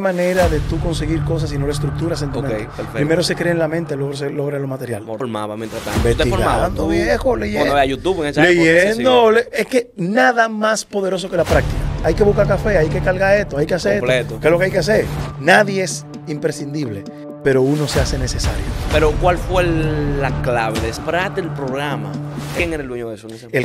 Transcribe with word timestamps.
manera 0.00 0.48
de 0.48 0.58
tú 0.60 0.80
conseguir 0.80 1.22
cosas 1.24 1.50
si 1.50 1.58
no 1.58 1.66
lo 1.66 1.72
estructuras 1.72 2.20
en 2.22 2.32
tu 2.32 2.42
mente. 2.42 2.64
perfecto. 2.64 2.92
Primero 2.94 3.22
se 3.22 3.36
cree 3.36 3.52
en 3.52 3.58
la 3.58 3.68
mente, 3.68 3.94
luego 3.96 4.14
se 4.14 4.30
logra 4.30 4.58
lo 4.58 4.66
material. 4.66 5.04
formaba 5.04 5.56
mientras 5.56 5.82
tanto. 5.82 6.08
Investigando, 6.08 6.82
¿Tú 6.84 6.88
viejo, 6.90 7.36
leyendo. 7.36 7.74
Veas 7.74 7.86
YouTube 7.88 8.22
en 8.22 8.28
esa 8.28 8.42
Leyendo, 8.42 9.30
le- 9.30 9.48
es 9.52 9.66
que 9.66 9.90
nada 9.96 10.48
más 10.48 10.84
poderoso 10.84 11.30
que 11.30 11.36
la 11.36 11.44
práctica. 11.44 11.76
Hay 12.02 12.14
que 12.14 12.22
buscar 12.24 12.48
café, 12.48 12.78
hay 12.78 12.88
que 12.88 13.00
cargar 13.00 13.36
esto, 13.38 13.58
hay 13.58 13.66
que 13.66 13.74
hacer 13.74 13.98
Completo. 14.00 14.22
esto. 14.34 14.40
¿Qué 14.40 14.46
es 14.46 14.50
lo 14.50 14.58
que 14.58 14.64
hay 14.64 14.70
que 14.70 14.78
hacer? 14.78 15.04
Nadie 15.38 15.82
es 15.82 16.06
imprescindible, 16.28 17.04
pero 17.44 17.60
uno 17.62 17.86
se 17.86 18.00
hace 18.00 18.18
necesario. 18.18 18.64
Pero 18.92 19.12
¿cuál 19.20 19.36
fue 19.38 19.62
el- 19.64 20.20
la 20.20 20.30
clave? 20.42 20.80
Después 20.80 21.34
del 21.34 21.48
programa. 21.50 22.10
¿Quién 22.56 22.72
era 22.72 22.82
el 22.82 22.88
dueño 22.88 23.08
de 23.10 23.14
eso? 23.16 23.28
en 23.28 23.34
ese 23.34 23.48
El- 23.52 23.64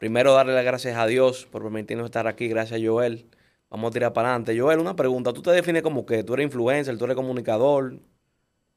Primero 0.00 0.32
darle 0.32 0.54
las 0.54 0.64
gracias 0.64 0.96
a 0.96 1.06
Dios 1.06 1.46
por 1.50 1.62
permitirnos 1.62 2.06
estar 2.06 2.26
aquí. 2.26 2.48
Gracias 2.48 2.80
Joel. 2.82 3.26
Vamos 3.68 3.90
a 3.90 3.92
tirar 3.92 4.12
para 4.12 4.30
adelante. 4.30 4.58
Joel, 4.58 4.80
una 4.80 4.96
pregunta. 4.96 5.32
¿Tú 5.32 5.42
te 5.42 5.50
defines 5.50 5.82
como 5.82 6.04
que 6.04 6.24
tú 6.24 6.34
eres 6.34 6.44
influencer, 6.46 6.98
tú 6.98 7.04
eres 7.04 7.14
comunicador, 7.14 8.00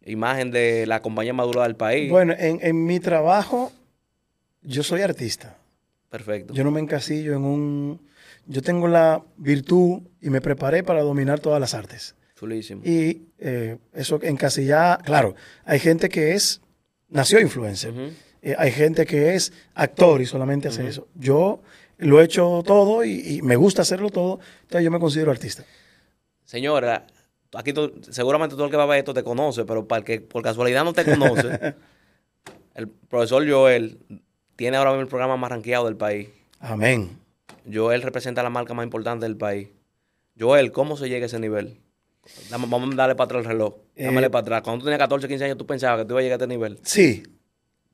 imagen 0.06 0.52
de 0.52 0.86
la 0.86 1.02
compañía 1.02 1.34
madura 1.34 1.64
del 1.64 1.76
país? 1.76 2.12
Bueno, 2.12 2.36
en, 2.38 2.60
en 2.62 2.86
mi 2.86 3.00
trabajo, 3.00 3.72
yo 4.62 4.84
soy 4.84 5.02
artista. 5.02 5.58
Perfecto. 6.10 6.54
Yo 6.54 6.64
no 6.64 6.72
me 6.72 6.80
encasillo 6.80 7.34
en 7.34 7.44
un... 7.44 8.08
Yo 8.46 8.62
tengo 8.62 8.88
la 8.88 9.24
virtud 9.38 10.02
y 10.22 10.30
me 10.30 10.42
preparé 10.42 10.84
para 10.84 11.02
dominar 11.02 11.40
todas 11.40 11.60
las 11.60 11.74
artes. 11.74 12.16
Chulísimo. 12.36 12.82
Y 12.84 13.30
eh, 13.40 13.78
eso 13.94 14.20
encasillar, 14.22 15.02
claro, 15.02 15.36
hay 15.64 15.80
gente 15.80 16.10
que 16.10 16.34
es, 16.34 16.62
nació 17.08 17.40
influencer. 17.40 17.94
Eh, 18.46 18.56
hay 18.58 18.72
gente 18.72 19.06
que 19.06 19.34
es 19.36 19.54
actor 19.74 20.22
y 20.22 20.26
solamente 20.26 20.68
hace 20.68 20.86
eso. 20.88 21.08
Yo 21.16 21.62
lo 21.98 22.20
he 22.22 22.26
hecho 22.26 22.62
todo 22.66 23.04
y, 23.06 23.38
y 23.38 23.42
me 23.42 23.56
gusta 23.56 23.82
hacerlo 23.84 24.10
todo, 24.10 24.40
entonces 24.64 24.84
yo 24.84 24.92
me 24.92 25.00
considero 25.00 25.32
artista. 25.32 25.64
Señora, 26.44 27.08
aquí 27.54 27.72
tú- 27.72 27.94
seguramente 28.12 28.56
todo 28.56 28.66
el 28.66 28.72
que 28.72 28.78
va 28.78 28.84
a 28.84 28.88
ver 28.88 29.00
esto 29.00 29.14
te 29.14 29.24
conoce, 29.24 29.64
pero 29.66 29.88
para 29.88 30.00
el 30.00 30.06
que 30.06 30.20
por 30.22 30.44
casualidad 30.44 30.84
no 30.84 30.92
te 30.94 31.06
conoce, 31.06 31.76
el 32.76 32.88
profesor 32.90 33.50
Joel 33.50 33.98
tiene 34.56 34.78
ahora 34.78 34.92
mismo 34.92 35.02
el 35.04 35.08
programa 35.08 35.38
más 35.38 35.50
rankeado 35.50 35.86
del 35.86 35.96
país. 35.96 36.28
Amén. 36.60 37.18
Joel 37.72 38.02
representa 38.02 38.44
la 38.44 38.50
marca 38.50 38.74
más 38.74 38.84
importante 38.84 39.26
del 39.26 39.38
país. 39.38 39.70
Joel, 40.38 40.72
¿cómo 40.72 40.98
se 40.98 41.08
llega 41.08 41.24
a 41.24 41.28
ese 41.28 41.40
nivel? 41.40 41.78
Vamos 42.50 42.94
a 42.94 42.96
darle 42.96 43.16
para 43.16 43.26
atrás 43.26 43.40
el 43.44 43.46
reloj. 43.46 43.76
Dámele 43.96 44.28
Eh, 44.28 44.30
para 44.30 44.42
atrás. 44.42 44.62
Cuando 44.64 44.80
tú 44.80 44.86
tenías 44.86 45.00
14, 45.00 45.28
15 45.28 45.46
años, 45.46 45.58
tú 45.58 45.66
pensabas 45.66 46.00
que 46.02 46.06
tú 46.06 46.14
ibas 46.14 46.22
a 46.22 46.24
llegar 46.24 46.40
a 46.40 46.44
este 46.44 46.48
nivel. 46.54 46.80
Sí, 46.84 47.24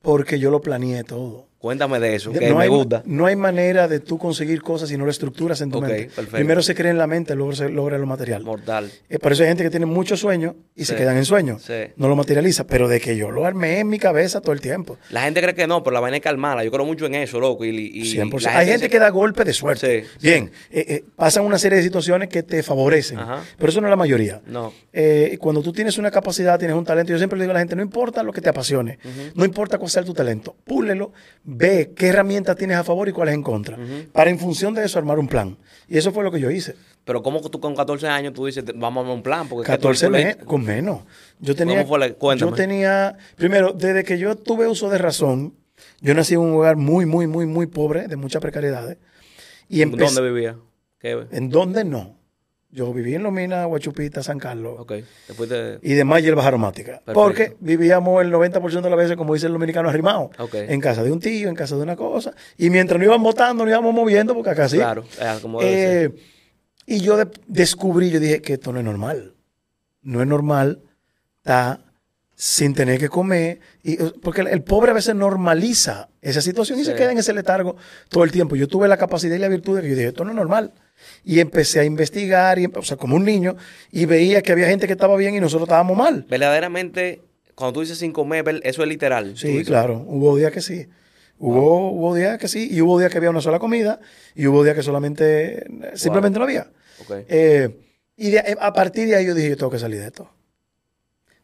porque 0.02 0.38
yo 0.38 0.50
lo 0.50 0.60
planeé 0.60 1.04
todo. 1.04 1.49
Cuéntame 1.60 2.00
de 2.00 2.14
eso, 2.14 2.32
que 2.32 2.48
no, 2.48 2.56
me 2.56 2.62
hay, 2.62 2.68
gusta. 2.70 3.02
no 3.04 3.26
hay 3.26 3.36
manera 3.36 3.86
de 3.86 4.00
tú 4.00 4.16
conseguir 4.16 4.62
cosas 4.62 4.88
si 4.88 4.96
no 4.96 5.04
lo 5.04 5.10
estructuras 5.10 5.60
en 5.60 5.70
tu 5.70 5.76
Ok, 5.76 5.84
mente. 5.84 6.04
perfecto. 6.06 6.30
Primero 6.36 6.62
se 6.62 6.74
cree 6.74 6.90
en 6.90 6.96
la 6.96 7.06
mente, 7.06 7.34
luego 7.34 7.52
se 7.52 7.68
logra 7.68 7.98
lo 7.98 8.06
material. 8.06 8.42
Mortal. 8.44 8.90
Eh, 9.10 9.18
por 9.18 9.32
eso 9.32 9.42
hay 9.42 9.48
gente 9.50 9.62
que 9.64 9.68
tiene 9.68 9.84
muchos 9.84 10.20
sueños 10.20 10.54
y 10.74 10.86
se 10.86 10.96
quedan 10.96 11.18
en 11.18 11.26
sueños. 11.26 11.60
Sí. 11.62 11.74
No 11.96 12.08
lo 12.08 12.16
materializa, 12.16 12.64
pero 12.66 12.88
de 12.88 12.98
que 12.98 13.14
yo 13.14 13.30
lo 13.30 13.44
armé 13.44 13.80
en 13.80 13.88
mi 13.88 13.98
cabeza 13.98 14.40
todo 14.40 14.52
el 14.52 14.62
tiempo. 14.62 14.96
La 15.10 15.24
gente 15.24 15.42
cree 15.42 15.54
que 15.54 15.66
no, 15.66 15.82
pero 15.82 15.92
la 15.92 16.00
vaina 16.00 16.16
es 16.16 16.22
calmada. 16.22 16.64
Yo 16.64 16.70
creo 16.70 16.86
mucho 16.86 17.04
en 17.04 17.14
eso, 17.16 17.38
loco. 17.38 17.66
Y, 17.66 17.68
y 17.92 18.02
100%. 18.16 18.40
la 18.40 18.58
Hay 18.58 18.66
gente 18.66 18.86
se- 18.86 18.90
que 18.90 18.98
da 18.98 19.10
golpe 19.10 19.44
de 19.44 19.52
suerte. 19.52 20.04
Sí. 20.04 20.08
Bien, 20.22 20.50
eh, 20.70 20.84
eh, 20.88 21.04
pasan 21.14 21.44
una 21.44 21.58
serie 21.58 21.76
de 21.76 21.84
situaciones 21.84 22.30
que 22.30 22.42
te 22.42 22.62
favorecen, 22.62 23.18
Ajá. 23.18 23.42
pero 23.58 23.68
eso 23.68 23.82
no 23.82 23.86
es 23.88 23.90
la 23.90 23.96
mayoría. 23.96 24.40
No. 24.46 24.72
Cuando 25.38 25.62
tú 25.62 25.72
tienes 25.74 25.98
una 25.98 26.10
capacidad, 26.10 26.58
tienes 26.58 26.74
un 26.76 26.84
talento, 26.86 27.12
yo 27.12 27.18
siempre 27.18 27.38
le 27.38 27.44
digo 27.44 27.50
a 27.50 27.54
la 27.54 27.60
gente, 27.60 27.76
no 27.76 27.82
importa 27.82 28.22
lo 28.22 28.32
que 28.32 28.40
te 28.40 28.48
apasione, 28.48 28.98
no 29.34 29.44
importa 29.44 29.76
cuál 29.76 29.90
sea 29.90 30.02
tu 30.02 30.14
talento, 30.14 30.56
púlelo, 30.64 31.12
ve 31.52 31.92
qué 31.96 32.08
herramientas 32.08 32.56
tienes 32.56 32.76
a 32.76 32.84
favor 32.84 33.08
y 33.08 33.12
cuáles 33.12 33.34
en 33.34 33.42
contra, 33.42 33.76
para 34.12 34.30
en 34.30 34.38
función 34.38 34.72
de 34.74 34.84
eso 34.84 34.98
armar 34.98 35.18
un 35.18 35.26
plan. 35.28 35.56
Y 35.88 35.98
eso 35.98 36.12
fue 36.12 36.22
lo 36.22 36.30
que 36.30 36.38
yo 36.40 36.50
hice. 36.50 36.76
Pero 37.04 37.22
¿cómo 37.22 37.40
tú 37.40 37.58
con 37.60 37.74
14 37.74 38.06
años 38.06 38.32
tú 38.34 38.46
dices, 38.46 38.64
vamos 38.76 38.98
a 38.98 39.00
armar 39.00 39.16
un 39.16 39.22
plan? 39.22 39.48
Porque 39.48 39.66
14 39.66 40.08
me- 40.08 40.24
meses, 40.24 40.44
con 40.44 40.64
menos. 40.64 41.00
Yo 41.40 41.56
tenía, 41.56 41.76
¿Cómo 41.78 41.88
fue 41.88 41.98
la- 41.98 42.36
yo 42.36 42.52
tenía, 42.52 43.16
primero, 43.36 43.72
desde 43.72 44.04
que 44.04 44.18
yo 44.18 44.36
tuve 44.36 44.68
uso 44.68 44.88
de 44.90 44.98
razón, 44.98 45.54
yo 46.00 46.14
nací 46.14 46.34
en 46.34 46.40
un 46.40 46.52
lugar 46.52 46.76
muy, 46.76 47.06
muy, 47.06 47.26
muy, 47.26 47.46
muy 47.46 47.66
pobre, 47.66 48.06
de 48.06 48.16
muchas 48.16 48.40
precariedades. 48.40 48.98
Y 49.68 49.82
empecé, 49.82 50.14
¿Dónde 50.14 50.30
vivía? 50.30 50.56
¿Qué? 50.98 51.26
¿En 51.32 51.48
dónde 51.48 51.84
no? 51.84 52.19
Yo 52.72 52.92
viví 52.92 53.14
en 53.14 53.24
Lomina, 53.24 53.64
Guachupita, 53.64 54.22
San 54.22 54.38
Carlos. 54.38 54.76
Ok. 54.78 54.92
Después 55.26 55.48
de... 55.50 55.78
y 55.82 55.94
demás 55.94 56.22
hierbas 56.22 56.46
aromáticas. 56.46 56.98
Perfecto. 57.00 57.12
Porque 57.14 57.56
vivíamos 57.58 58.22
el 58.22 58.32
90% 58.32 58.80
de 58.80 58.90
las 58.90 58.96
veces, 58.98 59.16
como 59.16 59.34
dice 59.34 59.46
el 59.46 59.52
dominicano, 59.52 59.88
arrimados. 59.88 60.30
Ok. 60.38 60.54
En 60.54 60.80
casa 60.80 61.02
de 61.02 61.10
un 61.10 61.18
tío, 61.18 61.48
en 61.48 61.56
casa 61.56 61.76
de 61.76 61.82
una 61.82 61.96
cosa. 61.96 62.32
Y 62.56 62.70
mientras 62.70 62.98
nos 62.98 63.06
iban 63.06 63.22
votando, 63.22 63.64
nos 63.64 63.72
íbamos 63.72 63.92
moviendo, 63.92 64.34
porque 64.34 64.50
acá 64.50 64.68
sí. 64.68 64.76
Claro. 64.76 65.04
eh, 65.20 65.38
como. 65.42 65.58
Eh, 65.62 66.10
y 66.86 67.00
yo 67.00 67.16
de- 67.16 67.28
descubrí, 67.48 68.10
yo 68.10 68.20
dije 68.20 68.40
que 68.40 68.52
esto 68.54 68.72
no 68.72 68.78
es 68.78 68.84
normal. 68.84 69.34
No 70.02 70.20
es 70.22 70.28
normal 70.28 70.80
estar 71.38 71.80
sin 72.42 72.72
tener 72.72 72.98
que 72.98 73.10
comer. 73.10 73.60
Y, 73.82 74.02
eh, 74.02 74.12
porque 74.22 74.40
el, 74.40 74.62
pobre 74.62 74.92
a 74.92 74.94
veces 74.94 75.14
normaliza 75.14 76.08
esa 76.22 76.40
situación 76.40 76.78
y 76.78 76.84
Sí. 76.84 76.90
se 76.92 76.96
queda 76.96 77.12
en 77.12 77.18
ese 77.18 77.34
letargo 77.34 77.76
todo 78.08 78.24
el 78.24 78.32
tiempo. 78.32 78.56
Yo 78.56 78.66
tuve 78.66 78.88
la 78.88 78.96
capacidad 78.96 79.36
y 79.36 79.38
la 79.38 79.48
virtud 79.48 79.76
de 79.76 79.82
que 79.82 79.90
yo 79.90 79.94
dije, 79.94 80.08
esto 80.08 80.24
no 80.24 80.30
es 80.30 80.36
normal. 80.36 80.72
Y 81.22 81.40
empecé 81.40 81.80
a 81.80 81.84
investigar, 81.84 82.58
y, 82.58 82.64
o 82.74 82.80
sea, 82.82 82.96
como 82.96 83.16
un 83.16 83.26
niño, 83.26 83.56
y 83.92 84.06
veía 84.06 84.40
que 84.40 84.52
había 84.52 84.66
gente 84.68 84.86
que 84.86 84.94
estaba 84.94 85.18
bien 85.18 85.34
y 85.34 85.40
nosotros 85.40 85.68
estábamos 85.68 85.98
mal. 85.98 86.24
Verdaderamente, 86.30 87.20
cuando 87.54 87.74
tú 87.74 87.80
dices 87.82 87.98
sin 87.98 88.10
comer, 88.12 88.44
eso 88.62 88.82
es 88.82 88.88
literal. 88.88 89.36
Sí, 89.36 89.62
claro. 89.62 90.02
Hubo 90.08 90.34
días 90.38 90.50
que 90.50 90.62
sí. 90.62 90.86
Hubo, 91.38 91.90
hubo 91.90 92.14
días 92.14 92.38
que 92.38 92.48
sí, 92.48 92.68
y 92.70 92.80
hubo 92.80 92.98
días 92.98 93.10
que 93.12 93.18
había 93.18 93.28
una 93.28 93.42
sola 93.42 93.58
comida, 93.58 94.00
y 94.34 94.46
hubo 94.46 94.64
días 94.64 94.76
que 94.76 94.82
solamente, 94.82 95.58
eh, 95.64 95.66
simplemente 95.94 96.38
no 96.38 96.46
había. 96.46 96.70
Eh, 97.28 97.68
y 98.16 98.30
de- 98.30 98.56
a 98.58 98.72
partir 98.72 99.08
de 99.08 99.16
ahí 99.16 99.26
yo 99.26 99.34
dije, 99.34 99.50
yo 99.50 99.56
tengo 99.58 99.70
que 99.72 99.78
salir 99.78 100.00
de 100.00 100.06
esto. 100.06 100.30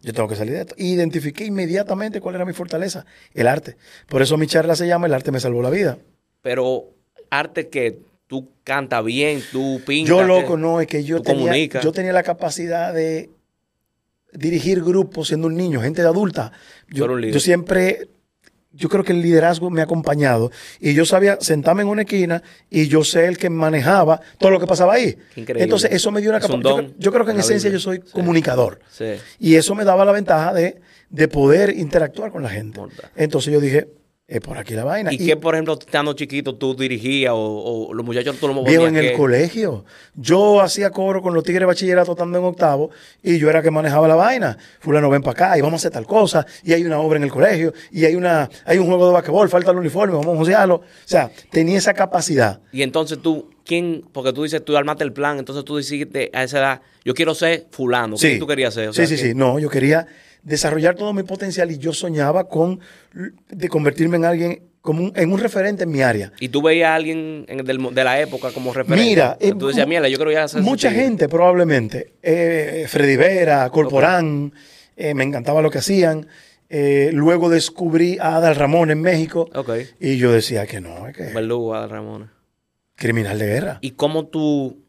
Yo 0.02 0.12
tengo 0.12 0.28
que 0.28 0.36
salir 0.36 0.54
de 0.54 0.60
esto. 0.60 0.74
Identifiqué 0.78 1.44
inmediatamente 1.44 2.20
cuál 2.20 2.36
era 2.36 2.44
mi 2.44 2.52
fortaleza, 2.52 3.06
el 3.34 3.46
arte. 3.46 3.76
Por 4.08 4.22
eso 4.22 4.36
mi 4.36 4.46
charla 4.46 4.76
se 4.76 4.86
llama 4.86 5.06
El 5.06 5.14
arte 5.14 5.32
me 5.32 5.40
salvó 5.40 5.62
la 5.62 5.70
vida. 5.70 5.98
Pero 6.42 6.84
arte 7.30 7.68
que 7.68 7.98
tú 8.26 8.50
cantas 8.64 9.04
bien, 9.04 9.42
tú 9.52 9.80
pintas. 9.86 10.08
Yo, 10.08 10.22
loco, 10.22 10.56
no, 10.56 10.80
es 10.80 10.86
que 10.86 11.04
yo 11.04 11.22
tenía, 11.22 11.46
comunicas. 11.46 11.84
yo 11.84 11.92
tenía 11.92 12.12
la 12.12 12.22
capacidad 12.22 12.92
de 12.92 13.30
dirigir 14.32 14.82
grupos 14.82 15.28
siendo 15.28 15.46
un 15.46 15.56
niño, 15.56 15.80
gente 15.80 16.02
de 16.02 16.08
adulta. 16.08 16.52
Yo, 16.88 17.18
yo 17.18 17.40
siempre, 17.40 18.08
yo 18.76 18.88
creo 18.88 19.02
que 19.02 19.12
el 19.12 19.22
liderazgo 19.22 19.70
me 19.70 19.80
ha 19.80 19.84
acompañado. 19.84 20.50
Y 20.80 20.94
yo 20.94 21.04
sabía 21.04 21.38
sentarme 21.40 21.82
en 21.82 21.88
una 21.88 22.02
esquina 22.02 22.42
y 22.70 22.88
yo 22.88 23.02
sé 23.04 23.26
el 23.26 23.38
que 23.38 23.50
manejaba 23.50 24.20
todo 24.38 24.50
lo 24.50 24.60
que 24.60 24.66
pasaba 24.66 24.94
ahí. 24.94 25.16
Entonces, 25.34 25.90
eso 25.92 26.10
me 26.12 26.20
dio 26.20 26.30
una 26.30 26.40
capacidad. 26.40 26.62
Yo, 26.70 26.76
creo- 26.76 26.90
yo 26.98 27.12
creo 27.12 27.24
que 27.24 27.32
en 27.32 27.40
esencia 27.40 27.70
yo 27.70 27.78
soy 27.80 27.96
Sí. 28.04 28.12
comunicador. 28.12 28.78
Sí. 28.90 29.14
Y 29.40 29.54
eso 29.56 29.74
me 29.74 29.84
daba 29.84 30.04
la 30.04 30.12
ventaja 30.12 30.52
de, 30.52 30.80
de 31.10 31.28
poder 31.28 31.70
interactuar 31.76 32.30
con 32.30 32.42
la 32.42 32.50
gente. 32.50 32.80
Entonces 33.16 33.52
yo 33.52 33.60
dije, 33.60 33.88
es 34.28 34.40
por 34.40 34.58
aquí 34.58 34.74
la 34.74 34.82
vaina. 34.82 35.12
¿Y, 35.12 35.18
qué, 35.18 35.36
por 35.36 35.54
ejemplo, 35.54 35.74
estando 35.78 36.12
chiquito, 36.14 36.56
tú 36.56 36.74
dirigías 36.74 37.32
o, 37.32 37.36
o 37.90 37.94
los 37.94 38.04
muchachos 38.04 38.36
tú 38.40 38.48
los 38.48 38.56
Viejo, 38.64 38.82
ponías 38.82 38.88
en 38.88 38.96
el 38.96 39.10
que- 39.12 39.16
colegio. 39.16 39.84
Yo 40.16 40.60
hacía 40.60 40.90
coro 40.90 41.22
con 41.22 41.32
los 41.32 41.44
tigres 41.44 41.60
de 41.60 41.66
bachillerato 41.66 42.10
estando 42.12 42.36
en 42.38 42.44
octavo 42.44 42.90
y 43.22 43.38
yo 43.38 43.48
era 43.48 43.62
que 43.62 43.70
manejaba 43.70 44.08
la 44.08 44.16
vaina. 44.16 44.58
Fulano, 44.80 45.08
ven 45.10 45.22
para 45.22 45.46
acá 45.50 45.58
y 45.58 45.60
vamos 45.60 45.74
a 45.74 45.76
hacer 45.76 45.92
tal 45.92 46.06
cosa. 46.06 46.44
Y 46.64 46.72
hay 46.72 46.82
una 46.84 46.98
obra 46.98 47.18
en 47.18 47.22
el 47.22 47.30
colegio 47.30 47.72
y 47.92 48.04
hay 48.04 48.16
una 48.16 48.50
hay 48.64 48.78
un 48.78 48.86
juego 48.86 49.06
de 49.06 49.12
basquetbol, 49.12 49.48
falta 49.48 49.70
el 49.70 49.76
uniforme, 49.76 50.16
vamos 50.16 50.34
a 50.34 50.38
josearlo. 50.38 50.74
O 50.76 50.82
sea, 51.04 51.30
tenía 51.52 51.78
esa 51.78 51.94
capacidad. 51.94 52.60
Y 52.72 52.82
entonces 52.82 53.18
tú, 53.22 53.50
¿quién? 53.64 54.04
Porque 54.12 54.32
tú 54.32 54.42
dices, 54.42 54.64
tú 54.64 54.76
armaste 54.76 55.04
el 55.04 55.12
plan, 55.12 55.38
entonces 55.38 55.64
tú 55.64 55.76
dijiste 55.76 56.30
a 56.34 56.42
esa 56.42 56.58
edad, 56.58 56.80
yo 57.04 57.14
quiero 57.14 57.32
ser 57.36 57.66
fulano. 57.70 58.16
¿Qué 58.20 58.38
tú 58.38 58.46
querías 58.48 58.74
ser? 58.74 58.88
O 58.88 58.92
sea, 58.92 59.06
sí, 59.06 59.16
sí, 59.16 59.22
que- 59.22 59.28
sí. 59.28 59.34
No, 59.36 59.60
yo 59.60 59.68
quería 59.70 60.08
desarrollar 60.50 60.94
todo 60.94 61.12
mi 61.12 61.22
potencial 61.24 61.70
y 61.70 61.78
yo 61.78 61.92
soñaba 61.92 62.48
con 62.48 62.80
de 63.50 63.68
convertirme 63.68 64.16
en 64.16 64.24
alguien, 64.24 64.62
como 64.80 65.02
un- 65.02 65.12
en 65.16 65.32
un 65.32 65.40
referente 65.40 65.82
en 65.82 65.90
mi 65.90 66.00
área. 66.02 66.32
Y 66.38 66.48
tú 66.48 66.62
veías 66.62 66.90
a 66.90 66.94
alguien 66.94 67.44
en- 67.48 67.64
del 67.64 67.78
de 67.92 68.04
la 68.04 68.20
época 68.20 68.52
como 68.52 68.72
referente. 68.72 69.04
Mira, 69.04 69.36
Que 69.40 69.48
eh, 69.48 69.54
tú 69.58 69.66
decías, 69.66 69.88
mira, 69.88 70.08
yo 70.08 70.16
quiero 70.16 70.30
ya 70.30 70.44
hacer 70.44 70.62
mucha 70.62 70.88
ese 70.88 70.94
tigre". 70.94 71.08
gente 71.08 71.28
probablemente, 71.28 72.12
eh, 72.22 72.86
Freddy 72.88 73.16
Vera, 73.16 73.68
Corporán, 73.70 74.52
eh, 74.96 75.14
me 75.14 75.24
encantaba 75.24 75.60
lo 75.62 75.70
que 75.70 75.78
hacían. 75.78 76.26
Luego 77.12 77.48
descubrí 77.48 78.18
a 78.20 78.36
Adal 78.36 78.54
Ramón 78.56 78.90
en 78.90 79.00
México 79.00 79.48
Ok. 79.54 79.70
y 80.00 80.16
yo 80.16 80.32
decía 80.32 80.66
que 80.66 80.80
no, 80.80 81.06
que 81.16 81.24
Verdugo, 81.32 81.74
a 81.74 81.86
Ramón. 81.86 82.30
criminal 82.96 83.38
de 83.38 83.46
guerra. 83.46 83.78
¿Y 83.82 83.92
cómo 83.92 84.26
tú, 84.26 84.84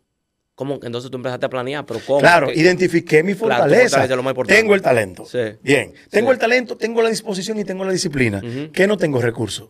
cómo, 0.58 0.80
entonces 0.82 1.12
tú 1.12 1.18
empezaste 1.18 1.46
a 1.46 1.50
planear, 1.50 1.86
pero 1.86 2.00
cómo? 2.06 2.20
Claro, 2.20 2.48
Porque- 2.48 2.60
identifiqué 2.60 3.22
mi 3.22 3.36
fortaleza. 3.36 4.08
lo 4.08 4.34
tengo 4.44 4.74
el 4.74 4.82
talento. 4.82 5.24
Sí. 5.26 5.38
Bien, 5.62 5.94
tengo 6.10 6.30
Sí. 6.30 6.34
el 6.34 6.40
talento, 6.40 6.76
tengo 6.76 7.04
la 7.04 7.10
disposición 7.10 7.60
y 7.60 7.64
tengo 7.64 7.86
la 7.86 7.92
disciplina. 7.92 8.40
Ujú. 8.44 8.72
Que 8.72 8.88
no 8.88 8.98
tengo 8.98 9.22
recursos. 9.22 9.70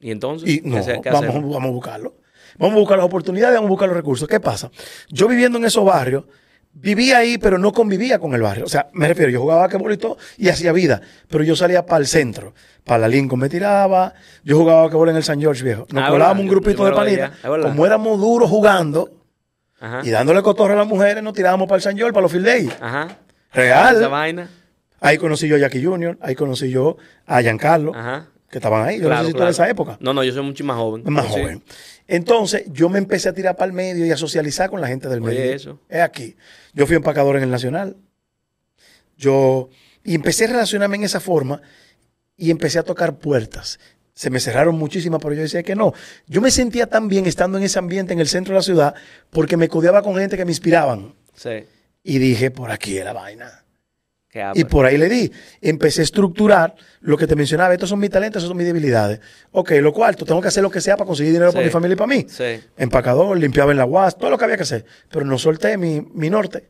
Y 0.00 0.12
entonces, 0.12 0.48
Y 0.48 0.60
no, 0.64 0.76
¿qué, 0.76 0.82
se- 0.84 1.00
qué 1.02 1.10
vamos, 1.10 1.34
a 1.64 1.66
buscarlo. 1.66 2.14
Vamos 2.56 2.76
a 2.76 2.78
buscar 2.78 2.98
las 2.98 3.06
oportunidades, 3.06 3.56
vamos 3.56 3.66
a 3.66 3.70
buscar 3.70 3.88
los 3.88 3.96
recursos. 3.96 4.28
¿Qué 4.28 4.38
pasa? 4.38 4.70
Yo 5.08 5.26
viviendo 5.26 5.58
en 5.58 5.64
esos 5.64 5.84
barrios, 5.84 6.24
vivía 6.72 7.18
ahí, 7.18 7.36
pero 7.38 7.58
no 7.58 7.72
convivía 7.72 8.20
con 8.20 8.32
el 8.34 8.42
barrio. 8.42 8.64
O 8.64 8.68
sea, 8.68 8.86
me 8.92 9.08
refiero, 9.08 9.32
yo 9.32 9.40
jugaba 9.40 9.62
basquetbol 9.62 9.92
y 9.92 9.96
todo 9.96 10.18
y 10.36 10.48
hacía 10.50 10.70
vida, 10.72 11.00
pero 11.28 11.42
yo 11.42 11.56
salía 11.56 11.84
para 11.84 11.98
el 12.00 12.06
centro. 12.06 12.54
Para 12.84 13.00
la 13.00 13.08
Lincoln 13.08 13.40
me 13.40 13.48
tiraba, 13.48 14.14
yo 14.44 14.56
jugaba 14.56 14.82
basquetbol 14.82 15.08
en 15.08 15.16
el 15.16 15.24
San 15.24 15.40
George 15.40 15.64
viejo. 15.64 15.86
Nos 15.90 16.04
Ah, 16.04 16.10
colábamos 16.10 16.20
verdad, 16.20 16.40
un 16.42 16.48
grupito 16.48 16.78
yo 16.78 16.84
de 16.84 16.92
panitas. 16.92 17.32
Como 17.42 17.84
éramos 17.86 18.20
duros 18.20 18.48
jugando 18.48 19.10
Ajá. 19.80 20.00
y 20.04 20.10
dándole 20.10 20.42
cotorre 20.42 20.74
a 20.74 20.76
las 20.76 20.86
mujeres, 20.86 21.22
nos 21.22 21.32
tirábamos 21.34 21.68
para 21.68 21.76
el 21.76 21.82
San 21.82 21.96
George, 21.96 22.12
para 22.12 22.22
los 22.22 22.32
field 22.32 22.46
days. 22.46 22.70
Ajá. 22.80 23.18
Real. 23.52 23.96
Esa 23.96 24.08
vaina. 24.08 24.48
Ahí 25.00 25.16
conocí 25.18 25.46
yo 25.46 25.56
a 25.56 25.58
Jackie 25.60 25.84
Jr., 25.84 26.18
ahí 26.20 26.34
conocí 26.34 26.70
yo 26.70 26.96
a 27.26 27.40
Giancarlo, 27.40 27.94
Ajá. 27.94 28.26
que 28.50 28.58
estaban 28.58 28.86
ahí. 28.86 28.96
Yo 28.98 29.06
Claro, 29.06 29.16
no 29.16 29.22
sé 29.22 29.26
si 29.28 29.32
tú 29.32 29.36
claro. 29.36 29.48
eres 29.48 29.56
de 29.56 29.62
esa 29.62 29.70
época. 29.70 29.96
No, 30.00 30.12
no, 30.12 30.24
yo 30.24 30.32
soy 30.32 30.42
mucho 30.42 30.64
más 30.64 30.76
joven. 30.76 31.02
más 31.06 31.26
Sí. 31.26 31.32
joven. 31.32 31.62
Entonces, 32.08 32.64
yo 32.72 32.88
me 32.88 32.98
empecé 32.98 33.28
a 33.28 33.32
tirar 33.32 33.54
para 33.56 33.66
el 33.66 33.72
medio 33.72 34.04
y 34.04 34.10
a 34.10 34.16
socializar 34.16 34.68
con 34.70 34.80
la 34.80 34.88
gente 34.88 35.08
del 35.08 35.22
Oye, 35.22 35.38
medio. 35.38 35.52
eso. 35.54 35.80
Es 35.88 36.00
aquí. 36.00 36.34
Yo 36.74 36.86
fui 36.86 36.96
empacador 36.96 37.36
en 37.36 37.44
el 37.44 37.50
Nacional. 37.50 37.96
Yo, 39.16 39.68
y 40.04 40.14
empecé 40.14 40.44
a 40.44 40.48
relacionarme 40.48 40.96
en 40.96 41.04
esa 41.04 41.20
forma 41.20 41.60
y 42.36 42.50
empecé 42.50 42.78
a 42.78 42.82
tocar 42.82 43.18
puertas. 43.18 43.78
Se 44.18 44.30
me 44.30 44.40
cerraron 44.40 44.76
muchísimas, 44.76 45.20
pero 45.22 45.32
yo 45.32 45.42
decía 45.42 45.62
que 45.62 45.76
no. 45.76 45.94
Yo 46.26 46.40
me 46.40 46.50
sentía 46.50 46.88
tan 46.88 47.06
bien 47.06 47.26
estando 47.26 47.56
en 47.56 47.62
ese 47.62 47.78
ambiente 47.78 48.12
en 48.12 48.18
el 48.18 48.26
centro 48.26 48.52
de 48.52 48.58
la 48.58 48.62
ciudad 48.62 48.94
porque 49.30 49.56
me 49.56 49.68
codeaba 49.68 50.02
con 50.02 50.16
gente 50.16 50.36
que 50.36 50.44
me 50.44 50.50
inspiraban. 50.50 51.14
Sí. 51.36 51.64
Y 52.02 52.18
dije, 52.18 52.50
por 52.50 52.72
aquí 52.72 52.98
es 52.98 53.04
la 53.04 53.12
vaina. 53.12 53.64
Qué 54.28 54.44
Y 54.56 54.64
por 54.64 54.86
ahí 54.86 54.98
le 54.98 55.08
di. 55.08 55.30
Empecé 55.60 56.00
a 56.00 56.02
estructurar 56.02 56.74
lo 56.98 57.16
que 57.16 57.28
te 57.28 57.36
mencionaba. 57.36 57.72
Estos 57.72 57.90
son 57.90 58.00
mis 58.00 58.10
talentos, 58.10 58.40
estos 58.40 58.48
son 58.48 58.56
mis 58.56 58.66
debilidades. 58.66 59.20
Ok, 59.52 59.70
lo 59.80 59.92
cuarto, 59.92 60.24
tengo 60.24 60.42
que 60.42 60.48
hacer 60.48 60.64
lo 60.64 60.70
que 60.72 60.80
sea 60.80 60.96
para 60.96 61.06
conseguir 61.06 61.32
dinero 61.32 61.52
para 61.52 61.64
mi 61.64 61.70
familia 61.70 61.94
y 61.94 61.96
para 61.96 62.08
mí. 62.08 62.26
Sí. 62.28 62.60
Empacador, 62.76 63.38
limpiaba 63.38 63.70
en 63.70 63.76
la 63.76 63.86
UAS, 63.86 64.18
todo 64.18 64.30
lo 64.30 64.36
que 64.36 64.46
había 64.46 64.56
que 64.56 64.64
hacer. 64.64 64.84
Pero 65.12 65.26
no 65.26 65.38
solté 65.38 65.78
mi, 65.78 66.00
mi 66.00 66.28
norte. 66.28 66.68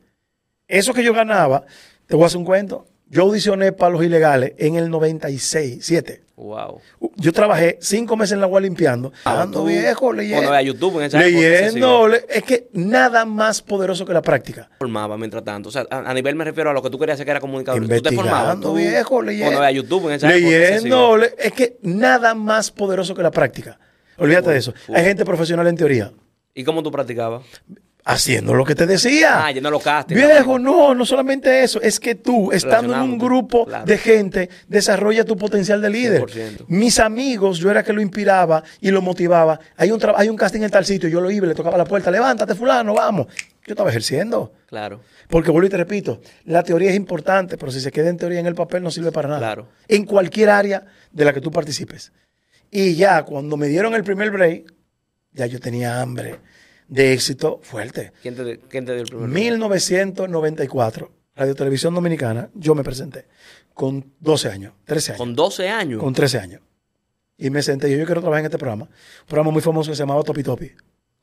Eso 0.66 0.92
que 0.92 1.02
yo 1.02 1.14
ganaba, 1.14 1.64
te 2.06 2.14
voy 2.14 2.24
a 2.24 2.26
hacer 2.26 2.36
un 2.36 2.44
cuento. 2.44 2.86
Yo 3.10 3.22
audicioné 3.22 3.72
para 3.72 3.90
los 3.92 4.04
ilegales 4.04 4.52
en 4.58 4.76
el 4.76 4.90
96, 4.90 5.78
7. 5.84 6.22
Wow. 6.36 6.80
Yo 7.16 7.32
trabajé 7.32 7.78
cinco 7.80 8.16
meses 8.16 8.34
en 8.34 8.40
la 8.40 8.46
UAS 8.46 8.62
limpiando. 8.62 9.12
Ando 9.24 9.60
tú- 9.60 9.66
viejo, 9.66 10.12
leyendo. 10.12 10.48
Veía 10.50 10.62
YouTube 10.62 10.98
en 10.98 11.06
esa 11.06 11.18
Leyendo. 11.18 12.06
le- 12.06 12.24
es 12.28 12.42
que 12.44 12.68
nada 12.74 13.24
más 13.24 13.60
poderoso 13.60 14.04
que 14.06 14.12
la 14.12 14.22
práctica. 14.22 14.70
formaba 14.78 15.16
mientras 15.18 15.42
tanto. 15.42 15.68
O 15.70 15.72
sea, 15.72 15.84
a, 15.90 15.98
a 16.10 16.14
nivel 16.14 16.36
me 16.36 16.44
refiero 16.44 16.70
a 16.70 16.72
lo 16.72 16.80
que 16.80 16.90
tú 16.90 16.98
querías 16.98 17.14
hacer 17.16 17.24
que 17.24 17.32
era 17.32 17.40
comunicador. 17.40 17.80
Tú 17.88 18.00
te 18.02 18.12
formabas. 18.12 18.56
Viejo, 18.74 19.20
leyendo. 19.22 19.46
Cuando 19.46 19.60
veía 19.62 19.72
YouTube 19.72 20.06
en 20.08 20.12
esa 20.14 20.28
época. 20.32 20.50
Leyendo. 20.52 21.16
le- 21.16 21.34
es 21.38 21.52
que 21.52 21.78
nada 21.82 22.34
más 22.34 22.70
poderoso 22.70 23.14
que 23.16 23.22
la 23.22 23.32
práctica. 23.32 23.80
Olvídate 24.18 24.50
de 24.50 24.58
eso. 24.58 24.74
Hay 24.94 25.04
gente 25.04 25.24
profesional 25.24 25.66
en 25.66 25.76
teoría. 25.76 26.12
¿Y 26.54 26.62
cómo 26.62 26.82
tú 26.84 26.92
practicabas? 26.92 27.42
Haciendo 28.04 28.54
lo 28.54 28.64
que 28.64 28.74
te 28.74 28.86
decía. 28.86 29.44
Ah, 29.44 29.52
lleno 29.52 29.70
los 29.70 29.82
castings. 29.82 30.18
Viejo, 30.18 30.58
no, 30.58 30.94
no 30.94 31.04
solamente 31.04 31.62
eso, 31.62 31.80
es 31.82 32.00
que 32.00 32.14
tú, 32.14 32.50
estando 32.52 32.94
en 32.94 33.00
un 33.00 33.18
grupo 33.18 33.66
claro. 33.66 33.84
de 33.84 33.98
gente, 33.98 34.48
desarrolla 34.66 35.24
tu 35.24 35.36
potencial 35.36 35.82
de 35.82 35.90
líder. 35.90 36.22
100%. 36.22 36.64
Mis 36.68 36.98
amigos, 37.00 37.58
yo 37.58 37.70
era 37.70 37.82
que 37.82 37.92
lo 37.92 38.00
inspiraba 38.00 38.62
y 38.80 38.90
lo 38.90 39.02
motivaba. 39.02 39.60
Hay 39.76 39.90
un, 39.90 40.00
hay 40.16 40.30
un 40.30 40.36
casting 40.36 40.62
en 40.62 40.70
tal 40.70 40.86
sitio, 40.86 41.08
yo 41.08 41.20
lo 41.20 41.30
iba, 41.30 41.46
le 41.46 41.54
tocaba 41.54 41.76
la 41.76 41.84
puerta, 41.84 42.10
levántate 42.10 42.54
fulano, 42.54 42.94
vamos. 42.94 43.26
Yo 43.66 43.74
estaba 43.74 43.90
ejerciendo. 43.90 44.54
Claro. 44.66 45.02
Porque 45.28 45.50
vuelvo 45.50 45.66
y 45.66 45.70
te 45.70 45.76
repito, 45.76 46.22
la 46.44 46.62
teoría 46.62 46.88
es 46.88 46.96
importante, 46.96 47.58
pero 47.58 47.70
si 47.70 47.80
se 47.80 47.92
queda 47.92 48.08
en 48.08 48.16
teoría 48.16 48.40
en 48.40 48.46
el 48.46 48.54
papel 48.54 48.82
no 48.82 48.90
sirve 48.90 49.12
para 49.12 49.28
nada. 49.28 49.40
Claro. 49.40 49.68
En 49.86 50.06
cualquier 50.06 50.48
área 50.48 50.86
de 51.12 51.24
la 51.26 51.34
que 51.34 51.42
tú 51.42 51.50
participes. 51.50 52.12
Y 52.70 52.94
ya 52.94 53.22
cuando 53.24 53.58
me 53.58 53.66
dieron 53.66 53.94
el 53.94 54.04
primer 54.04 54.30
break, 54.30 54.72
ya 55.32 55.44
yo 55.44 55.60
tenía 55.60 56.00
hambre 56.00 56.38
de 56.88 57.12
éxito 57.12 57.60
fuerte. 57.62 58.12
¿Quién 58.22 58.34
te, 58.34 58.58
quién 58.68 58.84
te 58.84 58.92
dio 58.94 59.02
el 59.02 59.08
primer 59.08 59.28
1994, 59.28 61.10
Radio 61.36 61.54
Televisión 61.54 61.94
Dominicana, 61.94 62.50
yo 62.54 62.74
me 62.74 62.82
presenté 62.82 63.26
con 63.74 64.12
12 64.20 64.48
años, 64.48 64.72
13 64.86 65.12
años. 65.12 65.18
Con 65.18 65.34
12 65.36 65.68
años. 65.68 66.02
Con 66.02 66.12
13 66.12 66.38
años. 66.38 66.60
Y 67.36 67.50
me 67.50 67.62
senté, 67.62 67.88
yo, 67.90 67.96
yo 67.96 68.06
quiero 68.06 68.20
trabajar 68.20 68.40
en 68.40 68.46
este 68.46 68.58
programa. 68.58 68.84
Un 68.86 69.26
programa 69.26 69.50
muy 69.52 69.62
famoso 69.62 69.90
que 69.90 69.96
se 69.96 70.02
llamaba 70.02 70.22
Topi 70.24 70.42
Topi. 70.42 70.72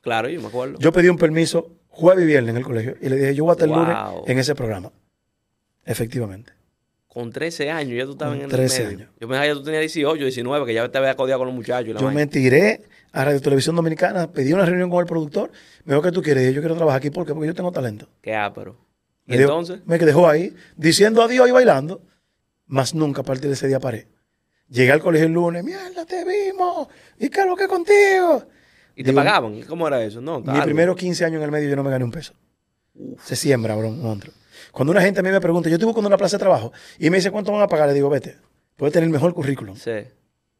Claro, 0.00 0.28
yo 0.30 0.40
me 0.40 0.46
acuerdo. 0.46 0.78
Yo 0.78 0.90
pedí 0.92 1.08
un 1.08 1.18
permiso 1.18 1.70
jueves 1.88 2.24
y 2.24 2.26
viernes 2.26 2.50
en 2.50 2.56
el 2.58 2.64
colegio 2.64 2.96
y 3.02 3.08
le 3.10 3.16
dije, 3.16 3.34
yo 3.34 3.44
voy 3.44 3.50
a 3.50 3.54
estar 3.54 3.68
el 3.68 3.74
lunes 3.74 3.96
en 4.26 4.38
ese 4.38 4.54
programa. 4.54 4.92
Efectivamente. 5.84 6.52
Con 7.08 7.32
13 7.32 7.70
años 7.70 7.96
ya 7.96 8.04
tú 8.04 8.12
estabas 8.12 8.32
Con 8.34 8.38
en 8.44 8.44
el 8.44 8.50
13 8.50 8.84
medio. 8.84 8.96
años. 8.98 9.10
Yo 9.20 9.28
pensaba 9.28 9.46
que 9.46 9.52
tú 9.54 9.62
tenías 9.62 9.80
18, 9.82 10.22
19, 10.22 10.66
que 10.66 10.74
ya 10.74 10.88
te 10.90 10.98
había 10.98 11.14
codiado 11.16 11.38
con 11.40 11.46
los 11.48 11.54
muchachos. 11.56 11.88
y 11.88 11.92
la 11.94 12.00
Yo 12.00 12.10
me 12.10 12.26
tiré 12.26 12.82
a 13.16 13.24
Radio 13.24 13.40
Televisión 13.40 13.74
Dominicana, 13.74 14.30
pedí 14.30 14.52
una 14.52 14.66
reunión 14.66 14.90
con 14.90 15.00
el 15.00 15.06
productor. 15.06 15.50
Me 15.84 15.94
dijo, 15.94 16.02
¿qué 16.02 16.12
tú 16.12 16.20
quieres? 16.22 16.50
Y 16.50 16.54
yo, 16.54 16.60
quiero 16.60 16.76
trabajar 16.76 16.98
aquí. 16.98 17.08
¿Por 17.08 17.24
qué? 17.24 17.32
Porque 17.32 17.46
yo 17.46 17.54
tengo 17.54 17.72
talento. 17.72 18.08
Qué 18.20 18.34
ápero. 18.34 18.76
¿Y 19.26 19.32
Me 19.32 19.42
entonces? 19.42 19.80
me 19.86 19.98
dejó 19.98 20.28
ahí, 20.28 20.54
diciendo 20.76 21.22
adiós 21.22 21.48
y 21.48 21.50
bailando. 21.50 22.02
Más 22.66 22.94
nunca 22.94 23.22
a 23.22 23.24
partir 23.24 23.46
de 23.48 23.54
ese 23.54 23.68
día 23.68 23.80
paré. 23.80 24.06
Llegué 24.68 24.92
al 24.92 25.00
colegio 25.00 25.28
el 25.28 25.32
lunes, 25.32 25.64
mierda, 25.64 26.04
te 26.04 26.24
vimos. 26.24 26.88
¿Y 27.18 27.30
qué 27.30 27.40
es 27.40 27.46
lo 27.46 27.56
que 27.56 27.66
contigo? 27.68 28.44
¿Y 28.94 29.02
te 29.02 29.14
pagaban? 29.14 29.62
¿Cómo 29.62 29.88
era 29.88 30.02
eso? 30.02 30.20
No, 30.20 30.40
Mis 30.40 30.60
primeros 30.60 30.94
15 30.96 31.24
años 31.24 31.38
en 31.38 31.44
el 31.44 31.50
medio 31.50 31.70
yo 31.70 31.76
no 31.76 31.84
me 31.84 31.90
gané 31.90 32.04
un 32.04 32.10
peso. 32.10 32.34
Se 33.22 33.34
siembra, 33.34 33.76
bro, 33.76 33.90
monstruo. 33.90 34.34
Cuando 34.72 34.90
una 34.92 35.00
gente 35.00 35.20
a 35.20 35.22
mí 35.22 35.30
me 35.30 35.40
pregunta, 35.40 35.70
yo 35.70 35.76
estoy 35.76 35.86
buscando 35.86 36.08
una 36.08 36.18
plaza 36.18 36.36
de 36.36 36.40
trabajo 36.40 36.72
y 36.98 37.08
me 37.08 37.16
dice 37.16 37.30
cuánto 37.30 37.50
van 37.52 37.62
a 37.62 37.66
pagar, 37.66 37.88
le 37.88 37.94
digo, 37.94 38.10
vete, 38.10 38.36
puedes 38.76 38.92
tener 38.92 39.06
el 39.06 39.12
mejor 39.12 39.32
currículum. 39.32 39.76
Sí. 39.76 40.04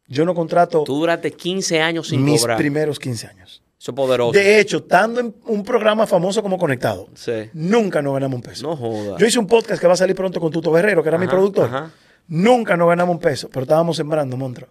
Yo 0.08 0.24
no 0.24 0.34
contrato 0.34 0.84
Tú 0.84 0.94
duraste 1.00 1.32
15 1.32 1.80
años 1.80 2.08
sin 2.08 2.24
mis 2.24 2.40
cobrar. 2.40 2.56
primeros 2.58 2.98
15 2.98 3.26
años. 3.26 3.62
Eso 3.78 3.90
es 3.90 3.94
poderoso. 3.94 4.32
De 4.32 4.58
hecho, 4.58 4.78
estando 4.78 5.20
en 5.20 5.34
un 5.46 5.62
programa 5.62 6.06
famoso 6.06 6.42
como 6.42 6.56
Conectado, 6.58 7.08
Sí. 7.14 7.50
nunca 7.52 8.00
nos 8.02 8.14
ganamos 8.14 8.36
un 8.36 8.42
peso. 8.42 8.66
No 8.68 8.76
jodas. 8.76 9.20
Yo 9.20 9.26
hice 9.26 9.38
un 9.38 9.46
podcast 9.46 9.80
que 9.80 9.86
va 9.86 9.92
a 9.92 9.96
salir 9.96 10.16
pronto 10.16 10.40
con 10.40 10.50
Tuto 10.50 10.72
Guerrero, 10.72 11.02
que 11.02 11.08
era 11.08 11.18
mi 11.18 11.26
productor. 11.26 11.66
ajá. 11.66 11.90
Nunca 12.28 12.76
nos 12.76 12.88
ganamos 12.88 13.14
un 13.14 13.20
peso, 13.20 13.48
pero 13.50 13.62
estábamos 13.62 13.96
sembrando, 13.96 14.36
monstruo. 14.36 14.68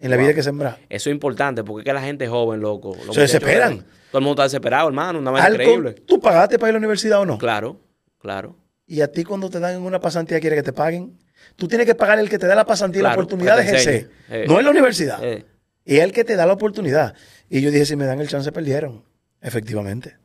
En 0.00 0.10
la 0.10 0.16
Wow. 0.16 0.24
vida 0.24 0.34
que 0.34 0.42
sembrar. 0.42 0.78
Eso 0.88 1.10
es 1.10 1.14
importante 1.14 1.62
porque 1.62 1.82
es 1.82 1.84
que 1.84 1.92
la 1.92 2.00
gente 2.02 2.26
joven, 2.26 2.60
loco. 2.60 2.96
los 3.06 3.14
Se 3.14 3.20
desesperan. 3.20 3.72
jóvenes, 3.72 3.84
Todo 4.10 4.18
el 4.18 4.24
mundo 4.24 4.42
está 4.42 4.44
desesperado, 4.44 4.88
hermano. 4.88 5.18
Una 5.20 5.30
vaina 5.30 5.50
increíble. 5.50 5.92
¿Tú 5.92 6.18
pagaste 6.18 6.58
para 6.58 6.70
ir 6.70 6.72
a 6.72 6.72
la 6.74 6.78
universidad 6.78 7.20
o 7.20 7.26
no? 7.26 7.38
Claro, 7.38 7.76
claro. 8.18 8.56
Y 8.86 9.02
a 9.02 9.12
ti 9.12 9.22
cuando 9.22 9.48
te 9.50 9.60
dan 9.60 9.80
una 9.82 10.00
pasantía 10.00 10.40
quiere 10.40 10.56
que 10.56 10.62
te 10.64 10.72
paguen. 10.72 11.16
Tú 11.56 11.68
tienes 11.68 11.86
que 11.86 11.94
pagar 11.94 12.18
el 12.18 12.28
que 12.28 12.38
te 12.38 12.46
da 12.46 12.54
la 12.54 12.64
pasantía 12.64 13.00
y 13.00 13.02
la 13.02 13.12
oportunidad 13.12 13.56
de 13.56 13.62
ejercer. 13.62 14.10
Eh. 14.30 14.44
No 14.48 14.58
en 14.58 14.64
la 14.64 14.70
universidad. 14.70 15.22
Eh, 15.22 15.44
Y 15.84 15.96
es 15.96 16.04
el 16.04 16.12
que 16.12 16.24
te 16.24 16.36
da 16.36 16.46
la 16.46 16.52
oportunidad. 16.52 17.14
Y 17.48 17.60
yo 17.60 17.70
dije, 17.70 17.84
si 17.86 17.96
me 17.96 18.04
dan 18.06 18.20
el 18.20 18.28
chance, 18.28 18.50
perdieron. 18.52 19.04
Efectivamente. 19.40 20.16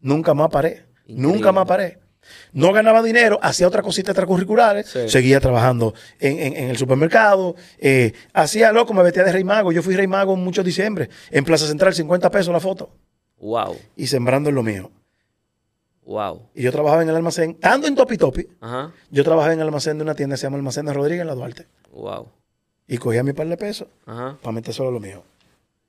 Nunca 0.00 0.34
más 0.34 0.48
paré. 0.50 0.86
Increíble. 1.06 1.22
Nunca 1.22 1.52
más 1.52 1.66
paré. 1.66 1.98
No 2.52 2.72
ganaba 2.72 3.02
dinero, 3.02 3.38
hacía 3.42 3.66
otras 3.66 3.82
cositas 3.84 4.10
extracurriculares, 4.12 4.86
Sí. 4.88 5.08
seguía 5.08 5.40
trabajando 5.40 5.92
en, 6.20 6.38
en- 6.38 6.56
en 6.56 6.70
el 6.70 6.76
supermercado, 6.76 7.56
eh, 7.78 8.12
hacía 8.32 8.70
loco, 8.70 8.94
me 8.94 9.02
vestía 9.02 9.24
de 9.24 9.32
rey 9.32 9.42
mago. 9.42 9.72
Yo 9.72 9.82
fui 9.82 9.96
rey 9.96 10.06
mago 10.06 10.34
en 10.34 10.40
muchos 10.44 10.64
diciembre. 10.64 11.10
En 11.32 11.44
Plaza 11.44 11.66
Central, 11.66 11.92
50 11.94 12.30
pesos 12.30 12.52
la 12.52 12.60
foto. 12.60 12.96
wow, 13.38 13.76
Y 13.96 14.06
sembrando 14.06 14.50
en 14.50 14.54
lo 14.54 14.62
mío. 14.62 14.90
Wow. 16.04 16.48
Y 16.54 16.62
yo 16.62 16.72
trabajaba 16.72 17.02
en 17.02 17.08
el 17.08 17.16
almacén, 17.16 17.50
estando 17.52 17.86
en 17.86 17.94
Topi 17.94 18.16
Topi, 18.18 18.46
Ajá, 18.60 18.92
yo 19.10 19.24
trabajaba 19.24 19.52
en 19.54 19.60
el 19.60 19.66
almacén 19.66 19.98
de 19.98 20.04
una 20.04 20.14
tienda 20.14 20.34
que 20.34 20.38
se 20.38 20.46
llama 20.46 20.56
Almacén 20.56 20.86
de 20.86 20.92
Rodríguez 20.92 21.22
en 21.22 21.26
la 21.28 21.34
Duarte. 21.34 21.66
wow. 21.92 22.28
Y 22.88 22.98
cogía 22.98 23.22
mi 23.22 23.32
par 23.32 23.46
de 23.48 23.56
pesos 23.56 23.88
Ajá. 24.06 24.36
para 24.42 24.52
meter 24.52 24.74
solo 24.74 24.90
lo 24.90 25.00
mío. 25.00 25.22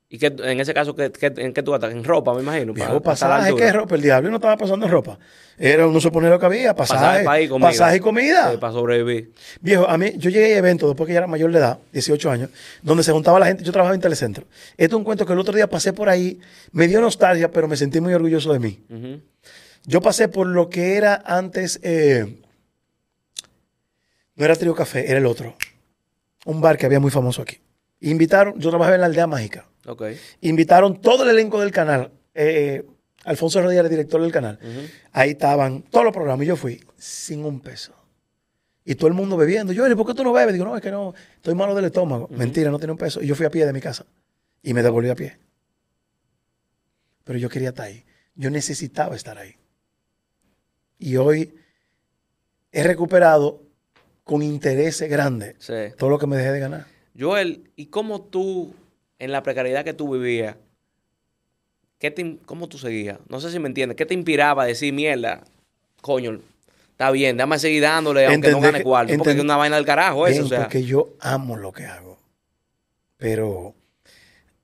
¿Y 0.08 0.18
qué, 0.18 0.26
en 0.26 0.60
ese 0.60 0.72
caso, 0.72 0.94
¿qué, 0.94 1.10
qué- 1.10 1.32
en 1.38 1.52
qué 1.52 1.62
tú 1.62 1.72
gastas? 1.72 1.90
En 1.92 2.04
ropa, 2.04 2.32
me 2.34 2.40
imagino. 2.40 2.72
Viejo, 2.72 3.00
pasaje. 3.02 3.52
¿qué 3.56 3.72
ropa? 3.72 3.96
El 3.96 4.02
diablo 4.02 4.30
no 4.30 4.36
estaba 4.36 4.56
pasando 4.56 4.86
en 4.86 4.92
ropa. 4.92 5.18
Era 5.58 5.86
ponía 6.12 6.30
lo 6.30 6.38
que 6.38 6.46
había, 6.46 6.74
pasaje, 6.74 7.24
Pasaje 7.24 7.48
pasaje 7.58 7.96
y 7.96 8.00
comida. 8.00 8.52
Sí, 8.52 8.56
para 8.58 8.72
sobrevivir. 8.72 9.32
Viejo, 9.60 9.88
a 9.88 9.98
mí, 9.98 10.12
yo 10.16 10.30
llegué 10.30 10.54
a 10.54 10.58
eventos 10.58 10.88
después 10.88 11.06
que 11.08 11.14
ya 11.14 11.18
era 11.18 11.26
mayor 11.26 11.50
de 11.50 11.58
edad, 11.58 11.78
18 11.92 12.30
años, 12.30 12.50
donde 12.82 13.02
se 13.02 13.10
juntaba 13.12 13.38
la 13.40 13.46
gente. 13.46 13.64
Yo 13.64 13.72
trabajaba 13.72 13.94
en 13.94 14.00
Telecentro. 14.00 14.44
Esto 14.76 14.96
es 14.96 14.98
un 14.98 15.04
cuento 15.04 15.26
que 15.26 15.32
el 15.32 15.38
otro 15.38 15.54
día 15.54 15.68
pasé 15.68 15.92
por 15.92 16.08
ahí, 16.08 16.38
me 16.72 16.86
dio 16.86 17.00
nostalgia, 17.00 17.50
pero 17.50 17.66
me 17.66 17.76
sentí 17.76 18.00
muy 18.00 18.14
orgulloso 18.14 18.52
de 18.52 18.58
mí. 18.60 18.78
Ujú. 18.88 19.20
Yo 19.86 20.00
pasé 20.00 20.28
por 20.28 20.46
lo 20.46 20.70
que 20.70 20.96
era 20.96 21.22
antes, 21.26 21.78
eh, 21.82 22.42
no 24.36 24.44
era 24.44 24.56
Trío 24.56 24.74
Café, 24.74 25.10
era 25.10 25.18
el 25.18 25.26
otro. 25.26 25.56
Un 26.46 26.60
bar 26.60 26.76
que 26.76 26.86
había 26.86 27.00
muy 27.00 27.10
famoso 27.10 27.42
aquí. 27.42 27.60
Invitaron, 28.00 28.58
yo 28.58 28.70
trabajaba 28.70 28.94
en 28.96 29.00
la 29.00 29.06
aldea 29.06 29.26
mágica. 29.26 29.66
Ok. 29.86 30.02
Invitaron 30.40 31.00
todo 31.00 31.24
el 31.24 31.30
elenco 31.30 31.60
del 31.60 31.70
canal. 31.70 32.12
eh, 32.34 32.84
Alfonso 33.24 33.60
Rodríguez, 33.62 33.84
el 33.84 33.90
director 33.90 34.20
del 34.20 34.32
canal. 34.32 34.58
Ahí 35.12 35.30
estaban 35.30 35.82
todos 35.82 36.04
los 36.04 36.12
programas 36.12 36.44
y 36.44 36.48
yo 36.48 36.56
fui 36.56 36.84
sin 36.98 37.44
un 37.44 37.60
peso. 37.60 37.94
Y 38.84 38.96
todo 38.96 39.08
el 39.08 39.14
mundo 39.14 39.38
bebiendo. 39.38 39.72
Yo, 39.72 39.84
¿por 39.96 40.06
qué 40.06 40.12
tú 40.14 40.22
no 40.22 40.32
bebes? 40.32 40.52
Digo, 40.52 40.66
no, 40.66 40.76
es 40.76 40.82
que 40.82 40.90
no, 40.90 41.14
estoy 41.36 41.54
malo 41.54 41.74
del 41.74 41.86
estómago. 41.86 42.28
Mentira, 42.30 42.70
no 42.70 42.78
tenía 42.78 42.92
un 42.92 42.98
peso. 42.98 43.22
Y 43.22 43.26
yo 43.26 43.34
fui 43.34 43.46
a 43.46 43.50
pie 43.50 43.64
de 43.64 43.72
mi 43.72 43.80
casa. 43.80 44.04
Y 44.62 44.74
me 44.74 44.82
devolví 44.82 45.08
a 45.08 45.14
pie. 45.14 45.38
Pero 47.24 47.38
yo 47.38 47.48
quería 47.48 47.70
estar 47.70 47.86
ahí. 47.86 48.04
Yo 48.34 48.50
necesitaba 48.50 49.16
estar 49.16 49.38
ahí. 49.38 49.56
Y 50.98 51.16
hoy 51.16 51.54
he 52.72 52.82
recuperado 52.82 53.62
con 54.24 54.42
intereses 54.42 55.08
grandes 55.10 55.56
Sí. 55.58 55.94
todo 55.98 56.10
lo 56.10 56.18
que 56.18 56.26
me 56.26 56.36
dejé 56.36 56.52
de 56.52 56.60
ganar. 56.60 56.86
Joel, 57.18 57.70
¿y 57.76 57.86
cómo 57.86 58.22
tú, 58.22 58.74
en 59.18 59.30
la 59.32 59.42
precariedad 59.42 59.84
que 59.84 59.92
tú 59.94 60.12
vivías, 60.12 60.56
qué 61.98 62.10
te, 62.10 62.38
cómo 62.46 62.68
tú 62.68 62.78
seguías? 62.78 63.18
No 63.28 63.40
sé 63.40 63.50
si 63.50 63.58
me 63.58 63.68
entiendes. 63.68 63.96
¿Qué 63.96 64.06
te 64.06 64.14
inspiraba 64.14 64.62
a 64.64 64.66
decir, 64.66 64.92
mierda, 64.92 65.44
coño, 66.00 66.40
está 66.90 67.10
bien, 67.10 67.36
déjame 67.36 67.58
seguir 67.58 67.82
dándole 67.82 68.26
aunque 68.26 68.50
no 68.50 68.60
gane 68.60 68.82
cuarto. 68.82 69.14
Porque 69.16 69.32
es 69.32 69.40
una 69.40 69.56
vaina 69.56 69.76
del 69.76 69.84
carajo 69.84 70.26
eso, 70.26 70.34
Bien, 70.42 70.44
o 70.44 70.48
sea. 70.48 70.58
porque 70.62 70.82
yo 70.84 71.14
amo 71.20 71.56
lo 71.56 71.72
que 71.72 71.84
hago. 71.84 72.18
Pero 73.16 73.74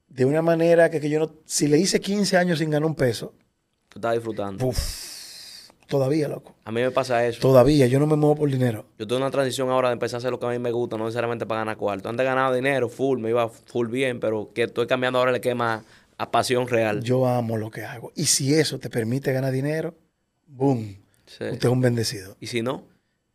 de 0.08 0.24
una 0.24 0.42
manera 0.42 0.90
que, 0.90 1.00
que 1.00 1.08
yo 1.08 1.20
no... 1.20 1.32
Si 1.44 1.68
le 1.68 1.78
hice 1.78 2.00
15 2.00 2.36
años 2.36 2.58
sin 2.58 2.70
ganar 2.70 2.86
un 2.86 2.94
peso, 2.96 3.32
Tú 3.88 3.98
estás 3.98 4.14
disfrutando. 4.14 4.66
uf, 4.66 4.78
todavía, 5.90 6.26
loco. 6.28 6.54
A 6.64 6.72
mí 6.72 6.80
me 6.80 6.90
pasa 6.90 7.26
eso. 7.26 7.40
Todavía, 7.40 7.86
yo 7.86 7.98
no 7.98 8.06
me 8.06 8.16
muevo 8.16 8.36
por 8.36 8.50
dinero. 8.50 8.86
Yo 8.98 9.06
tengo 9.06 9.20
una 9.20 9.30
transición 9.30 9.68
ahora 9.68 9.88
de 9.88 9.94
empezar 9.94 10.16
a 10.16 10.18
hacer 10.18 10.30
lo 10.30 10.40
que 10.40 10.46
a 10.46 10.48
mí 10.48 10.58
me 10.58 10.70
gusta, 10.72 10.96
no 10.96 11.04
necesariamente 11.04 11.44
para 11.44 11.60
ganar 11.60 11.76
cuarto. 11.76 12.08
Antes 12.08 12.24
ganaba 12.24 12.54
dinero, 12.54 12.88
full, 12.88 13.18
me 13.18 13.28
iba 13.28 13.48
full 13.50 13.88
bien, 13.88 14.20
pero 14.20 14.50
que 14.54 14.62
estoy 14.62 14.86
cambiando 14.86 15.18
ahora 15.18 15.32
le 15.32 15.40
quema 15.42 15.84
a 16.16 16.30
pasión 16.30 16.66
real. 16.68 17.02
Yo 17.02 17.26
amo 17.26 17.58
lo 17.58 17.70
que 17.70 17.84
hago. 17.84 18.12
Y 18.14 18.24
si 18.26 18.54
eso 18.54 18.78
te 18.78 18.88
permite 18.88 19.32
ganar 19.32 19.52
dinero, 19.52 19.94
boom, 20.46 20.96
Sí. 21.26 21.44
usted 21.44 21.64
es 21.66 21.72
un 21.72 21.80
bendecido. 21.80 22.36
Y 22.40 22.46
si 22.46 22.62
no, 22.62 22.84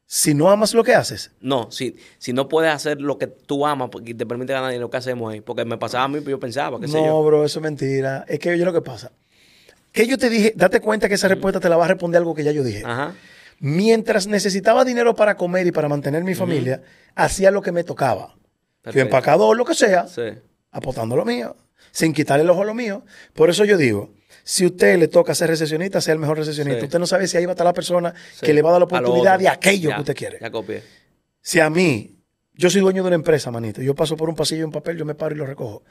Si 0.07 0.35
no 0.35 0.51
amas 0.51 0.75
lo 0.75 0.83
que 0.83 0.93
haces, 0.93 1.31
no, 1.41 1.71
si, 1.71 1.95
si 2.19 2.31
no 2.31 2.47
puedes 2.47 2.71
hacer 2.71 3.01
lo 3.01 3.17
que 3.17 3.25
tú 3.25 3.65
amas 3.65 3.89
porque 3.89 4.13
te 4.13 4.25
permite 4.27 4.53
ganar 4.53 4.69
dinero, 4.69 4.87
¿qué 4.91 4.97
hacemos 4.97 5.33
ahí? 5.33 5.41
Porque 5.41 5.65
me 5.65 5.79
pasaba 5.79 6.03
a 6.03 6.07
mí, 6.07 6.19
yo 6.23 6.39
pensaba, 6.39 6.79
qué 6.79 6.87
sé 6.87 6.97
no, 7.01 7.05
yo. 7.07 7.23
bro, 7.23 7.43
eso 7.43 7.57
es 7.57 7.63
mentira. 7.63 8.23
Es 8.27 8.37
que 8.37 8.55
yo 8.55 8.65
lo 8.65 8.71
que 8.73 8.81
pasa. 8.83 9.11
Que 9.95 10.05
yo 10.05 10.17
te 10.17 10.29
dije, 10.29 10.53
date 10.55 10.81
cuenta 10.81 11.07
que 11.07 11.15
esa 11.15 11.29
respuesta 11.29 11.59
te 11.59 11.69
la 11.69 11.77
va 11.77 11.85
a 11.85 11.87
responder 11.87 12.19
algo 12.19 12.35
que 12.35 12.43
ya 12.43 12.51
yo 12.51 12.63
dije. 12.63 12.83
Ajá. 12.85 13.13
Mientras 13.59 14.27
necesitaba 14.27 14.83
dinero 14.83 15.15
para 15.15 15.37
comer 15.37 15.65
y 15.65 15.71
para 15.71 15.87
mantener 15.87 16.23
mi 16.25 16.35
familia, 16.35 16.81
hacía 17.15 17.49
lo 17.49 17.61
que 17.61 17.71
me 17.71 17.83
tocaba. 17.85 18.35
Fui 18.83 18.99
empacador, 19.01 19.55
lo 19.55 19.63
que 19.65 19.73
sea, 19.73 20.05
Sí. 20.07 20.23
apostando 20.71 21.15
lo 21.15 21.23
mío, 21.23 21.55
sin 21.91 22.11
quitarle 22.13 22.43
el 22.43 22.49
ojo 22.49 22.63
a 22.63 22.65
lo 22.65 22.73
mío. 22.73 23.05
Por 23.33 23.49
eso 23.49 23.63
yo 23.63 23.77
digo, 23.77 24.11
si 24.43 24.65
usted 24.65 24.99
le 24.99 25.07
toca 25.07 25.33
ser 25.33 25.49
recesionista, 25.49 26.01
sea 26.01 26.13
el 26.13 26.19
mejor 26.19 26.37
recesionista. 26.37 26.81
Sí. 26.81 26.85
Usted 26.87 26.99
no 26.99 27.07
sabe 27.07 27.27
si 27.27 27.37
ahí 27.37 27.45
va 27.45 27.51
a 27.51 27.55
estar 27.55 27.65
la 27.65 27.73
persona 27.73 28.13
Sí. 28.33 28.45
que 28.45 28.53
le 28.53 28.61
va 28.61 28.69
a 28.69 28.71
dar 28.73 28.81
la 28.81 28.83
A 28.83 28.87
oportunidad 28.87 29.39
de 29.39 29.47
aquello 29.47 29.89
Ya, 29.91 29.95
que 29.95 30.01
usted 30.01 30.15
quiere. 30.15 30.37
Ya 30.41 30.51
copié. 30.51 30.83
Si 31.41 31.61
a 31.61 31.69
mí, 31.69 32.14
yo 32.57 32.69
soy 32.69 32.81
dueño 32.81 33.03
de 33.03 33.07
una 33.07 33.15
empresa, 33.15 33.51
manito, 33.51 33.81
yo 33.81 33.95
paso 33.95 34.15
por 34.15 34.29
un 34.29 34.35
pasillo 34.35 34.61
y 34.61 34.63
un 34.63 34.71
papel, 34.71 34.97
yo 34.97 35.05
me 35.05 35.15
paro 35.15 35.35
y 35.35 35.37
lo 35.37 35.45
recojo. 35.45 35.83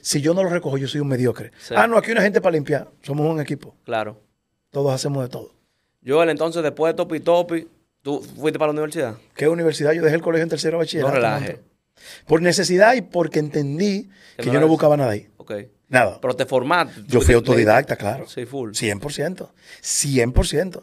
Si 0.00 0.20
yo 0.20 0.34
no 0.34 0.42
lo 0.42 0.50
recojo, 0.50 0.78
yo 0.78 0.88
soy 0.88 1.00
un 1.00 1.08
mediocre. 1.08 1.52
Sí. 1.58 1.74
Ah, 1.76 1.86
no, 1.86 1.96
aquí 1.96 2.08
hay 2.08 2.12
una 2.12 2.22
gente 2.22 2.40
para 2.40 2.52
limpiar. 2.52 2.88
Somos 3.02 3.26
un 3.26 3.40
equipo. 3.40 3.74
Claro. 3.84 4.20
Todos 4.70 4.92
hacemos 4.92 5.22
de 5.22 5.28
todo. 5.28 5.52
Joel, 6.06 6.30
entonces 6.30 6.62
después 6.62 6.92
de 6.92 6.96
Topi 6.96 7.20
Topi, 7.20 7.68
¿tú 8.02 8.20
fuiste 8.20 8.58
para 8.58 8.72
la 8.72 8.78
universidad? 8.78 9.16
¿Qué 9.34 9.48
universidad? 9.48 9.92
Yo 9.92 10.02
dejé 10.02 10.16
el 10.16 10.22
colegio 10.22 10.44
en 10.44 10.48
tercero 10.48 10.78
de 10.78 10.84
bachillerato. 10.84 11.08
No 11.08 11.14
relaje. 11.14 11.60
Por 12.26 12.40
necesidad 12.40 12.94
y 12.94 13.02
porque 13.02 13.38
entendí 13.38 14.08
Que 14.38 14.50
yo 14.50 14.60
no 14.60 14.68
buscaba 14.68 14.96
nada 14.96 15.12
ahí. 15.12 15.28
Ok. 15.36 15.52
Nada. 15.88 16.18
Pero 16.20 16.34
te 16.34 16.46
formaste. 16.46 17.02
Yo 17.08 17.20
fui 17.20 17.34
autodidacta, 17.34 17.96
claro. 17.96 18.26
Sí, 18.28 18.46
full. 18.46 18.70
100%. 18.70 19.48
100%. 19.82 20.82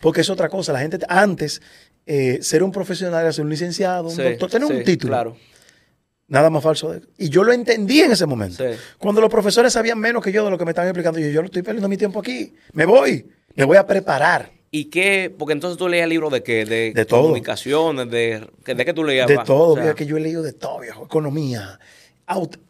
Porque 0.00 0.20
es 0.20 0.30
otra 0.30 0.48
cosa. 0.48 0.72
La 0.72 0.78
gente, 0.78 0.98
antes, 1.08 1.60
eh, 2.10 2.38
ser 2.42 2.62
un 2.62 2.72
profesional 2.72 3.32
ser 3.34 3.44
un 3.44 3.50
licenciado, 3.50 4.08
un 4.08 4.16
Sí, 4.16 4.22
doctor, 4.22 4.50
tener 4.50 4.66
sí, 4.66 4.74
un 4.74 4.82
título. 4.84 5.10
Claro. 5.12 5.36
Nada 6.26 6.50
más 6.50 6.62
falso. 6.62 6.92
de- 6.92 7.02
Y 7.18 7.28
yo 7.28 7.44
lo 7.44 7.52
entendí 7.52 8.00
en 8.00 8.12
ese 8.12 8.26
momento. 8.26 8.64
Sí. 8.64 8.76
Cuando 8.98 9.20
los 9.20 9.30
profesores 9.30 9.72
sabían 9.72 9.98
menos 9.98 10.22
que 10.24 10.32
yo 10.32 10.44
de 10.44 10.50
lo 10.50 10.58
que 10.58 10.64
me 10.64 10.70
estaban 10.72 10.88
explicando, 10.88 11.18
yo, 11.20 11.28
yo 11.28 11.40
no 11.42 11.46
estoy 11.46 11.62
perdiendo 11.62 11.88
mi 11.88 11.96
tiempo 11.96 12.20
aquí. 12.20 12.54
Me 12.72 12.84
voy. 12.86 13.26
Me 13.54 13.64
voy 13.64 13.76
a 13.76 13.86
preparar. 13.86 14.50
¿Y 14.70 14.86
qué? 14.86 15.34
Porque 15.38 15.52
entonces 15.52 15.78
tú 15.78 15.88
leías 15.88 16.08
libros 16.08 16.30
de 16.32 16.42
qué? 16.42 16.64
De, 16.66 16.92
De 16.94 17.04
todo. 17.06 17.22
comunicaciones, 17.22 18.10
de, 18.10 18.46
de 18.66 18.84
qué 18.84 18.92
tú 18.92 19.04
leías. 19.04 19.26
De 19.26 19.38
todo. 19.44 19.68
O 19.70 19.74
sea, 19.74 19.82
Mira 19.84 19.94
que 19.94 20.04
yo 20.06 20.16
he 20.16 20.20
leído 20.20 20.42
de 20.42 20.52
todo, 20.52 20.80
viejo. 20.80 21.04
Economía. 21.06 21.78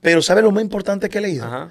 Pero 0.01 0.23
¿sabes 0.23 0.45
lo 0.45 0.53
más 0.53 0.63
importante 0.63 1.09
que 1.09 1.19
he 1.19 1.21
leído? 1.21 1.45
Ajá. 1.45 1.71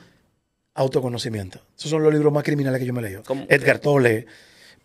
Autoconocimiento. 0.73 1.59
Esos 1.77 1.89
son 1.89 2.03
los 2.03 2.13
libros 2.13 2.31
más 2.31 2.43
criminales 2.43 2.79
que 2.79 2.85
yo 2.85 2.93
me 2.93 2.99
he 2.99 3.03
leído. 3.05 3.23
¿Cómo? 3.25 3.45
Edgar 3.49 3.79
Tolle. 3.79 4.25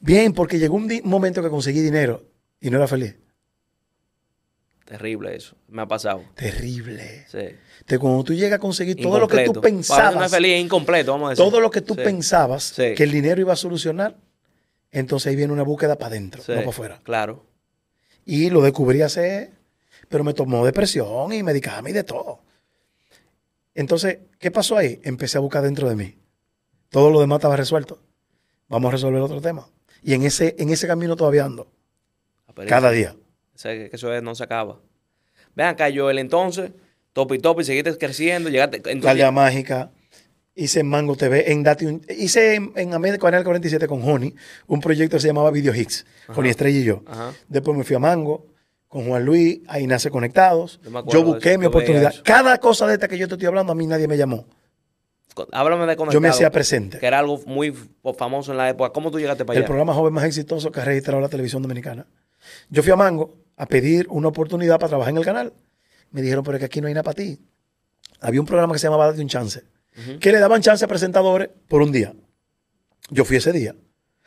Bien, 0.01 0.33
porque 0.33 0.59
llegó 0.59 0.77
un 0.77 0.89
momento 1.05 1.43
que 1.43 1.49
conseguí 1.51 1.81
dinero 1.81 2.23
y 2.63 2.71
no 2.71 2.79
era 2.79 2.87
feliz. 2.89 3.17
Terrible 4.85 5.35
eso. 5.37 5.55
Me 5.69 5.83
ha 5.83 5.87
pasado. 5.87 6.25
Terrible. 6.35 7.25
Sí. 7.31 7.97
Cuando 7.99 8.25
tú 8.25 8.35
llegas 8.35 8.57
a 8.57 8.59
conseguir 8.59 8.97
todo 9.01 9.19
lo 9.19 9.29
que 9.29 9.45
tú 9.45 9.53
no 9.55 9.61
es 9.61 9.63
pensabas, 9.63 10.31
feliz, 10.31 10.55
es 10.55 10.61
incompleto, 10.65 11.13
vamos 11.13 11.27
a 11.29 11.31
decir. 11.31 11.45
todo 11.45 11.61
lo 11.61 11.71
que 11.71 11.81
tú 11.81 11.95
Sí. 11.95 12.01
pensabas 12.03 12.65
Sí. 12.65 12.95
que 12.95 13.05
el 13.05 13.13
dinero 13.13 13.41
iba 13.41 13.53
a 13.53 13.57
solucionar, 13.57 14.17
entonces 14.91 15.29
ahí 15.29 15.37
viene 15.37 15.53
una 15.53 15.63
búsqueda 15.63 15.97
para 15.97 16.09
adentro, 16.09 16.43
no 16.47 16.55
para 16.57 16.69
afuera. 16.69 17.01
Claro. 17.05 17.47
Y 18.25 18.51
lo 18.51 18.61
descubrí 18.61 19.03
hace, 19.03 19.53
pero 20.09 20.25
me 20.25 20.35
tomó 20.35 20.65
depresión 20.67 21.33
y 21.33 21.43
medicame 21.43 21.91
y 21.91 21.93
de 21.93 22.05
todo. 22.05 22.41
Entonces, 23.75 24.19
¿qué 24.39 24.51
pasó 24.51 24.77
ahí? 24.77 25.01
Empecé 25.05 25.39
a 25.39 25.41
buscar 25.41 25.63
dentro 25.63 25.89
de 25.89 25.97
mí. 25.97 26.17
Todo 26.91 27.11
lo 27.11 27.21
demás 27.21 27.39
estaba 27.39 27.57
resuelto. 27.57 28.01
Vamos 28.69 28.89
a 28.89 28.93
resolver 28.93 29.23
otro 29.23 29.41
tema. 29.41 29.67
Y 30.03 30.13
en 30.15 30.25
ese, 30.25 30.55
en 30.59 30.71
ese 30.71 30.87
camino 30.87 31.17
todavía 31.17 31.45
ando, 31.45 31.69
Cada 32.69 32.91
día. 32.91 33.15
Sé 33.55 33.89
que 33.91 33.97
eso 33.97 34.13
es- 34.15 34.23
no 34.23 34.35
se 34.35 34.45
acaba. 34.45 34.81
Vean 35.55 35.71
acá, 35.71 35.89
Joel, 35.95 36.19
entonces, 36.19 36.73
topi 37.13 37.39
topi, 37.39 37.65
seguiste 37.65 37.97
creciendo, 37.99 38.49
llegaste. 38.49 38.77
Entonces, 38.91 39.33
mágica. 39.33 39.91
Hice 40.55 40.81
en 40.81 40.87
Mango 40.89 41.17
TV, 41.17 41.51
en 41.51 41.63
Dati, 41.63 42.01
hice 42.11 42.57
en, 42.57 42.73
en 42.77 42.93
Amed 42.93 43.19
Canal 43.19 43.43
47 43.43 43.87
con 43.89 44.03
Honey, 44.03 44.35
un 44.67 44.81
proyecto 44.81 45.17
que 45.17 45.21
se 45.23 45.29
llamaba 45.29 45.51
Video 45.51 45.75
Hits, 45.75 46.05
Honey 46.29 46.51
Estrella 46.51 46.79
y 46.79 46.85
yo. 46.85 47.03
Ajá. 47.07 47.33
Después 47.49 47.75
me 47.77 47.85
fui 47.85 47.97
a 47.97 47.99
Mango 47.99 48.47
con 48.87 49.07
Juan 49.09 49.25
Luis, 49.25 49.61
ahí 49.69 49.87
nace 49.87 50.11
Conectados. 50.11 50.79
Yo 51.11 51.25
busqué 51.25 51.53
eso, 51.53 51.59
mi 51.59 51.65
oportunidad. 51.67 52.15
Cada 52.23 52.59
cosa 52.59 52.87
de 52.87 52.93
esta 52.95 53.09
que 53.09 53.17
yo 53.17 53.29
te 53.29 53.35
estoy 53.35 53.47
hablando, 53.47 53.73
a 53.73 53.75
mí 53.75 53.87
nadie 53.87 54.07
me 54.09 54.19
llamó. 54.19 54.47
con- 55.35 55.47
háblame 55.53 55.87
de 55.87 55.97
conectado. 55.97 56.13
Yo 56.13 56.21
me 56.21 56.29
hacía 56.29 56.51
presente. 56.51 56.99
Que 56.99 57.07
era 57.07 57.19
algo 57.21 57.41
muy 57.47 57.75
famoso 58.19 58.51
en 58.53 58.59
la 58.59 58.69
época. 58.69 58.91
¿Cómo 58.93 59.11
tú 59.11 59.19
llegaste 59.19 59.47
para 59.47 59.57
El 59.57 59.63
allá? 59.63 59.67
programa 59.67 59.95
joven 59.95 60.13
más 60.13 60.25
exitoso 60.25 60.71
que 60.71 60.81
ha 60.81 60.85
registrado 60.85 61.23
la 61.23 61.31
televisión 61.31 61.63
dominicana. 61.63 62.07
Yo 62.71 62.83
fui 62.83 62.93
a 62.93 62.97
Mango 62.97 63.37
a 63.57 63.67
pedir 63.67 64.07
una 64.09 64.29
oportunidad 64.29 64.79
para 64.79 64.89
trabajar 64.89 65.13
en 65.13 65.19
el 65.19 65.25
canal. 65.25 65.53
Me 66.11 66.23
dijeron, 66.23 66.45
pero 66.45 66.57
es 66.57 66.61
que 66.61 66.67
aquí 66.67 66.81
no 66.81 66.89
hay 66.89 66.95
nada 66.95 67.05
para 67.05 67.15
ti. 67.15 67.39
Había 68.21 68.41
un 68.41 68.47
programa 68.47 68.73
que 68.73 68.79
se 68.79 68.87
llamaba 68.87 69.07
Date 69.07 69.21
un 69.21 69.29
Chance, 69.29 69.63
que 70.21 70.33
le 70.33 70.39
daban 70.39 70.63
chance 70.63 70.85
a 70.85 70.89
presentadores 70.89 71.49
por 71.69 71.83
un 71.83 71.93
día. 71.93 72.15
Yo 73.11 73.25
fui 73.25 73.37
ese 73.37 73.53
día. 73.53 73.75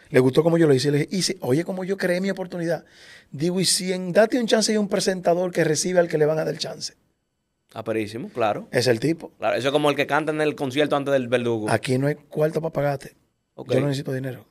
Le 0.10 0.20
gustó 0.20 0.44
como 0.44 0.58
yo 0.58 0.68
lo 0.68 0.74
hice. 0.74 0.90
Y 0.90 0.92
le 0.92 1.06
dije, 1.06 1.38
oye, 1.42 1.64
como 1.64 1.84
yo 1.84 1.98
creé 1.98 2.22
mi 2.22 2.30
oportunidad. 2.30 2.86
Digo, 3.32 3.60
y 3.60 3.66
si 3.66 3.92
en 3.92 4.12
Date 4.12 4.40
un 4.40 4.48
Chance 4.48 4.72
hay 4.72 4.78
un 4.78 4.88
presentador 4.88 5.52
que 5.52 5.64
recibe 5.64 6.00
al 6.00 6.08
que 6.08 6.18
le 6.18 6.26
van 6.26 6.38
a 6.40 6.46
dar 6.46 6.54
el 6.54 6.60
chance. 6.60 6.94
Aperísimo, 7.74 8.30
claro. 8.30 8.68
Es 8.72 8.88
el 8.88 9.00
tipo. 9.00 9.32
claro. 9.38 9.58
Eso 9.58 9.68
es 9.68 9.72
como 9.72 9.90
el 9.90 9.96
que 9.96 10.08
canta 10.08 10.32
en 10.32 10.42
el 10.42 10.56
concierto 10.56 10.96
antes 10.96 11.12
del 11.12 11.28
verdugo. 11.28 11.70
Aquí 11.70 11.98
no 11.98 12.08
hay 12.08 12.16
cuarto 12.16 12.62
para 12.62 12.72
pagarte. 12.72 13.16
Yo 13.58 13.80
no 13.80 13.88
necesito 13.88 14.14
dinero. 14.14 14.46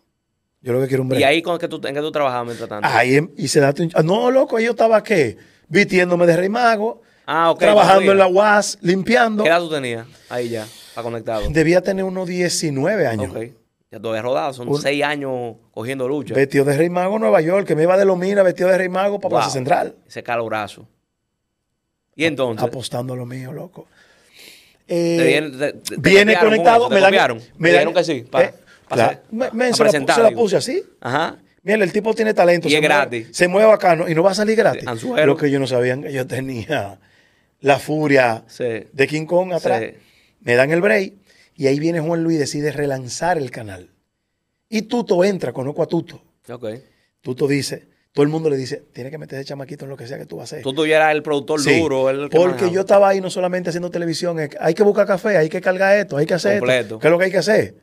Yo 0.64 0.73
lo 0.73 0.80
que 0.80 0.88
quiero 0.88 1.02
un 1.02 1.11
break. 1.11 1.21
y 1.21 1.25
ahí 1.25 1.42
con 1.42 1.59
que 1.59 1.68
tú, 1.68 1.80
en 1.87 1.94
que 1.94 2.00
tú 2.00 2.11
trabajabas 2.11 2.47
mientras 2.47 2.68
tanto. 2.68 2.88
Ahí 2.90 3.16
em- 3.16 3.30
y 3.37 3.49
se 3.49 3.61
date 3.61 3.83
un... 3.83 3.90
ah, 3.94 4.02
No, 4.02 4.30
loco, 4.30 4.59
yo 4.59 4.71
estaba 4.71 5.02
qué? 5.02 5.37
Vistiéndome 5.68 6.26
de 6.26 6.37
rey 6.37 6.49
mago, 6.49 7.02
ah, 7.26 7.50
ok. 7.50 7.59
trabajando 7.61 8.11
en 8.12 8.18
la. 8.18 8.26
UAS, 8.26 8.78
limpiando. 8.80 9.42
¿Qué 9.44 9.50
edad 9.50 9.61
tú 9.61 9.71
tenías? 9.71 10.06
Ahí 10.30 10.49
ya, 10.49 10.66
para 10.94 11.04
conectado. 11.04 11.47
Debía 11.50 11.83
tener 11.83 12.04
unos 12.04 12.26
19 12.26 13.06
años. 13.06 13.30
Ok. 13.30 13.42
Ya 13.90 14.00
todavía 14.00 14.23
rodado. 14.23 14.52
Son 14.54 14.66
Un- 14.68 14.80
seis 14.80 15.04
años 15.04 15.56
cogiendo 15.71 16.09
lucha. 16.09 16.35
Vestido 16.35 16.64
de 16.64 16.76
rey 16.76 16.88
mago 16.90 17.14
en 17.16 17.21
Nueva 17.21 17.40
York, 17.42 17.66
que 17.66 17.76
me 17.76 17.83
iba 17.85 17.97
de 17.97 18.04
Lomina 18.06 18.42
vestido 18.42 18.68
de 18.71 18.78
rey 18.78 18.88
mago 18.88 19.21
para 19.21 19.30
Wow. 19.30 19.38
Plaza 19.40 19.50
Central. 19.52 19.94
Ese 20.09 20.23
calorazo. 20.23 20.88
Y 22.16 22.25
entonces, 22.25 22.64
Apostando 22.66 23.12
a 23.12 23.16
lo 23.16 23.26
mío, 23.26 23.52
loco. 23.52 23.87
te 24.87 24.94
Eh, 24.94 25.40
viene, 25.50 25.50
te- 25.50 25.73
te- 26.35 26.38
conectado. 26.40 26.87
eso, 26.87 26.90
me 26.94 27.00
dan- 27.00 27.12
me 27.37 27.40
Me 27.59 27.71
dijeron 27.71 27.94
que 27.94 28.04
sí. 28.04 28.25
Para, 28.30 28.47
eh, 28.49 28.54
claro. 28.88 29.19
Me- 29.31 29.50
me- 29.53 29.73
se, 29.73 29.85
la, 29.85 29.91
se 29.91 30.23
la 30.23 30.31
puse 30.33 30.57
así. 30.57 30.83
Ajá. 31.00 31.38
Mira, 31.62 31.83
el 31.83 31.93
tipo 31.93 32.12
tiene 32.14 32.35
talento. 32.35 32.69
Y 32.69 32.73
se 32.73 32.76
es 32.76 32.83
mueve- 32.83 32.95
gratis. 32.95 33.29
Se 33.33 33.49
mueve 33.49 33.69
bacano 33.69 34.09
y 34.09 34.14
no 34.14 34.23
va 34.23 34.33
a 34.33 34.35
salir 34.35 34.57
gratis. 34.57 34.85
Lo 35.25 35.37
que 35.37 35.50
yo 35.50 35.59
no 35.59 35.67
sabía 35.67 35.99
que 36.00 36.12
yo 36.12 36.26
tenía 36.26 36.99
la 37.61 37.79
furia 37.79 38.45
Sí. 38.49 38.64
de 38.93 39.07
King 39.09 39.25
Kong 39.26 39.53
atrás. 39.53 39.81
Sí. 39.81 39.97
Me 40.41 40.55
dan 40.57 40.71
el 40.73 40.81
break 40.83 41.14
y 41.57 41.67
ahí 41.67 41.79
viene 41.81 42.00
Juan 42.00 42.23
Luis 42.23 42.37
y 42.37 42.41
decide 42.41 42.71
relanzar 42.73 43.38
el 43.38 43.50
canal. 43.50 43.88
Y 44.69 44.83
Tuto 44.83 45.25
entra, 45.25 45.53
conozco 45.53 45.83
a 45.83 45.87
Tuto. 45.87 46.21
Ok. 46.50 46.67
Tuto 47.23 47.47
dice, 47.49 47.88
todo 48.12 48.23
el 48.25 48.29
mundo 48.29 48.50
le 48.50 48.57
dice, 48.59 48.83
tiene 48.93 49.11
que 49.11 49.17
meter 49.17 49.38
ese 49.38 49.49
chamaquito 49.49 49.85
en 49.87 49.91
lo 49.91 49.97
que 49.97 50.07
sea 50.07 50.19
que 50.19 50.26
tú 50.26 50.37
vas 50.37 50.53
a 50.53 50.57
hacer. 50.57 50.62
Tú, 50.62 50.85
eras 50.85 51.14
el 51.14 51.23
productor 51.23 51.62
Sí, 51.62 51.81
duro. 51.81 52.11
el 52.11 52.29
que 52.29 52.37
porque 52.37 52.49
manejaba. 52.57 52.73
yo 52.73 52.81
estaba 52.81 53.09
ahí 53.09 53.21
no 53.23 53.31
solamente 53.31 53.71
haciendo 53.71 53.91
televisión, 53.91 54.37
hay 54.61 54.75
que 54.75 54.83
buscar 54.83 55.07
café, 55.07 55.38
hay 55.38 55.49
que 55.49 55.61
cargar 55.62 55.97
esto, 55.97 56.17
hay 56.19 56.26
que 56.26 56.35
hacer 56.35 56.59
Completo. 56.59 56.83
esto. 56.83 56.99
¿Qué 56.99 57.07
es 57.07 57.11
lo 57.11 57.19
que 57.19 57.25
hay 57.25 57.31
que 57.31 57.38
hacer? 57.38 57.75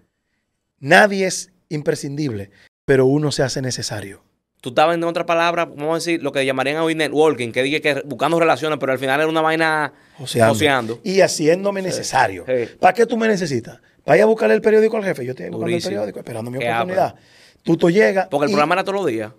Nadie 0.82 1.28
es 1.28 1.52
imprescindible, 1.70 2.52
pero 2.86 3.06
uno 3.06 3.32
se 3.32 3.44
hace 3.44 3.62
necesario. 3.62 4.24
Tú 4.62 4.70
estabas, 4.70 4.96
en 4.96 5.04
otras 5.06 5.26
palabras, 5.26 5.70
vamos 5.70 5.92
a 5.92 5.96
decir, 5.96 6.22
lo 6.22 6.32
que 6.32 6.46
llamarían 6.46 6.78
hoy 6.78 6.94
networking, 6.94 7.52
que 7.52 7.64
dije 7.64 7.82
que 7.82 8.02
buscando 8.06 8.40
relaciones, 8.40 8.78
pero 8.80 8.92
al 8.92 9.00
final 9.00 9.20
era 9.20 9.30
una 9.30 9.42
vaina 9.42 9.94
joseando. 10.18 11.00
Y 11.04 11.22
haciéndome 11.22 11.82
necesario. 11.82 12.46
sí. 12.46 12.70
¿Para 12.80 12.94
qué 12.94 13.06
tú 13.06 13.18
me 13.18 13.28
necesitas? 13.28 13.80
¿Para 14.04 14.18
ir 14.18 14.24
a 14.24 14.26
buscarle 14.26 14.56
el 14.56 14.62
periódico 14.62 14.98
al 14.98 15.04
jefe? 15.04 15.24
Yo 15.26 15.32
estoy 15.32 15.50
buscando 15.50 15.76
el 15.76 15.82
periódico, 15.82 16.20
esperando 16.20 16.52
mi 16.52 16.58
oportunidad. 16.58 17.16
Tuto 17.64 17.90
llega. 17.90 18.28
Porque 18.30 18.46
el 18.46 18.52
y- 18.52 18.54
programa 18.54 18.74
era 18.76 18.84
todos 18.84 18.98
los 19.00 19.06
días. 19.08 19.32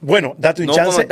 Bueno, 0.00 0.34
date 0.38 0.62
un 0.62 0.68
No 0.68 0.74
chance. 0.74 1.06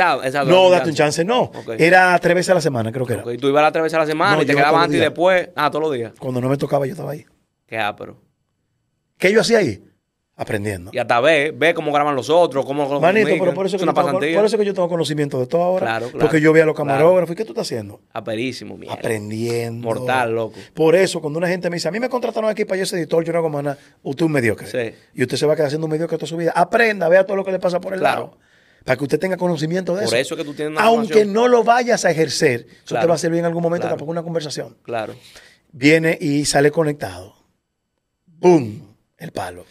no, 0.45 0.69
date 0.69 0.89
un 0.89 0.95
chance. 0.95 1.25
no. 1.25 1.51
Era 1.77 2.17
tres 2.19 2.35
veces 2.35 2.49
a 2.51 2.53
la 2.55 2.61
semana, 2.61 2.91
creo 2.91 3.05
que 3.05 3.13
era. 3.13 3.23
Ok, 3.23 3.31
Tú 3.39 3.47
ibas 3.49 3.65
a 3.65 3.71
tres 3.71 3.83
veces 3.83 3.95
a 3.95 3.99
la 3.99 4.05
semana 4.05 4.35
No, 4.37 4.41
y 4.41 4.45
te 4.45 4.55
quedabas 4.55 4.83
antes 4.85 4.97
y 4.97 5.01
después. 5.01 5.49
Ah, 5.55 5.69
todos 5.69 5.83
los 5.83 5.93
días. 5.93 6.13
Cuando 6.19 6.39
no 6.39 6.47
me 6.49 6.57
tocaba, 6.57 6.85
yo 6.85 6.91
estaba 6.93 7.11
ahí. 7.11 7.25
Qué 7.65 7.77
ápero. 7.77 8.17
¿Qué 9.17 9.31
yo 9.31 9.41
hacía 9.41 9.59
ahí? 9.59 9.83
aprendiendo. 10.39 10.91
Y 10.93 10.99
hasta 10.99 11.19
ve, 11.19 11.51
ve 11.51 11.73
cómo 11.73 11.91
graban 11.91 12.15
los 12.15 12.29
otros, 12.29 12.63
cómo 12.63 12.85
lo 12.87 13.01
Manito, 13.01 13.27
pero 13.39 13.55
por 13.55 13.65
eso, 13.65 13.75
Es 13.75 13.81
que 13.81 13.87
yo 13.87 13.91
tengo, 13.91 14.05
pasantía. 14.05 14.35
por 14.37 14.45
eso 14.45 14.57
que 14.59 14.65
yo 14.65 14.73
tengo 14.75 14.87
conocimiento 14.87 15.39
de 15.39 15.47
todo 15.47 15.63
ahora. 15.63 15.85
Claro, 15.87 16.05
claro, 16.09 16.19
porque 16.19 16.39
yo 16.39 16.53
vi 16.53 16.59
a 16.59 16.65
los 16.67 16.75
claro. 16.75 16.89
camarógrafos. 16.91 17.33
¿Y 17.33 17.35
qué 17.37 17.43
tú 17.43 17.53
estás 17.53 17.65
haciendo? 17.65 18.01
Aperísimo, 18.13 18.77
mierda. 18.77 18.93
Aprendiendo. 18.93 19.83
Mortal, 19.87 20.35
loco. 20.35 20.59
Por 20.75 20.95
eso, 20.95 21.21
cuando 21.21 21.39
una 21.39 21.47
gente 21.47 21.71
me 21.71 21.77
dice, 21.77 21.87
a 21.87 21.91
mí 21.91 21.99
me 21.99 22.07
contrataron 22.07 22.51
aquí 22.51 22.65
para 22.65 22.77
yo 22.77 22.85
ser 22.85 22.99
editor, 22.99 23.23
yo 23.25 23.33
no 23.33 23.39
hago 23.39 23.49
más 23.49 23.63
nada, 23.63 23.79
usted 24.03 24.21
es 24.21 24.25
un 24.27 24.31
mediocre. 24.31 24.67
Sí. 24.67 24.95
Y 25.15 25.23
usted 25.23 25.37
se 25.37 25.47
va 25.47 25.53
a 25.53 25.55
quedar 25.55 25.69
siendo 25.69 25.85
un 25.87 25.91
mediocre 25.91 26.17
toda 26.19 26.27
su 26.27 26.37
vida. 26.37 26.51
Aprenda, 26.55 27.09
vea 27.09 27.25
todo 27.25 27.35
lo 27.35 27.43
que 27.43 27.51
le 27.51 27.57
pasa 27.57 27.81
por 27.81 27.93
el 27.93 27.99
Claro. 27.99 28.21
lado. 28.21 28.37
Para 28.85 28.95
que 28.95 29.03
usted 29.05 29.17
tenga 29.19 29.37
conocimiento 29.37 29.95
de 29.95 30.01
Por 30.05 30.13
eso. 30.13 30.15
eso 30.17 30.35
es 30.35 30.37
que 30.37 30.45
tú 30.45 30.53
tienes 30.53 30.73
una 30.77 30.83
Aunque 30.83 31.25
no 31.25 31.47
lo 31.47 31.63
vayas 31.63 32.05
a 32.05 32.11
ejercer, 32.11 32.67
eso 32.69 32.85
Claro. 32.89 33.05
te 33.05 33.09
va 33.09 33.15
a 33.15 33.17
servir 33.17 33.39
en 33.39 33.45
algún 33.45 33.63
momento 33.63 33.85
Claro. 33.85 33.95
tampoco 33.95 34.11
una 34.11 34.21
conversación. 34.21 34.77
Claro. 34.83 35.15
Viene 35.71 36.15
y 36.21 36.45
sale 36.45 36.69
conectado. 36.69 37.33
¡Boom! 38.27 38.83
El 39.17 39.31
palo. 39.31 39.65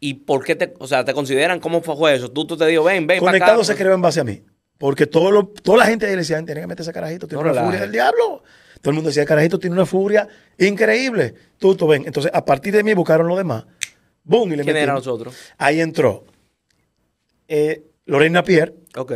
¿Y 0.00 0.14
por 0.14 0.44
qué 0.44 0.56
te, 0.56 0.74
o 0.78 0.86
sea, 0.86 1.04
te 1.04 1.14
consideran 1.14 1.58
cómo 1.60 1.82
fue 1.82 2.14
eso? 2.14 2.30
Tú, 2.30 2.46
tú 2.46 2.56
te 2.56 2.66
digo, 2.66 2.84
ven, 2.84 3.06
ven. 3.06 3.20
Conectado 3.20 3.56
acá. 3.62 3.64
se 3.64 3.76
creó 3.76 3.94
en 3.94 4.02
base 4.02 4.20
a 4.20 4.24
mí. 4.24 4.42
Porque 4.78 5.06
todo 5.06 5.30
lo- 5.30 5.46
toda 5.48 5.78
la 5.78 5.86
gente 5.86 6.04
ahí 6.06 6.12
le 6.12 6.18
decía, 6.18 6.42
tiene 6.44 6.60
que 6.60 6.66
meter 6.66 6.82
ese 6.82 6.92
carajito, 6.92 7.26
tiene 7.26 7.42
No 7.42 7.50
una 7.50 7.62
furia 7.64 7.80
del 7.80 7.92
diablo. 7.92 8.42
Todo 8.82 8.90
el 8.90 8.94
mundo 8.94 9.08
decía, 9.08 9.24
carajito 9.24 9.58
tiene 9.58 9.74
una 9.74 9.86
furia 9.86 10.28
increíble. 10.58 11.34
Tú, 11.58 11.74
tú 11.74 11.86
ven. 11.86 12.04
Entonces, 12.06 12.30
a 12.34 12.44
partir 12.44 12.74
de 12.74 12.82
mí 12.84 12.92
buscaron 12.92 13.26
los 13.26 13.38
demás. 13.38 13.64
¡Boom! 14.22 14.52
Y 14.52 14.56
le 14.56 14.64
¿Quién 14.64 14.76
eran 14.76 14.96
nosotros? 14.96 15.34
Ahí 15.56 15.80
entró 15.80 16.24
eh, 17.48 17.84
Lorena 18.04 18.42
Pierre, 18.44 18.74
Ok. 18.96 19.12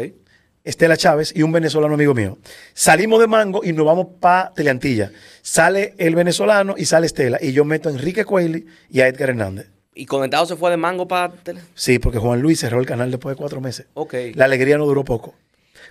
Estela 0.63 0.97
Chávez 0.97 1.33
y 1.35 1.43
un 1.43 1.53
venezolano 1.53 1.95
amigo 1.95 2.15
mío. 2.15 2.39
Salimos 2.75 3.21
de 3.21 3.27
Mango 3.27 3.63
y 3.65 3.73
nos 3.73 3.87
vamos 3.87 4.09
para 4.21 4.53
Teleantilla. 4.53 5.11
Sale 5.43 5.95
el 5.99 6.15
venezolano 6.15 6.75
y 6.77 6.85
sale 6.85 7.07
Estela. 7.07 7.39
Y 7.41 7.53
yo 7.53 7.65
meto 7.65 7.89
a 7.89 7.93
Enrique 7.93 8.25
Cuelli 8.25 8.67
y 8.91 9.01
a 9.01 9.09
Edgar 9.09 9.31
Hernández. 9.31 9.71
¿Y 9.95 10.07
Conectado 10.07 10.47
se 10.47 10.57
fue 10.57 10.71
de 10.71 10.77
mango 10.77 11.09
para 11.09 11.33
tele? 11.33 11.61
Sí, 11.75 11.99
porque 11.99 12.19
Juan 12.19 12.41
Luis 12.41 12.61
cerró 12.61 12.79
el 12.81 12.87
canal 12.87 13.11
después 13.11 13.35
de 13.35 13.39
cuatro 13.41 13.61
meses. 13.61 13.87
Ok. 13.95 14.15
La 14.35 14.45
alegría 14.45 14.79
no 14.79 14.87
duró 14.87 15.05
poco. 15.05 15.35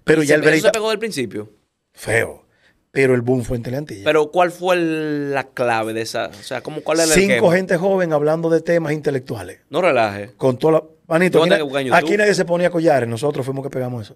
Pero 0.04 0.24
¿Y 0.24 0.26
ya 0.28 0.30
se- 0.30 0.36
el 0.36 0.42
break 0.42 0.56
¿Eso 0.58 0.68
se 0.68 0.72
pegó 0.72 0.90
del 0.90 1.00
principio? 1.00 1.52
feo. 1.94 2.46
Pero 2.92 3.14
el 3.14 3.22
boom 3.22 3.44
fue 3.44 3.58
en 3.58 3.64
Teleantilla. 3.64 4.04
Pero 4.04 4.32
¿cuál 4.32 4.52
fue 4.52 4.76
el- 4.76 5.32
la 5.34 5.44
clave 5.50 5.94
de 5.94 6.02
esa? 6.02 6.28
O 6.30 6.44
sea, 6.44 6.62
¿cómo, 6.62 6.82
¿cuál 6.82 7.00
el 7.02 7.08
Cinco 7.10 7.52
gente 7.52 7.78
joven 7.78 8.14
hablando 8.14 8.50
de 8.50 8.62
temas 8.62 8.94
intelectuales. 8.94 9.60
No 9.70 9.82
relaje. 9.82 10.32
Con 10.38 10.58
toda 10.58 10.74
la... 10.74 10.84
Manito, 11.08 11.44
aquí, 11.44 11.50
na- 11.90 11.98
aquí 11.98 12.18
nadie 12.18 12.34
se 12.34 12.46
ponía 12.46 12.70
collares. 12.72 13.08
Nosotros 13.10 13.46
fuimos 13.46 13.64
que 13.64 13.70
pegamos 13.70 14.06
eso. 14.06 14.16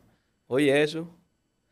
Oye, 0.53 0.83
eso. 0.83 1.07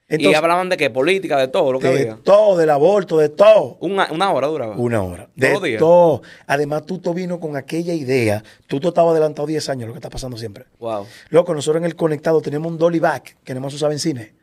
y 0.10 0.34
hablaban 0.34 0.70
de 0.70 0.76
qué? 0.76 0.90
Política, 0.90 1.38
de 1.38 1.48
todo 1.48 1.72
lo 1.72 1.80
que 1.80 1.88
de 1.88 1.94
había. 2.02 2.16
todo, 2.24 2.58
del 2.58 2.70
aborto, 2.72 3.18
de 3.20 3.30
todo. 3.30 3.78
Una, 3.80 4.12
una 4.12 4.32
hora 4.32 4.48
duraba. 4.48 4.76
Una 4.76 5.04
hora. 5.04 5.30
¿Todos 5.40 5.62
De 5.62 5.68
días? 5.70 5.80
todo. 5.80 6.24
Además, 6.48 6.86
Tuto 6.88 7.14
vino 7.14 7.40
con 7.40 7.56
aquella 7.56 7.94
idea. 7.94 8.44
Tuto 8.68 8.88
estaba 8.90 9.12
adelantado 9.12 9.48
10 9.48 9.70
años, 9.70 9.88
lo 9.88 9.94
que 9.94 10.00
está 10.00 10.10
pasando 10.10 10.36
siempre. 10.36 10.66
Wow. 10.80 11.06
Loco, 11.30 11.54
nosotros 11.54 11.80
en 11.80 11.86
el 11.86 11.96
conectado 11.96 12.42
tenemos 12.42 12.72
un 12.72 12.78
dolly 12.80 13.00
back, 13.00 13.38
que 13.44 13.54
nada 13.54 13.64
más 13.64 13.74
usaba 13.74 13.94
en 13.94 14.00
cine. 14.00 14.34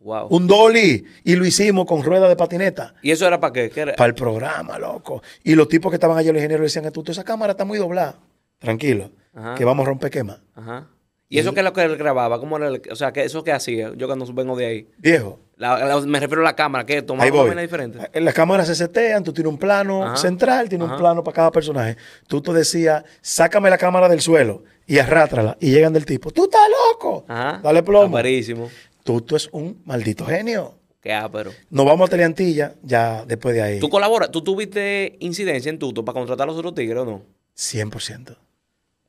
Wow. 0.00 0.26
Un 0.28 0.46
dolly. 0.48 1.04
Y 1.22 1.36
lo 1.36 1.46
hicimos 1.46 1.86
con 1.86 2.02
rueda 2.02 2.28
de 2.28 2.34
patineta. 2.36 2.94
¿Y 3.00 3.12
eso 3.12 3.26
era 3.28 3.38
para 3.38 3.52
qué? 3.52 3.70
¿Qué 3.70 3.80
era? 3.80 3.94
Para 3.94 4.08
el 4.08 4.14
programa, 4.14 4.76
loco. 4.78 5.22
Y 5.44 5.54
los 5.54 5.68
tipos 5.68 5.90
que 5.90 5.96
estaban 5.96 6.18
allá, 6.18 6.32
los 6.32 6.40
ingenieros, 6.40 6.64
decían, 6.74 6.92
Tuto, 6.92 7.12
esa 7.12 7.22
cámara 7.24 7.52
está 7.52 7.64
muy 7.64 7.78
doblada. 7.78 8.18
Tranquilo. 8.58 9.12
Ajá. 9.32 9.54
Que 9.54 9.64
vamos 9.64 9.86
a 9.86 9.88
romper 9.88 10.10
quema. 10.10 10.42
Ajá. 10.54 10.88
¿Y 11.34 11.38
eso 11.40 11.52
qué 11.52 11.60
es 11.60 11.64
lo 11.64 11.72
que 11.72 11.82
él 11.82 11.96
grababa? 11.96 12.38
¿Cómo 12.38 12.56
era 12.56 12.68
el- 12.68 12.82
o 12.90 12.96
sea, 12.96 13.12
¿qué, 13.12 13.24
¿eso 13.24 13.42
qué 13.42 13.52
hacía? 13.52 13.92
Yo 13.96 14.06
cuando 14.06 14.24
vengo 14.32 14.56
de 14.56 14.66
ahí. 14.66 14.88
Viejo. 14.98 15.40
La- 15.56 15.78
la- 15.84 16.00
me 16.00 16.18
refiero 16.20 16.42
a 16.42 16.44
la 16.44 16.56
cámara, 16.56 16.84
¿qué? 16.86 17.02
¿Tomaba 17.02 17.30
una 17.30 17.42
vaina 17.44 17.62
diferente? 17.62 17.98
En 18.12 18.24
las 18.24 18.34
cámaras 18.34 18.66
se 18.66 18.74
setean, 18.74 19.22
tú 19.24 19.32
tienes 19.32 19.52
un 19.52 19.58
plano 19.58 20.04
Ajá. 20.04 20.16
central, 20.16 20.68
tienes 20.68 20.86
Ajá. 20.86 20.94
un 20.94 21.00
plano 21.00 21.22
para 21.24 21.34
cada 21.34 21.50
personaje. 21.52 21.96
Tú 22.26 22.40
te 22.40 22.52
decías, 22.52 23.04
sácame 23.20 23.70
la 23.70 23.78
cámara 23.78 24.08
del 24.08 24.20
suelo 24.20 24.64
y 24.86 24.98
arrástrala. 24.98 25.56
Y 25.60 25.70
llegan 25.70 25.92
del 25.92 26.06
tipo, 26.06 26.30
tú 26.30 26.44
estás 26.44 26.62
loco. 26.92 27.24
Ajá. 27.28 27.60
Dale 27.62 27.82
plomo. 27.82 28.16
Aperísimo. 28.16 28.70
Tuto 29.04 29.36
es 29.36 29.48
un 29.52 29.80
maldito 29.84 30.24
genio. 30.26 30.74
Qué 31.00 31.12
ápero. 31.12 31.50
Nos 31.68 31.84
vamos 31.84 32.08
a 32.08 32.10
Teleantilla, 32.10 32.74
ya 32.82 33.24
después 33.26 33.54
de 33.54 33.62
ahí. 33.62 33.78
¿Tú 33.78 33.90
colaboras? 33.90 34.30
¿Tú 34.30 34.42
tuviste 34.42 35.16
incidencia 35.20 35.68
en 35.68 35.78
Tuto 35.78 36.04
para 36.04 36.14
contratar 36.14 36.44
a 36.44 36.50
los 36.50 36.56
otros 36.58 36.74
tigres 36.74 36.98
o 37.00 37.04
no? 37.04 37.22
100%. 37.56 38.36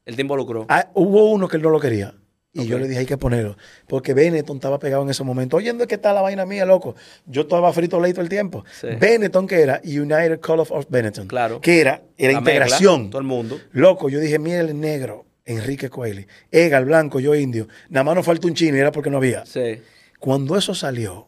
Él 0.06 0.16
te 0.16 0.22
involucró. 0.22 0.66
Ah, 0.70 0.90
hubo 0.94 1.32
uno 1.32 1.48
que 1.48 1.58
él 1.58 1.64
no 1.64 1.70
lo 1.70 1.80
quería. 1.80 2.14
Y 2.58 2.68
yo 2.68 2.80
le 2.80 2.88
dije, 2.88 3.00
hay 3.02 3.06
que 3.06 3.18
ponerlo. 3.18 3.58
Porque 3.86 4.14
Benetton 4.14 4.56
estaba 4.58 4.80
pegado 4.80 5.04
en 5.04 5.10
ese 5.10 5.26
momento. 5.26 5.58
Oyendo 5.58 5.86
que 5.88 5.96
está 5.96 6.14
la 6.14 6.22
vaina 6.22 6.46
mía, 6.46 6.64
loco. 6.64 6.96
Yo 7.26 7.42
estaba 7.42 7.74
frito 7.74 8.00
ley 8.00 8.14
todo 8.14 8.22
el 8.22 8.30
tiempo. 8.30 8.64
Sí. 8.80 8.88
Benetton, 8.98 9.46
que 9.46 9.60
era 9.62 9.82
United 9.84 10.40
Call 10.40 10.62
of 10.62 10.72
Benetton. 10.88 11.28
Claro. 11.28 11.60
Que 11.60 11.82
era, 11.82 12.02
era 12.18 12.32
La 12.32 12.40
mezcla, 12.40 12.54
integración. 12.54 13.10
todo 13.10 13.20
el 13.20 13.28
mundo. 13.28 13.60
Loco, 13.74 14.08
yo 14.08 14.22
dije, 14.22 14.40
mira 14.40 14.62
el 14.62 14.80
negro, 14.80 15.26
Enrique 15.44 15.90
Coelho. 15.90 16.26
Ega, 16.50 16.78
el 16.78 16.86
blanco, 16.86 17.20
yo 17.20 17.36
indio. 17.36 17.68
Nada 17.90 18.06
más 18.06 18.16
nos 18.16 18.26
falta 18.26 18.48
un 18.48 18.54
chino 18.54 18.78
y 18.78 18.80
era 18.80 18.94
porque 18.94 19.10
no 19.10 19.18
había. 19.18 19.46
Sí. 19.46 19.82
Cuando 20.20 20.56
eso 20.58 20.74
salió, 20.74 21.28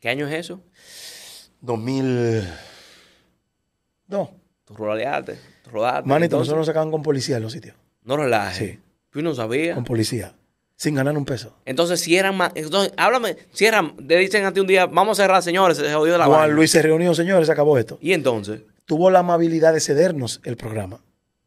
¿Qué 0.00 0.08
año 0.10 0.28
es 0.28 0.34
eso? 0.34 0.62
2000... 1.62 2.42
No. 4.08 4.30
Tú 4.64 4.74
rodaste. 4.74 5.38
Manito, 5.72 6.04
Entonces, 6.04 6.30
nosotros 6.32 6.58
nos 6.58 6.66
sacaban 6.66 6.90
con 6.90 7.02
policía 7.02 7.36
en 7.36 7.42
los 7.42 7.52
sitios. 7.52 7.76
No 8.04 8.16
relajes. 8.16 8.56
Sí. 8.56 8.78
Tú 9.10 9.22
no 9.22 9.34
sabías. 9.34 9.74
Con 9.74 9.84
policía. 9.84 10.34
Sin 10.76 10.94
ganar 10.94 11.16
un 11.16 11.24
peso. 11.24 11.56
Entonces, 11.64 12.00
si 12.00 12.16
eran 12.16 12.36
más. 12.36 12.52
Entonces, 12.54 12.92
háblame. 12.96 13.36
Si 13.52 13.64
eran. 13.64 13.94
Le 14.06 14.18
dicen 14.18 14.44
a 14.44 14.52
ti 14.52 14.60
un 14.60 14.66
día, 14.66 14.86
vamos 14.86 15.18
a 15.18 15.22
cerrar, 15.22 15.42
señores. 15.42 15.78
Se 15.78 15.92
jodió 15.94 16.18
la 16.18 16.26
Juan 16.26 16.40
vaina. 16.40 16.54
Luis 16.54 16.70
se 16.70 16.82
reunió, 16.82 17.14
señores, 17.14 17.46
se 17.46 17.52
acabó 17.52 17.78
esto. 17.78 17.98
Y 18.00 18.12
entonces, 18.12 18.60
Tuvo 18.84 19.10
la 19.10 19.20
amabilidad 19.20 19.72
de 19.72 19.80
cedernos 19.80 20.40
el 20.44 20.56
programa. 20.56 21.00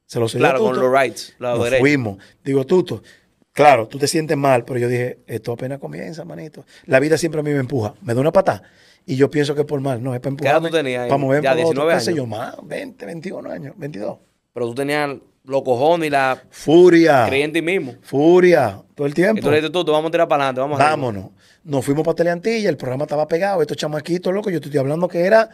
Se 0.07 0.19
lo 0.19 0.27
cedió 0.27 0.39
claro, 0.45 0.59
Tuto. 0.59 0.71
con 0.71 0.79
los 0.79 0.99
rights, 0.99 1.35
Nos 1.37 1.69
fuimos. 1.77 2.17
Digo, 2.43 2.65
Tuto, 2.65 3.03
claro, 3.51 3.87
tú 3.87 3.99
te 3.99 4.07
sientes 4.07 4.35
mal, 4.35 4.63
pero 4.65 4.79
yo 4.79 4.87
dije, 4.87 5.19
esto 5.27 5.51
apenas 5.51 5.79
comienza, 5.79 6.25
manito. 6.25 6.65
La 6.85 6.99
vida 6.99 7.17
siempre 7.17 7.41
a 7.41 7.43
mí 7.43 7.51
me 7.51 7.59
empuja. 7.59 7.93
Me 8.01 8.15
da 8.15 8.21
una 8.21 8.31
patada. 8.31 8.63
Y 9.07 9.15
yo 9.15 9.31
pienso 9.31 9.55
que 9.55 9.63
por 9.63 9.79
mal, 9.81 10.03
no, 10.03 10.13
es 10.13 10.19
para 10.19 10.35
¿Qué 10.35 10.47
edad 10.47 10.61
tú 10.61 10.69
tenías 10.69 11.03
ahí? 11.03 11.09
Para 11.09 11.17
moverme 11.17 11.43
Ya, 11.45 11.51
para 11.51 11.61
otro, 11.65 11.71
19 11.87 11.93
qué 11.95 11.99
sé 12.01 12.09
años. 12.11 12.17
yo, 12.17 12.27
más, 12.27 12.55
20, 12.61 13.05
21 13.05 13.49
años, 13.49 13.73
22. 13.77 14.17
Pero 14.53 14.65
tú 14.67 14.75
tenías 14.75 15.09
los 15.45 15.61
cojones 15.63 16.07
y 16.07 16.09
la 16.09 16.43
Furia. 16.49 17.25
creía 17.27 17.45
en 17.45 17.53
ti 17.53 17.61
mismo. 17.61 17.95
Furia. 18.01 18.83
Todo 18.93 19.07
el 19.07 19.11
Y 19.13 19.15
tiempo. 19.15 19.41
tú 19.41 19.49
le 19.49 19.55
dices 19.57 19.71
tú, 19.71 19.85
te 19.85 19.91
vamos 19.91 20.09
a 20.09 20.11
tirar 20.11 20.27
para 20.27 20.43
adelante, 20.43 20.59
vamos 20.61 20.77
arriba. 20.79 20.89
Vámonos. 20.91 21.29
Nos 21.63 21.85
fuimos 21.85 22.03
para 22.03 22.15
Teleantilla, 22.15 22.69
el 22.69 22.75
programa 22.77 23.05
estaba 23.05 23.27
pegado, 23.27 23.61
estos 23.61 23.77
chamaquitos, 23.77 24.33
loco, 24.33 24.49
yo 24.49 24.59
te 24.59 24.67
estoy 24.67 24.79
hablando 24.79 25.07
que 25.07 25.21
era, 25.25 25.49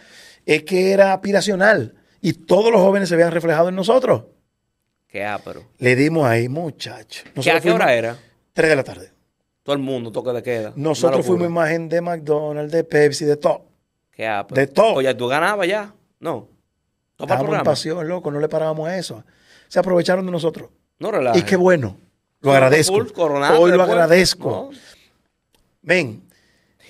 es 0.45 0.63
que 0.63 0.91
era 0.91 1.13
aspiracional. 1.13 1.93
Y 2.21 2.33
todos 2.33 2.71
los 2.71 2.81
jóvenes 2.81 3.07
se 3.09 3.15
veían 3.15 3.31
reflejados 3.31 3.69
en 3.69 3.75
nosotros. 3.75 4.23
Qué 5.07 5.23
ápero. 5.23 5.63
Le 5.77 5.95
dimos 5.95 6.25
ahí, 6.25 6.49
muchachos. 6.49 7.23
¿Qué, 7.39 7.51
¿A 7.51 7.61
qué 7.61 7.71
hora 7.71 7.93
era? 7.93 8.17
3 8.53 8.69
de 8.69 8.75
la 8.75 8.83
tarde. 8.83 9.12
Todo 9.63 9.75
el 9.75 9.81
mundo, 9.81 10.11
toque 10.11 10.31
de 10.31 10.43
queda. 10.43 10.73
Nosotros 10.75 11.25
fuimos 11.25 11.47
imagen 11.47 11.87
de 11.87 12.01
McDonald's, 12.01 12.71
de 12.71 12.83
Pepsi, 12.83 13.25
de 13.25 13.37
todo. 13.37 13.65
Qué 14.11 14.27
ápero. 14.27 14.59
de 14.59 14.67
todo. 14.67 14.95
Oye, 14.95 15.13
tú 15.15 15.27
ganabas 15.27 15.67
ya. 15.67 15.93
No. 16.19 16.47
¿Todo 17.15 17.27
para 17.27 17.39
el 17.39 17.45
Estábamos 17.45 17.55
en 17.59 17.63
pasión, 17.63 18.07
loco, 18.07 18.29
no 18.29 18.39
le 18.39 18.49
parábamos 18.49 18.87
a 18.89 18.97
eso. 18.97 19.23
Se 19.69 19.79
aprovecharon 19.79 20.25
de 20.25 20.31
nosotros. 20.31 20.69
No 20.99 21.11
relajes. 21.11 21.41
Y 21.41 21.45
qué 21.45 21.55
bueno. 21.55 21.97
Lo 22.41 22.51
agradezco. 22.51 22.93
Hoy 22.95 22.99
lo 22.99 23.77
después. 23.77 23.89
agradezco. 23.89 24.69
No. 24.71 24.77
Ven, 25.81 26.23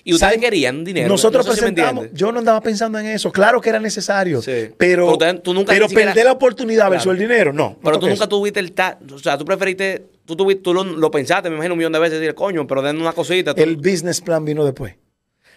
Y 0.06 0.14
ustedes 0.14 0.32
¿Saben? 0.34 0.42
querían 0.42 0.84
dinero. 0.84 1.08
nosotros 1.08 1.46
no 1.46 1.54
sé 1.54 1.60
si 1.60 1.66
me 1.66 1.72
presentamos. 1.72 2.04
entiendes. 2.04 2.20
yo 2.20 2.32
no 2.32 2.40
andaba 2.40 2.60
pensando 2.62 3.00
en 3.00 3.06
eso. 3.06 3.32
Claro 3.32 3.62
que 3.62 3.70
era 3.70 3.80
necesario. 3.80 4.42
Sí. 4.42 4.70
Pero, 4.78 5.18
Pero 5.18 5.40
tú 5.42 5.54
nunca 5.54 5.72
pero 5.74 5.88
siquiera- 5.88 6.12
perder 6.12 6.26
la 6.26 6.32
oportunidad 6.34 6.90
versus 6.90 7.06
Claro. 7.06 7.14
el 7.14 7.20
dinero, 7.30 7.54
no. 7.54 7.70
no 7.70 7.78
Pero 7.82 8.00
tú 8.00 8.08
nunca 8.08 8.26
eso. 8.26 8.28
tuviste 8.30 8.60
el 8.60 8.74
ta 8.74 9.00
O 9.14 9.20
sea, 9.20 9.38
tú 9.38 9.46
preferiste. 9.46 10.06
Tú, 10.26 10.36
tuviste, 10.36 10.62
tú 10.64 10.74
lo, 10.74 10.84
lo 10.84 11.10
pensaste, 11.12 11.50
me 11.50 11.56
imagino, 11.56 11.74
un 11.74 11.78
millón 11.78 11.94
de 11.94 12.00
veces. 12.00 12.20
Decir, 12.20 12.36
coño, 12.36 12.66
pero 12.68 12.82
den 12.82 13.00
una 13.00 13.14
cosita. 13.14 13.54
tú- 13.56 13.62
El 13.62 13.78
business 13.78 14.20
plan 14.22 14.44
vino 14.44 14.66
después. 14.66 14.96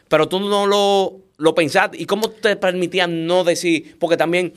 Pero 0.09 0.29
tú 0.29 0.39
no 0.39 0.67
lo, 0.67 1.17
lo 1.39 1.55
pensaste. 1.55 2.01
¿Y 2.01 2.07
cómo 2.07 2.31
te 2.31 2.55
permitían 2.57 3.27
no 3.27 3.43
decir? 3.43 3.97
Porque 3.99 4.17
también 4.17 4.53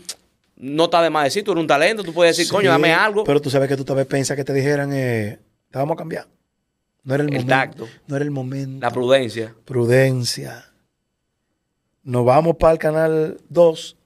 no 0.58 0.84
está 0.86 1.02
de 1.02 1.10
más 1.10 1.23
decir, 1.23 1.43
tú 1.43 1.52
eres 1.54 1.62
un 1.62 1.67
talento, 1.67 2.04
tú 2.04 2.13
puedes 2.13 2.36
decir, 2.38 2.47
Sí, 2.47 2.56
coño, 2.56 2.69
dame 2.69 2.91
algo. 2.93 3.23
Pero 3.23 3.41
tú 3.41 3.49
sabes 3.49 3.67
que 3.69 3.75
tú 3.78 3.84
tal 3.86 3.95
vez 3.95 4.06
piensas 4.06 4.36
que 4.38 4.43
te 4.43 4.54
dijeran, 4.54 4.91
eh, 4.93 5.39
te 5.71 5.78
vamos 5.80 5.95
a 5.95 5.97
cambiar. 5.97 6.28
No 7.03 7.15
era 7.15 7.23
el, 7.23 7.29
El 7.29 7.33
momento. 7.45 7.49
tacto. 7.49 7.88
No 8.07 8.15
era 8.15 8.25
el 8.25 8.31
momento. 8.31 8.85
La 8.85 8.91
prudencia. 8.91 9.55
Prudencia. 9.65 10.65
Nos 12.03 12.25
vamos 12.25 12.55
para 12.57 12.73
el 12.73 12.79
canal 12.79 13.38
2. 13.49 13.97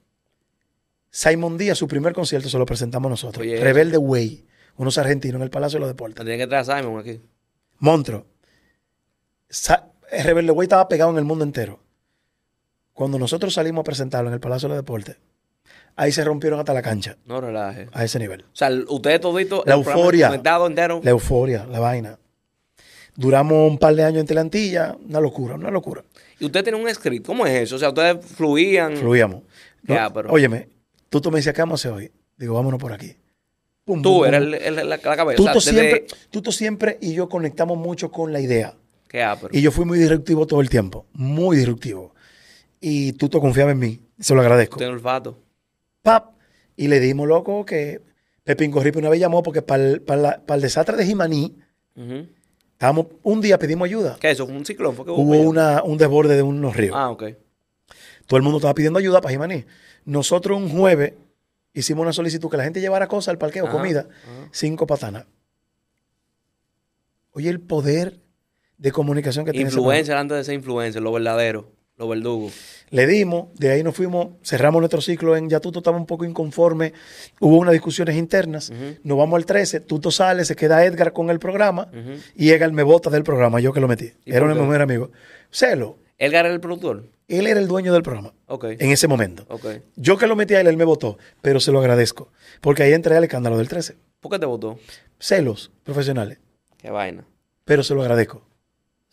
Simon 1.10 1.56
Díaz, 1.58 1.78
su 1.78 1.86
primer 1.86 2.12
concierto, 2.12 2.48
se 2.48 2.58
lo 2.58 2.66
presentamos 2.66 3.08
nosotros. 3.10 3.40
Oye, 3.42 3.60
Rebelde 3.60 3.98
Way, 3.98 4.44
unos 4.76 4.98
argentinos 4.98 5.36
en 5.36 5.42
el 5.42 5.50
Palacio 5.50 5.76
de 5.76 5.80
los 5.80 5.88
Deportes. 5.88 6.16
Tendrían 6.16 6.38
que 6.40 6.46
traer 6.46 6.68
a 6.68 6.76
Simon 6.80 6.98
aquí. 6.98 7.20
Montro. 7.78 8.26
Sa- 9.48 9.90
Rebelde 10.10 10.50
Way 10.52 10.64
estaba 10.66 10.88
pegado 10.88 11.10
en 11.12 11.18
el 11.18 11.24
mundo 11.24 11.44
entero. 11.44 11.80
Cuando 12.92 13.18
nosotros 13.18 13.54
salimos 13.54 13.80
a 13.82 13.84
presentarlo 13.84 14.28
en 14.28 14.34
el 14.34 14.40
Palacio 14.40 14.68
de 14.68 14.74
los 14.74 14.82
Deportes, 14.84 15.16
ahí 15.96 16.10
se 16.12 16.24
rompieron 16.24 16.58
hasta 16.58 16.74
la 16.74 16.82
cancha, 16.82 17.16
No 17.26 17.40
relaje. 17.40 17.88
a 17.92 18.04
ese 18.04 18.18
nivel. 18.18 18.42
O 18.42 18.46
sea, 18.56 18.70
ustedes 18.88 19.20
todito. 19.20 19.62
La 19.66 19.74
euforia. 19.74 20.32
entero. 20.34 21.00
La 21.02 21.10
euforia, 21.10 21.66
la 21.66 21.80
vaina. 21.80 22.18
Duramos 23.16 23.70
un 23.70 23.78
par 23.78 23.94
de 23.94 24.02
años 24.04 24.20
en 24.20 24.26
Telantilla, 24.26 24.96
una 25.08 25.20
locura, 25.20 25.54
una 25.54 25.70
locura. 25.70 26.02
Y 26.40 26.46
ustedes 26.46 26.64
tienen 26.64 26.82
un 26.82 26.92
script. 26.92 27.24
¿Cómo 27.26 27.46
es 27.46 27.62
eso? 27.62 27.76
O 27.76 27.78
sea, 27.78 27.90
ustedes 27.90 28.24
fluían. 28.26 28.96
Fluíamos. 28.96 29.42
Ya, 29.84 30.12
pero- 30.12 30.30
Óyeme, 30.30 30.68
tú, 31.08 31.20
tú 31.20 31.30
me 31.30 31.38
decías, 31.38 31.54
¿qué 31.54 31.62
vamos 31.62 31.84
a 31.84 31.88
hacer 31.88 31.96
hoy? 31.96 32.12
Digo, 32.36 32.54
vámonos 32.54 32.80
por 32.80 32.92
aquí. 32.92 33.14
pum, 33.84 34.00
Tú 34.02 34.14
pum, 34.18 34.24
eras 34.24 34.40
pum. 34.42 34.54
el- 34.54 34.62
el- 34.62 34.74
la, 34.76 34.84
la 34.84 34.98
cabeza. 34.98 35.40
O 35.42 35.44
sea, 35.44 35.52
Tuto 35.52 35.64
desde- 35.64 35.70
siempre, 35.80 36.06
Tuto 36.30 36.52
siempre 36.52 36.98
y 37.02 37.12
yo 37.14 37.28
conectamos 37.28 37.76
mucho 37.78 38.10
con 38.10 38.32
la 38.32 38.40
idea. 38.40 38.74
Qué 39.08 39.22
ápero. 39.22 39.50
Y 39.52 39.60
yo 39.60 39.70
fui 39.70 39.84
muy 39.84 39.98
disruptivo 39.98 40.46
todo 40.46 40.60
el 40.60 40.68
tiempo, 40.70 41.06
muy 41.12 41.56
disruptivo. 41.56 42.14
Y 42.80 43.12
Tuto 43.12 43.40
confiaba 43.40 43.70
en 43.72 43.78
mí, 43.78 44.00
se 44.18 44.34
lo 44.34 44.40
agradezco. 44.40 44.78
Tengo 44.78 44.92
olfato. 44.92 45.38
Pap, 46.02 46.32
y 46.76 46.88
le 46.88 46.98
dimos 46.98 47.28
loco 47.28 47.64
que 47.64 48.00
Pepín 48.42 48.70
Corripe 48.72 48.98
una 48.98 49.08
vez 49.10 49.20
llamó 49.20 49.42
porque 49.42 49.62
para 49.62 49.84
el, 49.84 50.00
para 50.02 50.42
el 50.48 50.60
desastre 50.60 50.96
de 50.96 51.06
Jimaní, 51.06 51.54
Ujú. 51.96 52.26
Estábamos, 52.84 53.06
un 53.22 53.40
día 53.40 53.58
pedimos 53.58 53.86
ayuda. 53.86 54.16
¿Qué 54.20 54.28
es 54.28 54.34
eso? 54.34 54.46
¿Fue 54.46 54.54
un 54.54 54.66
ciclón? 54.66 54.94
¿Fue 54.94 55.04
que 55.04 55.10
Hubo 55.10 55.40
una, 55.40 55.82
un 55.82 55.96
desborde 55.96 56.36
de 56.36 56.42
unos 56.42 56.76
ríos. 56.76 56.94
Ah, 56.96 57.10
ok. 57.10 57.24
Todo 58.26 58.36
el 58.36 58.42
mundo 58.42 58.58
estaba 58.58 58.74
pidiendo 58.74 58.98
ayuda 58.98 59.20
para 59.20 59.32
Jimaní. 59.32 59.64
Nosotros 60.04 60.58
un 60.60 60.68
jueves 60.68 61.14
hicimos 61.72 62.02
una 62.02 62.12
solicitud 62.12 62.50
que 62.50 62.56
la 62.58 62.64
gente 62.64 62.80
llevara 62.80 63.06
cosas 63.08 63.28
al 63.28 63.38
parqueo, 63.38 63.64
Ajá, 63.64 63.72
comida, 63.72 64.00
ajá. 64.00 64.48
cinco 64.52 64.86
patanas. 64.86 65.24
Oye, 67.32 67.48
el 67.48 67.60
poder 67.60 68.20
de 68.76 68.92
comunicación 68.92 69.44
que 69.44 69.52
tiene 69.52 69.68
ese 69.68 69.78
Influencer 69.78 70.16
antes 70.16 70.36
de 70.36 70.44
ser 70.44 70.54
influencer, 70.54 71.02
lo 71.02 71.10
verdadero, 71.12 71.70
lo 71.96 72.08
verdugo. 72.08 72.50
Le 72.90 73.06
dimos, 73.06 73.46
de 73.54 73.70
ahí 73.70 73.82
nos 73.82 73.94
fuimos, 73.94 74.28
cerramos 74.44 74.80
nuestro 74.80 75.00
ciclo 75.00 75.36
en 75.36 75.48
ya 75.48 75.60
Tuto 75.60 75.78
estaba 75.78 75.96
un 75.96 76.06
poco 76.06 76.24
inconforme, 76.24 76.92
hubo 77.40 77.56
unas 77.58 77.72
discusiones 77.72 78.16
internas, 78.16 78.72
nos 79.02 79.18
vamos 79.18 79.36
al 79.36 79.46
13, 79.46 79.80
Tuto 79.80 80.10
sale, 80.10 80.44
se 80.44 80.56
queda 80.56 80.84
Edgar 80.84 81.12
con 81.12 81.30
el 81.30 81.38
programa 81.38 81.88
y 82.34 82.50
Edgar 82.50 82.72
me 82.72 82.82
bota 82.82 83.10
del 83.10 83.22
programa, 83.24 83.60
yo 83.60 83.72
que 83.72 83.80
lo 83.80 83.88
metí. 83.88 84.12
¿Y 84.24 84.32
Era 84.32 84.46
qué? 84.48 84.54
mejor 84.54 84.82
amigo. 84.82 85.10
Celo, 85.50 85.98
¿Edgar 86.18 86.44
era 86.46 86.54
el 86.54 86.60
productor? 86.60 87.04
él 87.28 87.46
era 87.46 87.58
el 87.58 87.66
dueño 87.68 87.92
del 87.92 88.02
programa 88.02 88.34
Ok. 88.46 88.64
en 88.78 88.90
ese 88.90 89.08
momento. 89.08 89.44
Ok. 89.48 89.66
Yo 89.96 90.18
que 90.18 90.26
lo 90.26 90.36
metí 90.36 90.54
a 90.54 90.60
él, 90.60 90.66
él 90.66 90.76
me 90.76 90.84
votó, 90.84 91.16
pero 91.42 91.58
se 91.60 91.72
lo 91.72 91.78
agradezco, 91.80 92.30
porque 92.60 92.82
ahí 92.82 92.92
entré 92.92 93.16
al 93.16 93.24
escándalo 93.24 93.56
del 93.56 93.68
13. 93.68 93.96
¿Por 94.20 94.30
qué 94.32 94.38
te 94.38 94.46
votó? 94.46 94.78
Celos 95.18 95.70
profesionales, 95.84 96.38
Qué 96.76 96.90
vaina. 96.90 97.24
pero 97.64 97.82
se 97.82 97.94
lo 97.94 98.02
agradezco. 98.02 98.42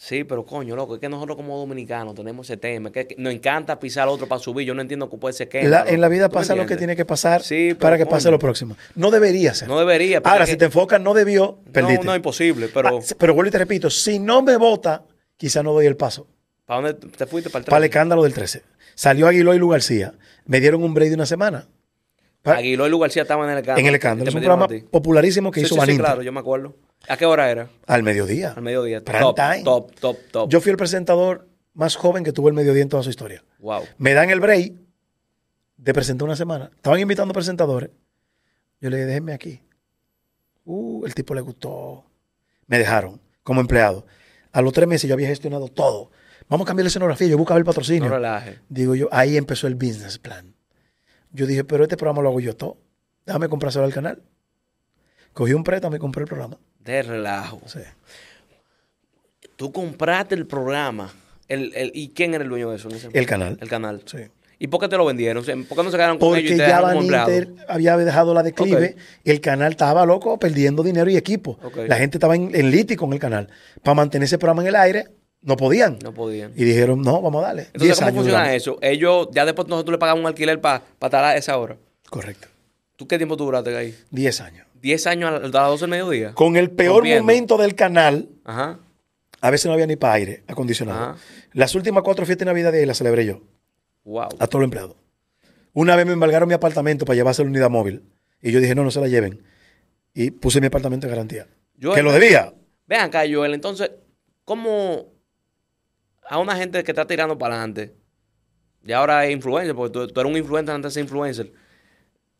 Sí, 0.03 0.23
pero 0.23 0.43
coño, 0.43 0.75
loco, 0.75 0.95
es 0.95 0.99
que 0.99 1.07
nosotros 1.07 1.37
como 1.37 1.59
dominicanos 1.59 2.15
tenemos 2.15 2.49
ese 2.49 2.57
tema, 2.57 2.91
que, 2.91 3.05
que 3.05 3.15
nos 3.19 3.31
encanta 3.31 3.79
pisar 3.79 4.01
al 4.07 4.09
otro 4.09 4.27
para 4.27 4.41
subir. 4.41 4.65
Yo 4.65 4.73
no 4.73 4.81
entiendo 4.81 5.07
que 5.11 5.17
puede 5.17 5.33
ser 5.33 5.47
que. 5.47 5.61
La- 5.69 5.87
en 5.87 6.01
la 6.01 6.07
vida 6.07 6.27
pasa 6.27 6.55
lo 6.55 6.65
que 6.65 6.75
tiene 6.75 6.95
que 6.95 7.05
pasar 7.05 7.43
Sí, 7.43 7.75
para 7.75 7.99
que 7.99 8.07
pase 8.07 8.31
lo 8.31 8.39
próximo. 8.39 8.75
No 8.95 9.11
debería 9.11 9.53
ser. 9.53 9.67
No 9.67 9.77
debería. 9.77 10.19
Ahora, 10.23 10.47
si 10.47 10.57
te 10.57 10.65
enfocas, 10.65 10.99
no 10.99 11.13
debió, 11.13 11.59
perdiste. 11.71 12.03
No, 12.03 12.11
no, 12.11 12.15
imposible, 12.15 12.67
pero. 12.73 12.97
Ah, 12.97 13.15
pero 13.19 13.35
vuelvo 13.35 13.49
y 13.49 13.51
te 13.51 13.59
repito, 13.59 13.91
si 13.91 14.17
no 14.17 14.41
me 14.41 14.57
vota, 14.57 15.05
quizá 15.37 15.61
no 15.61 15.71
doy 15.71 15.85
el 15.85 15.95
paso. 15.95 16.25
¿Para 16.65 16.81
dónde 16.81 17.07
te 17.07 17.25
fuiste? 17.27 17.51
Para 17.51 17.59
el 17.59 17.65
Para 17.65 17.77
el 17.77 17.81
13? 17.83 17.85
escándalo 17.85 18.23
del 18.23 18.33
13. 18.33 18.63
Salió 18.95 19.27
Aguiló 19.27 19.53
y 19.53 19.59
Lu 19.59 19.69
García. 19.69 20.15
Me 20.45 20.59
dieron 20.59 20.83
un 20.83 20.95
break 20.95 21.09
de 21.09 21.15
una 21.15 21.27
semana. 21.27 21.67
Aguiló 22.43 22.87
y 22.87 22.99
García 22.99 23.21
estaban 23.21 23.45
en 23.45 23.51
el 23.51 23.57
escándalo. 23.59 23.79
en 23.81 23.87
el 23.87 23.95
escándalo. 23.95 24.29
Es 24.29 24.35
un 24.35 24.41
programa 24.41 24.67
popularísimo 24.89 25.51
que 25.51 25.59
Sí, 25.61 25.65
hizo 25.67 25.75
sí, 25.75 25.91
sí, 25.91 25.97
claro, 25.97 26.21
yo 26.21 26.31
me 26.31 26.39
acuerdo. 26.39 26.75
¿A 27.07 27.17
qué 27.17 27.25
hora 27.25 27.49
era? 27.49 27.69
Al 27.87 28.03
mediodía. 28.03 28.53
Al 28.55 28.63
mediodía. 28.63 29.03
Top, 29.03 29.35
time. 29.35 29.63
top, 29.63 29.91
top, 29.99 30.17
top. 30.31 30.49
Yo 30.49 30.61
fui 30.61 30.71
el 30.71 30.77
presentador 30.77 31.47
más 31.73 31.95
joven 31.95 32.23
que 32.23 32.31
tuvo 32.31 32.47
el 32.47 32.53
mediodía 32.53 32.81
en 32.81 32.89
toda 32.89 33.03
su 33.03 33.09
historia. 33.09 33.43
Wow. 33.59 33.83
Me 33.97 34.13
dan 34.13 34.29
el 34.29 34.39
break 34.39 34.73
de 35.77 35.93
presentar 35.93 36.25
una 36.25 36.35
semana. 36.35 36.71
Estaban 36.75 36.99
invitando 36.99 37.33
presentadores. 37.33 37.89
Yo 38.79 38.89
le 38.89 38.97
dije, 38.97 39.07
déjenme 39.07 39.33
aquí. 39.33 39.61
Uh, 40.65 41.05
el 41.05 41.13
tipo 41.13 41.33
le 41.33 41.41
gustó. 41.41 42.05
Me 42.67 42.77
dejaron 42.79 43.21
como 43.43 43.61
empleado. 43.61 44.05
A 44.51 44.61
los 44.61 44.73
tres 44.73 44.87
meses 44.87 45.07
yo 45.07 45.13
había 45.13 45.27
gestionado 45.27 45.67
todo. 45.67 46.11
Vamos 46.49 46.65
a 46.65 46.67
cambiar 46.67 46.85
la 46.85 46.89
escenografía. 46.89 47.27
Yo 47.27 47.37
buscaba 47.37 47.57
el 47.59 47.65
patrocinio. 47.65 48.09
No 48.09 48.15
relaje. 48.15 48.59
Digo 48.69 48.95
yo, 48.95 49.07
ahí 49.11 49.37
empezó 49.37 49.67
el 49.67 49.75
business 49.75 50.17
plan. 50.19 50.53
Yo 51.33 51.45
dije, 51.45 51.63
pero 51.63 51.83
este 51.83 51.97
programa 51.97 52.21
lo 52.21 52.29
hago 52.29 52.39
yo 52.39 52.55
todo. 52.55 52.77
Déjame 53.25 53.49
comprárselo 53.49 53.85
al 53.85 53.93
canal. 53.93 54.21
Cogí 55.33 55.53
un 55.53 55.63
préstamo 55.63 55.95
y 55.95 55.99
compré 55.99 56.23
el 56.23 56.27
programa. 56.27 56.57
De 56.79 57.01
relajo. 57.03 57.61
Sí. 57.65 57.79
Tú 59.55 59.71
compraste 59.71 60.35
el 60.35 60.47
programa. 60.47 61.13
El, 61.47 61.73
el, 61.75 61.91
¿Y 61.93 62.09
quién 62.09 62.33
era 62.33 62.43
el 62.43 62.49
dueño 62.49 62.69
de 62.69 62.77
eso? 62.77 62.89
El 63.13 63.25
canal. 63.25 63.57
El 63.61 63.69
canal. 63.69 64.01
Sí. 64.05 64.17
¿Y 64.61 64.67
por 64.67 64.79
qué 64.79 64.87
te 64.87 64.95
lo 64.95 65.05
vendieron? 65.05 65.43
¿Por 65.43 65.77
qué 65.77 65.83
no 65.83 65.89
se 65.89 65.97
quedaron 65.97 66.19
con 66.19 66.37
ellos 66.37 66.51
Porque 66.51 66.53
y 66.53 66.57
te 66.57 66.67
ya 66.67 66.81
Van? 66.81 66.97
Inter 66.97 67.49
había 67.67 67.97
dejado 67.97 68.33
la 68.33 68.43
declive. 68.43 68.95
Ok. 68.95 69.01
El 69.25 69.41
canal 69.41 69.71
estaba 69.71 70.05
loco 70.05 70.37
perdiendo 70.37 70.83
dinero 70.83 71.09
y 71.09 71.17
equipo. 71.17 71.57
La 71.87 71.95
gente 71.95 72.17
estaba 72.17 72.35
en, 72.35 72.53
en 72.53 72.69
liti 72.69 72.95
con 72.95 73.11
el 73.11 73.19
canal. 73.19 73.49
Para 73.81 73.95
mantener 73.95 74.25
ese 74.25 74.37
programa 74.37 74.61
en 74.61 74.67
el 74.67 74.75
aire, 74.75 75.07
no 75.41 75.57
podían. 75.57 75.97
No 76.03 76.13
podían. 76.13 76.51
Y 76.55 76.63
dijeron, 76.63 77.01
no, 77.01 77.21
vamos 77.21 77.43
a 77.43 77.47
darle. 77.47 77.61
Entonces, 77.63 77.81
10 77.87 77.95
¿cómo 77.99 78.07
años 78.07 78.17
funciona 78.23 78.53
eso? 78.55 78.77
Ellos, 78.81 79.27
ya 79.31 79.45
después 79.45 79.67
nosotros 79.67 79.93
le 79.93 79.97
pagamos 79.97 80.21
un 80.21 80.27
alquiler 80.27 80.59
para 80.61 80.83
estar 81.01 81.23
a 81.23 81.35
esa 81.35 81.57
hora. 81.57 81.77
Correcto. 82.09 82.47
¿Tú 82.95 83.07
qué 83.07 83.17
tiempo 83.17 83.35
tú 83.37 83.45
duraste 83.45 83.75
ahí? 83.75 83.95
10 84.11 84.41
años. 84.41 84.67
¿10 84.81 85.07
años 85.07 85.29
a 85.31 85.39
las 85.39 85.51
12 85.51 85.81
del 85.81 85.89
mediodía? 85.89 86.33
Con 86.33 86.55
el 86.57 86.69
peor 86.71 87.07
momento 87.07 87.57
del 87.57 87.75
canal, 87.75 88.29
Ajá. 88.43 88.79
a 89.41 89.49
veces 89.51 89.65
no 89.67 89.73
había 89.73 89.87
ni 89.87 89.95
para 89.95 90.13
aire 90.13 90.43
acondicionado. 90.47 90.99
Ajá. 90.99 91.17
Las 91.53 91.73
últimas 91.75 92.03
cuatro 92.03 92.25
fiestas 92.25 92.45
de 92.45 92.51
Navidad 92.51 92.71
de 92.71 92.79
ahí 92.79 92.85
las 92.85 92.97
celebré 92.97 93.25
yo. 93.25 93.41
Wow. 94.03 94.29
a 94.39 94.47
todos 94.47 94.61
los 94.61 94.63
empleados. 94.65 94.95
Una 95.73 95.95
vez 95.95 96.05
me 96.07 96.13
embargaron 96.13 96.47
mi 96.47 96.53
apartamento 96.55 97.05
para 97.05 97.15
llevarse 97.15 97.41
a 97.41 97.45
la 97.45 97.51
unidad 97.51 97.69
móvil. 97.69 98.03
Y 98.41 98.51
yo 98.51 98.59
dije, 98.59 98.73
no, 98.75 98.83
no 98.83 98.89
se 98.91 98.99
la 98.99 99.07
lleven. 99.07 99.43
Y 100.13 100.31
puse 100.31 100.59
mi 100.59 100.67
apartamento 100.67 101.05
en 101.07 101.11
garantía. 101.11 101.47
Yo- 101.77 101.93
que 101.93 102.01
lo 102.03 102.11
debía. 102.11 102.53
Vean 102.87 103.05
acá, 103.05 103.21
Joel, 103.31 103.53
entonces, 103.53 103.91
¿cómo 104.43 105.10
a 106.31 106.37
una 106.39 106.55
gente 106.55 106.81
que 106.85 106.91
está 106.91 107.05
tirando 107.05 107.37
para 107.37 107.55
adelante, 107.55 107.93
y 108.85 108.93
ahora 108.93 109.25
es 109.25 109.31
influencer, 109.33 109.75
porque 109.75 109.91
tú, 109.91 110.07
tú 110.07 110.19
eres 110.21 110.31
un 110.31 110.37
influencer 110.37 110.73
antes 110.73 110.91
de 110.91 110.93
ser 110.93 111.03
influencer, 111.03 111.51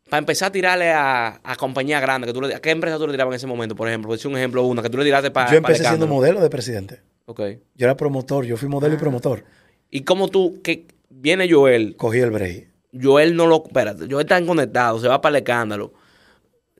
para 0.10 0.19
empezar 0.19 0.47
a 0.47 0.51
tirarle 0.54 0.91
a, 0.91 1.41
a 1.43 1.56
compañías 1.58 2.01
grandes, 2.01 2.30
que 2.30 2.34
tú 2.34 2.41
le, 2.41 2.56
¿a 2.56 2.62
qué 2.62 2.69
empresa 2.71 2.97
tú 2.97 3.06
le 3.06 3.12
tirabas 3.12 3.34
en 3.34 3.36
ese 3.36 3.47
momento, 3.47 3.75
por 3.75 3.89
ejemplo? 3.89 4.08
Por 4.08 4.17
decir 4.17 4.32
un 4.32 4.38
ejemplo, 4.38 4.63
una, 4.63 4.82
que 4.82 4.89
tú 4.89 4.97
le 4.97 5.04
tiraste 5.04 5.30
para 5.30 5.51
yo 5.51 5.58
empecé 5.58 5.84
siendo 5.84 6.08
modelo 6.08 6.39
de 6.39 6.49
presidente. 6.49 7.01
Ok. 7.25 7.41
Yo 7.75 7.86
era 7.86 7.97
promotor, 7.97 8.45
yo 8.45 8.56
fui 8.56 8.69
modelo 8.69 8.93
y 8.93 8.97
Ah. 8.97 8.99
promotor. 8.99 9.43
¿Y 9.89 10.01
cómo 10.04 10.30
tú, 10.30 10.62
que 10.63 10.88
viene 11.10 11.51
Joel, 11.51 11.97
Cogí 11.97 12.19
el 12.19 12.32
break. 12.32 12.69
Joel 12.99 13.36
no 13.36 13.45
lo, 13.45 13.63
espérate, 13.67 14.06
Joel 14.10 14.25
está 14.25 14.41
conectado, 14.45 14.99
se 15.01 15.10
va 15.10 15.19
para 15.19 15.36
el 15.38 15.43
escándalo, 15.43 15.91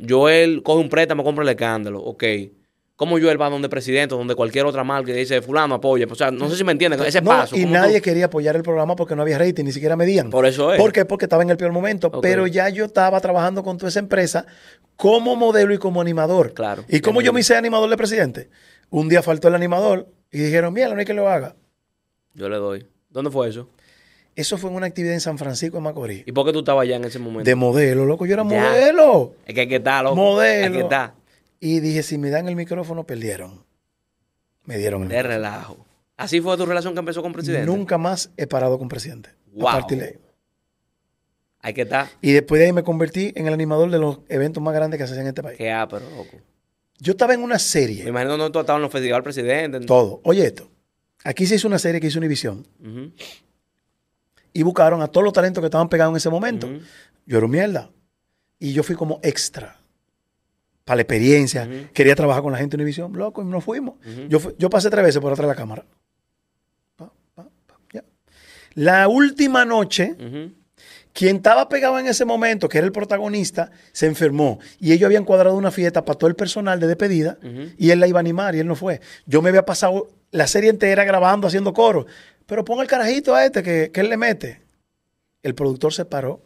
Joel 0.08 0.64
coge 0.64 0.80
un 0.82 0.90
préstamo, 0.90 1.26
compra 1.26 1.44
el 1.44 1.50
escándalo, 1.50 2.00
ok. 2.02 2.24
¿Cómo 3.02 3.20
Joel 3.20 3.42
va 3.42 3.50
donde 3.50 3.68
presidente, 3.68 4.14
donde 4.14 4.36
cualquier 4.36 4.64
otra 4.68 4.84
marca 4.84 5.10
y 5.10 5.16
dice, 5.16 5.42
fulano, 5.42 5.74
apoya? 5.74 6.06
O 6.08 6.14
sea, 6.14 6.30
no 6.30 6.48
sé 6.52 6.56
si 6.56 6.64
me 6.64 6.72
entiendes, 6.72 7.02
ese 7.02 7.20
No, 7.20 7.32
paso. 7.32 7.56
y 7.56 7.62
¿cómo 7.64 7.74
nadie 7.74 7.98
tú- 8.00 8.04
quería 8.04 8.26
apoyar 8.26 8.56
el 8.56 8.62
programa 8.62 8.96
porque 8.96 9.16
no 9.16 9.24
había 9.24 9.40
rating, 9.40 9.64
ni 9.64 9.72
siquiera 9.72 9.96
medían. 9.96 10.30
Por 10.30 10.46
eso 10.46 10.72
es. 10.72 10.80
¿Por 10.80 10.92
qué? 10.94 11.04
Porque 11.06 11.26
estaba 11.26 11.42
en 11.42 11.50
el 11.50 11.58
peor 11.58 11.72
momento. 11.72 12.12
Pero 12.22 12.46
ya 12.46 12.70
yo 12.70 12.86
estaba 12.86 13.20
trabajando 13.20 13.64
con 13.64 13.80
toda 13.80 13.90
esa 13.90 13.98
empresa 13.98 14.46
como 14.98 15.36
modelo 15.36 15.74
y 15.74 15.80
como 15.80 16.00
animador. 16.00 16.54
Claro. 16.54 16.86
¿Y 16.88 17.00
cómo 17.00 17.24
yo 17.24 17.34
me 17.34 17.40
hice 17.40 17.56
animador 17.56 17.90
de 17.90 17.98
presidente? 17.98 18.50
Un 18.92 19.10
día 19.10 19.24
faltó 19.24 19.48
el 19.48 19.56
animador 19.56 20.08
y 20.32 20.38
dijeron, 20.38 20.72
mira, 20.72 20.90
no 20.90 21.00
hay 21.00 21.06
que 21.06 21.16
lo 21.16 21.28
haga. 21.28 21.56
Yo 22.36 22.50
le 22.50 22.58
doy. 22.58 22.86
¿Dónde 23.10 23.32
fue 23.32 23.50
eso? 23.50 23.68
Eso 24.36 24.60
fue 24.60 24.70
en 24.70 24.76
una 24.76 24.86
actividad 24.86 25.16
en 25.16 25.22
San 25.22 25.40
Francisco 25.40 25.78
de 25.78 25.82
Macorís. 25.82 26.24
¿Y 26.28 26.32
por 26.34 26.46
qué 26.46 26.54
tú 26.54 26.60
estabas 26.60 26.84
allá 26.84 26.98
en 26.98 27.06
ese 27.06 27.18
momento? 27.18 27.46
De 27.50 27.56
modelo, 27.56 28.06
loco. 28.06 28.28
Yo 28.28 28.34
era 28.36 28.44
Ya. 28.48 28.70
modelo. 28.70 29.34
Es 29.48 29.56
que 29.56 29.62
hay 29.62 29.68
que 29.68 29.78
estar, 29.78 30.04
loco. 30.04 30.16
Modelo. 30.18 30.66
Hay 30.68 30.72
que 30.72 30.80
estar. 30.82 31.14
Y 31.62 31.80
dije, 31.80 32.04
si 32.04 32.18
me 32.18 32.30
dan 32.32 32.48
el 32.50 32.56
micrófono, 32.58 33.06
perdieron. 33.06 33.64
Me 34.66 34.78
dieron 34.78 35.04
el 35.04 35.08
De 35.10 35.16
micrófono. 35.16 35.36
relajo. 35.36 35.86
¿Así 36.18 36.42
fue 36.42 36.58
tu 36.58 36.66
relación 36.66 36.94
que 36.94 37.00
empezó 37.00 37.22
con 37.22 37.32
presidente? 37.34 37.66
Nunca 37.68 37.98
más 37.98 38.32
he 38.36 38.48
parado 38.48 38.78
con 38.78 38.90
presidente. 38.90 39.30
Wow. 39.54 39.70
A 39.70 39.72
partir 39.74 40.00
de. 40.00 40.20
Hay 41.60 41.74
que 41.76 41.84
estar. 41.84 42.08
Y 42.22 42.32
después 42.32 42.60
de 42.60 42.66
ahí 42.66 42.74
me 42.74 42.84
convertí 42.84 43.32
en 43.36 43.48
el 43.48 43.54
animador 43.54 43.90
de 43.92 44.00
los 44.00 44.20
eventos 44.28 44.62
más 44.62 44.74
grandes 44.74 45.00
que 45.00 45.06
se 45.06 45.14
hacen 45.14 45.22
en 45.24 45.30
este 45.30 45.44
país. 45.44 45.58
Que 45.58 45.72
ah, 45.72 45.88
pero 45.88 46.10
loco. 46.10 46.38
Yo 46.98 47.12
estaba 47.12 47.34
en 47.36 47.42
una 47.42 47.56
Me 47.56 47.60
serie. 47.60 48.08
imagino 48.08 48.38
que 48.38 48.50
tú 48.52 48.60
estabas 48.60 48.80
en 48.80 48.82
los 48.84 48.92
festivales 48.92 49.24
presidente. 49.24 49.80
Todo. 49.82 50.20
Oye 50.24 50.46
esto. 50.46 50.68
Aquí 51.24 51.46
se 51.46 51.56
hizo 51.56 51.68
una 51.68 51.78
serie 51.80 52.02
que 52.02 52.08
hizo 52.08 52.18
Univision. 52.18 52.66
Ujú, 52.80 53.12
Y 54.54 54.64
buscaron 54.64 55.02
a 55.04 55.08
todos 55.08 55.24
los 55.24 55.34
talentos 55.34 55.62
que 55.62 55.68
estaban 55.68 55.90
pegados 55.90 56.14
en 56.14 56.18
ese 56.18 56.30
momento. 56.30 56.68
Yo 57.28 57.38
era 57.38 57.46
un 57.46 57.52
mierda. 57.52 57.92
Y 58.60 58.74
yo 58.74 58.82
fui 58.84 58.96
como 58.96 59.20
extra. 59.24 59.80
Para 60.84 60.98
la 60.98 61.02
experiencia. 61.04 61.70
Quería 61.94 62.16
trabajar 62.16 62.42
con 62.44 62.52
la 62.52 62.58
gente 62.58 62.76
de 62.76 62.84
Univision. 62.84 63.14
Loco, 63.14 63.42
y 63.42 63.46
nos 63.46 63.64
fuimos. 63.64 63.96
Yo, 64.28 64.40
yo 64.58 64.70
pasé 64.70 64.90
tres 64.90 65.04
veces 65.04 65.22
por 65.22 65.32
atrás 65.32 65.48
de 65.48 65.54
la 65.54 65.56
cámara. 65.56 65.86
Pa, 66.96 67.12
pa, 67.36 67.48
pa, 67.68 67.78
ya. 67.94 68.04
La 68.74 69.08
última 69.08 69.64
noche, 69.66 70.16
quien 71.14 71.38
estaba 71.38 71.70
pegado 71.70 72.00
en 72.00 72.08
ese 72.08 72.26
momento, 72.26 72.68
que 72.68 72.78
era 72.80 72.88
el 72.88 72.94
protagonista, 72.94 73.72
se 73.92 74.08
enfermó. 74.08 74.60
Y 74.80 74.92
ellos 74.92 75.06
habían 75.06 75.26
cuadrado 75.26 75.56
una 75.56 75.72
fiesta 75.72 76.04
para 76.04 76.18
todo 76.18 76.30
el 76.30 76.36
personal 76.36 76.80
de 76.80 76.88
despedida. 76.88 77.38
Y 77.78 77.92
él 77.92 78.00
la 78.00 78.08
iba 78.08 78.20
a 78.20 78.22
animar 78.22 78.56
y 78.56 78.60
él 78.60 78.68
no 78.68 78.76
fue. 78.76 79.02
Yo 79.26 79.42
me 79.42 79.50
había 79.50 79.66
pasado 79.66 80.10
la 80.32 80.48
serie 80.48 80.70
entera 80.70 81.04
grabando, 81.04 81.48
haciendo 81.48 81.74
coro. 81.74 82.06
Pero 82.46 82.66
pon 82.66 82.80
el 82.80 82.88
carajito 82.88 83.36
a 83.36 83.46
este 83.46 83.62
que, 83.62 83.92
que 83.94 84.02
él 84.02 84.10
le 84.10 84.18
mete. 84.18 84.62
El 85.44 85.56
productor 85.56 85.94
se 85.94 86.06
paró 86.06 86.42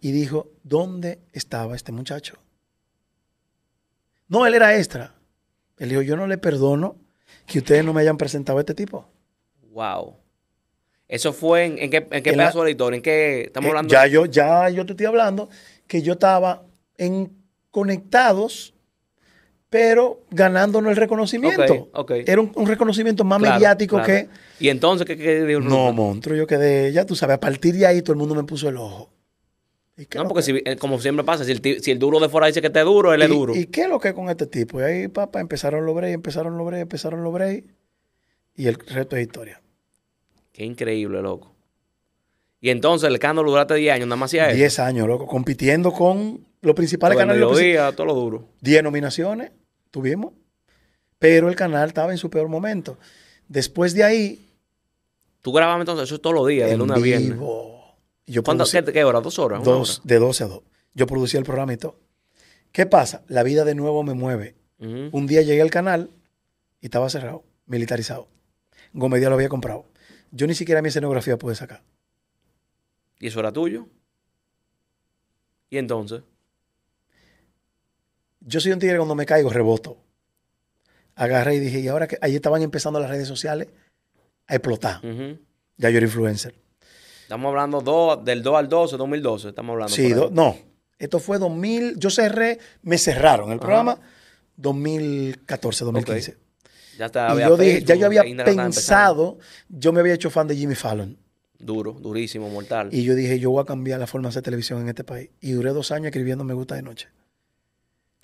y 0.00 0.12
dijo, 0.12 0.48
¿dónde 0.62 1.18
estaba 1.32 1.76
este 1.76 1.92
muchacho? 1.92 2.38
No, 4.30 4.46
él 4.46 4.54
era 4.54 4.78
extra. 4.78 5.12
Él 5.76 5.90
dijo, 5.90 6.00
yo 6.02 6.16
no 6.16 6.26
le 6.26 6.38
perdono 6.38 6.96
que 7.46 7.58
ustedes 7.58 7.84
no 7.84 7.92
me 7.92 8.00
hayan 8.00 8.16
presentado 8.16 8.56
a 8.58 8.62
este 8.62 8.74
tipo. 8.74 9.06
Wow. 9.72 10.16
Eso 11.08 11.32
fue 11.32 11.64
en, 11.64 11.78
en 11.78 11.90
qué, 11.90 12.06
en 12.10 12.22
qué 12.22 12.30
En 12.30 12.36
la- 12.36 12.44
pedazo 12.44 12.62
de 12.62 12.70
en 12.96 13.02
qué 13.02 13.42
estamos 13.42 13.66
Eh, 13.66 13.70
hablando. 13.70 13.90
ya, 13.92 14.06
yo, 14.06 14.24
ya 14.26 14.70
yo 14.70 14.86
te 14.86 14.92
estoy 14.92 15.06
hablando 15.06 15.50
que 15.88 16.00
yo 16.02 16.12
estaba 16.12 16.62
en 16.96 17.32
conectados, 17.72 18.72
pero 19.68 20.22
ganándonos 20.30 20.90
el 20.90 20.96
reconocimiento. 20.96 21.74
Ok, 21.74 21.88
ok. 21.94 22.10
Era 22.26 22.40
un, 22.40 22.52
un 22.54 22.66
reconocimiento 22.66 23.24
más 23.24 23.40
Claro, 23.40 23.54
mediático 23.54 23.96
claro. 23.96 24.06
que... 24.06 24.28
¿Y 24.60 24.68
entonces 24.68 25.06
qué, 25.06 25.16
qué 25.16 25.44
dijo 25.44 25.60
No, 25.60 25.92
monstruo, 25.92 26.36
yo 26.36 26.46
quedé, 26.46 26.92
ya 26.92 27.04
tú 27.04 27.16
sabes, 27.16 27.34
a 27.36 27.40
partir 27.40 27.74
de 27.74 27.86
ahí 27.86 28.02
todo 28.02 28.12
el 28.12 28.18
mundo 28.18 28.34
me 28.36 28.44
puso 28.44 28.68
el 28.68 28.76
ojo. 28.76 29.10
¿Y 30.00 30.06
qué 30.06 30.16
No, 30.18 30.24
lo 30.24 30.30
porque 30.30 30.46
que- 30.52 30.60
si, 30.60 30.62
eh, 30.64 30.76
como 30.76 30.98
siempre 30.98 31.24
pasa, 31.24 31.44
si 31.44 31.52
el, 31.52 31.60
si 31.82 31.90
el 31.90 31.98
duro 31.98 32.18
de 32.20 32.28
fuera 32.30 32.46
dice 32.46 32.60
que 32.60 32.68
esté 32.68 32.80
duro, 32.80 33.12
él 33.12 33.20
es 33.22 33.28
¿Y- 33.28 33.32
duro. 33.32 33.54
¿Y 33.54 33.66
qué 33.66 33.82
es 33.82 33.88
lo 33.88 33.98
que 34.00 34.08
es 34.08 34.14
con 34.14 34.30
este 34.30 34.46
tipo? 34.46 34.80
Y 34.80 34.84
ahí, 34.84 35.08
papá, 35.08 35.40
empezaron 35.40 35.84
los 35.84 35.94
breaks, 35.94 36.14
empezaron 36.14 36.56
los 36.56 36.66
breaks, 36.66 36.82
empezaron 36.82 37.22
los 37.22 37.32
breaks. 37.32 37.66
Y 38.56 38.66
el 38.66 38.74
resto 38.76 39.16
es 39.16 39.22
historia. 39.22 39.60
Qué 40.52 40.64
increíble, 40.64 41.20
loco. 41.20 41.54
Y 42.62 42.70
entonces 42.70 43.08
el 43.08 43.14
escándalo 43.14 43.50
duraste 43.50 43.74
10 43.74 43.94
años, 43.94 44.06
nada 44.08 44.16
más 44.16 44.30
hacía 44.30 44.48
eso. 44.48 44.56
10 44.56 44.78
años, 44.78 45.06
loco, 45.06 45.26
compitiendo 45.26 45.92
con 45.92 46.46
los 46.62 46.74
principales 46.74 47.16
Todo 47.16 47.22
el 47.22 47.28
canales. 47.28 47.40
los 47.40 47.52
princip- 47.52 47.62
mediodía, 47.62 47.92
todo 47.92 48.06
lo 48.06 48.14
duro. 48.14 48.48
10 48.60 48.82
nominaciones 48.82 49.50
tuvimos, 49.90 50.32
pero 51.18 51.48
el 51.48 51.56
canal 51.56 51.88
estaba 51.88 52.12
en 52.12 52.18
su 52.18 52.28
peor 52.30 52.48
momento. 52.48 52.98
Después 53.48 53.92
de 53.94 54.04
ahí, 54.04 54.46
Tú 55.42 55.52
grababas 55.52 55.80
entonces 55.80 56.04
eso 56.06 56.20
todos 56.20 56.34
los 56.36 56.46
días, 56.46 56.68
de 56.68 56.76
lunes 56.76 56.98
a 56.98 57.00
viernes. 57.00 57.30
vivo. 57.32 57.79
Yo 58.30 58.42
¿Cuánto, 58.42 58.64
producí- 58.64 58.84
qué, 58.84 58.92
qué 58.92 59.04
hora? 59.04 59.20
¿Dos 59.20 59.38
horas? 59.38 59.60
¿Una 59.60 59.70
dos, 59.78 60.00
de 60.04 60.18
12 60.18 60.44
a 60.44 60.46
2. 60.46 60.62
Yo 60.94 61.06
producía 61.06 61.38
el 61.38 61.44
programa 61.44 61.72
y 61.72 61.76
todo. 61.76 61.98
¿Qué 62.72 62.86
pasa? 62.86 63.22
La 63.28 63.42
vida 63.42 63.64
de 63.64 63.74
nuevo 63.74 64.02
me 64.02 64.14
mueve. 64.14 64.54
Un 64.78 65.26
día 65.26 65.42
llegué 65.42 65.60
al 65.60 65.70
canal 65.70 66.10
y 66.80 66.86
estaba 66.86 67.10
cerrado, 67.10 67.44
militarizado. 67.66 68.28
Gómez 68.94 69.20
Díaz 69.20 69.28
lo 69.28 69.34
había 69.34 69.48
comprado. 69.50 69.84
Yo 70.30 70.46
ni 70.46 70.54
siquiera 70.54 70.80
mi 70.80 70.88
escenografía 70.88 71.36
pude 71.36 71.54
sacar. 71.54 71.82
¿Y 73.18 73.26
eso 73.26 73.40
era 73.40 73.52
tuyo? 73.52 73.88
¿Y 75.68 75.76
entonces? 75.76 76.22
Yo 78.40 78.60
soy 78.60 78.72
un 78.72 78.78
tigre 78.78 78.96
cuando 78.96 79.14
me 79.14 79.26
caigo, 79.26 79.50
reboto. 79.50 79.98
Agarré 81.14 81.56
y 81.56 81.60
dije, 81.60 81.80
y 81.80 81.88
ahora 81.88 82.08
que 82.08 82.16
ahí 82.22 82.34
estaban 82.36 82.62
empezando 82.62 82.98
las 83.00 83.10
redes 83.10 83.28
sociales 83.28 83.68
a 84.46 84.54
explotar. 84.54 85.00
Ya 85.76 85.90
yo 85.90 85.96
era 85.98 86.06
influencer. 86.06 86.54
Estamos 87.30 87.50
hablando 87.50 87.80
dos- 87.80 88.24
del 88.24 88.42
2 88.42 88.56
al 88.56 88.68
12, 88.68 88.96
2012. 88.96 89.48
Estamos 89.50 89.74
hablando. 89.74 89.94
Sí, 89.94 90.12
do- 90.12 90.30
no. 90.32 90.56
Esto 90.98 91.20
fue 91.20 91.38
2000. 91.38 91.96
Yo 91.96 92.10
cerré, 92.10 92.58
me 92.82 92.98
cerraron 92.98 93.50
el 93.52 93.58
Ajá. 93.58 93.60
programa 93.60 94.00
2014, 94.56 95.84
2015. 95.84 96.36
Ya, 96.98 97.06
está, 97.06 97.28
Y 97.28 97.30
había 97.30 97.46
yo 97.48 97.56
dije, 97.56 97.84
ya 97.84 97.94
yo 97.94 98.06
había 98.06 98.22
estaba 98.22 98.44
pensado, 98.52 99.38
yo 99.68 99.92
me 99.92 100.00
había 100.00 100.14
hecho 100.14 100.28
fan 100.28 100.48
de 100.48 100.56
Jimmy 100.56 100.74
Fallon. 100.74 101.16
Duro, 101.56 101.92
durísimo, 101.92 102.48
mortal. 102.50 102.88
Y 102.90 103.04
yo 103.04 103.14
dije, 103.14 103.38
yo 103.38 103.52
voy 103.52 103.62
a 103.62 103.64
cambiar 103.64 104.00
la 104.00 104.08
forma 104.08 104.26
de 104.26 104.30
hacer 104.30 104.42
televisión 104.42 104.80
en 104.80 104.88
este 104.88 105.04
país. 105.04 105.30
Y 105.40 105.52
duré 105.52 105.70
dos 105.70 105.92
años 105.92 106.06
escribiendo 106.06 106.42
Me 106.42 106.52
Gusta 106.54 106.74
de 106.74 106.82
Noche. 106.82 107.06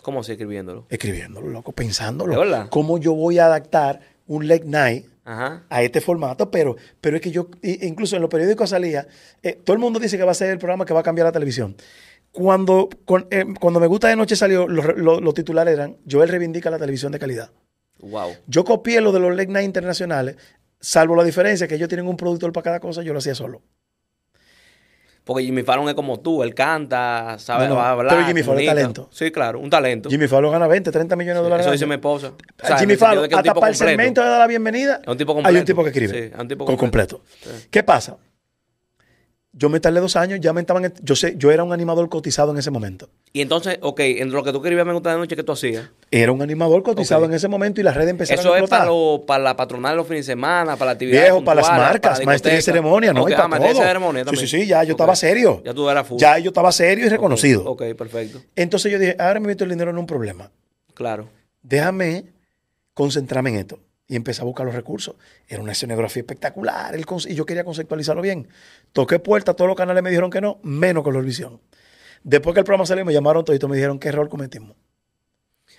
¿Cómo 0.02 0.18
así 0.20 0.32
escribiéndolo? 0.32 0.86
Escribiéndolo, 0.88 1.46
loco, 1.46 1.70
pensándolo. 1.70 2.32
¿De 2.32 2.38
verdad? 2.40 2.68
¿Cómo 2.70 2.98
yo 2.98 3.14
voy 3.14 3.38
a 3.38 3.46
adaptar 3.46 4.00
un 4.26 4.48
late 4.48 4.64
night 4.64 5.06
Ajá. 5.26 5.66
a 5.68 5.82
este 5.82 6.00
formato? 6.00 6.50
Pero, 6.50 6.76
pero 7.02 7.16
es 7.16 7.22
que 7.22 7.30
yo, 7.30 7.48
incluso 7.62 8.16
en 8.16 8.22
los 8.22 8.30
periódicos 8.30 8.70
salía, 8.70 9.06
eh, 9.42 9.60
todo 9.62 9.74
el 9.74 9.80
mundo 9.80 9.98
dice 10.00 10.16
que 10.16 10.24
va 10.24 10.30
a 10.30 10.34
ser 10.34 10.48
el 10.50 10.58
programa 10.58 10.86
que 10.86 10.94
va 10.94 11.00
a 11.00 11.02
cambiar 11.02 11.26
la 11.26 11.32
televisión. 11.32 11.76
Cuando, 12.32 12.88
con- 13.04 13.26
eh, 13.30 13.44
cuando 13.60 13.80
Me 13.80 13.86
Gusta 13.86 14.08
de 14.08 14.16
Noche 14.16 14.36
salió, 14.36 14.66
los, 14.68 14.86
los 14.96 15.34
titulares 15.34 15.74
eran, 15.74 15.96
Joel 16.10 16.28
reivindica 16.28 16.70
la 16.70 16.78
televisión 16.78 17.12
de 17.12 17.18
calidad. 17.18 17.50
Wow. 18.00 18.32
Yo 18.46 18.64
copié 18.64 19.00
lo 19.00 19.10
de 19.12 19.20
los 19.20 19.30
late 19.34 19.48
night 19.50 19.64
internacionales, 19.66 20.36
salvo 20.80 21.16
la 21.16 21.24
diferencia 21.24 21.66
que 21.66 21.74
ellos 21.76 21.88
tienen 21.88 22.06
un 22.06 22.16
productor 22.16 22.52
para 22.52 22.64
cada 22.64 22.80
cosa, 22.80 23.02
yo 23.02 23.12
lo 23.12 23.18
hacía 23.20 23.34
solo. 23.34 23.62
Porque 25.26 25.42
Jimmy 25.42 25.64
Fallon 25.64 25.88
es 25.88 25.94
como 25.96 26.20
tú, 26.20 26.44
él 26.44 26.54
canta, 26.54 27.34
sabe 27.40 27.64
No, 27.64 27.70
no, 27.70 27.80
va 27.80 27.88
a 27.88 27.90
hablar. 27.90 28.14
pero 28.14 28.26
Jimmy 28.28 28.44
Fallon 28.44 28.60
es 28.60 28.66
talento. 28.66 29.08
Sí, 29.10 29.32
claro, 29.32 29.58
un 29.58 29.68
talento. 29.68 30.08
Jimmy 30.08 30.28
Fallon 30.28 30.52
gana 30.52 30.68
20, 30.68 30.92
30 30.92 31.16
millones 31.16 31.38
de 31.38 31.42
dólares. 31.42 31.66
Eso 31.66 31.72
dice 31.72 31.84
mi 31.86 31.94
esposa. 31.94 32.28
O 32.62 32.66
sea, 32.66 32.78
Jimmy 32.78 32.94
Fallon, 32.94 33.24
hasta 33.24 33.34
para 33.36 33.48
el 33.48 33.54
completo. 33.74 33.74
segmento 33.74 34.22
de 34.22 34.28
la 34.38 34.46
bienvenida, 34.46 35.00
Es 35.02 35.08
un 35.08 35.16
tipo 35.18 35.32
hay 35.32 35.38
un 35.38 35.42
completo. 35.42 35.64
tipo 35.64 35.82
que 35.82 35.88
escribe. 35.88 36.12
Sí, 36.12 36.30
es 36.32 36.40
un 36.40 36.46
tipo 36.46 36.64
con 36.64 36.76
completo. 36.76 37.18
completo. 37.18 37.58
Sí. 37.60 37.66
¿Qué 37.72 37.82
pasa? 37.82 38.16
Yo 39.58 39.70
me 39.70 39.80
tardé 39.80 40.00
dos 40.00 40.16
años, 40.16 40.38
ya 40.42 40.52
me 40.52 40.60
estaban, 40.60 40.92
yo 41.02 41.16
sé, 41.16 41.34
yo 41.38 41.50
era 41.50 41.64
un 41.64 41.72
animador 41.72 42.10
cotizado 42.10 42.52
en 42.52 42.58
ese 42.58 42.70
momento. 42.70 43.08
Y 43.32 43.40
entonces, 43.40 43.78
ok, 43.80 44.00
en 44.00 44.30
lo 44.30 44.44
que 44.44 44.52
tú 44.52 44.58
escribías 44.58 44.84
me 44.84 44.92
gusta 44.92 45.12
de 45.12 45.16
noche, 45.16 45.34
¿qué 45.34 45.42
tú 45.42 45.52
hacías? 45.52 45.88
Era 46.10 46.30
un 46.32 46.42
animador 46.42 46.82
cotizado 46.82 47.22
Ok. 47.22 47.30
en 47.30 47.34
ese 47.36 47.48
momento 47.48 47.80
y 47.80 47.84
las 47.84 47.94
redes 47.94 48.10
empezaron 48.10 48.40
Eso 48.40 48.52
a 48.52 48.56
es 48.58 48.62
explotar. 48.64 48.80
para, 48.86 48.90
lo- 48.90 49.24
para 49.26 49.42
la 49.42 49.56
patronal 49.56 49.92
de 49.92 49.96
los 49.96 50.06
fines 50.06 50.26
de 50.26 50.32
semana, 50.32 50.76
para 50.76 50.90
la 50.90 50.92
actividad. 50.92 51.22
Viejo, 51.22 51.42
para 51.42 51.62
las 51.62 51.70
marcas, 51.70 52.22
maestría 52.26 52.54
de 52.56 52.60
ceremonia, 52.60 53.14
¿no? 53.14 53.22
Ok, 53.22 53.30
y 53.30 53.32
ah, 53.32 53.36
para 53.36 53.48
maestría 53.48 53.68
de 53.70 53.74
todo. 53.78 53.86
ceremonia 53.88 54.20
sí, 54.20 54.24
también. 54.26 54.46
sí, 54.46 54.60
sí, 54.60 54.66
ya 54.66 54.84
yo 54.84 54.92
Ok. 54.92 55.00
estaba 55.00 55.16
serio. 55.16 55.62
Ya 55.64 55.72
tú 55.72 55.88
eras 55.88 56.06
full. 56.06 56.18
Ya 56.18 56.38
yo 56.38 56.50
estaba 56.50 56.70
serio 56.70 57.06
y 57.06 57.08
reconocido. 57.08 57.64
Ok, 57.64 57.82
perfecto. 57.96 58.42
Entonces 58.56 58.92
yo 58.92 58.98
dije, 58.98 59.16
ahora 59.18 59.40
me 59.40 59.46
meto 59.46 59.64
el 59.64 59.70
dinero 59.70 59.90
en 59.90 59.96
un 59.96 60.06
problema. 60.06 60.50
Claro. 60.92 61.30
Déjame 61.62 62.26
concentrarme 62.92 63.50
en 63.50 63.56
esto. 63.56 63.78
Y 64.08 64.14
empecé 64.14 64.42
a 64.42 64.44
buscar 64.44 64.64
los 64.64 64.74
recursos. 64.74 65.16
Era 65.48 65.60
una 65.62 65.72
escenografía 65.72 66.20
espectacular. 66.20 66.94
el 66.94 67.04
y 67.28 67.34
yo 67.34 67.44
quería 67.44 67.64
conceptualizarlo 67.64 68.22
bien. 68.22 68.48
Toqué 68.92 69.18
puerta, 69.18 69.54
todos 69.54 69.68
los 69.68 69.76
canales 69.76 70.02
me 70.02 70.10
dijeron 70.10 70.30
que 70.30 70.40
no, 70.40 70.60
menos 70.62 71.02
Color 71.02 71.24
Visión. 71.24 71.60
Después 72.22 72.54
que 72.54 72.60
el 72.60 72.64
programa 72.64 72.86
salió, 72.86 73.04
me 73.04 73.12
llamaron 73.12 73.44
todos 73.44 73.58
y 73.60 73.66
me 73.66 73.76
dijeron 73.76 73.98
qué 73.98 74.08
error 74.08 74.28
cometimos. 74.28 74.76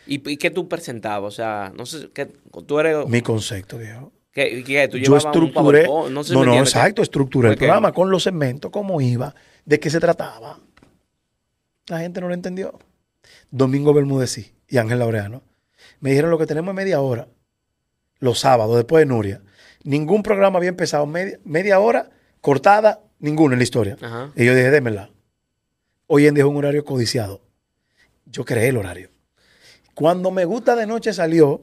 ¿Y, 0.05 0.29
y 0.29 0.37
qué 0.37 0.51
tú 0.51 0.67
presentabas? 0.67 1.33
O 1.33 1.35
sea, 1.35 1.71
no 1.75 1.85
sé, 1.85 2.09
¿qué, 2.13 2.25
tú 2.25 2.79
eres... 2.79 3.07
Mi 3.07 3.21
concepto, 3.21 3.77
viejo. 3.77 4.11
¿qué, 4.31 4.63
qué, 4.63 4.87
tú 4.87 4.97
Yo 4.97 5.13
un 5.13 5.17
estructuré. 5.17 5.87
No, 5.87 6.23
sé 6.23 6.33
si 6.33 6.39
no, 6.39 6.59
exacto. 6.59 7.01
Estructuré 7.01 7.49
el 7.49 7.57
programa 7.57 7.91
con 7.91 8.11
los 8.11 8.23
segmentos, 8.23 8.71
cómo 8.71 9.01
iba, 9.01 9.33
de 9.65 9.79
qué 9.79 9.89
se 9.89 9.99
trataba. 9.99 10.59
La 11.87 11.99
gente 11.99 12.21
no 12.21 12.27
lo 12.27 12.33
entendió. 12.33 12.77
Domingo 13.49 13.93
Bermúdez 13.93 14.51
y 14.67 14.77
Ángel 14.77 14.99
Laureano 14.99 15.41
me 15.99 16.11
dijeron 16.11 16.31
lo 16.31 16.37
que 16.37 16.45
tenemos 16.45 16.71
es 16.71 16.75
media 16.75 17.01
hora. 17.01 17.27
Los 18.19 18.39
sábados, 18.39 18.75
después 18.75 19.01
de 19.01 19.05
Nuria. 19.05 19.41
Ningún 19.83 20.23
programa 20.23 20.57
había 20.57 20.69
empezado 20.69 21.05
media, 21.05 21.39
media 21.43 21.79
hora 21.79 22.09
cortada, 22.41 23.01
ninguno 23.19 23.53
en 23.53 23.59
la 23.59 23.63
historia. 23.63 23.97
Ajá. 24.01 24.31
Y 24.35 24.45
yo 24.45 24.53
dije, 24.55 24.69
démela. 24.71 25.11
Hoy 26.07 26.25
en 26.27 26.33
día 26.33 26.43
es 26.43 26.49
un 26.49 26.55
horario 26.57 26.83
codiciado. 26.85 27.41
Yo 28.25 28.43
creé 28.45 28.69
el 28.69 28.77
horario. 28.77 29.09
Cuando 29.93 30.31
me 30.31 30.45
gusta 30.45 30.75
de 30.75 30.85
noche 30.87 31.13
salió, 31.13 31.61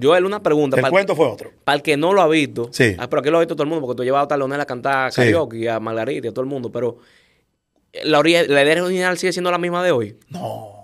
Joel, 0.00 0.24
una 0.24 0.42
pregunta. 0.42 0.76
el 0.76 0.82
para, 0.82 0.90
cuento 0.90 1.16
fue 1.16 1.26
otro. 1.26 1.52
para 1.64 1.76
el 1.76 1.82
que 1.82 1.96
no 1.96 2.12
lo 2.12 2.20
ha 2.22 2.28
visto. 2.28 2.68
Sí. 2.72 2.94
Ah, 2.98 3.08
pero 3.08 3.20
aquí 3.20 3.30
lo 3.30 3.38
ha 3.38 3.40
visto 3.40 3.54
todo 3.56 3.64
el 3.64 3.68
mundo, 3.70 3.86
porque 3.86 3.96
tú 3.98 4.04
llevabas 4.04 4.26
a 4.26 4.28
Talonel 4.28 4.60
a 4.60 4.66
cantar 4.66 5.12
Sí. 5.12 5.22
karaoke 5.22 5.58
y 5.58 5.66
a 5.68 5.80
Margarita 5.80 6.26
y 6.26 6.30
a 6.30 6.32
todo 6.32 6.42
el 6.42 6.50
mundo. 6.50 6.70
Pero 6.70 6.98
la, 8.04 8.18
ori- 8.20 8.46
la 8.46 8.62
idea 8.62 8.82
original 8.84 9.16
sigue 9.18 9.32
siendo 9.32 9.50
la 9.50 9.58
misma 9.58 9.82
de 9.82 9.90
hoy. 9.92 10.18
No. 10.28 10.75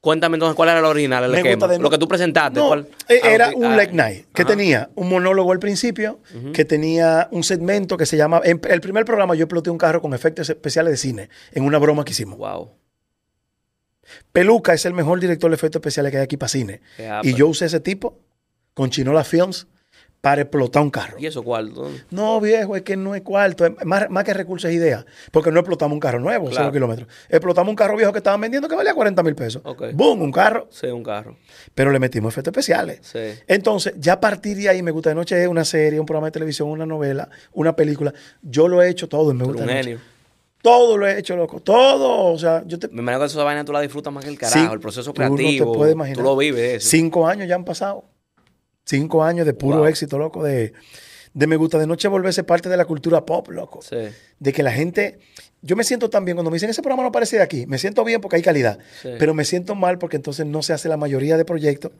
Cuéntame 0.00 0.36
entonces 0.36 0.56
cuál 0.56 0.70
era 0.70 0.80
la 0.80 0.88
original, 0.88 1.24
el 1.24 1.30
Me 1.30 1.36
esquema. 1.38 1.54
gusta 1.56 1.68
de 1.68 1.78
no- 1.78 1.82
Lo 1.82 1.90
que 1.90 1.98
tú 1.98 2.08
presentaste. 2.08 2.58
No, 2.58 2.68
¿cuál? 2.68 2.88
eh, 3.08 3.20
Ah, 3.22 3.30
era 3.30 3.50
un 3.54 3.64
ah, 3.66 3.76
late 3.76 3.92
night 3.92 4.26
que 4.32 4.42
ajá. 4.42 4.50
tenía 4.50 4.90
un 4.94 5.10
monólogo 5.10 5.52
al 5.52 5.58
principio, 5.58 6.20
que 6.54 6.64
tenía 6.64 7.28
un 7.32 7.42
segmento 7.44 7.98
que 7.98 8.06
se 8.06 8.16
llama. 8.16 8.40
En 8.44 8.60
el 8.70 8.80
primer 8.80 9.04
programa 9.04 9.34
yo 9.34 9.44
exploté 9.44 9.68
un 9.68 9.76
carro 9.76 10.00
con 10.00 10.14
efectos 10.14 10.48
especiales 10.48 10.92
de 10.92 10.96
cine 10.96 11.28
en 11.52 11.64
una 11.64 11.76
broma 11.78 12.04
que 12.04 12.12
hicimos. 12.12 12.38
Wow. 12.38 12.70
Peluca 14.32 14.72
es 14.72 14.86
el 14.86 14.94
mejor 14.94 15.20
director 15.20 15.50
de 15.50 15.54
efectos 15.54 15.80
especiales 15.80 16.10
que 16.12 16.18
hay 16.18 16.24
aquí 16.24 16.36
para 16.38 16.48
cine. 16.48 16.80
Y 17.22 17.34
yo 17.34 17.48
usé 17.48 17.66
ese 17.66 17.80
tipo 17.80 18.18
con 18.74 18.88
Chinola 18.90 19.22
Films 19.22 19.66
para 20.20 20.42
explotar 20.42 20.82
un 20.82 20.90
carro. 20.90 21.16
¿Y 21.18 21.26
eso? 21.26 21.40
¿Dónde? 21.42 22.02
No, 22.10 22.40
viejo, 22.40 22.76
es 22.76 22.82
que 22.82 22.96
no 22.96 23.14
es 23.14 23.22
cuarto. 23.22 23.64
es 23.64 23.72
más, 23.86 24.10
más 24.10 24.22
que 24.24 24.34
recursos 24.34 24.68
es 24.70 24.76
idea. 24.76 25.06
Porque 25.32 25.50
no 25.50 25.60
explotamos 25.60 25.94
un 25.94 26.00
carro 26.00 26.20
nuevo, 26.20 26.46
Claro. 26.50 26.64
cero 26.64 26.72
kilómetros. 26.72 27.08
Explotamos 27.28 27.70
un 27.70 27.76
carro 27.76 27.96
viejo 27.96 28.12
que 28.12 28.18
estaban 28.18 28.40
vendiendo 28.40 28.68
que 28.68 28.74
valía 28.76 28.92
40 28.92 29.22
mil 29.22 29.34
pesos. 29.34 29.62
Ok. 29.64 29.92
Boom, 29.94 30.20
un 30.20 30.30
carro. 30.32 30.68
Sí, 30.70 30.88
un 30.88 31.02
carro. 31.02 31.36
Pero 31.74 31.90
le 31.90 31.98
metimos 31.98 32.34
efectos 32.34 32.52
especiales. 32.52 33.00
Sí. 33.02 33.40
Entonces, 33.46 33.94
ya 33.96 34.14
a 34.14 34.20
partir 34.20 34.56
de 34.58 34.68
ahí, 34.68 34.82
Me 34.82 34.90
Gusta 34.90 35.08
de 35.08 35.14
Noche 35.14 35.40
es 35.42 35.48
una 35.48 35.64
serie, 35.64 35.98
un 35.98 36.04
programa 36.06 36.26
de 36.26 36.32
televisión, 36.32 36.68
una 36.68 36.84
novela, 36.84 37.28
una 37.52 37.74
película. 37.74 38.12
Yo 38.42 38.68
lo 38.68 38.82
he 38.82 38.90
hecho 38.90 39.08
todo 39.08 39.30
en 39.30 39.38
Me 39.38 39.44
Gusta 39.44 39.62
un 39.62 39.68
de 39.68 39.74
Noche. 39.74 39.84
genio. 39.88 40.00
Todo 40.62 40.98
lo 40.98 41.06
he 41.06 41.18
hecho, 41.18 41.34
loco. 41.36 41.60
Todo. 41.60 42.26
O 42.34 42.38
sea, 42.38 42.62
yo 42.66 42.78
te... 42.78 42.88
Me 42.88 43.00
imagino 43.00 43.20
que 43.20 43.26
esa 43.26 43.42
vaina 43.42 43.64
tú 43.64 43.72
la 43.72 43.80
disfrutas 43.80 44.12
más 44.12 44.22
que 44.22 44.30
el 44.30 44.36
carajo. 44.38 44.58
Sí, 44.66 44.70
el 44.70 44.80
proceso 44.80 45.14
tú 45.14 45.22
no 45.22 45.30
te 45.30 45.36
creativo. 45.36 45.72
puedes 45.72 45.94
imaginar. 45.94 46.18
Tú 46.18 46.22
lo 46.22 46.36
vives 46.36 46.74
eso. 46.82 46.88
Cinco 46.90 47.26
años 47.26 47.48
ya 47.48 47.54
han 47.54 47.64
pasado. 47.64 48.04
Cinco 48.90 49.22
años 49.22 49.46
de 49.46 49.54
puro 49.54 49.78
Wow. 49.78 49.86
éxito, 49.86 50.18
loco. 50.18 50.42
De, 50.42 50.72
de 51.32 51.46
Me 51.46 51.54
Gusta 51.56 51.78
de 51.78 51.86
Noche 51.86 52.08
volverse 52.08 52.42
parte 52.42 52.68
de 52.68 52.76
la 52.76 52.84
cultura 52.84 53.24
pop, 53.24 53.48
loco. 53.50 53.80
Sí. 53.82 53.96
De 54.40 54.52
que 54.52 54.62
la 54.64 54.72
gente... 54.72 55.18
Yo 55.62 55.76
me 55.76 55.84
siento 55.84 56.10
tan 56.10 56.24
bien 56.24 56.36
cuando 56.36 56.50
me 56.50 56.56
dicen, 56.56 56.70
ese 56.70 56.82
programa 56.82 57.02
no 57.04 57.08
aparece 57.10 57.36
de 57.36 57.42
aquí. 57.42 57.66
Me 57.66 57.78
siento 57.78 58.02
bien 58.02 58.20
porque 58.20 58.36
hay 58.36 58.42
calidad. 58.42 58.78
Sí. 59.02 59.10
Pero 59.18 59.32
me 59.34 59.44
siento 59.44 59.74
mal 59.74 59.98
porque 59.98 60.16
entonces 60.16 60.44
no 60.46 60.62
se 60.62 60.72
hace 60.72 60.88
la 60.88 60.96
mayoría 60.96 61.36
de 61.36 61.44
proyectos 61.44 61.92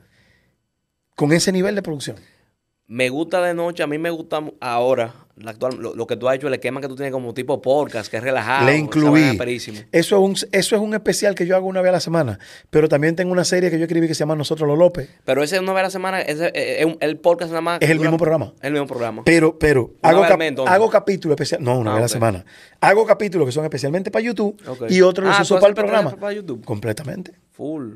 con 1.15 1.31
ese 1.31 1.51
nivel 1.51 1.75
de 1.75 1.81
producción. 1.81 2.17
Me 2.93 3.07
gusta 3.07 3.41
de 3.41 3.53
noche, 3.53 3.83
a 3.83 3.87
mí 3.87 3.97
me 3.97 4.09
gusta 4.09 4.43
ahora, 4.59 5.13
la 5.37 5.51
actual, 5.51 5.77
lo, 5.79 5.95
lo 5.95 6.05
que 6.07 6.17
tú 6.17 6.27
has 6.27 6.35
hecho, 6.35 6.49
el 6.49 6.53
esquema 6.55 6.81
que 6.81 6.89
tú 6.89 6.95
tienes 6.97 7.13
como 7.13 7.33
tipo 7.33 7.61
podcast, 7.61 8.11
que 8.11 8.17
es 8.17 8.23
relajado. 8.23 8.65
Le 8.65 8.75
incluí. 8.77 9.39
Eso 9.93 9.93
es, 9.93 10.11
un, 10.11 10.49
eso 10.51 10.75
es 10.75 10.81
un 10.81 10.93
especial 10.93 11.33
que 11.33 11.47
yo 11.47 11.55
hago 11.55 11.67
una 11.67 11.81
vez 11.81 11.87
a 11.87 11.93
la 11.93 11.99
semana. 12.01 12.37
Pero 12.69 12.89
también 12.89 13.15
tengo 13.15 13.31
una 13.31 13.45
serie 13.45 13.71
que 13.71 13.77
yo 13.79 13.85
escribí 13.85 14.09
que 14.09 14.13
se 14.13 14.19
llama 14.19 14.35
Nosotros 14.35 14.67
los 14.67 14.77
López. 14.77 15.09
Pero 15.23 15.41
ese 15.41 15.57
una 15.61 15.71
vez 15.71 15.79
a 15.79 15.83
la 15.83 15.89
semana, 15.89 16.19
ese, 16.21 16.47
eh, 16.47 16.79
es 16.81 16.85
un- 16.85 16.97
el 16.99 17.17
podcast 17.17 17.51
nada 17.51 17.61
más. 17.61 17.81
Es 17.81 17.89
el 17.89 17.95
dura- 17.97 18.09
mismo 18.09 18.17
programa. 18.17 18.53
Es 18.57 18.63
el 18.65 18.73
mismo 18.73 18.87
programa. 18.87 19.23
Pero, 19.23 19.57
pero 19.57 19.93
Una 20.03 20.09
hago, 20.11 20.21
cap- 20.23 20.37
mes, 20.39 20.53
hago 20.67 20.89
capítulos 20.89 21.35
especiales. 21.35 21.65
No, 21.65 21.79
una 21.79 21.91
Ah, 21.91 21.93
vez 21.93 21.99
a 21.99 22.03
la 22.03 22.07
semana. 22.09 22.45
Hago 22.81 23.05
capítulos 23.05 23.45
que 23.47 23.53
son 23.53 23.63
especialmente 23.63 24.11
para 24.11 24.25
YouTube 24.25 24.61
y 24.89 25.01
otros 25.01 25.27
los 25.29 25.37
Ah, 25.39 25.43
uso 25.43 25.55
¿tú 25.55 25.61
para 25.61 25.69
el 25.69 25.75
programa. 25.75 26.11
para 26.17 26.33
YouTube? 26.33 26.65
Completamente. 26.65 27.31
Full. 27.51 27.93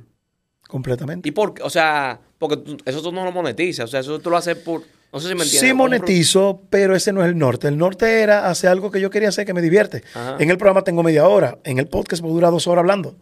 Completamente. 0.75 1.29
¿Y 1.29 1.31
por 1.31 1.53
qué? 1.53 1.63
O 1.63 1.69
sea, 1.69 2.19
porque 2.37 2.57
tú- 2.57 2.77
eso 2.85 3.01
tú 3.01 3.11
no 3.13 3.23
lo 3.23 3.31
monetizas. 3.31 3.85
O 3.85 3.87
sea, 3.87 4.01
eso 4.01 4.19
tú 4.19 4.29
lo 4.29 4.35
haces 4.35 4.57
por. 4.57 4.81
No 5.13 5.21
sé 5.21 5.29
si 5.29 5.35
me 5.35 5.43
entiendes. 5.43 5.69
Sí 5.69 5.73
monetizo, 5.73 6.61
pero 6.69 6.93
ese 6.93 7.13
no 7.13 7.23
es 7.23 7.29
el 7.29 7.37
norte. 7.37 7.69
El 7.69 7.77
norte 7.77 8.21
era 8.21 8.49
hacer 8.49 8.69
algo 8.69 8.91
que 8.91 8.99
yo 8.99 9.09
quería 9.09 9.29
hacer 9.29 9.45
que 9.45 9.53
me 9.53 9.61
divierte. 9.61 10.03
Ajá. 10.13 10.35
En 10.39 10.49
el 10.49 10.57
programa 10.57 10.83
tengo 10.83 11.01
media 11.03 11.25
hora. 11.27 11.57
En 11.63 11.79
el 11.79 11.87
podcast 11.87 12.21
puedo 12.21 12.33
durar 12.35 12.51
dos 12.51 12.67
horas 12.67 12.81
hablando. 12.81 13.15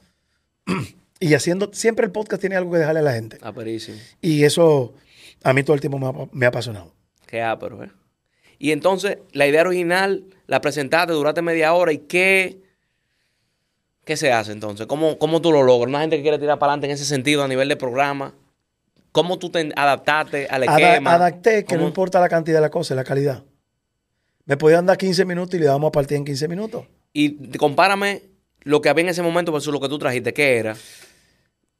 y 1.20 1.34
haciendo, 1.36 1.70
siempre 1.74 2.06
el 2.08 2.12
podcast 2.12 2.39
tiene 2.42 2.56
algo 2.56 2.72
que 2.72 2.80
dejarle 2.80 3.02
a 3.02 3.04
la 3.04 3.13
gente. 3.13 3.38
Ah, 3.42 3.54
perísimo. 3.54 3.98
Y 4.22 4.44
eso 4.44 4.94
a 5.44 5.54
mí 5.54 5.62
todo 5.63 5.76
el 5.76 5.82
tiempo 5.82 6.00
me 6.00 6.08
ha, 6.08 6.13
me 6.32 6.46
ha 6.46 6.50
apasionado. 6.50 6.94
Qué 7.28 7.42
ápero, 7.44 7.84
¿eh? 7.84 7.92
Y 8.58 8.72
entonces, 8.72 9.18
la 9.32 9.46
idea 9.46 9.62
original, 9.62 10.24
la 10.48 10.62
presentaste, 10.62 11.13
duraste 11.13 11.42
media 11.44 11.74
hora. 11.74 11.92
¿Y 11.92 12.00
qué, 12.00 12.62
qué 14.06 14.18
se 14.18 14.32
hace 14.32 14.52
entonces? 14.52 14.86
¿Cómo, 14.88 15.18
¿Cómo 15.18 15.42
tú 15.42 15.52
lo 15.52 15.63
logras? 15.63 15.89
Una 15.89 16.02
gente 16.02 16.18
que 16.18 16.22
quiere 16.24 16.39
tirar 16.39 16.60
para 16.60 16.72
adelante 16.74 16.88
en 16.88 16.94
ese 16.94 17.06
sentido 17.06 17.44
a 17.44 17.48
nivel 17.48 17.68
de 17.70 17.76
programa. 17.76 18.34
¿Cómo 19.12 19.38
tú 19.38 19.50
te 19.50 19.72
adaptaste 19.76 20.48
al 20.50 20.63
Ada- 20.68 20.80
esquema? 20.89 21.13
adapté 21.13 21.66
que 21.66 21.76
no 21.76 21.82
¿Cómo- 21.82 21.88
importa 21.89 22.20
la 22.20 22.30
cantidad 22.30 22.58
de 22.58 22.62
la 22.62 22.70
cosa, 22.72 22.96
la 22.96 23.04
calidad. 23.04 23.44
Me 24.46 24.58
podían 24.58 24.86
dar 24.86 24.98
15 24.98 25.24
minutos 25.26 25.56
y 25.56 25.60
le 25.60 25.66
damos 25.68 25.88
a 25.89 25.92
partir 25.92 26.18
en 26.18 26.26
15 26.26 26.48
minutos. 26.48 26.86
Y 27.13 27.56
compárame 27.58 28.24
lo 28.63 28.82
que 28.82 28.89
había 28.89 29.04
en 29.04 29.10
ese 29.10 29.22
momento 29.22 29.52
versus 29.52 29.72
lo 29.74 29.80
que 29.80 29.88
tú 29.88 30.00
trajiste. 30.00 30.34
¿Qué 30.34 30.58
era? 30.58 30.76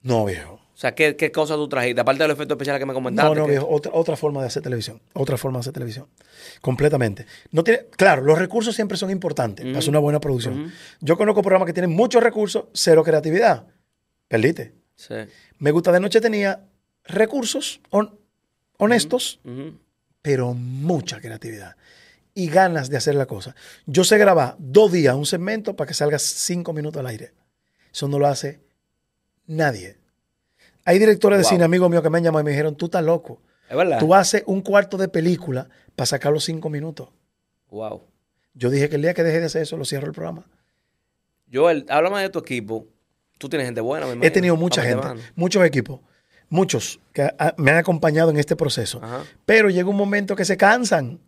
No, 0.01 0.25
viejo. 0.25 0.59
O 0.73 0.77
sea, 0.77 0.95
¿qué, 0.95 1.15
qué 1.15 1.31
cosas 1.31 1.57
tú 1.57 1.69
trajiste? 1.69 2.01
Aparte 2.01 2.23
de 2.23 2.27
los 2.27 2.36
efectos 2.36 2.55
especiales 2.55 2.79
que 2.79 2.86
me 2.88 2.93
comentaste. 2.93 3.29
No, 3.29 3.36
no, 3.36 3.45
que- 3.45 3.51
viejo. 3.51 3.67
Otra, 3.69 3.91
otra 3.93 4.15
forma 4.17 4.41
de 4.41 4.47
hacer 4.47 4.63
televisión. 4.63 4.99
Otra 5.13 5.38
forma 5.38 5.59
de 5.59 5.62
hacer 5.62 5.73
televisión. 5.73 6.07
Completamente. 6.62 7.25
No 7.51 7.63
tiene, 7.63 7.86
claro, 7.95 8.23
los 8.23 8.39
recursos 8.39 8.75
siempre 8.75 8.97
son 8.97 9.12
importantes 9.12 9.65
para 9.65 9.77
hacer 9.79 9.89
una 9.91 9.99
buena 9.99 10.19
producción. 10.19 10.73
Yo 10.99 11.15
conozco 11.17 11.41
programas 11.43 11.67
que 11.67 11.73
tienen 11.73 11.91
muchos 11.91 12.23
recursos, 12.23 12.65
cero 12.73 13.03
creatividad. 13.03 13.67
Perdiste. 14.27 14.73
Sí. 14.95 15.13
Me 15.59 15.71
gusta 15.71 15.91
de 15.91 15.99
noche 15.99 16.19
tenía 16.21 16.62
recursos 17.05 17.79
hon- 17.91 18.17
honestos, 18.77 19.39
pero 20.21 20.53
mucha 20.55 21.21
creatividad 21.21 21.75
y 22.33 22.47
ganas 22.49 22.89
de 22.89 22.97
hacer 22.97 23.13
la 23.13 23.27
cosa. 23.27 23.55
Yo 23.86 24.03
sé 24.03 24.17
grabar 24.17 24.55
dos 24.57 24.91
días 24.91 25.13
un 25.15 25.25
segmento 25.27 25.75
para 25.75 25.88
que 25.88 25.93
salga 25.93 26.17
cinco 26.17 26.73
minutos 26.73 26.99
al 26.99 27.05
aire. 27.07 27.31
Eso 27.93 28.07
no 28.07 28.17
lo 28.17 28.25
hace 28.27 28.59
nadie. 29.45 29.97
Hay 30.85 30.99
directores 30.99 31.39
de 31.39 31.45
cine, 31.45 31.63
amigos 31.63 31.89
míos, 31.89 32.03
que 32.03 32.09
me 32.09 32.17
han 32.17 32.23
llamado 32.23 32.41
y 32.41 32.45
me 32.45 32.51
dijeron, 32.51 32.75
tú 32.75 32.85
estás 32.85 33.03
loco. 33.03 33.41
Es 33.69 33.77
verdad. 33.77 33.99
Tú 33.99 34.13
haces 34.13 34.43
un 34.45 34.61
cuarto 34.61 34.97
de 34.97 35.07
película 35.07 35.69
para 35.95 36.05
sacar 36.05 36.33
los 36.33 36.43
cinco 36.43 36.69
minutos. 36.69 37.09
Wow. 37.69 38.03
Yo 38.53 38.69
dije 38.69 38.89
que 38.89 38.97
el 38.97 39.01
día 39.01 39.13
que 39.13 39.23
deje 39.23 39.39
de 39.39 39.45
hacer 39.45 39.63
eso, 39.63 39.77
lo 39.77 39.85
cierro 39.85 40.07
el 40.07 40.13
programa. 40.13 40.45
Joel, 41.51 41.85
háblame 41.89 42.21
de 42.21 42.29
tu 42.29 42.39
equipo. 42.39 42.87
Tú 43.37 43.49
tienes 43.49 43.65
gente 43.67 43.81
buena, 43.81 44.05
me 44.07 44.25
He 44.25 44.31
tenido 44.31 44.55
mucha 44.55 44.81
gente, 44.83 45.07
muchos 45.35 45.65
equipos, 45.65 45.99
muchos 46.49 46.99
que 47.11 47.29
me 47.57 47.71
han 47.71 47.77
acompañado 47.77 48.29
en 48.29 48.37
este 48.37 48.55
proceso. 48.55 48.99
Ajá. 49.03 49.23
Pero 49.45 49.69
llega 49.69 49.89
un 49.89 49.97
momento 49.97 50.35
que 50.35 50.45
se 50.45 50.55
cansan 50.55 51.19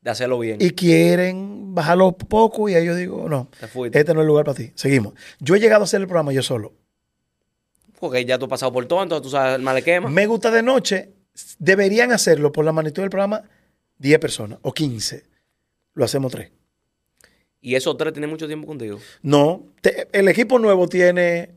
De 0.00 0.10
hacerlo 0.10 0.38
bien. 0.38 0.58
y 0.60 0.70
quieren 0.70 1.74
bajarlo 1.74 2.12
poco 2.12 2.68
y 2.68 2.74
ahí 2.74 2.84
yo 2.84 2.94
digo, 2.94 3.28
no, 3.28 3.48
este 3.60 4.14
no 4.14 4.20
es 4.20 4.24
el 4.24 4.26
lugar 4.26 4.44
para 4.44 4.56
ti. 4.56 4.72
Seguimos. 4.74 5.14
Yo 5.40 5.54
he 5.54 5.60
llegado 5.60 5.82
a 5.82 5.84
hacer 5.84 6.00
el 6.00 6.06
programa 6.06 6.32
yo 6.32 6.42
solo. 6.42 6.72
Porque 8.00 8.24
ya 8.24 8.38
tú 8.38 8.46
has 8.46 8.50
pasado 8.50 8.72
por 8.72 8.86
todo, 8.86 9.02
entonces 9.02 9.22
tú 9.22 9.30
sabes 9.30 9.56
el 9.56 9.62
mal 9.62 9.76
esquema. 9.76 10.08
Me 10.08 10.26
gusta 10.26 10.50
de 10.50 10.62
noche. 10.62 11.10
Deberían 11.58 12.12
hacerlo 12.12 12.50
por 12.50 12.64
la 12.64 12.72
magnitud 12.72 13.02
del 13.02 13.10
programa 13.10 13.42
10 13.98 14.18
personas 14.18 14.58
o 14.62 14.72
15. 14.72 15.22
Lo 15.94 16.04
hacemos 16.04 16.32
3. 16.32 16.50
Y 17.60 17.74
esos 17.74 17.96
tres 17.98 18.12
tienen 18.14 18.30
mucho 18.30 18.46
tiempo 18.46 18.66
contigo. 18.66 18.98
No, 19.22 19.66
te- 19.82 20.08
el 20.12 20.28
equipo 20.28 20.58
nuevo 20.58 20.88
tiene 20.88 21.50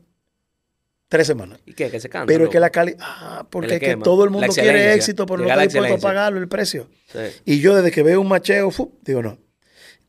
3 1.08 1.26
semanas. 1.26 1.60
¿Y 1.64 1.72
qué? 1.72 1.90
Que 1.90 1.98
se 1.98 2.08
cantan. 2.10 2.26
Pero 2.26 2.44
es 2.44 2.50
que 2.50 2.60
la 2.60 2.70
calidad. 2.70 2.98
Ah, 3.00 3.46
porque 3.50 3.74
es 3.74 3.80
que 3.80 3.96
todo 3.96 4.24
el 4.24 4.30
mundo 4.30 4.48
quiere 4.52 4.92
éxito, 4.94 5.24
pero 5.26 5.38
no 5.44 5.48
está 5.48 5.62
dispuesto 5.62 5.94
a 5.94 5.98
pagarlo 5.98 6.38
el 6.40 6.48
precio. 6.48 6.88
Sí. 7.10 7.18
Y 7.46 7.60
yo, 7.60 7.74
desde 7.74 7.90
que 7.90 8.02
veo 8.02 8.20
un 8.20 8.28
macheo, 8.28 8.70
fu, 8.70 8.92
digo 9.02 9.22
no. 9.22 9.38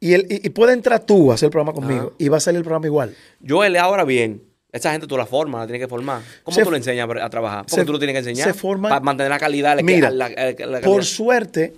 Y, 0.02 0.14
el, 0.14 0.28
y, 0.30 0.46
y 0.46 0.50
puede 0.50 0.74
entrar 0.74 1.06
tú 1.06 1.32
a 1.32 1.36
hacer 1.36 1.48
el 1.48 1.52
programa 1.52 1.74
conmigo 1.74 2.08
Ajá. 2.08 2.16
y 2.18 2.28
va 2.28 2.38
a 2.38 2.40
salir 2.42 2.58
el 2.58 2.64
programa 2.64 2.86
igual. 2.88 3.16
Joel, 3.48 3.78
ahora 3.78 4.04
bien, 4.04 4.44
esa 4.76 4.92
gente 4.92 5.08
tú 5.08 5.18
la 5.18 5.26
formas, 5.26 5.62
la 5.62 5.68
tienes 5.68 5.82
que 5.82 5.88
formar. 5.90 6.22
¿Cómo 6.44 6.56
Se- 6.56 6.64
tú 6.64 6.72
le 6.72 6.78
enseñas 6.78 7.08
a 7.22 7.30
trabajar? 7.30 7.66
Se- 7.68 7.86
tú 7.86 7.92
lo 7.94 7.98
tienes 8.00 8.14
que 8.14 8.20
enseñar. 8.20 8.52
se 8.54 8.60
forman- 8.60 8.90
Para 8.90 9.00
mantener 9.02 9.30
la 9.32 9.40
calidad. 9.40 9.76
la- 9.76 9.84
Mira, 9.84 10.10
la- 10.12 10.30
la- 10.30 10.36
la 10.46 10.56
calidad. 10.56 10.82
Por 10.82 11.04
suerte, 11.06 11.74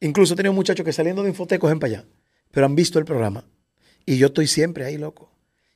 incluso 0.00 0.34
he 0.34 0.36
tenido 0.36 0.52
muchachos 0.52 0.84
que 0.84 0.92
saliendo 0.92 1.22
de 1.22 1.30
Infotec 1.30 1.60
cogen 1.60 1.78
para 1.80 1.94
allá, 1.94 2.04
pero 2.50 2.66
han 2.66 2.74
visto 2.74 2.98
el 2.98 3.04
programa. 3.04 3.44
Y 4.06 4.16
yo 4.18 4.28
estoy 4.28 4.46
siempre 4.46 4.84
ahí, 4.84 4.96
loco. 4.98 5.30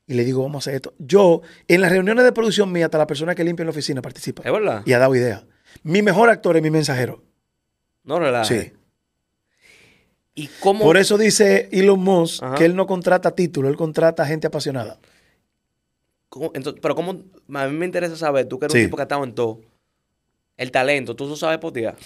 Y 0.06 0.14
le 0.14 0.24
digo, 0.24 0.42
vamos 0.42 0.56
a 0.56 0.70
hacer 0.70 0.74
esto. 0.76 0.94
Yo, 0.98 1.42
en 1.68 1.80
las 1.80 1.90
reuniones 1.92 2.24
de 2.24 2.32
producción 2.32 2.72
mía, 2.72 2.86
hasta 2.86 2.98
la 2.98 3.06
persona 3.06 3.34
que 3.34 3.44
limpia 3.44 3.62
en 3.62 3.66
la 3.68 3.70
oficina 3.70 4.02
participa. 4.02 4.42
¿Es 4.44 4.52
verdad? 4.52 4.82
Y 4.84 4.92
ha 4.92 4.98
dado 4.98 5.14
idea. 5.14 5.44
Mi 5.82 6.02
mejor 6.02 6.28
actor 6.28 6.56
es 6.56 6.62
mi 6.62 6.70
mensajero. 6.70 7.22
No 8.04 8.18
relajes. 8.18 8.64
Sí. 8.64 8.72
¿Y 10.34 10.48
cómo? 10.60 10.84
Por 10.84 10.96
eso 10.96 11.18
dice 11.18 11.68
Elon 11.72 12.00
Musk 12.00 12.42
Ajá. 12.42 12.54
que 12.56 12.64
él 12.64 12.74
no 12.74 12.86
contrata 12.86 13.32
título, 13.34 13.68
él 13.68 13.76
contrata 13.76 14.24
gente 14.26 14.46
apasionada. 14.46 14.98
Entonces, 16.54 16.80
pero 16.82 16.94
cómo, 16.94 17.22
a 17.54 17.66
mí 17.68 17.76
me 17.76 17.86
interesa 17.86 18.16
saber, 18.16 18.46
tú 18.48 18.58
que 18.58 18.66
eres 18.66 18.72
Sí. 18.72 18.78
un 18.80 18.84
tipo 18.86 18.96
que 18.96 19.02
ha 19.02 19.04
estado 19.04 19.24
en 19.24 19.34
todo, 19.34 19.60
el 20.56 20.70
talento, 20.70 21.14
tú 21.16 21.26
no 21.26 21.36
sabes 21.36 21.58
potear. 21.58 21.96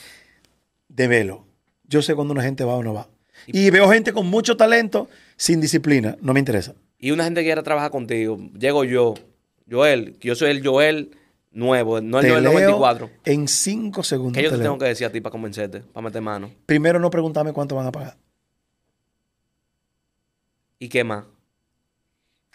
De 0.88 1.08
velo. 1.08 1.44
Yo 1.84 2.02
sé 2.02 2.14
cuando 2.14 2.32
una 2.32 2.42
gente 2.42 2.64
va 2.64 2.74
o 2.74 2.82
no 2.82 2.94
va. 2.94 3.08
Y 3.46 3.70
veo 3.70 3.88
gente 3.90 4.12
con 4.12 4.26
mucho 4.26 4.56
talento 4.56 5.08
sin 5.36 5.60
disciplina. 5.60 6.16
No 6.20 6.32
me 6.32 6.40
interesa. 6.40 6.74
Y 6.98 7.10
una 7.10 7.24
gente 7.24 7.40
que 7.40 7.46
quiere 7.46 7.62
trabajar 7.62 7.90
contigo, 7.90 8.38
llego 8.58 8.84
yo, 8.84 9.14
Joel, 9.70 10.16
que 10.18 10.28
yo 10.28 10.34
soy 10.34 10.50
el 10.50 10.66
Joel 10.66 11.10
nuevo, 11.52 12.00
no 12.00 12.18
el 12.18 12.24
Te 12.24 12.30
Joel 12.30 12.42
leo 12.44 12.52
94. 12.52 13.10
en 13.24 13.46
cinco 13.48 14.02
segundos. 14.02 14.34
¿Qué 14.36 14.42
yo 14.42 14.50
te 14.50 14.56
te 14.56 14.62
tengo 14.62 14.78
que 14.78 14.86
decir 14.86 15.06
a 15.06 15.12
ti 15.12 15.20
para 15.20 15.30
convencerte, 15.32 15.80
para 15.80 16.04
meter 16.04 16.22
mano? 16.22 16.50
Primero, 16.66 16.98
no 16.98 17.10
preguntarme 17.10 17.52
cuánto 17.52 17.76
van 17.76 17.86
a 17.86 17.92
pagar. 17.92 18.16
¿Y 20.78 20.88
qué 20.88 21.04
más? 21.04 21.24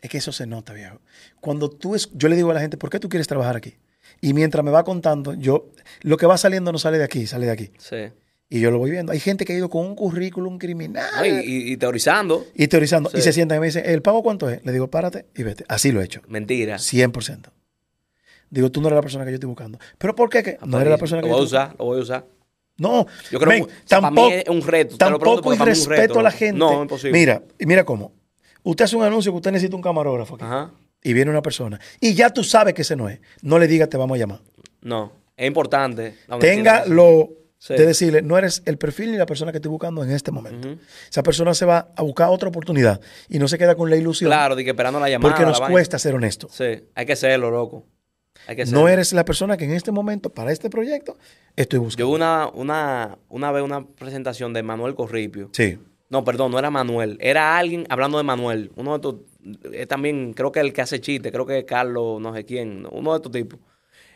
Es 0.02 0.10
que 0.10 0.18
eso 0.18 0.32
se 0.32 0.48
nota, 0.48 0.74
viejo. 0.74 1.00
Cuando 1.40 1.70
tú 1.70 1.96
es, 1.96 2.10
yo 2.14 2.28
le 2.28 2.36
digo 2.36 2.52
a 2.52 2.54
la 2.54 2.60
gente, 2.60 2.78
¿por 2.78 2.90
qué 2.90 3.00
tú 3.00 3.08
quieres 3.08 3.28
trabajar 3.28 3.56
aquí? 3.56 3.76
Y 4.20 4.34
mientras 4.34 4.66
me 4.66 4.72
va 4.72 4.84
contando, 4.84 5.34
yo, 5.34 5.70
lo 6.02 6.18
que 6.18 6.26
va 6.26 6.38
saliendo 6.38 6.72
no 6.72 6.80
sale 6.80 6.98
de 6.98 7.04
aquí, 7.04 7.28
sale 7.28 7.46
de 7.46 7.52
aquí. 7.52 7.72
Sí. 7.78 8.10
Y 8.50 8.60
yo 8.60 8.70
lo 8.70 8.80
voy 8.80 8.92
viendo. 8.92 9.14
Hay 9.14 9.20
gente 9.20 9.46
que 9.46 9.54
ha 9.54 9.56
ido 9.56 9.70
con 9.70 9.86
un 9.86 9.96
currículum 9.96 10.58
criminal 10.58 11.10
No, 11.16 11.26
y, 11.26 11.78
teorizando, 11.78 12.46
y 12.54 12.68
teorizando. 12.68 13.10
Sí. 13.10 13.20
Y 13.20 13.22
se 13.22 13.32
sientan 13.32 13.58
y 13.58 13.62
me 13.62 13.68
dicen, 13.68 13.84
¿el 13.86 14.02
pago 14.02 14.22
cuánto 14.24 14.50
es? 14.50 14.66
Le 14.66 14.74
digo, 14.74 14.90
párate 14.90 15.28
y 15.36 15.44
vete. 15.44 15.64
Así 15.70 15.92
lo 15.92 16.02
he 16.02 16.06
hecho. 16.06 16.22
mentira. 16.28 16.76
100%. 16.76 17.46
Digo, 18.50 18.70
tú 18.70 18.82
no 18.82 18.88
eres 18.88 18.98
la 18.98 19.02
persona 19.02 19.24
que 19.24 19.32
yo 19.32 19.36
estoy 19.36 19.48
buscando. 19.48 19.80
¿Pero 19.98 20.16
por 20.16 20.30
qué? 20.30 20.44
que 20.44 20.58
No 20.66 20.78
eres 20.80 20.92
la 20.92 20.98
persona 20.98 21.22
que 21.22 21.30
Lo 21.30 21.36
yo 21.36 21.38
voy 21.38 21.44
a 21.44 21.46
usar, 21.46 21.76
lo 21.80 21.86
voy 21.86 22.00
a 22.00 22.02
usar. 22.02 22.26
No, 22.78 23.06
Yo 23.30 23.40
creo 23.40 23.52
que 23.52 23.72
o 23.72 23.76
sea, 23.86 24.02
tampoco, 24.02 24.28
para 24.28 24.36
mí 24.36 24.44
es 24.46 24.50
un 24.50 24.62
reto. 24.62 24.98
Tampoco 24.98 25.54
irrespeto 25.54 26.20
a 26.20 26.24
la 26.24 26.32
gente. 26.32 26.58
No, 26.60 26.82
imposible. 26.82 27.18
Mira, 27.18 27.42
y 27.58 27.66
mira 27.66 27.86
cómo. 27.86 28.12
Usted 28.64 28.86
hace 28.86 28.96
un 28.96 29.04
anuncio 29.04 29.32
que 29.32 29.38
usted 29.38 29.52
necesita 29.52 29.76
un 29.76 29.82
camarógrafo 29.82 30.36
aquí. 30.36 30.44
Ajá. 30.44 30.72
Y 31.04 31.14
viene 31.14 31.32
una 31.32 31.42
persona. 31.42 31.80
Y 32.00 32.14
ya 32.14 32.30
tú 32.32 32.44
sabes 32.44 32.74
que 32.74 32.84
ese 32.84 32.96
no 32.96 33.10
es. 33.10 33.20
No 33.42 33.58
le 33.60 33.68
digas, 33.68 33.90
te 33.90 33.98
vamos 33.98 34.16
a 34.16 34.20
llamar. 34.20 34.40
No, 34.82 35.12
es 35.36 35.48
importante. 35.48 36.16
Tenga 36.40 36.86
lo 36.86 37.30
Sí. 37.58 37.76
de 37.76 37.86
decirle, 37.86 38.24
no 38.24 38.40
eres 38.40 38.64
el 38.66 38.80
perfil 38.80 39.12
ni 39.12 39.18
la 39.18 39.28
persona 39.28 39.52
que 39.52 39.60
estoy 39.60 39.70
buscando 39.70 40.04
en 40.04 40.10
este 40.10 40.32
momento. 40.32 40.68
Esa 41.12 41.22
persona 41.22 41.54
se 41.54 41.64
va 41.66 41.90
a 41.96 42.02
buscar 42.02 42.30
otra 42.30 42.50
oportunidad 42.50 43.00
y 43.30 43.38
no 43.38 43.48
se 43.48 43.60
queda 43.60 43.76
con 43.76 43.88
la 43.92 43.96
ilusión. 43.98 44.30
Claro, 44.30 44.56
de 44.56 44.64
que 44.64 44.72
esperando 44.72 45.00
la 45.00 45.08
llamada. 45.10 45.32
porque 45.36 45.46
nos 45.46 45.62
cuesta 45.62 46.00
ser 46.00 46.16
honestos. 46.16 46.52
Sí, 46.56 46.84
hay 46.96 47.06
que 47.06 47.16
serlo, 47.16 47.52
loco. 47.52 47.86
Hay 48.48 48.56
que 48.56 48.66
serlo. 48.66 48.82
No 48.82 48.88
eres 48.88 49.14
la 49.14 49.26
persona 49.26 49.58
que 49.58 49.66
en 49.66 49.74
este 49.74 49.92
momento, 49.92 50.32
para 50.32 50.52
este 50.52 50.72
proyecto, 50.72 51.18
estoy 51.56 51.78
Yo 51.78 51.84
buscando. 51.84 52.08
vi 52.10 52.16
una, 52.16 52.50
una, 52.52 53.18
una 53.30 53.52
vez 53.52 53.64
una 53.64 53.86
presentación 53.88 54.54
de 54.54 54.64
Manuel 54.64 54.96
Corripio. 54.96 55.50
Sí. 55.54 55.78
No, 56.12 56.26
perdón, 56.26 56.52
no 56.52 56.60
era 56.60 56.70
Manuel. 56.70 57.18
Era 57.22 57.58
alguien 57.58 57.86
hablando 57.90 58.18
de 58.18 58.24
Manuel. 58.26 58.70
Uno 58.76 58.92
de 58.92 58.96
estos, 58.98 59.16
eh, 59.74 59.86
también, 59.86 60.34
creo 60.34 60.52
que 60.52 60.60
el 60.60 60.74
que 60.74 60.82
hace 60.82 61.00
chiste, 61.00 61.32
creo 61.32 61.46
que 61.46 61.60
es 61.60 61.64
Carlos, 61.64 62.20
no 62.20 62.36
sé 62.36 62.44
quién, 62.44 62.86
uno 62.92 63.12
de 63.14 63.16
estos 63.18 63.32
tipos. 63.32 63.58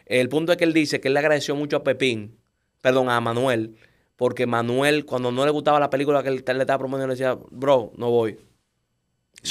El 0.06 0.28
punto 0.28 0.52
es 0.52 0.58
que 0.58 0.66
él 0.66 0.74
dice 0.74 1.00
que 1.00 1.08
él 1.08 1.14
le 1.14 1.22
agradeció 1.22 1.56
mucho 1.56 1.78
a 1.78 1.84
Pepín, 1.84 2.38
perdón, 2.82 3.10
a 3.10 3.20
Manuel, 3.22 3.78
porque 4.18 4.46
Manuel, 4.46 5.06
cuando 5.06 5.32
no 5.32 5.46
le 5.46 5.52
gustaba 5.52 5.80
la 5.80 5.90
película 5.90 6.22
que 6.22 6.28
él, 6.30 6.44
le 6.46 6.60
estaba 6.60 6.78
promoviendo, 6.80 7.08
le 7.08 7.14
decía, 7.14 7.38
bro, 7.50 7.94
no 7.96 8.10
voy. 8.12 8.38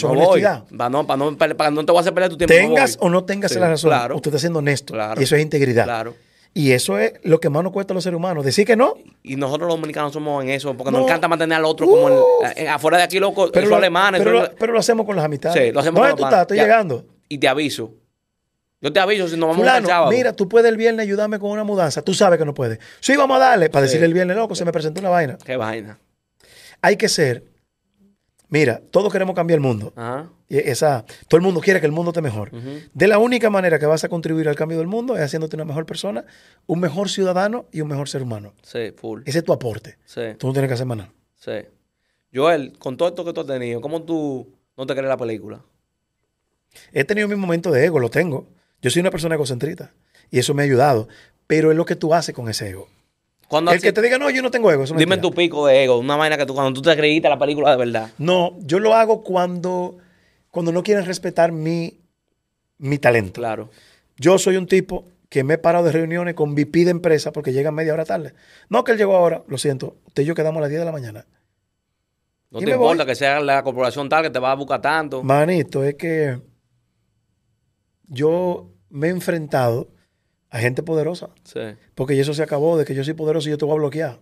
No 0.02 0.14
voy. 0.14 0.42
Para 0.42 0.90
no, 0.90 1.06
para 1.06 1.16
no, 1.16 1.36
para 1.38 1.70
no 1.70 1.84
te 1.86 1.92
voy 1.92 1.98
a 1.98 2.00
hacer 2.02 2.12
perder 2.12 2.30
tu 2.30 2.36
tiempo. 2.36 2.52
no 2.52 2.60
Tengas 2.60 2.98
voy. 2.98 3.06
o 3.06 3.10
no 3.10 3.24
tengas 3.24 3.52
Sí, 3.52 3.58
la 3.58 3.68
razón, 3.68 3.88
Claro, 3.88 4.16
usted 4.16 4.30
está 4.30 4.38
siendo 4.38 4.58
honesto. 4.58 4.92
Claro. 4.92 5.18
Y 5.20 5.24
eso 5.24 5.34
es 5.36 5.42
integridad. 5.42 5.84
claro. 5.84 6.14
Y 6.56 6.70
eso 6.70 6.98
es 6.98 7.14
lo 7.24 7.40
que 7.40 7.50
más 7.50 7.64
nos 7.64 7.72
cuesta 7.72 7.92
a 7.92 7.94
los 7.96 8.04
seres 8.04 8.16
humanos. 8.16 8.44
Decir 8.44 8.64
que 8.64 8.76
no, 8.76 8.94
Y 9.24 9.34
nosotros 9.36 9.66
los 9.68 9.76
dominicanos 9.76 10.12
somos 10.12 10.42
en 10.44 10.50
eso, 10.50 10.72
porque 10.76 10.92
No. 10.92 10.98
nos 10.98 11.06
encanta 11.08 11.26
mantener 11.26 11.58
al 11.58 11.64
otro 11.64 11.86
como 11.88 12.08
el, 12.08 12.14
eh, 12.56 12.68
afuera 12.68 12.96
de 12.98 13.02
aquí, 13.02 13.18
loco, 13.18 13.50
pero, 13.52 13.66
lo, 13.68 13.76
alemanes. 13.76 14.20
pero, 14.22 14.40
lo, 14.42 14.50
pero 14.54 14.72
lo 14.72 14.78
hacemos 14.78 15.04
con 15.04 15.16
las 15.16 15.24
amistades. 15.24 15.60
Sí, 15.66 15.72
lo 15.72 15.80
hacemos 15.80 15.98
¿Dónde 16.00 16.10
con 16.12 16.18
tú 16.18 16.24
estás? 16.26 16.42
Estoy 16.42 16.56
Ya. 16.58 16.62
llegando. 16.62 17.04
y 17.28 17.38
te 17.38 17.48
aviso. 17.48 17.92
Yo 18.80 18.92
te 18.92 19.00
aviso 19.00 19.26
si 19.28 19.36
nos 19.36 19.48
vamos 19.48 19.66
a 19.66 19.78
el 19.78 19.86
sábado. 19.86 20.10
mira, 20.12 20.32
tú 20.34 20.46
puedes 20.48 20.70
el 20.70 20.76
viernes 20.76 21.02
ayudarme 21.04 21.38
con 21.38 21.50
una 21.50 21.64
mudanza. 21.64 22.02
Tú 22.02 22.12
sabes 22.14 22.38
que 22.38 22.44
no 22.44 22.52
puedes. 22.54 22.78
Sí, 23.00 23.16
vamos 23.16 23.38
a 23.38 23.40
darle. 23.40 23.70
Para 23.70 23.84
decirle 23.86 24.04
el 24.06 24.12
viernes, 24.14 24.36
loco, 24.36 24.54
se 24.54 24.64
me 24.66 24.70
presentó 24.72 25.00
una 25.00 25.08
vaina. 25.08 25.38
Qué 25.44 25.56
vaina. 25.56 25.98
Hay 26.82 26.96
que 26.96 27.08
ser 27.08 27.44
Mira, 28.48 28.80
todos 28.90 29.10
queremos 29.12 29.34
cambiar 29.34 29.56
el 29.58 29.62
mundo. 29.62 29.92
Ajá. 29.96 30.28
Esa, 30.48 31.04
todo 31.28 31.38
el 31.38 31.42
mundo 31.42 31.60
quiere 31.60 31.80
que 31.80 31.86
el 31.86 31.92
mundo 31.92 32.10
esté 32.10 32.20
mejor. 32.22 32.50
De 32.92 33.08
la 33.08 33.18
única 33.18 33.50
manera 33.50 33.78
que 33.78 33.86
vas 33.86 34.04
a 34.04 34.08
contribuir 34.08 34.48
al 34.48 34.54
cambio 34.54 34.78
del 34.78 34.86
mundo 34.86 35.16
es 35.16 35.22
haciéndote 35.22 35.56
una 35.56 35.64
mejor 35.64 35.86
persona, 35.86 36.24
un 36.66 36.78
mejor 36.80 37.08
ciudadano 37.08 37.66
y 37.72 37.80
un 37.80 37.88
mejor 37.88 38.08
ser 38.08 38.22
humano. 38.22 38.52
Sí, 38.62 38.92
full. 38.96 39.22
Ese 39.26 39.38
es 39.38 39.44
tu 39.44 39.52
aporte. 39.52 39.98
Sí, 40.04 40.20
Tú 40.38 40.46
no 40.46 40.52
tienes 40.52 40.68
que 40.68 40.74
hacer 40.74 40.86
más 40.86 40.98
nada. 40.98 41.12
sí. 41.36 41.52
Joel, 42.36 42.76
con 42.80 42.96
todo 42.96 43.08
esto 43.08 43.24
que 43.24 43.32
tú 43.32 43.42
has 43.42 43.46
tenido, 43.46 43.80
¿cómo 43.80 44.02
tú 44.02 44.48
no 44.76 44.86
te 44.86 44.94
crees 44.94 45.08
la 45.08 45.16
película? 45.16 45.62
He 46.92 47.04
tenido 47.04 47.28
mi 47.28 47.36
momento 47.36 47.70
de 47.70 47.84
ego, 47.84 48.00
lo 48.00 48.10
tengo. 48.10 48.48
Yo 48.82 48.90
soy 48.90 49.00
una 49.00 49.12
persona 49.12 49.36
egocentrita 49.36 49.92
y 50.32 50.40
eso 50.40 50.52
me 50.52 50.62
ha 50.62 50.64
ayudado. 50.64 51.06
Pero 51.46 51.70
es 51.70 51.76
lo 51.76 51.84
que 51.84 51.94
tú 51.94 52.12
haces 52.12 52.34
con 52.34 52.48
ese 52.48 52.70
ego. 52.70 52.88
Cuando 53.48 53.70
El 53.70 53.76
así- 53.78 53.86
que 53.86 53.92
te 53.92 54.02
diga, 54.02 54.18
no, 54.18 54.30
yo 54.30 54.42
no 54.42 54.50
tengo 54.50 54.70
ego. 54.70 54.84
Eso 54.84 54.94
Dime 54.94 55.06
mentira. 55.16 55.30
tu 55.30 55.34
pico 55.36 55.66
de 55.66 55.84
ego, 55.84 55.98
una 55.98 56.16
vaina 56.16 56.36
que 56.36 56.46
tú, 56.46 56.54
cuando 56.54 56.72
tú 56.72 56.82
te 56.82 56.96
creíste 56.96 57.28
la 57.28 57.38
película 57.38 57.70
de 57.70 57.76
verdad. 57.76 58.10
No, 58.18 58.56
yo 58.60 58.78
lo 58.80 58.94
hago 58.94 59.22
cuando, 59.22 59.98
cuando 60.50 60.72
no 60.72 60.82
quieren 60.82 61.04
respetar 61.04 61.52
mi, 61.52 62.00
mi 62.78 62.98
talento. 62.98 63.40
Claro. 63.40 63.70
Yo 64.16 64.38
soy 64.38 64.56
un 64.56 64.66
tipo 64.66 65.04
que 65.28 65.42
me 65.44 65.54
he 65.54 65.58
parado 65.58 65.84
de 65.86 65.92
reuniones 65.92 66.34
con 66.34 66.54
VP 66.54 66.84
de 66.84 66.90
empresa 66.92 67.32
porque 67.32 67.52
llegan 67.52 67.74
media 67.74 67.92
hora 67.92 68.04
tarde. 68.04 68.34
No 68.68 68.84
que 68.84 68.92
él 68.92 68.98
llegó 68.98 69.16
ahora, 69.16 69.42
lo 69.48 69.58
siento. 69.58 69.96
Usted 70.06 70.22
y 70.22 70.26
yo 70.26 70.34
quedamos 70.34 70.58
a 70.58 70.62
las 70.62 70.70
10 70.70 70.80
de 70.80 70.84
la 70.86 70.92
mañana. 70.92 71.26
No 72.50 72.60
te 72.60 72.70
importa 72.70 73.02
voy. 73.02 73.06
que 73.06 73.14
sea 73.16 73.40
la 73.40 73.64
corporación 73.64 74.08
tal 74.08 74.22
que 74.22 74.30
te 74.30 74.38
va 74.38 74.52
a 74.52 74.54
buscar 74.54 74.80
tanto. 74.80 75.24
Manito, 75.24 75.82
es 75.82 75.96
que 75.96 76.38
yo 78.06 78.70
me 78.90 79.08
he 79.08 79.10
enfrentado 79.10 79.88
a 80.54 80.60
gente 80.60 80.84
poderosa. 80.84 81.30
Sí. 81.42 81.58
Porque 81.96 82.18
eso 82.20 82.32
se 82.32 82.44
acabó 82.44 82.78
de 82.78 82.84
que 82.84 82.94
yo 82.94 83.02
soy 83.02 83.14
poderoso 83.14 83.48
y 83.48 83.50
yo 83.50 83.58
te 83.58 83.64
voy 83.64 83.74
a 83.74 83.78
bloquear. 83.78 84.20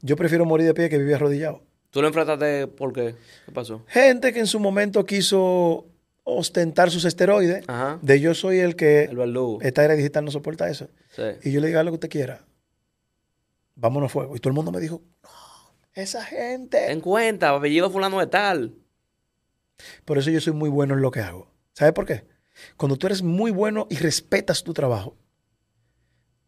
Yo 0.00 0.14
prefiero 0.14 0.44
morir 0.44 0.64
de 0.64 0.74
pie 0.74 0.88
que 0.88 0.96
vivir 0.96 1.16
arrodillado. 1.16 1.60
¿Tú 1.90 2.00
lo 2.00 2.06
enfrentaste 2.06 2.68
por 2.68 2.92
qué? 2.92 3.16
¿Qué 3.46 3.52
pasó? 3.52 3.82
Gente 3.88 4.32
que 4.32 4.38
en 4.38 4.46
su 4.46 4.60
momento 4.60 5.04
quiso 5.04 5.86
ostentar 6.22 6.92
sus 6.92 7.04
esteroides, 7.04 7.64
Ajá. 7.66 7.98
de 8.00 8.20
yo 8.20 8.32
soy 8.34 8.60
el 8.60 8.76
que 8.76 9.04
El 9.04 9.36
esta 9.62 9.84
era 9.84 9.94
digital 9.94 10.24
no 10.24 10.30
soporta 10.30 10.70
eso. 10.70 10.88
Sí. 11.16 11.22
Y 11.42 11.50
yo 11.50 11.60
le 11.60 11.66
digo, 11.66 11.82
lo 11.82 11.90
que 11.90 11.94
usted 11.94 12.08
quiera. 12.08 12.44
Vámonos 13.74 14.08
a 14.08 14.12
fuego. 14.12 14.36
Y 14.36 14.38
todo 14.38 14.50
el 14.50 14.54
mundo 14.54 14.70
me 14.70 14.78
dijo, 14.78 15.02
no, 15.24 15.28
esa 15.94 16.22
gente. 16.22 16.78
Ten 16.86 17.00
cuenta, 17.00 17.50
apellido 17.50 17.90
fulano 17.90 18.20
de 18.20 18.28
tal. 18.28 18.72
Por 20.04 20.16
eso 20.18 20.30
yo 20.30 20.40
soy 20.40 20.52
muy 20.52 20.70
bueno 20.70 20.94
en 20.94 21.00
lo 21.00 21.10
que 21.10 21.20
hago. 21.20 21.50
¿Sabes 21.72 21.92
por 21.92 22.06
qué? 22.06 22.35
Cuando 22.76 22.96
tú 22.96 23.06
eres 23.06 23.22
muy 23.22 23.50
bueno 23.50 23.86
y 23.90 23.96
respetas 23.96 24.62
tu 24.62 24.72
trabajo, 24.72 25.14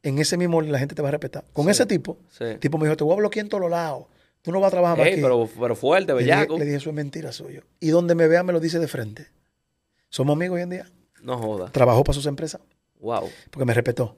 en 0.03 0.19
ese 0.19 0.37
mismo 0.37 0.61
la 0.63 0.79
gente 0.79 0.95
te 0.95 1.03
va 1.03 1.09
a 1.09 1.13
respetar. 1.13 1.45
Con 1.53 1.65
Sí. 1.67 1.71
ese 1.73 1.87
tipo, 1.87 2.19
Sí. 2.31 2.45
el 2.45 2.59
tipo 2.59 2.79
me 2.79 2.85
dijo, 2.87 2.97
te 2.97 3.05
voy 3.05 3.15
a 3.15 3.17
bloquear 3.17 3.45
en 3.47 3.51
todos 3.51 3.71
lados. 3.71 4.07
Tú 4.43 4.53
no 4.53 4.61
vas 4.61 4.69
a 4.69 4.71
trabajar 4.71 5.01
Ey, 5.07 5.15
aquí. 5.15 5.23
pero, 5.23 5.49
pero 5.59 5.75
fuerte, 5.75 6.13
le, 6.15 6.21
dije, 6.21 6.31
bellaco. 6.31 6.59
le 6.59 6.65
dije, 6.65 6.77
eso 6.77 6.91
es 6.91 6.97
mentira 6.97 7.33
suyo. 7.33 7.63
Y 7.81 7.89
donde 7.89 8.15
me 8.15 8.29
vea 8.29 8.43
me 8.43 8.53
lo 8.53 8.61
dice 8.61 8.79
de 8.79 8.89
frente. 8.89 9.27
Somos 10.09 10.35
amigos 10.37 10.57
hoy 10.57 10.63
en 10.63 10.71
día. 10.71 10.91
No 11.23 11.37
joda. 11.37 11.71
Trabajó 11.73 12.05
para 12.05 12.15
sus 12.15 12.27
empresas 12.27 12.61
Wow. 13.01 13.29
porque 13.51 13.65
me 13.67 13.75
respetó. 13.75 14.17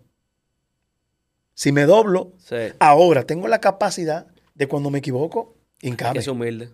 Si 1.55 1.73
me 1.73 1.85
doblo, 1.87 2.33
Sí. 2.39 2.57
ahora 2.79 3.25
tengo 3.25 3.49
la 3.49 3.61
capacidad 3.61 4.27
de 4.55 4.69
cuando 4.69 4.91
me 4.91 4.99
equivoco, 4.99 5.57
hincarme. 5.83 6.23
ser 6.23 6.33
humilde. 6.33 6.71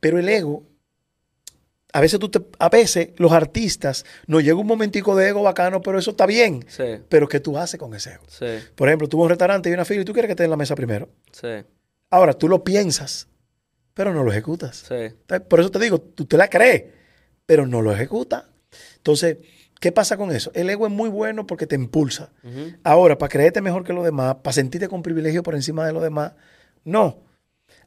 Pero 0.00 0.18
el 0.18 0.28
ego, 0.28 0.64
a 1.92 2.00
veces 2.00 2.18
tú 2.18 2.30
te, 2.30 2.40
a 2.58 2.68
veces 2.70 3.10
los 3.18 3.32
artistas 3.32 4.04
nos 4.26 4.42
llega 4.42 4.56
un 4.56 4.66
momentico 4.66 5.14
de 5.14 5.28
ego 5.28 5.42
bacano, 5.42 5.82
pero 5.82 5.98
eso 5.98 6.12
está 6.12 6.24
bien. 6.24 6.64
Sí. 6.68 7.00
Pero 7.08 7.28
¿qué 7.28 7.38
tú 7.38 7.58
haces 7.58 7.78
con 7.78 7.94
ese 7.94 8.14
ego? 8.14 8.24
Sí. 8.28 8.46
Por 8.74 8.88
ejemplo, 8.88 9.08
tú 9.08 9.18
vas 9.18 9.22
a 9.22 9.24
un 9.24 9.28
restaurante 9.30 9.68
y 9.68 9.72
una 9.72 9.84
fila 9.84 10.00
y 10.00 10.04
tú 10.04 10.12
quieres 10.12 10.28
que 10.28 10.34
te 10.34 10.42
den 10.42 10.50
la 10.50 10.56
mesa 10.56 10.74
primero. 10.74 11.10
Sí. 11.32 11.48
Ahora, 12.08 12.32
tú 12.32 12.48
lo 12.48 12.64
piensas, 12.64 13.28
pero 13.94 14.14
no 14.14 14.24
lo 14.24 14.30
ejecutas. 14.30 14.86
Por 15.48 15.60
eso 15.60 15.70
te 15.70 15.78
digo, 15.78 16.00
tú 16.00 16.24
te 16.24 16.36
la 16.38 16.48
crees, 16.48 16.84
pero 17.44 17.66
no 17.66 17.82
lo 17.82 17.92
ejecutas. 17.92 18.44
Entonces, 18.96 19.38
¿qué 19.78 19.92
pasa 19.92 20.16
con 20.16 20.30
eso? 20.30 20.50
El 20.54 20.70
ego 20.70 20.86
es 20.86 20.92
muy 20.92 21.10
bueno 21.10 21.46
porque 21.46 21.66
te 21.66 21.74
impulsa. 21.74 22.32
Ahora, 22.84 23.18
para 23.18 23.28
creerte 23.28 23.60
mejor 23.60 23.84
que 23.84 23.92
los 23.92 24.04
demás, 24.04 24.36
para 24.36 24.54
sentirte 24.54 24.88
con 24.88 25.02
privilegio 25.02 25.42
por 25.42 25.54
encima 25.54 25.86
de 25.86 25.92
los 25.92 26.02
demás, 26.02 26.32
no. 26.84 27.22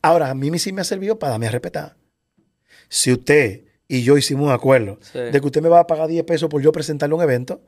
Ahora, 0.03 0.30
a 0.30 0.36
mí 0.36 0.58
sí 0.60 0.72
me 0.72 0.82
ha 0.82 0.86
servido 0.86 1.18
para 1.18 1.32
darme 1.32 1.47
a 1.47 1.51
respetar. 1.51 1.95
Si 2.88 3.12
usted 3.12 3.64
y 3.88 4.04
yo 4.04 4.18
hicimos 4.18 4.48
un 4.48 4.52
acuerdo 4.54 4.98
Sí. 5.02 5.20
de 5.20 5.32
que 5.40 5.46
usted 5.46 5.62
me 5.62 5.70
va 5.70 5.80
a 5.82 5.88
pagar 5.88 6.08
10 6.08 6.24
pesos 6.26 6.50
por 6.50 6.62
yo 6.62 6.72
presentarle 6.72 7.16
un 7.16 7.22
evento 7.22 7.62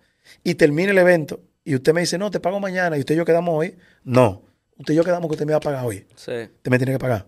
y 0.43 0.55
termine 0.55 0.91
el 0.91 0.97
evento 0.97 1.39
y 1.63 1.75
usted 1.75 1.93
me 1.93 2.01
dice, 2.01 2.17
no, 2.17 2.31
te 2.31 2.39
pago 2.39 2.59
mañana 2.59 2.97
y 2.97 3.01
usted 3.01 3.15
y 3.15 3.17
yo 3.17 3.25
quedamos 3.25 3.53
hoy, 3.55 3.75
no. 4.03 4.43
Usted 4.77 4.93
y 4.93 4.97
yo 4.97 5.03
quedamos 5.03 5.27
que 5.27 5.33
usted 5.33 5.45
me 5.45 5.51
va 5.53 5.57
a 5.57 5.61
pagar 5.61 5.85
hoy. 5.85 6.05
Sí. 6.15 6.31
Usted 6.31 6.71
me 6.71 6.77
tiene 6.77 6.93
que 6.93 6.99
pagar. 6.99 7.25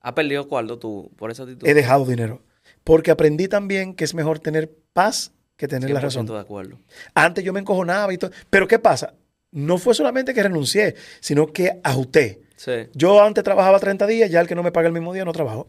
¿Has 0.00 0.12
perdido 0.12 0.46
cuarto 0.48 0.78
tú 0.78 1.10
por 1.16 1.30
esa 1.30 1.44
actitud? 1.44 1.66
He 1.66 1.72
dejado 1.74 2.04
dinero. 2.04 2.42
Porque 2.82 3.10
aprendí 3.10 3.48
también 3.48 3.94
que 3.94 4.04
es 4.04 4.14
mejor 4.14 4.38
tener 4.38 4.70
paz 4.92 5.32
que 5.56 5.66
tener 5.66 5.90
la 5.90 6.00
100% 6.00 6.02
razón. 6.02 6.26
de 6.26 6.38
acuerdo. 6.38 6.78
Antes 7.14 7.42
yo 7.44 7.52
me 7.52 7.60
encojonaba 7.60 8.12
y 8.12 8.18
todo. 8.18 8.30
Pero 8.50 8.68
¿qué 8.68 8.78
pasa? 8.78 9.14
No 9.50 9.78
fue 9.78 9.94
solamente 9.94 10.34
que 10.34 10.42
renuncié, 10.42 10.94
sino 11.20 11.46
que 11.46 11.80
ajusté. 11.82 12.42
Sí. 12.56 12.72
Yo 12.92 13.22
antes 13.22 13.42
trabajaba 13.44 13.78
30 13.78 14.06
días, 14.06 14.30
ya 14.30 14.40
el 14.40 14.46
que 14.46 14.54
no 14.54 14.62
me 14.62 14.72
paga 14.72 14.88
el 14.88 14.92
mismo 14.92 15.12
día 15.14 15.24
no 15.24 15.32
trabajo. 15.32 15.68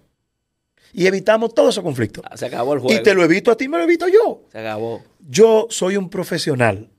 Y 0.98 1.08
evitamos 1.08 1.54
todos 1.54 1.74
esos 1.76 1.84
conflictos. 1.84 2.24
Ah, 2.26 2.38
Se 2.38 2.46
acabó 2.46 2.74
el 2.74 2.80
juego. 2.80 2.98
Y 2.98 3.04
te 3.04 3.14
lo 3.14 3.22
evito 3.22 3.52
a 3.52 3.58
ti, 3.58 3.68
me 3.68 3.78
lo 3.78 3.84
evito 3.84 4.08
yo. 4.08 4.44
Se 4.50 4.60
acabó. 4.60 5.04
Yo 5.28 5.68
soy 5.70 5.98
un 5.98 6.10
profesional 6.10 6.90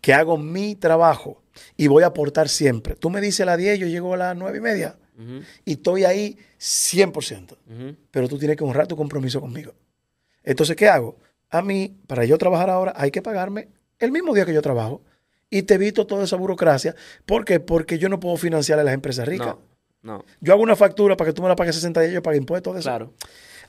que 0.00 0.14
hago 0.14 0.38
mi 0.38 0.76
trabajo 0.76 1.42
y 1.76 1.88
voy 1.88 2.04
a 2.04 2.06
aportar 2.06 2.48
siempre. 2.48 2.94
Tú 2.94 3.10
me 3.10 3.20
dices 3.20 3.40
a 3.40 3.46
las 3.46 3.58
10, 3.58 3.80
yo 3.80 3.86
llego 3.88 4.14
a 4.14 4.18
las 4.18 4.36
9 4.36 4.58
y 4.58 4.60
media 4.60 4.96
y 5.64 5.72
estoy 5.72 6.04
ahí 6.04 6.38
100%. 6.60 7.52
Ujú. 7.66 7.96
Pero 8.12 8.28
tú 8.28 8.38
tienes 8.38 8.56
que 8.56 8.62
honrar 8.62 8.86
tu 8.86 8.96
compromiso 8.96 9.40
conmigo. 9.40 9.74
Entonces, 10.44 10.76
¿qué 10.76 10.86
hago? 10.86 11.16
A 11.50 11.60
mí, 11.60 11.96
para 12.06 12.24
yo 12.24 12.38
trabajar 12.38 12.70
ahora, 12.70 12.92
hay 12.96 13.10
que 13.10 13.20
pagarme 13.20 13.66
el 13.98 14.12
mismo 14.12 14.32
día 14.32 14.46
que 14.46 14.54
yo 14.54 14.62
trabajo. 14.62 15.02
Y 15.50 15.62
te 15.62 15.74
evito 15.74 16.06
toda 16.06 16.22
esa 16.22 16.36
burocracia. 16.36 16.94
¿Por 17.26 17.44
qué? 17.44 17.58
Porque 17.58 17.98
yo 17.98 18.08
no 18.08 18.20
puedo 18.20 18.36
financiar 18.36 18.78
a 18.78 18.84
las 18.84 18.94
empresas 18.94 19.26
ricas. 19.26 19.48
No. 19.48 19.73
No. 20.04 20.24
Yo 20.40 20.52
hago 20.52 20.62
una 20.62 20.76
factura 20.76 21.16
para 21.16 21.30
que 21.30 21.34
tú 21.34 21.42
me 21.42 21.48
la 21.48 21.56
pagues 21.56 21.74
60 21.74 22.00
días, 22.02 22.12
yo 22.12 22.22
pago 22.22 22.36
impuestos 22.36 22.74
de 22.74 22.80
eso. 22.80 22.88
Claro. 22.88 23.12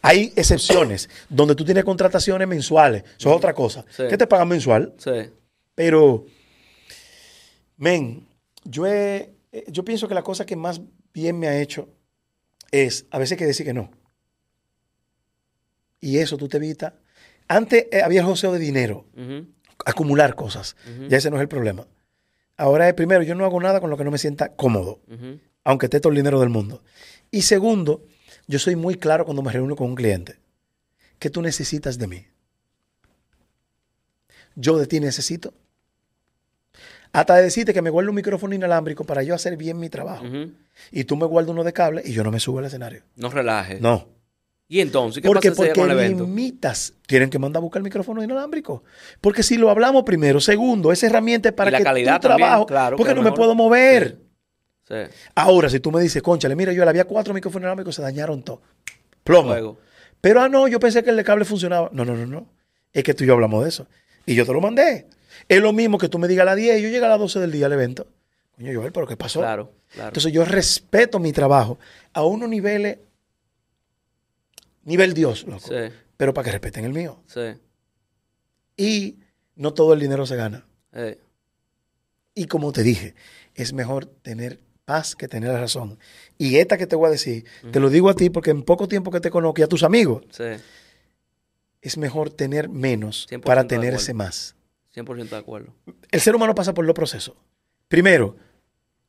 Hay 0.01 0.31
excepciones 0.35 1.09
donde 1.29 1.55
tú 1.55 1.65
tienes 1.65 1.83
contrataciones 1.83 2.47
mensuales. 2.47 3.03
Eso 3.17 3.29
es 3.31 3.35
otra 3.37 3.53
cosa. 3.53 3.83
Sí. 3.89 4.03
¿Qué 4.09 4.17
te 4.17 4.27
pagan 4.27 4.47
mensual? 4.49 4.93
Sí. 4.97 5.11
Pero, 5.73 6.25
men, 7.77 8.27
yo, 8.63 8.85
he- 8.85 9.33
eh, 9.51 9.63
yo 9.67 9.83
pienso 9.83 10.07
que 10.07 10.13
la 10.13 10.23
cosa 10.23 10.45
que 10.45 10.55
más 10.55 10.81
bien 11.13 11.39
me 11.39 11.47
ha 11.47 11.59
hecho 11.59 11.89
es 12.71 13.05
a 13.11 13.17
veces 13.17 13.33
hay 13.33 13.37
que 13.39 13.45
decir 13.45 13.65
que 13.65 13.73
no. 13.73 13.89
Y 16.01 16.17
eso 16.19 16.37
tú 16.37 16.47
te 16.47 16.57
evitas. 16.57 16.93
Antes 17.47 17.87
eh, 17.91 18.01
había 18.03 18.21
el 18.21 18.25
joseo 18.25 18.51
de 18.51 18.59
dinero, 18.59 19.05
acumular 19.85 20.35
cosas. 20.35 20.75
Ya 21.09 21.17
ese 21.17 21.29
no 21.29 21.37
es 21.37 21.41
el 21.41 21.47
problema. 21.47 21.87
Ahora 22.57 22.87
es 22.87 22.93
primero, 22.93 23.23
yo 23.23 23.35
no 23.35 23.45
hago 23.45 23.59
nada 23.61 23.79
con 23.81 23.89
lo 23.89 23.97
que 23.97 24.03
no 24.03 24.11
me 24.11 24.17
sienta 24.17 24.49
cómodo. 24.55 24.99
Aunque 25.65 25.87
esté 25.87 25.99
todo 25.99 26.11
el 26.11 26.17
dinero 26.17 26.39
del 26.39 26.49
mundo. 26.49 26.81
Y 27.31 27.41
segundo, 27.41 28.05
yo 28.47 28.59
soy 28.59 28.77
muy 28.77 28.95
claro 28.95 29.25
cuando 29.25 29.41
me 29.41 29.51
reúno 29.51 29.75
con 29.75 29.89
un 29.89 29.95
cliente. 29.95 30.37
¿Qué 31.19 31.29
tú 31.29 31.41
necesitas 31.41 31.97
de 31.97 32.07
mí? 32.07 32.25
Yo 34.55 34.77
de 34.77 34.87
ti 34.87 35.01
necesito. 35.01 35.53
Hasta 37.11 37.35
de 37.35 37.43
decirte 37.43 37.73
que 37.73 37.81
me 37.81 37.89
guardo 37.89 38.09
un 38.09 38.15
micrófono 38.15 38.53
inalámbrico 38.55 39.03
para 39.05 39.23
yo 39.23 39.33
hacer 39.35 39.57
bien 39.57 39.79
mi 39.79 39.89
trabajo. 39.89 40.25
Y 40.91 41.05
tú 41.05 41.15
me 41.15 41.25
guardas 41.25 41.51
uno 41.51 41.63
de 41.63 41.73
cable 41.73 42.01
y 42.05 42.11
yo 42.13 42.23
no 42.23 42.31
me 42.31 42.39
subo 42.39 42.59
al 42.59 42.65
escenario. 42.65 43.03
No 43.15 43.29
relajes. 43.29 43.81
No. 43.81 44.07
¿Y 44.67 44.81
entonces 44.81 45.21
qué 45.21 45.27
Porque, 45.27 45.49
pasa 45.49 45.57
porque 45.57 45.73
con 45.73 45.91
el 45.91 45.97
evento? 45.97 46.23
limitas. 46.25 46.93
Tienen 47.07 47.29
que 47.29 47.39
mandar 47.39 47.59
a 47.59 47.63
buscar 47.63 47.79
el 47.79 47.83
micrófono 47.83 48.23
inalámbrico. 48.23 48.83
Porque 49.21 49.43
si 49.43 49.57
lo 49.57 49.69
hablamos 49.69 50.03
primero, 50.03 50.41
segundo, 50.41 50.91
esa 50.91 51.05
herramienta 51.05 51.49
es 51.49 51.55
para 51.55 51.69
Y 51.69 51.71
la 51.73 51.77
que 51.77 51.83
calidad 51.83 52.19
tu 52.19 52.27
también, 52.27 52.47
trabajo, 52.47 52.65
claro, 52.65 52.97
porque 52.97 53.13
que 53.13 53.15
no 53.15 53.21
me 53.23 53.31
puedo 53.31 53.55
mover. 53.55 54.17
Sí. 54.19 54.24
Ahora, 55.33 55.69
si 55.69 55.79
tú 55.79 55.91
me 55.91 56.01
dices, 56.01 56.21
conchale, 56.21 56.55
mira, 56.55 56.71
yo 56.73 56.83
le 56.83 56.89
había 56.89 57.05
cuatro 57.05 57.33
micrófonos 57.33 57.63
inalámbricos, 57.63 57.95
se 57.95 58.01
dañaron 58.01 58.43
todos. 58.43 58.59
Plomo. 59.23 59.77
Pero, 60.21 60.41
ah, 60.41 60.49
no, 60.49 60.67
yo 60.67 60.79
pensé 60.79 61.03
que 61.03 61.09
el 61.09 61.15
de 61.17 61.23
cable 61.23 61.45
funcionaba. 61.45 61.89
No, 61.91 62.05
no, 62.05 62.13
no, 62.15 62.25
no. 62.25 62.47
Es 62.93 63.03
que 63.03 63.13
tú 63.13 63.23
y 63.23 63.27
yo 63.27 63.33
hablamos 63.33 63.63
de 63.63 63.69
eso. 63.69 63.87
Y 64.25 64.35
yo 64.35 64.45
te 64.45 64.53
lo 64.53 64.61
mandé. 64.61 65.07
Es 65.47 65.61
lo 65.61 65.73
mismo 65.73 65.97
que 65.97 66.07
tú 66.09 66.17
me 66.19 66.27
digas 66.27 66.43
a 66.43 66.45
las 66.45 66.55
10 66.55 66.79
y 66.79 66.83
yo 66.83 66.89
llego 66.89 67.05
a 67.05 67.09
las 67.09 67.19
12 67.19 67.39
del 67.39 67.51
día 67.51 67.65
al 67.65 67.73
evento. 67.73 68.07
Coño, 68.55 68.71
Joel, 68.79 68.91
¿pero 68.91 69.05
qué 69.05 69.17
pasó? 69.17 69.39
Claro, 69.41 69.73
claro. 69.91 70.09
Entonces 70.09 70.31
yo 70.31 70.45
respeto 70.45 71.19
mi 71.19 71.33
trabajo 71.33 71.77
a 72.13 72.23
unos 72.23 72.47
niveles, 72.47 72.99
nivel 74.83 75.13
Dios, 75.13 75.43
loco. 75.45 75.67
sí, 75.67 75.91
Pero 76.17 76.33
para 76.33 76.45
que 76.45 76.51
respeten 76.51 76.85
el 76.85 76.93
mío. 76.93 77.21
sí. 77.27 77.41
Y 78.77 79.19
no 79.55 79.73
todo 79.73 79.93
el 79.93 79.99
dinero 80.01 80.25
se 80.25 80.35
gana. 80.35 80.65
Eh, 80.93 81.17
Y 82.33 82.45
como 82.47 82.71
te 82.73 82.83
dije, 82.83 83.15
es 83.53 83.71
mejor 83.71 84.05
tener 84.05 84.59
paz 84.85 85.15
que 85.15 85.27
tener 85.27 85.51
la 85.51 85.59
razón. 85.59 85.97
Y 86.37 86.57
esta 86.57 86.77
que 86.77 86.87
te 86.87 86.95
voy 86.95 87.07
a 87.07 87.11
decir, 87.11 87.45
te 87.71 87.79
lo 87.79 87.89
digo 87.89 88.09
a 88.09 88.15
ti 88.15 88.29
porque 88.29 88.51
en 88.51 88.63
poco 88.63 88.87
tiempo 88.87 89.11
que 89.11 89.19
te 89.19 89.29
conozco 89.29 89.61
y 89.61 89.63
a 89.63 89.67
tus 89.67 89.83
amigos, 89.83 90.23
sí. 90.29 90.43
es 91.81 91.97
mejor 91.97 92.29
tener 92.29 92.69
menos 92.69 93.27
100% 93.29 93.41
para 93.41 93.63
de 93.63 93.69
tener 93.69 93.87
acuerdo. 93.89 94.03
ese 94.03 94.13
más. 94.13 94.55
100% 94.95 95.29
de 95.29 95.35
acuerdo. 95.35 95.73
El 96.11 96.21
ser 96.21 96.35
humano 96.35 96.55
pasa 96.55 96.73
por 96.73 96.85
los 96.85 96.95
procesos. 96.95 97.35
Primero, 97.87 98.37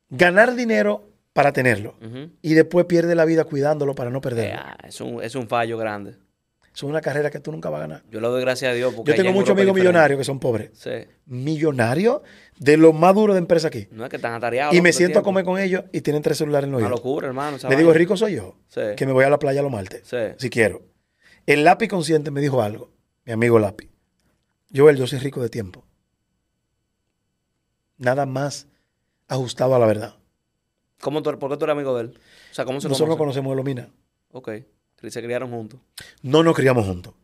ganar 0.08 0.54
dinero 0.54 1.08
para 1.32 1.52
tenerlo. 1.52 1.94
Y 2.40 2.54
después 2.54 2.86
pierde 2.86 3.14
la 3.14 3.26
vida 3.26 3.44
cuidándolo 3.44 3.94
para 3.94 4.10
no 4.10 4.20
perderlo. 4.20 4.54
Ya, 4.54 4.76
es, 4.88 5.00
un, 5.00 5.22
es 5.22 5.34
un 5.34 5.46
fallo 5.46 5.76
grande. 5.76 6.16
Es 6.76 6.82
una 6.82 7.00
carrera 7.00 7.30
que 7.30 7.40
tú 7.40 7.50
nunca 7.52 7.70
vas 7.70 7.78
a 7.78 7.80
ganar. 7.86 8.02
Yo 8.10 8.20
le 8.20 8.28
doy 8.28 8.42
gracias 8.42 8.70
a 8.70 8.74
Dios 8.74 8.92
porque 8.94 9.12
Yo 9.12 9.16
tengo 9.16 9.30
en 9.30 9.34
muchos 9.34 9.52
amigos 9.52 9.74
diferente. 9.74 9.88
millonarios 9.92 10.18
que 10.18 10.24
son 10.24 10.38
pobres. 10.38 10.70
Sí. 10.74 10.90
Millonarios 11.24 12.20
de 12.58 12.76
los 12.76 12.94
más 12.94 13.14
duros 13.14 13.34
de 13.34 13.38
empresa 13.38 13.68
aquí. 13.68 13.88
No 13.92 14.04
es 14.04 14.10
que 14.10 14.16
están 14.16 14.34
atareados. 14.34 14.74
Y 14.74 14.82
me 14.82 14.92
siento 14.92 15.18
a 15.18 15.22
comer 15.22 15.46
con 15.46 15.58
ellos 15.58 15.84
y 15.90 16.02
tienen 16.02 16.20
tres 16.22 16.36
celulares 16.36 16.66
en 16.66 16.72
los 16.72 16.80
Una 16.82 16.90
locura, 16.90 17.28
hermano. 17.28 17.56
Le 17.66 17.76
digo, 17.76 17.94
rico 17.94 18.14
soy 18.18 18.34
yo, 18.34 18.56
Sí. 18.68 18.82
que 18.94 19.06
me 19.06 19.12
voy 19.12 19.24
a 19.24 19.30
la 19.30 19.38
playa 19.38 19.62
los 19.62 19.72
martes, 19.72 20.02
Sí. 20.04 20.18
si 20.36 20.50
quiero. 20.50 20.82
El 21.46 21.64
lápiz 21.64 21.88
consciente 21.88 22.30
me 22.30 22.42
dijo 22.42 22.60
algo, 22.60 22.90
mi 23.24 23.32
amigo 23.32 23.58
lápiz. 23.58 23.88
Joel, 24.74 24.98
yo 24.98 25.06
soy 25.06 25.18
rico 25.20 25.40
de 25.40 25.48
tiempo. 25.48 25.82
Nada 27.96 28.26
más 28.26 28.66
ajustado 29.28 29.74
a 29.74 29.78
la 29.78 29.86
verdad. 29.86 30.16
¿Cómo 31.00 31.22
tú, 31.22 31.38
¿Por 31.38 31.50
qué 31.50 31.56
tú 31.56 31.64
eres 31.64 31.72
amigo 31.74 31.94
de 31.96 32.02
él? 32.02 32.18
O 32.50 32.54
sea, 32.54 32.66
¿cómo 32.66 32.80
se 32.82 32.88
Nosotros 32.88 33.08
nos 33.08 33.16
conocen? 33.16 33.42
conocemos 33.44 33.52
de 33.52 33.56
Lomina. 33.56 33.88
Ok. 34.32 34.50
Se 35.08 35.22
criaron 35.22 35.50
juntos. 35.50 35.78
No 36.22 36.42
nos 36.42 36.54
criamos 36.56 36.86
juntos. 36.86 37.14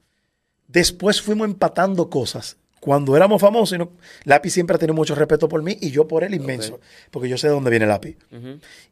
Después 0.68 1.20
fuimos 1.20 1.46
empatando 1.46 2.08
cosas. 2.08 2.56
Cuando 2.80 3.16
éramos 3.16 3.40
famosos, 3.40 3.74
y 3.76 3.78
no- 3.78 3.92
Lápiz 4.24 4.50
siempre 4.50 4.74
ha 4.74 4.78
tenido 4.78 4.94
mucho 4.94 5.14
respeto 5.14 5.48
por 5.48 5.62
mí 5.62 5.76
y 5.80 5.90
yo 5.90 6.08
por 6.08 6.24
él 6.24 6.34
inmenso, 6.34 6.80
porque 7.12 7.28
yo 7.28 7.38
sé 7.38 7.46
de 7.46 7.52
dónde 7.52 7.70
viene 7.70 7.86
Lápiz. 7.86 8.16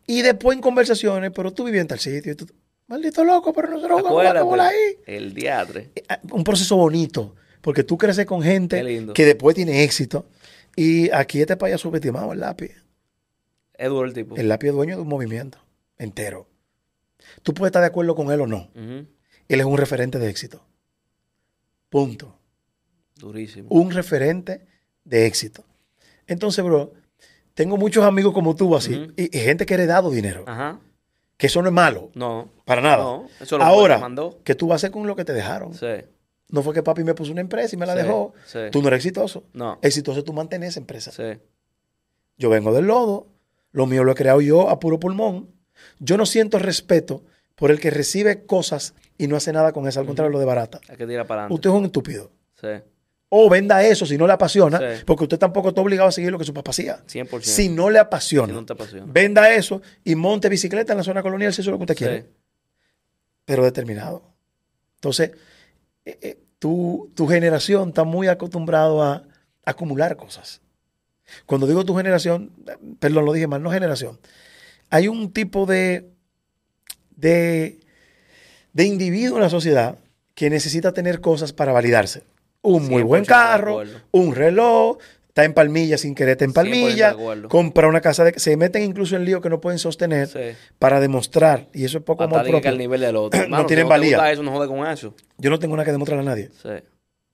Y 0.06 0.22
después 0.22 0.54
en 0.56 0.62
conversaciones, 0.62 1.32
pero 1.34 1.52
tú 1.52 1.64
vivías 1.64 1.82
en 1.82 1.88
tal 1.88 1.98
sitio. 1.98 2.32
y 2.32 2.34
tú- 2.36 2.46
maldito 2.86 3.24
loco, 3.24 3.52
pero 3.52 3.68
nosotros 3.68 4.00
jugamos 4.10 4.52
ahí. 4.68 4.96
El 5.06 5.34
diatre. 5.34 5.90
Eh, 5.96 6.02
Un 6.30 6.44
proceso 6.44 6.76
bonito, 6.76 7.34
porque 7.60 7.82
tú 7.82 7.96
creces 7.98 8.26
con 8.26 8.42
gente 8.42 8.76
que 9.12 9.24
después 9.24 9.56
tiene 9.56 9.82
éxito. 9.84 10.26
Y 10.76 11.10
aquí 11.10 11.40
este 11.40 11.56
país 11.56 11.74
ha 11.74 11.78
subestimado 11.78 12.32
el 12.32 12.40
lápiz. 12.40 12.70
Es 13.74 13.88
duro 13.88 14.06
el 14.06 14.12
tipo. 14.12 14.36
El 14.36 14.48
lápiz 14.48 14.68
es 14.68 14.74
dueño 14.74 14.96
de 14.96 15.02
un 15.02 15.08
movimiento 15.08 15.58
entero. 15.98 16.46
Tú 17.42 17.54
puedes 17.54 17.70
estar 17.70 17.80
de 17.82 17.88
acuerdo 17.88 18.14
con 18.14 18.30
él 18.30 18.40
o 18.40 18.46
no. 18.46 18.68
Él 19.50 19.60
es 19.60 19.66
un 19.66 19.76
referente 19.78 20.18
de 20.18 20.28
éxito. 20.30 20.62
Punto. 21.88 22.36
Durísimo. 23.16 23.68
Un 23.70 23.90
referente 23.90 24.66
de 25.04 25.26
éxito. 25.26 25.64
Entonces, 26.26 26.64
bro, 26.64 26.92
tengo 27.54 27.76
muchos 27.76 28.04
amigos 28.04 28.32
como 28.32 28.54
tú 28.54 28.76
así. 28.76 29.12
Y, 29.16 29.36
y 29.36 29.40
gente 29.40 29.66
que 29.66 29.74
ha 29.74 29.76
heredado 29.78 30.10
dinero. 30.10 30.44
Ajá. 30.46 30.78
Que 31.36 31.46
eso 31.48 31.62
no 31.62 31.68
es 31.68 31.74
malo. 31.74 32.10
No. 32.14 32.50
Para 32.64 32.80
nada. 32.80 32.98
No. 32.98 33.26
Eso 33.40 33.58
lo 33.58 33.64
Ahora, 33.64 33.98
mandó. 33.98 34.38
¿qué 34.44 34.54
tú 34.54 34.68
vas 34.68 34.74
a 34.74 34.76
hacer 34.76 34.90
con 34.92 35.06
lo 35.06 35.16
que 35.16 35.24
te 35.24 35.32
dejaron? 35.32 35.74
Sí. 35.74 35.86
No 36.48 36.62
fue 36.62 36.74
que 36.74 36.82
papi 36.82 37.02
me 37.04 37.14
puso 37.14 37.32
una 37.32 37.40
empresa 37.40 37.74
y 37.74 37.78
me 37.78 37.86
la 37.86 37.94
Sí, 37.96 38.02
dejó. 38.02 38.34
sí. 38.46 38.58
Tú 38.70 38.82
no 38.82 38.88
eres 38.88 38.98
exitoso. 38.98 39.44
No. 39.52 39.78
Exitoso 39.82 40.22
tú 40.24 40.32
mantener 40.32 40.68
esa 40.68 40.80
empresa. 40.80 41.10
Sí. 41.12 41.40
Yo 42.36 42.50
vengo 42.50 42.72
del 42.72 42.86
lodo, 42.86 43.26
lo 43.72 43.86
mío 43.86 44.04
lo 44.04 44.12
he 44.12 44.14
creado 44.14 44.40
yo 44.40 44.68
a 44.68 44.78
puro 44.80 44.98
pulmón. 45.00 45.50
Yo 45.98 46.16
no 46.16 46.26
siento 46.26 46.58
respeto 46.58 47.24
por 47.60 47.70
el 47.70 47.78
que 47.78 47.90
recibe 47.90 48.44
cosas 48.46 48.94
y 49.18 49.28
no 49.28 49.36
hace 49.36 49.52
nada 49.52 49.72
con 49.72 49.86
eso, 49.86 50.00
al 50.00 50.06
contrario, 50.06 50.32
lo 50.32 50.40
de 50.40 50.46
barata. 50.46 50.80
Hay 50.88 50.96
que 50.96 51.06
tirar 51.06 51.26
para 51.26 51.42
adelante. 51.42 51.54
Usted 51.54 51.70
es 51.70 51.76
un 51.76 51.84
estúpido. 51.84 52.32
Sí. 52.60 52.68
O 53.28 53.48
venda 53.48 53.84
eso 53.84 54.06
si 54.06 54.18
no 54.18 54.26
le 54.26 54.32
apasiona, 54.32 54.78
Sí. 54.78 55.02
porque 55.06 55.22
usted 55.24 55.38
tampoco 55.38 55.68
está 55.68 55.80
obligado 55.80 56.08
a 56.08 56.12
seguir 56.12 56.32
lo 56.32 56.38
que 56.38 56.44
su 56.44 56.52
papá 56.52 56.70
hacía. 56.72 57.04
100%. 57.06 57.42
Si 57.42 57.68
no 57.68 57.88
le 57.88 58.00
apasiona, 58.00 58.48
Si 58.48 58.52
no 58.58 58.66
te 58.66 58.72
apasiona. 58.72 59.04
venda 59.06 59.52
eso 59.54 59.82
y 60.02 60.16
monte 60.16 60.48
bicicleta 60.48 60.94
en 60.94 60.96
la 60.98 61.04
zona 61.04 61.22
colonial 61.22 61.52
si 61.54 61.60
eso 61.60 61.70
es 61.70 61.72
lo 61.72 61.78
que 61.78 61.84
usted 61.84 61.96
quiere. 61.96 62.22
Sí. 62.22 62.28
Pero 63.44 63.62
determinado. 63.62 64.22
Entonces, 64.96 65.32
eh, 66.04 66.18
eh, 66.22 66.38
tu, 66.58 67.12
tu 67.14 67.26
generación 67.28 67.90
está 67.90 68.04
muy 68.04 68.26
acostumbrado 68.26 69.02
a 69.02 69.22
acumular 69.64 70.16
cosas. 70.16 70.60
Cuando 71.46 71.66
digo 71.66 71.84
tu 71.84 71.94
generación, 71.96 72.50
perdón, 72.98 73.24
lo 73.26 73.32
dije 73.32 73.46
mal, 73.46 73.62
no 73.62 73.70
generación. 73.70 74.18
Hay 74.88 75.06
un 75.06 75.32
tipo 75.32 75.66
de, 75.66 76.10
de, 77.20 77.78
de 78.72 78.84
individuo 78.84 79.36
en 79.36 79.42
la 79.42 79.50
sociedad 79.50 79.98
que 80.34 80.50
necesita 80.50 80.92
tener 80.92 81.20
cosas 81.20 81.52
para 81.52 81.72
validarse. 81.72 82.22
Un 82.62 82.88
muy 82.88 83.02
100% 83.02 83.06
buen 83.06 83.22
de 83.22 83.26
carro, 83.26 83.82
un 84.10 84.34
reloj, 84.34 84.98
está 85.28 85.44
en 85.44 85.54
palmilla 85.54 85.96
sin 85.96 86.14
querer 86.14 86.32
estar 86.32 86.46
en 86.48 86.52
100% 86.52 86.54
de 86.54 86.54
palmilla, 87.14 87.48
compra 87.48 87.88
una 87.88 88.00
casa 88.00 88.24
de... 88.24 88.38
Se 88.38 88.56
meten 88.56 88.82
incluso 88.82 89.16
en 89.16 89.24
lío 89.24 89.40
que 89.40 89.48
no 89.48 89.60
pueden 89.60 89.78
sostener 89.78 90.28
Sí. 90.28 90.56
para 90.78 91.00
demostrar, 91.00 91.68
y 91.72 91.84
eso 91.84 91.98
es 91.98 92.04
poco 92.04 92.24
amor 92.24 92.42
que 92.44 92.50
propio. 92.50 92.70
al 92.70 92.78
nivel 92.78 93.00
del 93.00 93.16
otro. 93.16 93.40
No 93.48 93.64
tienen 93.66 93.88
valía. 93.88 94.30
eso, 94.30 94.42
no 94.42 94.52
jode 94.52 94.68
con 94.68 94.86
eso. 94.86 95.14
Yo 95.38 95.50
no 95.50 95.58
tengo 95.58 95.74
nada 95.76 95.84
que 95.86 95.92
demostrarle 95.92 96.22
a 96.22 96.30
nadie. 96.30 96.50
Sí. 96.62 96.68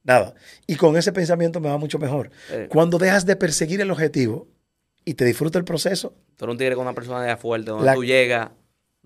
Nada. 0.05 0.35
Y 0.69 0.77
con 0.77 0.97
ese 0.97 1.13
pensamiento 1.13 1.59
me 1.61 1.69
va 1.69 1.79
mucho 1.79 1.99
mejor. 1.99 2.31
Sí. 2.49 2.55
Cuando 2.69 2.99
dejas 2.99 3.27
de 3.27 3.35
perseguir 3.35 3.81
el 3.81 3.91
objetivo 3.91 4.47
y 5.05 5.15
te 5.15 5.25
disfruta 5.25 5.59
el 5.59 5.65
proceso, 5.65 6.15
Tú 6.37 6.45
eres 6.45 6.53
un 6.53 6.59
tigre 6.59 6.75
con 6.77 6.83
una 6.83 6.95
personalidad 6.95 7.39
fuerte, 7.41 7.71
donde 7.73 7.87
La- 7.87 7.95
tú 7.95 8.05
llegas, 8.05 8.51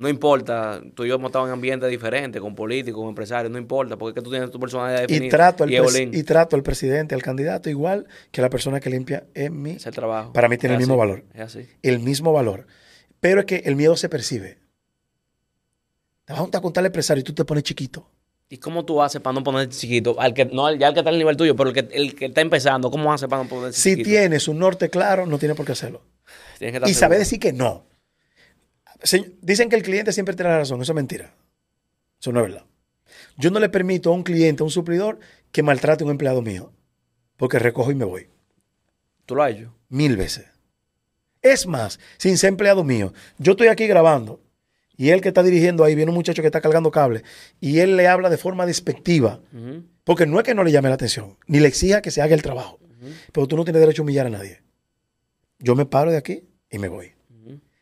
no 0.00 0.08
importa, 0.08 0.80
tú 0.94 1.04
y 1.04 1.08
yo 1.08 1.14
hemos 1.16 1.28
estado 1.28 1.46
en 1.46 1.52
ambientes 1.52 1.88
diferentes, 1.90 2.40
con 2.40 2.54
políticos, 2.54 3.00
con 3.00 3.10
empresarios, 3.10 3.52
no 3.52 3.58
importa, 3.58 3.96
porque 3.98 4.10
es 4.10 4.14
que 4.14 4.24
tú 4.24 4.30
tienes 4.30 4.50
tu 4.50 4.58
personalidad 4.58 5.02
definida. 5.02 5.26
y 5.26 5.28
trato, 5.28 5.64
al 5.64 5.70
y 5.70 6.18
y 6.18 6.22
trato 6.22 6.56
al 6.56 6.62
presidente, 6.62 7.14
al 7.14 7.22
candidato, 7.22 7.68
igual 7.70 8.08
que 8.32 8.40
la 8.42 8.48
persona 8.50 8.80
que 8.80 8.88
limpia 8.90 9.24
en 9.34 9.66
Es 9.66 9.86
el 9.86 9.94
trabajo. 9.94 10.32
para 10.32 10.48
mí 10.48 10.56
tiene 10.56 10.74
Es 10.74 10.78
el 10.78 10.80
mismo 10.86 10.96
valor. 10.96 11.24
Es 11.34 11.40
así. 11.42 11.68
el 11.82 12.00
mismo 12.00 12.32
valor. 12.32 12.66
Pero 13.20 13.40
es 13.40 13.46
que 13.46 13.56
el 13.66 13.76
miedo 13.76 13.94
se 13.96 14.08
percibe. 14.08 14.58
Te 16.24 16.32
vas 16.32 16.38
a 16.38 16.42
juntar 16.42 16.62
con 16.62 16.72
tal 16.72 16.86
empresario 16.86 17.20
y 17.20 17.24
tú 17.24 17.34
te 17.34 17.44
pones 17.44 17.64
chiquito. 17.64 18.08
¿Y 18.48 18.56
cómo 18.58 18.84
tú 18.84 19.00
haces 19.02 19.20
para 19.20 19.34
no 19.34 19.44
ponerte 19.44 19.76
chiquito? 19.76 20.18
Al 20.20 20.34
que, 20.34 20.44
no, 20.46 20.72
ya 20.74 20.88
el 20.88 20.94
que 20.94 21.00
está 21.00 21.10
al 21.10 21.18
nivel 21.18 21.36
tuyo, 21.36 21.54
pero 21.54 21.70
el 21.70 21.74
que, 21.74 21.88
el 21.96 22.14
que 22.16 22.26
está 22.26 22.40
empezando, 22.40 22.90
¿cómo 22.90 23.12
hace 23.12 23.28
para 23.28 23.42
no 23.44 23.48
ponerse 23.48 23.80
Si 23.80 23.90
chiquito? 23.90 24.08
tienes 24.08 24.48
un 24.48 24.58
norte 24.58 24.88
claro, 24.90 25.26
no 25.26 25.38
tiene 25.38 25.54
por 25.54 25.66
qué 25.66 25.72
hacerlo. 25.72 26.02
Tienes 26.58 26.72
que 26.72 26.76
estar 26.78 26.90
Y 26.90 26.94
seguro. 26.94 27.18
decir 27.18 27.38
que 27.38 27.52
no. 27.52 27.84
Se- 29.02 29.32
dicen 29.40 29.68
que 29.68 29.76
el 29.76 29.82
cliente 29.82 30.12
siempre 30.12 30.34
tiene 30.34 30.50
la 30.50 30.58
razón. 30.58 30.80
Eso 30.82 30.92
es 30.92 30.96
mentira. 30.96 31.34
Eso 32.20 32.32
no 32.32 32.40
es 32.40 32.46
verdad. 32.50 32.66
Yo 33.36 33.50
no 33.50 33.58
le 33.60 33.68
permito 33.68 34.10
a 34.10 34.14
un 34.14 34.22
cliente, 34.22 34.62
a 34.62 34.64
un 34.64 34.70
suplidor, 34.70 35.18
que 35.52 35.62
maltrate 35.62 36.04
a 36.04 36.06
un 36.06 36.10
empleado 36.12 36.42
mío. 36.42 36.72
Porque 37.36 37.58
recojo 37.58 37.90
y 37.90 37.94
me 37.94 38.04
voy. 38.04 38.28
¿Tú 39.26 39.34
lo 39.34 39.42
has 39.42 39.52
hecho? 39.52 39.74
Mil 39.88 40.16
veces. 40.16 40.46
Es 41.42 41.66
más, 41.66 41.98
sin 42.18 42.36
ser 42.36 42.48
empleado 42.48 42.84
mío, 42.84 43.14
yo 43.38 43.52
estoy 43.52 43.68
aquí 43.68 43.86
grabando 43.86 44.42
y 44.96 45.08
él 45.08 45.22
que 45.22 45.28
está 45.28 45.42
dirigiendo 45.42 45.84
ahí, 45.84 45.94
viene 45.94 46.10
un 46.10 46.14
muchacho 46.16 46.42
que 46.42 46.48
está 46.48 46.60
cargando 46.60 46.90
cable 46.90 47.22
y 47.60 47.78
él 47.78 47.96
le 47.96 48.06
habla 48.08 48.28
de 48.28 48.36
forma 48.36 48.66
despectiva. 48.66 49.40
Porque 50.04 50.26
no 50.26 50.38
es 50.38 50.44
que 50.44 50.54
no 50.54 50.64
le 50.64 50.72
llame 50.72 50.90
la 50.90 50.96
atención, 50.96 51.38
ni 51.46 51.58
le 51.60 51.68
exija 51.68 52.02
que 52.02 52.10
se 52.10 52.20
haga 52.20 52.34
el 52.34 52.42
trabajo. 52.42 52.78
Pero 53.32 53.46
tú 53.48 53.56
no 53.56 53.64
tienes 53.64 53.80
derecho 53.80 54.02
a 54.02 54.04
humillar 54.04 54.26
a 54.26 54.30
nadie. 54.30 54.60
Yo 55.58 55.74
me 55.74 55.86
paro 55.86 56.10
de 56.10 56.18
aquí 56.18 56.44
y 56.70 56.78
me 56.78 56.88
voy. 56.88 57.12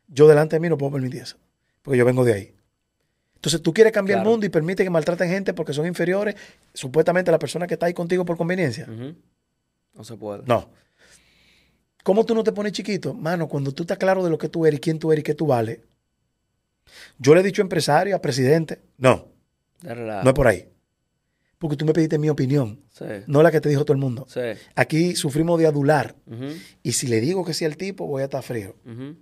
Yo 0.08 0.26
delante 0.26 0.56
de 0.56 0.60
mí 0.60 0.68
no 0.68 0.76
puedo 0.78 0.92
permitir 0.92 1.22
eso. 1.22 1.36
Porque 1.82 1.98
yo 1.98 2.04
vengo 2.04 2.24
de 2.24 2.32
ahí. 2.34 2.54
Entonces 3.36 3.62
tú 3.62 3.72
quieres 3.72 3.92
cambiar 3.92 4.16
Claro. 4.18 4.30
el 4.30 4.32
mundo 4.32 4.46
y 4.46 4.48
permite 4.48 4.82
que 4.82 4.90
maltraten 4.90 5.28
gente 5.30 5.54
porque 5.54 5.72
son 5.72 5.86
inferiores, 5.86 6.34
supuestamente 6.74 7.30
a 7.30 7.32
la 7.32 7.38
persona 7.38 7.66
que 7.66 7.74
está 7.74 7.86
ahí 7.86 7.94
contigo 7.94 8.24
por 8.24 8.36
conveniencia. 8.36 8.86
No 9.94 10.04
se 10.04 10.16
puede. 10.16 10.42
No. 10.46 10.68
¿Cómo 12.02 12.24
tú 12.24 12.34
no 12.34 12.42
te 12.42 12.52
pones 12.52 12.72
chiquito? 12.72 13.12
Mano, 13.14 13.48
cuando 13.48 13.72
tú 13.72 13.82
estás 13.82 13.98
claro 13.98 14.24
de 14.24 14.30
lo 14.30 14.38
que 14.38 14.48
tú 14.48 14.64
eres, 14.66 14.80
quién 14.80 14.98
tú 14.98 15.12
eres 15.12 15.20
y 15.20 15.24
qué 15.24 15.34
tú 15.34 15.46
vales. 15.46 15.80
Yo 17.18 17.34
le 17.34 17.40
he 17.40 17.44
dicho 17.44 17.60
a 17.62 17.64
empresario, 17.64 18.16
a 18.16 18.20
presidente, 18.20 18.80
no, 18.96 19.28
no 19.82 20.22
es 20.30 20.32
por 20.34 20.46
ahí. 20.48 20.68
Porque 21.58 21.76
tú 21.76 21.84
me 21.84 21.92
pediste 21.92 22.18
mi 22.18 22.30
opinión, 22.30 22.80
Sí. 22.90 23.04
no 23.26 23.42
la 23.42 23.50
que 23.50 23.60
te 23.60 23.68
dijo 23.68 23.84
todo 23.84 23.92
el 23.94 23.98
mundo. 24.00 24.26
Sí. 24.28 24.40
Aquí 24.74 25.16
sufrimos 25.16 25.58
de 25.58 25.66
adular. 25.66 26.14
Y 26.82 26.92
si 26.92 27.08
le 27.08 27.20
digo 27.20 27.44
que 27.44 27.52
sí 27.52 27.64
al 27.64 27.76
tipo, 27.76 28.06
voy 28.06 28.22
a 28.22 28.24
estar 28.26 28.42
frío. 28.42 28.76
Ujú. 28.86 29.16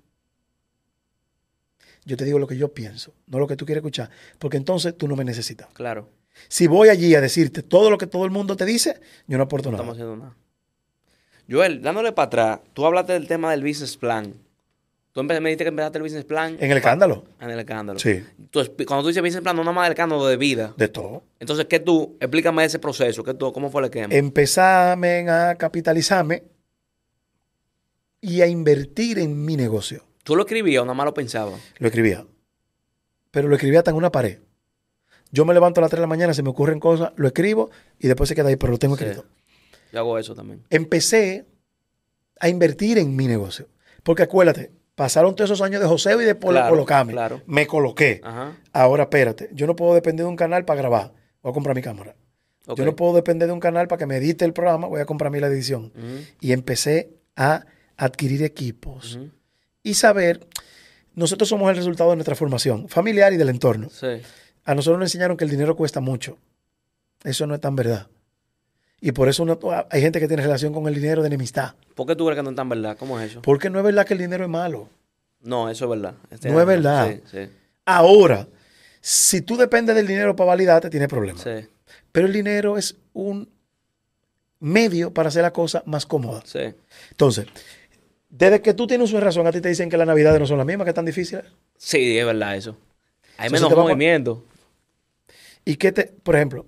Yo 2.07 2.17
te 2.17 2.25
digo 2.25 2.39
lo 2.39 2.47
que 2.47 2.57
yo 2.57 2.73
pienso, 2.73 3.13
no 3.27 3.39
lo 3.39 3.47
que 3.47 3.57
tú 3.57 3.67
quieres 3.67 3.81
escuchar. 3.83 4.09
Porque 4.39 4.57
entonces 4.57 4.97
tú 4.97 5.09
no 5.09 5.17
me 5.17 5.25
necesitas. 5.25 5.69
Claro. 5.75 6.09
Si 6.49 6.67
voy 6.67 6.89
allí 6.89 7.15
a 7.15 7.21
decirte 7.21 7.63
todo 7.63 7.91
lo 7.91 7.99
que 7.99 8.07
todo 8.07 8.25
el 8.25 8.31
mundo 8.31 8.57
te 8.57 8.65
dice, 8.65 9.01
yo 9.27 9.37
no 9.37 9.45
aporto 9.45 9.71
No 9.71 9.79
nada. 9.79 9.83
estamos 9.83 9.95
haciendo 9.97 10.17
nada. 10.17 10.37
Joel, 11.51 11.83
dándole 11.83 12.13
para 12.13 12.27
atrás, 12.27 12.61
tú 12.73 12.87
hablaste 12.87 13.13
del 13.13 13.27
tema 13.27 13.51
del 13.51 13.63
business 13.63 13.97
plan. 13.97 14.33
Tú 15.13 15.25
me 15.25 15.35
dijiste 15.41 15.65
que 15.65 15.69
empezaste 15.71 15.97
el 15.99 16.03
business 16.03 16.25
plan 16.25 16.59
En 16.61 16.71
el 16.71 16.77
escándalo, 16.77 17.25
en 17.41 17.51
el 17.51 17.59
escándalo. 17.59 17.99
Sí. 17.99 18.23
Tú 18.51 18.61
cuando 18.87 19.03
tú 19.03 19.09
dices 19.09 19.23
business 19.23 19.43
plan, 19.43 19.57
no 19.57 19.63
nada 19.65 19.73
más 19.73 19.87
del 19.87 19.93
escándalo 19.93 20.27
de 20.27 20.37
vida. 20.37 20.75
de 20.77 20.89
todo. 20.89 21.25
Entonces, 21.41 21.65
¿qué 21.67 21.81
tú? 21.81 22.17
Explícame 22.21 22.65
ese 22.65 22.79
proceso. 22.79 23.25
¿Qué 23.25 23.33
tú, 23.35 23.53
¿Cómo 23.53 23.71
fue 23.71 23.81
el 23.81 23.87
esquema? 23.87 24.15
Empezame 24.15 25.29
a 25.31 25.55
capitalizarme 25.55 26.45
y 28.21 28.43
a 28.43 28.47
invertir 28.47 29.19
en 29.19 29.43
mi 29.45 29.57
negocio. 29.57 30.05
¿Tú 30.27 30.35
lo 30.35 30.43
escribías 30.43 30.83
o 30.83 30.85
nada 30.85 30.95
más 30.95 31.05
lo 31.07 31.14
pensabas? 31.14 31.61
Lo 31.79 31.87
escribía. 31.87 32.27
Pero 33.31 33.47
lo 33.47 33.55
escribía 33.55 33.79
hasta 33.79 33.93
en 33.93 33.97
una 33.97 34.11
pared. 34.11 34.41
Yo 35.31 35.45
me 35.45 35.55
levanto 35.55 35.81
a 35.81 35.83
las 35.83 35.91
3 35.91 35.99
de 35.99 36.03
la 36.03 36.07
mañana, 36.09 36.35
se 36.35 36.43
me 36.43 36.49
ocurren 36.51 36.81
cosas, 36.81 37.12
lo 37.14 37.29
escribo 37.29 37.70
y 38.01 38.09
después 38.09 38.29
se 38.29 38.35
queda 38.35 38.49
ahí, 38.49 38.57
pero 38.57 38.72
lo 38.72 38.79
tengo 38.79 38.97
Sí. 38.97 39.05
escrito. 39.05 39.24
Yo 39.93 40.01
hago 40.01 40.18
eso 40.18 40.35
también. 40.35 40.64
Empecé 40.68 41.47
a 42.41 42.49
invertir 42.49 42.99
en 42.99 43.14
mi 43.14 43.29
negocio. 43.29 43.68
Porque 44.03 44.24
acuérdate, 44.24 44.72
pasaron 44.97 45.37
todos 45.37 45.51
esos 45.51 45.62
años 45.62 45.81
de 45.81 45.87
joseo 45.87 46.20
y 46.20 46.24
de 46.24 46.35
polo- 46.35 46.55
Claro, 46.59 46.70
colocarme. 46.70 47.12
claro. 47.12 47.43
Me 47.47 47.68
coloqué. 47.68 48.20
Ajá. 48.24 48.57
Ahora 48.72 49.05
espérate, 49.05 49.49
yo 49.53 49.68
no 49.68 49.77
puedo 49.77 49.95
depender 49.95 50.24
de 50.27 50.31
un 50.31 50.37
canal 50.37 50.64
para 50.64 50.81
grabar. 50.81 51.12
Voy 51.41 51.51
a 51.51 51.55
comprar 51.55 51.77
mi 51.77 51.83
cámara. 51.83 52.16
Yo 52.74 52.85
no 52.85 52.97
puedo 52.97 53.14
depender 53.14 53.47
de 53.47 53.55
un 53.55 53.61
canal 53.61 53.87
para 53.87 54.01
que 54.01 54.07
me 54.07 54.16
edite 54.16 54.45
el 54.45 54.53
programa. 54.53 54.89
Voy 54.89 55.01
a 55.01 55.07
comprar 55.07 55.31
mi 55.31 55.39
la 55.39 55.47
edición. 55.47 55.93
Y 56.41 56.51
empecé 56.51 57.11
a 57.37 57.64
adquirir 57.97 58.43
equipos. 58.43 59.20
Y 59.87 59.95
saber 59.95 60.45
nosotros 61.14 61.49
somos 61.49 61.70
el 61.70 61.76
resultado 61.76 62.11
de 62.11 62.16
nuestra 62.16 62.34
formación 62.34 62.89
familiar 62.89 63.32
y 63.32 63.37
del 63.37 63.49
entorno. 63.49 63.89
Sí. 63.89 64.20
A 64.64 64.74
nosotros 64.74 64.99
nos 64.99 65.07
enseñaron 65.07 65.37
que 65.37 65.45
el 65.45 65.51
dinero 65.51 65.76
cuesta 65.76 66.01
mucho. 66.01 66.37
Eso 67.22 67.47
no 67.47 67.55
es 67.55 67.61
tan 67.61 67.76
verdad. 67.76 68.09
Y 69.01 69.12
por 69.12 69.28
eso 69.28 69.47
hay 69.91 70.01
gente 70.01 70.18
que 70.18 70.26
tiene 70.26 70.43
relación 70.43 70.72
con 70.74 70.89
el 70.89 70.95
dinero 70.95 71.22
de 71.22 71.28
enemistad. 71.28 71.74
¿Por 71.95 72.07
qué 72.07 72.16
tú 72.16 72.24
crees 72.26 72.37
que 72.37 72.43
no 72.43 72.51
es 72.51 72.57
tan 72.57 72.68
verdad? 72.68 72.97
¿Cómo 72.99 73.20
es 73.20 73.30
eso? 73.30 73.43
Porque 73.43 73.70
no 73.70 73.78
es 73.78 73.84
verdad 73.84 74.05
que 74.05 74.14
el 74.14 74.18
dinero 74.18 74.43
es 74.43 74.51
malo. 74.51 74.89
No, 75.41 75.70
eso 75.70 75.84
es 75.84 75.91
verdad. 75.91 76.14
Este 76.30 76.51
No 76.51 76.61
es 76.61 76.66
verdad. 76.66 77.09
Sí, 77.09 77.20
sí, 77.30 77.51
Ahora, 77.84 78.49
si 79.01 79.41
tú 79.41 79.57
dependes 79.57 79.95
del 79.95 80.09
dinero 80.09 80.34
para 80.34 80.49
validarte, 80.49 80.91
tienes 80.91 81.09
problemas. 81.09 81.43
sí, 81.43 81.68
Pero 82.11 82.26
el 82.26 82.32
dinero 82.32 82.76
es 82.76 82.97
un 83.12 83.49
medio 84.59 85.14
para 85.14 85.28
hacer 85.28 85.43
la 85.43 85.53
cosa 85.53 85.84
más 85.87 86.05
cómoda. 86.07 86.43
sí. 86.45 86.74
Entonces, 87.12 87.47
desde 88.29 88.61
que 88.62 88.74
tú 88.74 88.87
tienes 88.87 89.11
una 89.12 89.20
razón, 89.20 89.47
a 89.47 89.53
ti 89.53 89.61
te 89.61 89.68
dicen 89.68 89.89
que 89.89 89.97
las 89.97 90.07
navidades 90.07 90.41
no 90.41 90.47
son 90.47 90.59
las 90.59 90.66
mismas, 90.66 90.85
que 90.85 90.91
es 90.91 90.95
tan 90.95 91.05
difíciles. 91.05 91.45
Sí, 91.77 92.18
es 92.18 92.27
verdad 92.27 92.57
eso. 92.57 92.77
Hay 93.39 93.47
Eso 93.47 93.55
menos 93.55 93.68
te 93.68 93.74
a- 93.74 93.79
movimiento. 93.83 94.45
Y 95.64 95.77
que 95.77 95.93
te, 95.93 96.05
por 96.22 96.37
ejemplo, 96.37 96.66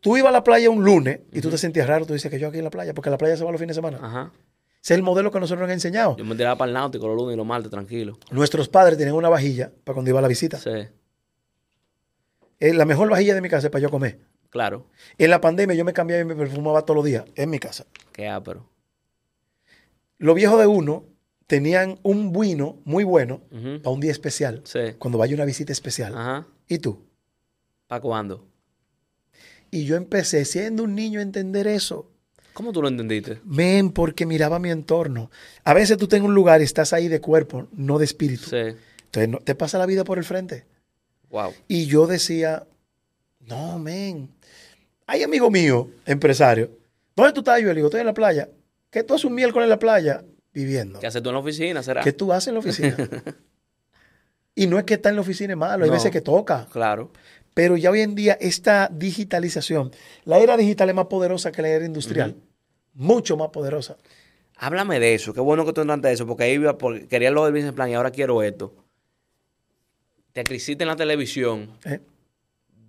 tú 0.00 0.16
ibas 0.16 0.30
a 0.30 0.32
la 0.32 0.44
playa 0.44 0.70
un 0.70 0.84
lunes 0.84 1.20
y 1.32 1.40
tú 1.40 1.50
te 1.50 1.58
sentías 1.58 1.86
raro, 1.86 2.06
tú 2.06 2.12
dices 2.14 2.30
que 2.30 2.38
yo 2.38 2.48
aquí 2.48 2.58
en 2.58 2.64
la 2.64 2.70
playa, 2.70 2.94
porque 2.94 3.10
la 3.10 3.18
playa 3.18 3.36
se 3.36 3.44
va 3.44 3.50
los 3.52 3.60
fines 3.60 3.76
de 3.76 3.82
semana. 3.82 3.98
Ajá. 4.02 4.32
Ese 4.82 4.94
es 4.94 4.98
el 4.98 5.02
modelo 5.02 5.30
que 5.32 5.40
nosotros 5.40 5.60
nos 5.60 5.66
han 5.68 5.72
enseñado. 5.74 6.16
Yo 6.16 6.24
me 6.24 6.34
tiraba 6.36 6.56
para 6.56 6.68
el 6.68 6.74
náutico 6.74 7.06
los 7.08 7.16
lunes 7.16 7.34
y 7.34 7.36
los 7.36 7.46
martes, 7.46 7.70
tranquilo. 7.70 8.18
Nuestros 8.30 8.68
padres 8.68 8.96
tenían 8.96 9.16
una 9.16 9.28
vajilla 9.28 9.72
para 9.84 9.94
cuando 9.94 10.10
iba 10.10 10.20
a 10.20 10.22
la 10.22 10.28
visita. 10.28 10.58
Sí, 10.58 10.70
Eh, 12.60 12.72
la 12.72 12.84
mejor 12.84 13.10
vajilla 13.10 13.34
de 13.34 13.40
mi 13.40 13.48
casa 13.48 13.66
es 13.66 13.70
para 13.70 13.82
yo 13.82 13.90
comer. 13.90 14.18
claro. 14.50 14.86
En 15.18 15.28
la 15.30 15.40
pandemia 15.40 15.74
yo 15.76 15.84
me 15.84 15.92
cambiaba 15.92 16.22
y 16.22 16.24
me 16.24 16.34
perfumaba 16.34 16.82
todos 16.82 16.96
los 16.96 17.04
días 17.04 17.24
en 17.34 17.50
mi 17.50 17.58
casa. 17.58 17.84
Qué 18.12 18.28
ápero. 18.28 18.68
Los 20.18 20.34
viejos 20.34 20.58
de 20.58 20.66
uno 20.66 21.04
tenían 21.46 21.98
un 22.02 22.32
vino 22.32 22.80
muy 22.84 23.04
bueno 23.04 23.42
para 23.82 23.90
un 23.94 24.00
día 24.00 24.10
especial, 24.12 24.62
Sí. 24.64 24.80
cuando 24.98 25.18
vaya 25.18 25.34
una 25.34 25.44
visita 25.44 25.72
especial. 25.72 26.14
Ajá. 26.16 26.46
¿Y 26.68 26.78
tú? 26.78 27.04
¿Para 27.86 28.00
cuándo? 28.00 28.46
Y 29.70 29.84
yo 29.84 29.96
empecé 29.96 30.44
siendo 30.44 30.84
un 30.84 30.94
niño 30.94 31.20
a 31.20 31.22
entender 31.22 31.66
eso. 31.66 32.10
¿Cómo 32.52 32.72
tú 32.72 32.80
lo 32.80 32.88
entendiste? 32.88 33.40
Men, 33.44 33.90
porque 33.92 34.24
miraba 34.24 34.58
mi 34.58 34.70
entorno. 34.70 35.30
A 35.64 35.74
veces 35.74 35.98
tú 35.98 36.04
estás 36.04 36.18
en 36.18 36.24
un 36.24 36.34
lugar 36.34 36.60
y 36.62 36.64
estás 36.64 36.92
ahí 36.92 37.08
de 37.08 37.20
cuerpo, 37.20 37.68
no 37.72 37.98
de 37.98 38.06
espíritu. 38.06 38.44
Sí. 38.48 38.56
Entonces 39.04 39.28
no- 39.28 39.38
te 39.38 39.54
pasa 39.54 39.76
la 39.78 39.86
vida 39.86 40.04
por 40.04 40.18
el 40.18 40.24
frente. 40.24 40.64
Wow. 41.28 41.52
Y 41.68 41.86
yo 41.86 42.06
decía, 42.06 42.66
no, 43.40 43.78
men. 43.78 44.30
Hay 45.06 45.22
amigo 45.22 45.50
mío, 45.50 45.90
empresario. 46.06 46.70
¿Dónde 47.14 47.32
tú 47.32 47.40
estás? 47.40 47.60
Yo 47.60 47.68
le 47.68 47.74
digo, 47.74 47.88
estoy 47.88 48.00
en 48.00 48.06
la 48.06 48.14
playa. 48.14 48.48
¿Qué 48.90 49.02
tú 49.02 49.14
haces 49.14 49.24
un 49.24 49.34
miércoles 49.34 49.66
en 49.66 49.70
la 49.70 49.78
playa? 49.78 50.24
Viviendo. 50.52 50.98
¿Qué 51.00 51.06
haces 51.06 51.22
tú 51.22 51.28
en 51.28 51.34
la 51.34 51.40
oficina? 51.40 51.82
¿Será? 51.82 52.02
¿Qué 52.02 52.12
tú 52.12 52.32
haces 52.32 52.48
en 52.48 52.54
la 52.54 52.60
oficina? 52.60 52.96
y 54.54 54.66
no 54.66 54.78
es 54.78 54.84
que 54.84 54.94
estar 54.94 55.10
en 55.10 55.16
la 55.16 55.22
oficina 55.22 55.52
es 55.52 55.58
malo, 55.58 55.84
hay 55.84 55.90
No. 55.90 55.94
veces 55.96 56.10
que 56.10 56.20
toca. 56.20 56.66
Claro. 56.72 57.10
Pero 57.52 57.76
ya 57.76 57.90
hoy 57.90 58.00
en 58.00 58.14
día 58.14 58.36
esta 58.40 58.88
digitalización, 58.92 59.90
la 60.24 60.38
era 60.38 60.56
digital 60.56 60.88
es 60.88 60.94
más 60.94 61.06
poderosa 61.06 61.52
que 61.52 61.62
la 61.62 61.68
era 61.68 61.84
industrial. 61.86 62.36
Mucho 62.94 63.36
más 63.36 63.48
poderosa. 63.50 63.96
Háblame 64.56 64.98
de 65.00 65.14
eso. 65.14 65.34
Qué 65.34 65.40
bueno 65.40 65.66
que 65.66 65.72
tú 65.74 65.82
entraste 65.82 66.08
de 66.08 66.14
eso, 66.14 66.26
porque 66.26 66.44
ahí 66.44 66.52
iba 66.52 66.76
por- 66.78 67.06
quería 67.08 67.30
lo 67.30 67.44
del 67.44 67.52
business 67.52 67.72
plan 67.72 67.90
y 67.90 67.94
ahora 67.94 68.10
quiero 68.10 68.42
esto. 68.42 68.74
Te 70.32 70.44
creciste 70.44 70.84
en 70.84 70.88
la 70.88 70.96
televisión, 70.96 71.70
¿eh? 71.84 72.00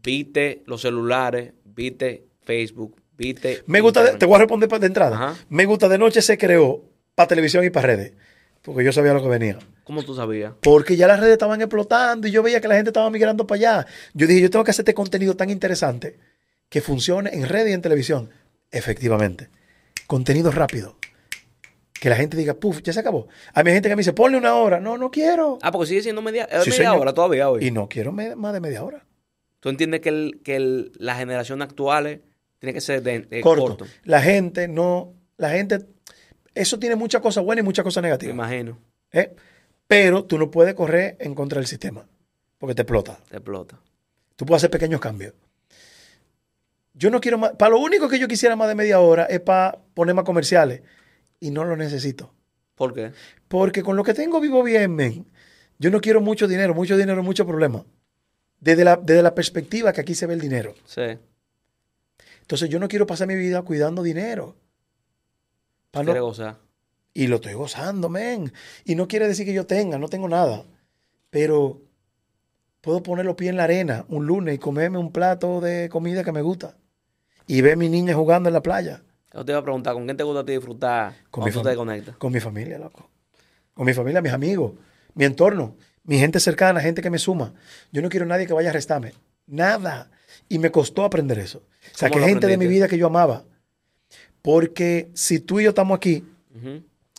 viste 0.03 0.63
los 0.65 0.81
celulares, 0.81 1.53
viste 1.65 2.25
Facebook, 2.43 2.95
viste. 3.17 3.63
Me 3.65 3.81
gusta, 3.81 4.03
de- 4.03 4.17
te 4.17 4.25
voy 4.25 4.35
a 4.35 4.39
responder 4.39 4.69
de 4.69 4.87
entrada. 4.87 5.15
Ajá. 5.15 5.35
Me 5.49 5.65
gusta 5.65 5.89
de 5.89 5.97
noche 5.97 6.21
se 6.21 6.37
creó 6.37 6.83
para 7.15 7.27
televisión 7.27 7.63
y 7.63 7.69
para 7.69 7.87
redes. 7.87 8.13
Porque 8.61 8.83
yo 8.83 8.91
sabía 8.91 9.13
lo 9.13 9.21
que 9.23 9.29
venía. 9.29 9.57
¿Cómo 9.85 10.03
tú 10.03 10.13
sabías? 10.13 10.53
Porque 10.61 10.97
ya 10.97 11.07
las 11.07 11.19
redes 11.19 11.33
estaban 11.33 11.61
explotando 11.61 12.27
y 12.27 12.31
yo 12.31 12.43
veía 12.43 12.59
que 12.59 12.67
la 12.67 12.75
gente 12.75 12.89
estaba 12.89 13.09
migrando 13.09 13.47
para 13.47 13.57
allá. 13.57 13.87
Yo 14.13 14.27
dije, 14.27 14.41
yo 14.41 14.49
tengo 14.49 14.65
que 14.65 14.71
hacer 14.71 14.83
este 14.83 14.93
contenido 14.93 15.35
tan 15.37 15.49
interesante 15.49 16.19
que 16.69 16.81
funcione 16.81 17.29
en 17.33 17.47
redes 17.47 17.69
y 17.69 17.73
en 17.73 17.81
televisión. 17.81 18.29
Efectivamente. 18.71 19.49
Contenido 20.07 20.51
rápido. 20.51 20.97
Que 21.99 22.09
la 22.09 22.15
gente 22.15 22.37
diga, 22.37 22.53
puf, 22.53 22.81
ya 22.83 22.93
se 22.93 22.99
acabó. 22.99 23.27
A 23.53 23.63
mí 23.63 23.69
hay 23.69 23.75
gente 23.77 23.89
que 23.89 23.95
me 23.95 24.01
dice, 24.01 24.13
ponle 24.13 24.37
una 24.37 24.53
hora. 24.55 24.79
No, 24.79 24.97
no 24.97 25.09
quiero. 25.09 25.57
Ah, 25.61 25.71
porque 25.71 25.87
sigue 25.87 26.01
siendo 26.03 26.21
media, 26.21 26.43
es 26.51 26.63
Sí, 26.65 26.69
media 26.71 26.93
hora 26.93 27.13
todavía 27.13 27.49
hoy. 27.49 27.65
Y 27.65 27.71
no 27.71 27.87
quiero 27.89 28.11
me- 28.11 28.35
más 28.35 28.53
de 28.53 28.59
media 28.59 28.83
hora. 28.83 29.05
¿Tú 29.61 29.69
entiendes 29.69 30.01
que, 30.01 30.09
el, 30.09 30.41
que 30.43 30.55
el- 30.57 30.91
la 30.97 31.15
generación 31.15 31.61
actual 31.63 32.21
tiene 32.59 32.73
que 32.73 32.81
ser 32.81 33.01
de, 33.03 33.21
de 33.21 33.41
corto. 33.41 33.65
corto? 33.77 33.85
La 34.03 34.21
gente 34.21 34.67
no, 34.67 35.13
la 35.37 35.49
gente, 35.51 35.85
eso 36.55 36.79
tiene 36.79 36.95
muchas 36.95 37.21
cosas 37.21 37.43
buenas 37.43 37.63
y 37.63 37.65
muchas 37.65 37.83
cosas 37.83 38.01
Me 38.01 38.07
negativas. 38.09 38.33
imagino. 38.33 38.77
¿eh? 39.11 39.35
Pero 39.87 40.25
tú 40.25 40.37
no 40.37 40.51
puedes 40.51 40.73
correr 40.73 41.15
en 41.19 41.33
contra 41.35 41.59
del 41.59 41.67
sistema, 41.67 42.07
porque 42.57 42.75
te 42.75 42.81
explota. 42.81 43.19
Te 43.29 43.37
explota. 43.37 43.79
Tú 44.35 44.45
puedes 44.45 44.59
hacer 44.61 44.69
pequeños 44.71 44.99
cambios. 44.99 45.33
Yo 46.93 47.11
no 47.11 47.21
quiero 47.21 47.37
más, 47.37 47.51
para 47.51 47.69
lo 47.71 47.79
único 47.79 48.09
que 48.09 48.17
yo 48.19 48.27
quisiera 48.27 48.55
más 48.55 48.67
de 48.67 48.75
media 48.75 48.99
hora 48.99 49.25
es 49.25 49.39
para 49.39 49.77
poner 49.93 50.15
más 50.15 50.25
comerciales 50.25 50.81
y 51.39 51.51
no 51.51 51.63
lo 51.63 51.77
necesito. 51.77 52.33
¿Por 52.75 52.93
qué? 52.93 53.11
Porque 53.47 53.83
con 53.83 53.95
lo 53.95 54.03
que 54.03 54.13
tengo 54.13 54.39
vivo 54.39 54.63
bien, 54.63 54.95
men. 54.95 55.25
Yo 55.79 55.91
no 55.91 56.01
quiero 56.01 56.21
mucho 56.21 56.47
dinero, 56.47 56.73
mucho 56.73 56.97
dinero, 56.97 57.21
mucho 57.21 57.45
problema. 57.45 57.85
Desde 58.59 58.83
la, 58.83 58.95
desde 58.97 59.21
la 59.21 59.35
perspectiva 59.35 59.93
que 59.93 60.01
aquí 60.01 60.15
se 60.15 60.25
ve 60.25 60.33
el 60.33 60.41
dinero. 60.41 60.73
Sí. 60.85 61.17
Entonces 62.47 62.69
yo 62.69 62.79
no 62.79 62.87
quiero 62.87 63.05
pasar 63.05 63.27
mi 63.27 63.35
vida 63.35 63.61
cuidando 63.61 64.01
dinero. 64.01 64.55
No- 65.91 66.21
gozar. 66.21 66.55
Y 67.13 67.27
lo 67.27 67.35
estoy 67.35 67.55
gozando, 67.55 68.07
men. 68.07 68.53
Y 68.85 68.95
no 68.95 69.09
quiere 69.09 69.27
decir 69.27 69.45
que 69.45 69.51
yo 69.51 69.65
tenga, 69.65 69.97
no 69.97 70.07
tengo 70.07 70.29
nada. 70.29 70.63
Pero 71.29 71.81
puedo 72.79 73.03
poner 73.03 73.25
los 73.25 73.35
pies 73.35 73.49
en 73.49 73.57
la 73.57 73.65
arena 73.65 74.05
un 74.07 74.25
lunes 74.27 74.55
y 74.55 74.59
comerme 74.59 74.97
un 74.97 75.11
plato 75.11 75.59
de 75.59 75.89
comida 75.89 76.23
que 76.23 76.31
me 76.31 76.41
gusta. 76.41 76.77
Y 77.47 77.59
ver 77.59 77.73
a 77.73 77.75
mi 77.75 77.89
niña 77.89 78.13
jugando 78.13 78.47
en 78.47 78.53
la 78.53 78.63
playa. 78.63 79.01
Yo 79.33 79.43
te 79.43 79.51
iba 79.51 79.59
a 79.59 79.63
preguntar, 79.63 79.93
¿con 79.93 80.05
quién 80.05 80.15
te 80.15 80.23
gusta 80.23 80.39
a 80.39 80.45
ti 80.45 80.53
disfrutar 80.53 81.15
Con 81.29 81.43
mi 81.43 81.51
tú 81.51 81.61
te 81.61 81.75
conectas? 81.75 82.15
Con 82.15 82.31
mi 82.31 82.39
familia, 82.39 82.77
loco. 82.77 83.09
Con 83.73 83.85
mi 83.85 83.93
familia, 83.93 84.21
mis 84.21 84.31
amigos, 84.31 84.71
mi 85.15 85.25
entorno, 85.25 85.75
mi 86.05 86.17
gente 86.17 86.39
cercana, 86.39 86.79
gente 86.79 87.01
que 87.01 87.09
me 87.09 87.19
suma. 87.19 87.53
Yo 87.91 88.01
no 88.01 88.07
quiero 88.07 88.25
nadie 88.25 88.47
que 88.47 88.53
vaya 88.53 88.69
a 88.69 88.73
restarme. 88.73 89.11
Nada. 89.47 90.11
Y 90.47 90.59
me 90.59 90.71
costó 90.71 91.03
aprender 91.03 91.39
eso. 91.39 91.63
O 91.97 91.99
sea, 91.99 92.09
¿Cómo 92.11 92.23
que 92.25 92.29
gente 92.29 92.45
de 92.45 92.57
mi 92.57 92.67
vida 92.67 92.87
que 92.87 92.95
yo 92.99 93.07
amaba. 93.07 93.43
Porque 94.43 95.09
si 95.15 95.39
tú 95.39 95.59
y 95.59 95.63
yo 95.63 95.69
estamos 95.69 95.95
aquí 95.97 96.23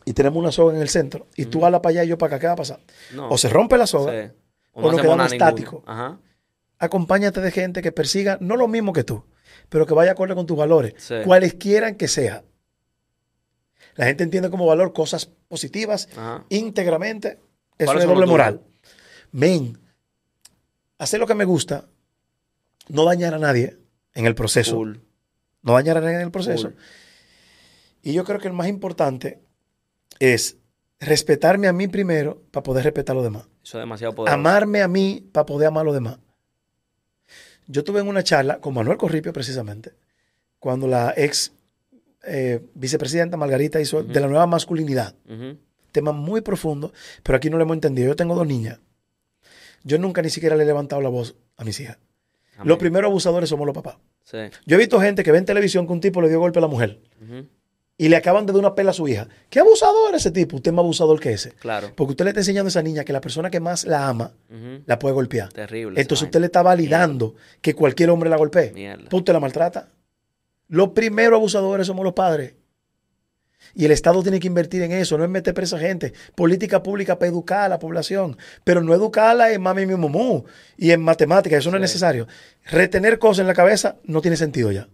y 0.04 0.12
tenemos 0.12 0.38
una 0.38 0.52
soga 0.52 0.76
en 0.76 0.80
el 0.80 0.88
centro 0.88 1.26
y 1.34 1.46
tú 1.46 1.58
vas 1.58 1.72
para 1.80 1.88
allá 1.88 2.04
y 2.04 2.08
yo 2.08 2.16
para 2.16 2.36
acá, 2.36 2.40
¿qué 2.40 2.46
va 2.46 2.52
a 2.52 2.56
pasar? 2.56 2.78
No. 3.12 3.28
O 3.28 3.36
se 3.36 3.48
rompe 3.48 3.76
la 3.76 3.88
soga, 3.88 4.12
Sí. 4.28 4.32
o 4.74 4.82
no 4.82 4.92
nos 4.92 5.00
quedamos 5.00 5.32
estáticos. 5.32 5.82
Ajá. 5.84 6.20
acompáñate 6.78 7.40
de 7.40 7.50
gente 7.50 7.82
que 7.82 7.90
persiga 7.90 8.38
no 8.40 8.54
lo 8.56 8.68
mismo 8.68 8.92
que 8.92 9.02
tú, 9.02 9.24
pero 9.68 9.84
que 9.84 9.94
vaya 9.94 10.12
acorde 10.12 10.36
con 10.36 10.46
tus 10.46 10.56
valores, 10.56 10.94
Sí. 10.98 11.16
cuales 11.24 11.54
quieran 11.54 11.96
que 11.96 12.06
sea. 12.06 12.44
La 13.96 14.06
gente 14.06 14.22
entiende 14.22 14.48
como 14.48 14.64
valor 14.64 14.92
cosas 14.92 15.26
positivas 15.48 16.08
Ajá. 16.12 16.44
íntegramente. 16.50 17.40
Eso 17.78 17.86
¿Cuáles 17.86 18.04
es 18.04 18.08
doble 18.08 18.26
moral. 18.26 18.60
Men, 19.32 19.76
hacer 20.98 21.18
lo 21.18 21.26
que 21.26 21.34
me 21.34 21.44
gusta, 21.44 21.86
no 22.88 23.04
dañar 23.04 23.34
a 23.34 23.38
nadie 23.40 23.76
en 24.18 24.26
el 24.26 24.34
proceso. 24.34 24.82
No 25.62 25.72
dañar 25.74 25.96
a 25.96 26.00
nadie 26.00 26.16
en 26.16 26.22
el 26.22 26.30
proceso. 26.32 26.72
Y 28.02 28.12
yo 28.12 28.24
creo 28.24 28.40
que 28.40 28.48
el 28.48 28.52
más 28.52 28.66
importante 28.66 29.38
es 30.18 30.56
respetarme 30.98 31.68
a 31.68 31.72
mí 31.72 31.86
primero 31.86 32.42
para 32.50 32.64
poder 32.64 32.84
respetar 32.84 33.14
a 33.14 33.18
los 33.18 33.24
demás. 33.24 33.44
Eso 33.62 33.78
es 33.78 33.82
demasiado 33.82 34.14
poderoso. 34.16 34.34
amarme 34.34 34.82
a 34.82 34.88
mí 34.88 35.24
para 35.32 35.46
poder 35.46 35.68
amar 35.68 35.82
a 35.82 35.84
los 35.84 35.94
demás. 35.94 36.18
Yo 37.68 37.84
tuve 37.84 38.00
en 38.00 38.08
una 38.08 38.24
charla 38.24 38.60
con 38.60 38.74
Manuel 38.74 38.98
Corripio 38.98 39.32
precisamente, 39.32 39.92
cuando 40.58 40.88
la 40.88 41.14
ex 41.16 41.52
eh, 42.24 42.60
vicepresidenta 42.74 43.36
Margarita 43.36 43.80
hizo 43.80 44.02
de 44.02 44.20
la 44.20 44.26
nueva 44.26 44.48
masculinidad. 44.48 45.14
Tema 45.92 46.10
muy 46.10 46.40
profundo, 46.40 46.92
pero 47.22 47.36
aquí 47.36 47.50
no 47.50 47.56
lo 47.56 47.62
hemos 47.62 47.76
entendido. 47.76 48.08
Yo 48.08 48.16
tengo 48.16 48.34
dos 48.34 48.46
niñas. 48.46 48.80
Yo 49.84 49.98
nunca 49.98 50.22
ni 50.22 50.30
siquiera 50.30 50.56
le 50.56 50.64
he 50.64 50.66
levantado 50.66 51.00
la 51.02 51.08
voz 51.08 51.36
a 51.56 51.62
mis 51.64 51.78
hijas. 51.78 51.98
Amén. 52.59 52.68
Los 52.68 52.78
primeros 52.78 53.09
abusadores 53.09 53.48
somos 53.48 53.66
los 53.66 53.74
papás. 53.74 53.96
Sí. 54.24 54.38
Yo 54.66 54.76
he 54.76 54.78
visto 54.78 55.00
gente 55.00 55.22
que 55.22 55.32
ve 55.32 55.38
en 55.38 55.44
televisión 55.44 55.86
que 55.86 55.92
un 55.92 56.00
tipo 56.00 56.20
le 56.20 56.28
dio 56.28 56.40
golpe 56.40 56.59
a 56.59 56.62
la 56.62 56.68
mujer 56.68 57.00
y 57.96 58.09
le 58.09 58.16
acaban 58.16 58.46
de 58.46 58.52
dar 58.52 58.61
una 58.61 58.74
pela 58.74 58.90
a 58.90 58.94
su 58.94 59.09
hija. 59.09 59.28
¿Qué 59.50 59.61
abusador 59.61 60.14
ese 60.14 60.30
tipo? 60.30 60.56
Usted 60.56 60.70
es 60.70 60.74
más 60.74 60.82
abusador 60.84 61.18
que 61.20 61.32
ese. 61.32 61.52
Claro. 61.52 61.92
Porque 61.94 62.12
usted 62.12 62.24
le 62.24 62.30
está 62.30 62.40
enseñando 62.40 62.68
a 62.68 62.70
esa 62.70 62.82
niña 62.82 63.04
que 63.04 63.12
la 63.12 63.20
persona 63.20 63.50
que 63.50 63.61
más 63.61 63.84
la 63.84 64.09
ama 64.09 64.32
la 64.86 64.98
puede 64.98 65.14
golpear. 65.14 65.52
Terrible. 65.52 66.00
Entonces 66.00 66.26
usted 66.26 66.40
le 66.40 66.46
está 66.46 66.62
validando 66.62 67.34
que 67.61 67.74
cualquier 67.74 68.11
hombre 68.11 68.30
la 68.30 68.36
golpee. 68.36 68.72
Mierda. 68.72 69.09
Pues 69.09 69.20
usted 69.20 69.32
la 69.32 69.40
maltrata. 69.40 69.88
Los 70.68 70.90
primeros 70.90 71.38
abusadores 71.38 71.86
somos 71.86 72.04
los 72.04 72.12
padres. 72.12 72.54
Y 73.78 73.84
el 73.84 73.92
Estado 73.92 74.24
tiene 74.24 74.40
que 74.40 74.48
invertir 74.48 74.82
en 74.82 74.90
eso, 74.90 75.16
no 75.16 75.22
es 75.22 75.30
meter 75.30 75.54
presa 75.54 75.78
gente. 75.78 76.12
Política 76.34 76.82
pública 76.82 77.16
para 77.16 77.28
educar 77.28 77.60
a 77.60 77.68
la 77.68 77.78
población. 77.78 78.36
Pero 78.64 78.82
no 78.82 78.92
educarla 78.92 79.52
en 79.52 79.62
mami 79.62 79.86
mi 79.86 79.94
momú 79.94 80.44
y 80.76 80.90
en 80.90 81.00
matemáticas, 81.00 81.60
eso 81.60 81.70
no 81.70 81.76
es 81.76 81.82
necesario. 81.82 82.26
Retener 82.64 83.20
cosas 83.20 83.42
en 83.42 83.46
la 83.46 83.54
cabeza 83.54 83.94
no 84.02 84.20
tiene 84.20 84.36
sentido 84.36 84.72
ya. 84.72 84.88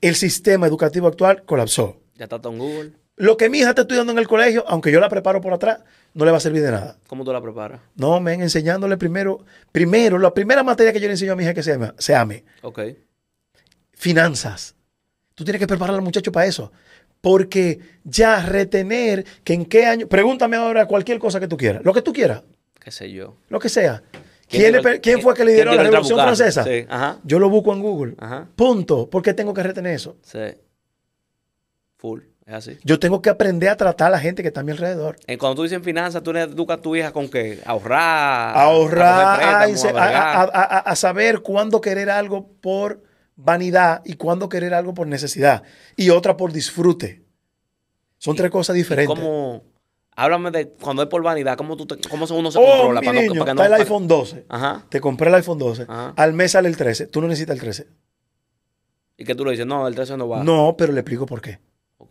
El 0.00 0.16
sistema 0.16 0.66
educativo 0.66 1.06
actual 1.06 1.44
colapsó. 1.44 2.00
Ya 2.16 2.24
está 2.24 2.40
todo 2.40 2.52
en 2.52 2.58
Google. 2.58 2.92
Lo 3.14 3.36
que 3.36 3.48
mi 3.48 3.58
hija 3.58 3.68
está 3.68 3.82
estudiando 3.82 4.10
en 4.10 4.18
el 4.18 4.26
colegio, 4.26 4.64
aunque 4.66 4.90
yo 4.90 4.98
la 4.98 5.08
preparo 5.08 5.40
por 5.40 5.52
atrás, 5.52 5.78
no 6.14 6.24
le 6.24 6.32
va 6.32 6.38
a 6.38 6.40
servir 6.40 6.62
de 6.62 6.72
nada. 6.72 6.98
¿Cómo 7.06 7.22
tú 7.24 7.32
la 7.32 7.40
preparas? 7.40 7.80
No, 7.94 8.18
men, 8.18 8.42
enseñándole 8.42 8.96
primero, 8.96 9.44
primero, 9.70 10.18
la 10.18 10.34
primera 10.34 10.64
materia 10.64 10.92
que 10.92 10.98
yo 10.98 11.06
le 11.06 11.12
enseño 11.12 11.34
a 11.34 11.36
mi 11.36 11.44
hija 11.44 11.50
es 11.50 11.54
que 11.54 11.62
se 11.62 11.74
ame, 11.74 11.92
se 11.98 12.12
ame. 12.16 12.44
Ok. 12.62 12.80
Finanzas. 13.92 14.74
Tú 15.36 15.44
tienes 15.44 15.60
que 15.60 15.66
preparar 15.66 15.94
al 15.94 16.02
muchacho 16.02 16.30
para 16.30 16.46
eso. 16.46 16.72
Porque 17.24 17.80
ya 18.04 18.44
retener 18.46 19.24
que 19.42 19.54
en 19.54 19.64
qué 19.64 19.86
año, 19.86 20.06
pregúntame 20.06 20.56
ahora 20.56 20.86
cualquier 20.86 21.18
cosa 21.18 21.40
que 21.40 21.48
tú 21.48 21.56
quieras, 21.56 21.82
lo 21.84 21.92
que 21.92 22.02
tú 22.02 22.12
quieras, 22.12 22.42
¿Qué 22.78 22.90
sé 22.92 23.10
yo? 23.10 23.34
lo 23.48 23.58
que 23.58 23.68
sea. 23.68 24.02
¿Quién 24.46 24.60
¿Quién, 24.60 24.72
le 24.72 24.78
tiró 24.78 24.82
pe- 24.82 24.94
el- 24.96 25.00
quién 25.00 25.20
fue 25.22 25.34
que 25.34 25.44
lideró 25.44 25.74
la 25.74 25.82
Revolución? 25.84 26.18
Francesa? 26.20 26.64
Sí, 26.64 26.84
ajá. 26.88 27.18
Yo 27.24 27.38
lo 27.38 27.48
busco 27.48 27.72
en 27.72 27.80
Google. 27.80 28.14
Ajá. 28.18 28.46
Punto. 28.54 29.08
¿Por 29.08 29.22
qué 29.22 29.32
tengo 29.32 29.54
que 29.54 29.62
retener 29.62 29.94
eso? 29.94 30.18
Sí. 30.22 30.38
Full. 31.96 32.20
Es 32.46 32.52
así. 32.52 32.78
Yo 32.84 32.98
tengo 32.98 33.22
que 33.22 33.30
aprender 33.30 33.70
a 33.70 33.76
tratar 33.78 34.08
a 34.08 34.10
la 34.10 34.18
gente 34.18 34.42
que 34.42 34.48
está 34.48 34.60
a 34.60 34.62
mi 34.62 34.72
alrededor. 34.72 35.16
Eh, 35.26 35.38
Cuando 35.38 35.56
tú 35.56 35.62
dices 35.62 35.80
finanzas, 35.82 36.22
tú 36.22 36.30
le 36.34 36.42
educas 36.42 36.76
a 36.76 36.82
tu 36.82 36.94
hija 36.94 37.10
con 37.10 37.28
qué? 37.30 37.60
Ahorrar. 37.64 38.54
ahorrar, 38.54 39.66
a 40.84 40.94
saber 40.96 41.40
cuándo 41.40 41.80
querer 41.80 42.10
algo 42.10 42.46
por 42.60 43.02
vanidad 43.36 44.02
y 44.04 44.14
cuándo 44.14 44.48
querer 44.48 44.74
algo 44.74 44.94
por 44.94 45.06
necesidad. 45.06 45.62
Y 45.96 46.10
otra 46.10 46.36
por 46.36 46.52
disfrute. 46.52 47.24
Son 48.18 48.36
tres 48.36 48.50
cosas 48.50 48.74
diferentes. 48.76 49.14
¿Cómo? 49.18 49.64
Háblame 50.16 50.50
de 50.52 50.68
cuando 50.70 51.02
es 51.02 51.08
por 51.08 51.22
vanidad, 51.22 51.56
¿cómo, 51.56 51.76
tú 51.76 51.86
te- 51.86 52.08
cómo 52.08 52.24
uno 52.30 52.50
se 52.52 52.58
Oh, 52.58 52.62
controla? 52.64 53.00
mi 53.00 53.06
para 53.06 53.16
no- 53.20 53.22
niño, 53.28 53.40
para 53.40 53.50
que 53.50 53.54
no- 53.56 53.62
está 53.64 53.74
el 53.76 53.82
iPhone 53.82 54.06
12. 54.08 54.46
Ajá. 54.48 54.86
Te 54.88 55.00
compré 55.00 55.28
el 55.28 55.34
iPhone 55.34 55.58
12. 55.58 55.82
Ajá. 55.88 56.14
Al 56.16 56.32
mes 56.34 56.52
sale 56.52 56.68
el 56.68 56.76
13. 56.76 57.08
Tú 57.08 57.20
no 57.20 57.26
necesitas 57.26 57.54
el 57.54 57.60
13. 57.60 57.88
¿Y 59.16 59.24
que 59.24 59.34
tú 59.34 59.44
le 59.44 59.50
dices? 59.52 59.66
No, 59.66 59.86
el 59.88 59.94
13 59.94 60.16
no 60.16 60.28
va. 60.28 60.42
No, 60.44 60.76
pero 60.78 60.92
le 60.92 61.00
explico 61.00 61.26
por 61.26 61.40
qué. 61.40 61.58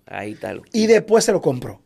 Ahí 0.06 0.34
está. 0.34 0.52
el- 0.52 0.62
Y 0.74 0.88
después 0.88 1.24
se 1.24 1.32
lo 1.32 1.42
compro. 1.42 1.82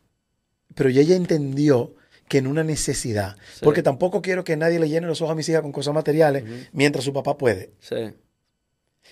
Pero 0.73 0.89
ya 0.89 1.01
ella 1.01 1.15
entendió 1.15 1.93
que 2.27 2.39
en 2.39 2.47
una 2.47 2.63
necesidad. 2.63 3.37
Sí. 3.53 3.61
Porque 3.63 3.83
tampoco 3.83 4.21
quiero 4.21 4.43
que 4.43 4.57
nadie 4.57 4.79
le 4.79 4.89
llene 4.89 5.07
los 5.07 5.21
ojos 5.21 5.31
a 5.33 5.35
mis 5.35 5.47
hijas 5.49 5.61
con 5.61 5.71
cosas 5.71 5.93
materiales 5.93 6.43
mientras 6.73 7.05
su 7.05 7.13
papá 7.13 7.37
puede. 7.37 7.71
Sí, 7.79 7.95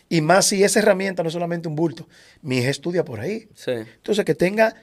Y 0.10 0.22
más 0.22 0.46
si 0.46 0.64
esa 0.64 0.80
herramienta 0.80 1.24
no 1.24 1.28
es 1.30 1.34
solamente 1.34 1.68
un 1.68 1.76
bulto. 1.76 2.08
Mi 2.42 2.58
hija 2.60 2.70
estudia 2.70 3.04
por 3.06 3.20
ahí. 3.20 3.48
sí. 3.56 3.72
Entonces, 3.72 4.24
que 4.26 4.36
tenga, 4.36 4.76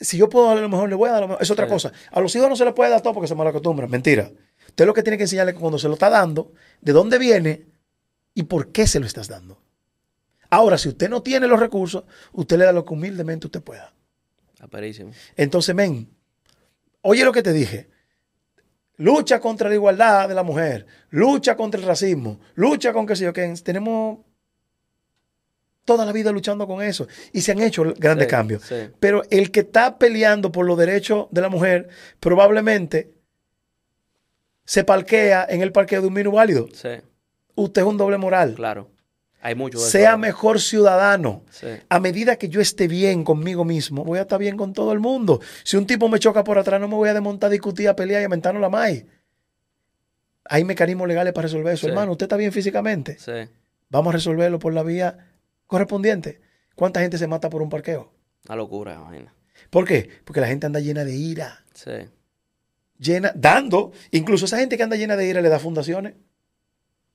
si 0.00 0.16
yo 0.16 0.28
puedo 0.28 0.46
darle 0.46 0.62
lo 0.62 0.68
mejor, 0.68 0.88
le 0.88 0.94
voy 0.94 1.08
a 1.08 1.12
dar 1.12 1.20
lo 1.22 1.28
mejor. 1.28 1.42
Es 1.42 1.50
otra 1.50 1.66
Sí. 1.66 1.72
cosa. 1.72 1.92
A 2.10 2.20
los 2.20 2.34
hijos 2.36 2.48
no 2.48 2.56
se 2.56 2.64
les 2.64 2.72
puede 2.74 2.90
dar 2.90 3.00
todo 3.02 3.12
porque 3.14 3.28
se 3.28 3.34
malacostumbran. 3.34 3.90
Mentira. 3.90 4.30
Usted 4.68 4.86
lo 4.86 4.94
que 4.94 5.02
tiene 5.02 5.16
que 5.18 5.24
enseñarle 5.24 5.50
es 5.52 5.56
que 5.56 5.60
cuando 5.60 5.78
se 5.78 5.88
lo 5.88 5.94
está 5.94 6.08
dando, 6.08 6.52
de 6.80 6.92
dónde 6.92 7.18
viene 7.18 7.66
y 8.34 8.44
por 8.44 8.72
qué 8.72 8.86
se 8.86 8.98
lo 9.00 9.06
estás 9.06 9.28
dando. 9.28 9.60
Ahora, 10.48 10.78
si 10.78 10.88
usted 10.88 11.08
no 11.10 11.22
tiene 11.22 11.46
los 11.46 11.60
recursos, 11.60 12.04
usted 12.32 12.56
le 12.58 12.64
da 12.64 12.72
lo 12.72 12.84
que 12.84 12.94
humildemente 12.94 13.46
usted 13.46 13.62
pueda. 13.62 13.92
Está 14.54 14.66
perísimo. 14.68 15.10
Entonces, 15.36 15.74
men, 15.74 16.08
oye 17.02 17.24
lo 17.24 17.32
que 17.32 17.42
te 17.42 17.52
dije. 17.52 17.88
Lucha 18.96 19.40
contra 19.40 19.68
la 19.68 19.74
igualdad 19.74 20.28
de 20.28 20.34
la 20.34 20.42
mujer, 20.42 20.86
lucha 21.10 21.56
contra 21.56 21.80
el 21.80 21.86
racismo, 21.86 22.38
lucha 22.54 22.92
con 22.92 23.06
qué 23.06 23.16
sé 23.16 23.24
yo 23.24 23.32
qué. 23.32 23.52
Tenemos 23.64 24.18
toda 25.84 26.04
la 26.06 26.12
vida 26.12 26.30
luchando 26.32 26.66
con 26.66 26.82
eso 26.82 27.08
y 27.32 27.40
se 27.40 27.52
han 27.52 27.60
hecho 27.60 27.82
grandes 27.98 28.26
Sí, 28.26 28.30
cambios. 28.30 28.62
sí. 28.62 28.76
Pero 29.00 29.22
el 29.30 29.50
que 29.50 29.60
está 29.60 29.98
peleando 29.98 30.52
por 30.52 30.66
los 30.66 30.78
derechos 30.78 31.26
de 31.30 31.40
la 31.40 31.48
mujer 31.48 31.88
probablemente 32.20 33.12
se 34.64 34.84
parquea 34.84 35.46
en 35.48 35.60
el 35.62 35.72
parqueo 35.72 36.00
de 36.00 36.06
un 36.08 36.32
válido. 36.32 36.68
Sí, 36.72 36.88
Usted 37.54 37.82
es 37.82 37.86
un 37.88 37.96
doble 37.96 38.16
moral. 38.18 38.54
claro. 38.54 38.88
Hay 39.44 39.56
mucho 39.56 39.80
de 39.80 39.84
Sea 39.90 40.16
mejor 40.16 40.60
ciudadano. 40.60 41.42
Sí, 41.50 41.66
A 41.88 41.98
medida 41.98 42.36
que 42.36 42.48
yo 42.48 42.60
esté 42.60 42.86
bien 42.86 43.24
conmigo 43.24 43.64
mismo, 43.64 44.04
voy 44.04 44.20
a 44.20 44.22
estar 44.22 44.38
bien 44.38 44.56
con 44.56 44.72
todo 44.72 44.92
el 44.92 45.00
mundo. 45.00 45.40
Si 45.64 45.76
un 45.76 45.84
tipo 45.84 46.08
me 46.08 46.20
choca 46.20 46.44
por 46.44 46.58
atrás, 46.58 46.80
no 46.80 46.86
me 46.86 46.94
voy 46.94 47.08
a 47.08 47.12
desmontar, 47.12 47.50
discutir, 47.50 47.88
a 47.88 47.96
pelear 47.96 48.22
y 48.22 48.26
a 48.26 48.28
mentarnos 48.28 48.60
la 48.62 48.68
más. 48.68 49.02
Hay 50.44 50.62
mecanismos 50.62 51.08
legales 51.08 51.32
para 51.32 51.46
resolver 51.46 51.74
eso. 51.74 51.88
Hermano, 51.88 52.12
usted 52.12 52.26
está 52.26 52.36
bien 52.36 52.52
físicamente. 52.52 53.16
sí. 53.18 53.32
Vamos 53.88 54.12
a 54.14 54.16
resolverlo 54.16 54.58
por 54.60 54.72
la 54.72 54.82
vía 54.84 55.31
correspondiente. 55.72 56.40
¿Cuánta 56.76 57.00
gente 57.00 57.18
se 57.18 57.26
mata 57.26 57.48
por 57.50 57.62
un 57.62 57.68
parqueo? 57.70 58.12
Una 58.46 58.56
locura, 58.56 58.98
vaina. 59.00 59.34
¿Por 59.70 59.86
qué? 59.86 60.08
Porque 60.24 60.40
la 60.40 60.46
gente 60.46 60.66
anda 60.66 60.80
llena 60.80 61.04
de 61.04 61.14
ira. 61.14 61.64
Sí. 61.74 61.90
Llena, 62.98 63.32
dando. 63.34 63.92
Incluso 64.10 64.44
esa 64.44 64.58
gente 64.58 64.76
que 64.76 64.82
anda 64.82 64.96
llena 64.96 65.16
de 65.16 65.26
ira 65.26 65.40
le 65.40 65.48
da 65.48 65.58
fundaciones. 65.58 66.14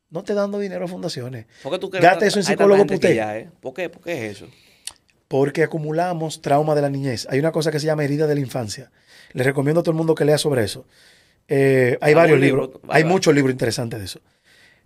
No 0.09 0.23
te 0.23 0.33
dando 0.33 0.57
dinero 0.59 0.85
a 0.85 0.87
fundaciones. 0.87 1.45
¿Por 1.63 1.71
qué 1.73 1.79
tú 1.79 1.89
crees 1.89 2.21
eso 2.23 2.39
en 2.39 2.45
psicólogo 2.45 2.85
puté. 2.87 3.15
ya, 3.15 3.37
eh? 3.37 3.49
¿Por 3.61 3.73
qué? 3.73 3.89
¿Por 3.89 4.01
qué 4.01 4.25
es 4.25 4.37
eso? 4.37 4.47
Porque 5.27 5.63
acumulamos 5.63 6.41
trauma 6.41 6.73
de 6.75 6.81
la 6.81 6.89
niñez. 6.89 7.27
Hay 7.29 7.39
una 7.39 7.51
cosa 7.51 7.71
que 7.71 7.79
se 7.79 7.85
llama 7.85 8.05
herida 8.05 8.25
de 8.25 8.35
la 8.35 8.41
infancia. 8.41 8.89
Les 9.33 9.45
recomiendo 9.45 9.81
a 9.81 9.83
todo 9.83 9.91
el 9.91 9.97
mundo 9.97 10.15
que 10.15 10.23
lea 10.25 10.37
sobre 10.37 10.63
eso. 10.63 10.85
Eh, 11.49 11.97
hay 12.01 12.13
¿Algún 12.13 12.23
varios 12.23 12.39
libro? 12.39 12.61
libros, 12.63 12.81
Vale, 12.81 12.93
hay 12.97 13.03
vale. 13.03 13.13
muchos 13.13 13.35
libros 13.35 13.51
interesantes 13.51 13.99
de 13.99 14.05
eso. 14.05 14.21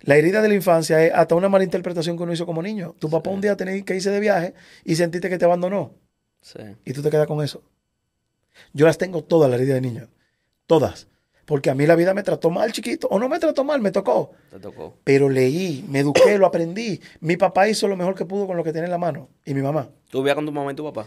La 0.02 0.16
herida 0.16 0.42
de 0.42 0.48
la 0.48 0.54
infancia 0.54 1.04
es 1.04 1.12
hasta 1.14 1.34
una 1.34 1.48
mala 1.48 1.64
interpretación 1.64 2.16
que 2.16 2.22
uno 2.24 2.32
hizo 2.32 2.46
como 2.46 2.62
niño. 2.62 2.94
Tu 2.98 3.08
papá 3.08 3.30
un 3.30 3.40
día 3.40 3.56
tenía 3.56 3.80
que 3.84 3.94
irse 3.94 4.10
de 4.10 4.20
viaje 4.20 4.54
y 4.84 4.96
sentiste 4.96 5.28
que 5.30 5.38
te 5.38 5.44
abandonó 5.44 5.94
Sí. 6.40 6.58
y 6.84 6.92
tú 6.92 7.02
te 7.02 7.10
quedas 7.10 7.26
con 7.26 7.42
eso. 7.42 7.62
Yo 8.72 8.86
las 8.86 8.98
tengo 8.98 9.22
todas, 9.22 9.48
la 9.50 9.56
herida 9.56 9.74
de 9.74 9.80
niño. 9.80 10.08
Todas. 10.66 11.08
Porque 11.44 11.70
a 11.70 11.74
mí 11.74 11.86
la 11.86 11.96
vida 11.96 12.14
me 12.14 12.22
trató 12.22 12.50
mal, 12.50 12.72
chiquito. 12.72 13.08
O 13.08 13.18
no 13.18 13.28
me 13.28 13.38
trató 13.38 13.64
mal, 13.64 13.80
me 13.80 13.90
tocó. 13.90 14.30
Te 14.50 14.58
tocó. 14.58 14.96
Pero 15.04 15.28
leí, 15.28 15.84
me 15.88 16.00
eduqué, 16.00 16.38
lo 16.38 16.46
aprendí. 16.46 17.00
Mi 17.20 17.36
papá 17.36 17.68
hizo 17.68 17.88
lo 17.88 17.96
mejor 17.96 18.14
que 18.14 18.24
pudo 18.24 18.46
con 18.46 18.56
lo 18.56 18.64
que 18.64 18.72
tenía 18.72 18.84
en 18.86 18.90
la 18.92 18.98
mano. 18.98 19.28
Y 19.44 19.52
mi 19.54 19.62
mamá. 19.62 19.88
¿Tú 20.10 20.18
vivías 20.18 20.34
con 20.36 20.46
tu 20.46 20.52
mamá 20.52 20.72
y 20.72 20.74
tu 20.76 20.84
papá? 20.84 21.06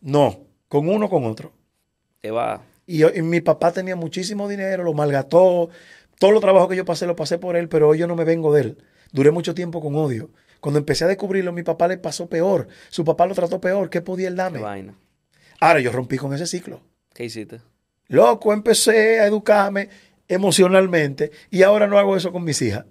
No, 0.00 0.40
con 0.68 0.88
uno 0.88 1.08
con 1.10 1.24
otro. 1.24 1.52
Te 2.20 2.30
va. 2.30 2.62
Y, 2.86 2.98
yo- 2.98 3.10
y 3.14 3.22
mi 3.22 3.40
papá 3.40 3.72
tenía 3.72 3.96
muchísimo 3.96 4.48
dinero, 4.48 4.84
lo 4.84 4.92
malgató. 4.94 5.68
Todos 6.22 6.34
los 6.34 6.40
trabajos 6.40 6.68
que 6.68 6.76
yo 6.76 6.84
pasé, 6.84 7.04
lo 7.08 7.16
pasé 7.16 7.36
por 7.38 7.56
él, 7.56 7.68
pero 7.68 7.88
hoy 7.88 7.98
yo 7.98 8.06
no 8.06 8.14
me 8.14 8.22
vengo 8.22 8.54
de 8.54 8.60
él. 8.60 8.78
Duré 9.10 9.32
mucho 9.32 9.56
tiempo 9.56 9.80
con 9.80 9.96
odio. 9.96 10.30
Cuando 10.60 10.78
empecé 10.78 11.02
a 11.04 11.08
descubrirlo, 11.08 11.50
mi 11.52 11.64
papá 11.64 11.88
le 11.88 11.98
pasó 11.98 12.28
peor. 12.28 12.68
Su 12.90 13.04
papá 13.04 13.26
lo 13.26 13.34
trató 13.34 13.60
peor. 13.60 13.90
¿Qué 13.90 14.02
podía 14.02 14.28
él 14.28 14.34
Qué 14.34 14.38
darme? 14.38 14.60
vaina. 14.60 14.94
Ahora 15.58 15.80
yo 15.80 15.90
rompí 15.90 16.18
con 16.18 16.32
ese 16.32 16.46
ciclo. 16.46 16.80
¿Qué 17.12 17.24
hiciste? 17.24 17.60
Loco, 18.06 18.52
empecé 18.52 19.18
a 19.18 19.26
educarme 19.26 19.88
emocionalmente 20.28 21.32
y 21.50 21.64
ahora 21.64 21.88
no 21.88 21.98
hago 21.98 22.16
eso 22.16 22.30
con 22.30 22.44
mis 22.44 22.62
hijas, 22.62 22.84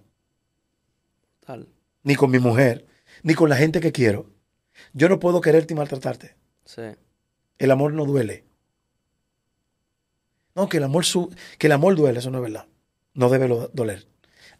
Tal. 1.45 1.69
ni 2.03 2.15
con 2.15 2.31
mi 2.31 2.39
mujer, 2.39 2.85
ni 3.23 3.33
con 3.33 3.47
la 3.49 3.55
gente 3.55 3.79
que 3.79 3.93
quiero. 3.93 4.29
Yo 4.91 5.07
no 5.07 5.19
puedo 5.19 5.39
quererte 5.39 5.73
y 5.73 5.77
maltratarte. 5.77 6.35
Sí. 6.65 6.81
El 7.59 7.71
amor 7.71 7.93
no 7.93 8.03
duele. 8.03 8.43
No, 10.53 10.67
que 10.67 10.77
el 10.77 10.83
amor, 10.83 11.05
su- 11.05 11.33
que 11.57 11.67
el 11.67 11.71
amor 11.73 11.95
duele, 11.95 12.19
eso 12.19 12.29
no 12.29 12.39
es 12.39 12.43
verdad. 12.51 12.65
No 13.13 13.29
debe 13.29 13.47
doler. 13.73 14.07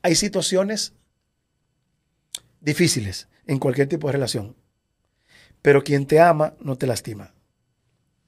Hay 0.02 0.16
situaciones 0.16 0.94
difíciles 2.60 3.28
en 3.46 3.60
cualquier 3.60 3.88
tipo 3.88 4.08
de 4.08 4.14
relación, 4.14 4.56
pero 5.62 5.84
quien 5.84 6.06
te 6.06 6.20
ama 6.20 6.56
no 6.60 6.78
te 6.78 6.88
lastima. 6.88 7.34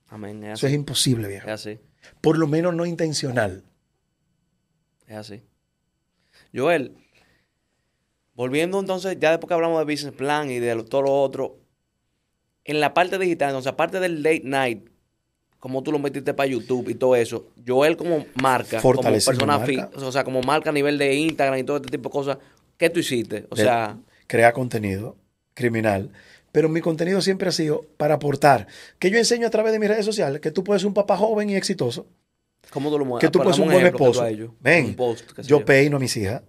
Amén. 0.08 0.44
Es 0.44 0.60
Eso 0.60 0.68
es 0.68 0.74
imposible, 0.74 1.24
Es 1.24 1.30
viejo. 1.30 1.50
así. 1.52 1.80
Por 2.22 2.38
lo 2.38 2.48
menos 2.48 2.74
no 2.76 2.86
intencional. 2.86 3.64
Es 5.08 5.16
así. 5.18 5.44
Joel, 6.54 6.96
volviendo 8.34 8.80
entonces, 8.80 9.18
ya 9.20 9.32
después 9.32 9.48
que 9.48 9.54
hablamos 9.56 9.80
de 9.86 9.92
business 9.92 10.14
plan 10.14 10.50
y 10.52 10.60
de 10.60 10.84
todo 10.84 11.04
lo 11.04 11.22
otro, 11.22 11.60
en 12.64 12.80
la 12.80 12.94
parte 12.94 13.18
digital, 13.18 13.50
entonces, 13.50 13.72
aparte 13.72 14.00
del 14.00 14.22
late 14.24 14.44
night, 14.46 14.90
como 15.64 15.82
tú 15.82 15.94
lo 15.94 16.00
metiste 16.00 16.34
para 16.34 16.46
YouTube 16.48 16.90
y 16.90 16.96
todo 16.96 17.16
eso, 17.16 17.48
Joel 17.66 17.96
como 17.96 18.26
marca, 18.42 18.82
como 18.82 18.96
Fortalecer 18.96 19.32
persona 19.34 19.58
marca. 19.58 19.92
o 19.96 20.12
sea, 20.12 20.26
como 20.26 20.42
marca 20.42 20.72
a 20.72 20.74
nivel 20.74 20.98
de 20.98 21.16
Instagram 21.16 21.58
y 21.58 21.64
todo 21.64 21.78
este 21.78 21.90
tipo 21.90 22.10
de 22.10 22.12
cosas, 22.12 22.38
¿qué 22.76 22.90
tú 22.90 23.00
hiciste? 23.00 23.46
O 23.50 23.56
de 23.56 23.64
sea, 23.64 23.98
crear 24.28 24.52
contenido 24.52 25.16
criminal. 25.54 26.12
Pero 26.52 26.68
mi 26.68 26.82
contenido 26.82 27.22
siempre 27.22 27.48
ha 27.48 27.54
sido 27.54 27.86
para 27.96 28.16
aportar. 28.16 28.68
Que 29.00 29.10
yo 29.10 29.18
enseño 29.18 29.48
a 29.48 29.52
través 29.52 29.72
de 29.72 29.80
mis 29.80 29.88
redes 29.88 30.04
sociales 30.04 30.42
que 30.42 30.52
tú 30.52 30.66
puedes 30.66 30.82
ser 30.82 30.90
un 30.90 30.94
papá 30.94 31.16
joven 31.16 31.50
y 31.50 31.56
exitoso. 31.56 32.08
¿cómo 32.70 32.92
tú 32.92 33.00
lo 33.00 33.06
mueves? 33.06 33.22
Que 33.26 33.32
tú 33.32 33.40
Pues, 33.40 33.56
puedes 33.56 33.56
ser 33.56 33.66
un 33.66 33.72
buen 33.72 33.86
esposo. 33.86 34.26
Ven, 34.60 34.86
Un 34.88 34.96
post, 34.96 35.32
yo 35.44 35.64
peino 35.64 35.96
a 35.96 36.00
mis 36.02 36.18
hijas. 36.18 36.42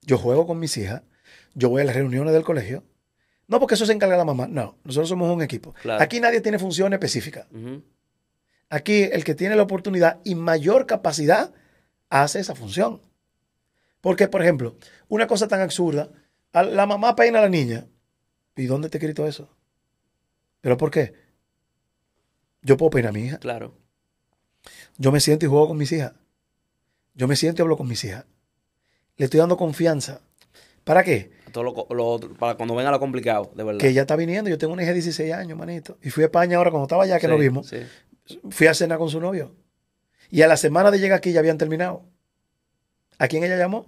Yo 0.00 0.16
juego 0.16 0.46
con 0.46 0.58
mis 0.58 0.74
hijas. 0.78 1.02
Yo 1.52 1.68
voy 1.68 1.82
a 1.82 1.84
las 1.84 1.96
reuniones 1.96 2.32
del 2.32 2.44
colegio. 2.44 2.82
No 3.46 3.60
porque 3.60 3.74
eso 3.74 3.84
se 3.84 3.92
encarga 3.92 4.16
la 4.16 4.24
mamá. 4.24 4.46
No, 4.46 4.78
nosotros 4.84 5.10
somos 5.10 5.30
un 5.30 5.42
equipo. 5.42 5.74
Claro. 5.82 6.02
Aquí 6.02 6.18
nadie 6.18 6.40
tiene 6.40 6.58
función 6.58 6.94
específica. 6.94 7.46
Ujú. 7.52 7.82
Aquí 8.74 9.04
el 9.04 9.22
que 9.22 9.36
tiene 9.36 9.54
la 9.54 9.62
oportunidad 9.62 10.18
y 10.24 10.34
mayor 10.34 10.86
capacidad 10.86 11.52
hace 12.10 12.40
esa 12.40 12.56
función. 12.56 13.00
Porque, 14.00 14.26
por 14.26 14.42
ejemplo, 14.42 14.76
una 15.06 15.28
cosa 15.28 15.46
tan 15.46 15.60
absurda, 15.60 16.10
la 16.52 16.84
mamá 16.84 17.14
peina 17.14 17.38
a 17.38 17.42
la 17.42 17.48
niña. 17.48 17.86
¿Y 18.56 18.66
dónde 18.66 18.88
te 18.88 18.98
escrito 18.98 19.28
eso? 19.28 19.48
¿Pero 20.60 20.76
por 20.76 20.90
qué? 20.90 21.14
Yo 22.62 22.76
puedo 22.76 22.90
peinar 22.90 23.10
a 23.10 23.12
mi 23.12 23.26
hija. 23.26 23.38
Claro. 23.38 23.76
Yo 24.98 25.12
me 25.12 25.20
siento 25.20 25.46
y 25.46 25.48
juego 25.48 25.68
con 25.68 25.76
mis 25.76 25.92
hijas. 25.92 26.14
Yo 27.14 27.28
me 27.28 27.36
siento 27.36 27.60
y 27.60 27.62
hablo 27.62 27.76
con 27.76 27.86
mis 27.86 28.02
hijas. 28.02 28.24
Le 29.18 29.26
estoy 29.26 29.38
dando 29.38 29.56
confianza. 29.56 30.20
¿Para 30.82 31.04
qué? 31.04 31.30
Todo 31.52 31.62
lo, 31.62 31.86
lo 31.94 32.34
para 32.34 32.56
cuando 32.56 32.74
venga 32.74 32.90
lo 32.90 32.98
complicado, 32.98 33.52
de 33.54 33.62
verdad. 33.62 33.78
Que 33.78 33.90
ella 33.90 34.00
está 34.00 34.16
viniendo. 34.16 34.50
Yo 34.50 34.58
tengo 34.58 34.72
una 34.72 34.82
hija 34.82 34.90
de 34.90 34.94
16 34.94 35.32
años, 35.32 35.56
manito. 35.56 35.96
Y 36.02 36.10
fui 36.10 36.24
a 36.24 36.26
España 36.26 36.56
ahora 36.56 36.70
cuando 36.72 36.86
estaba 36.86 37.04
allá 37.04 37.20
que 37.20 37.26
Sí, 37.28 37.30
nos 37.32 37.40
vimos. 37.40 37.68
sí. 37.68 37.76
Fui 38.50 38.66
a 38.66 38.74
cenar 38.74 38.98
con 38.98 39.08
su 39.10 39.20
novio. 39.20 39.54
Y 40.30 40.42
a 40.42 40.48
la 40.48 40.56
semana 40.56 40.90
de 40.90 40.98
llegar 40.98 41.18
aquí 41.18 41.32
ya 41.32 41.40
habían 41.40 41.58
terminado. 41.58 42.04
¿A 43.18 43.28
quién 43.28 43.44
ella 43.44 43.56
llamó? 43.56 43.86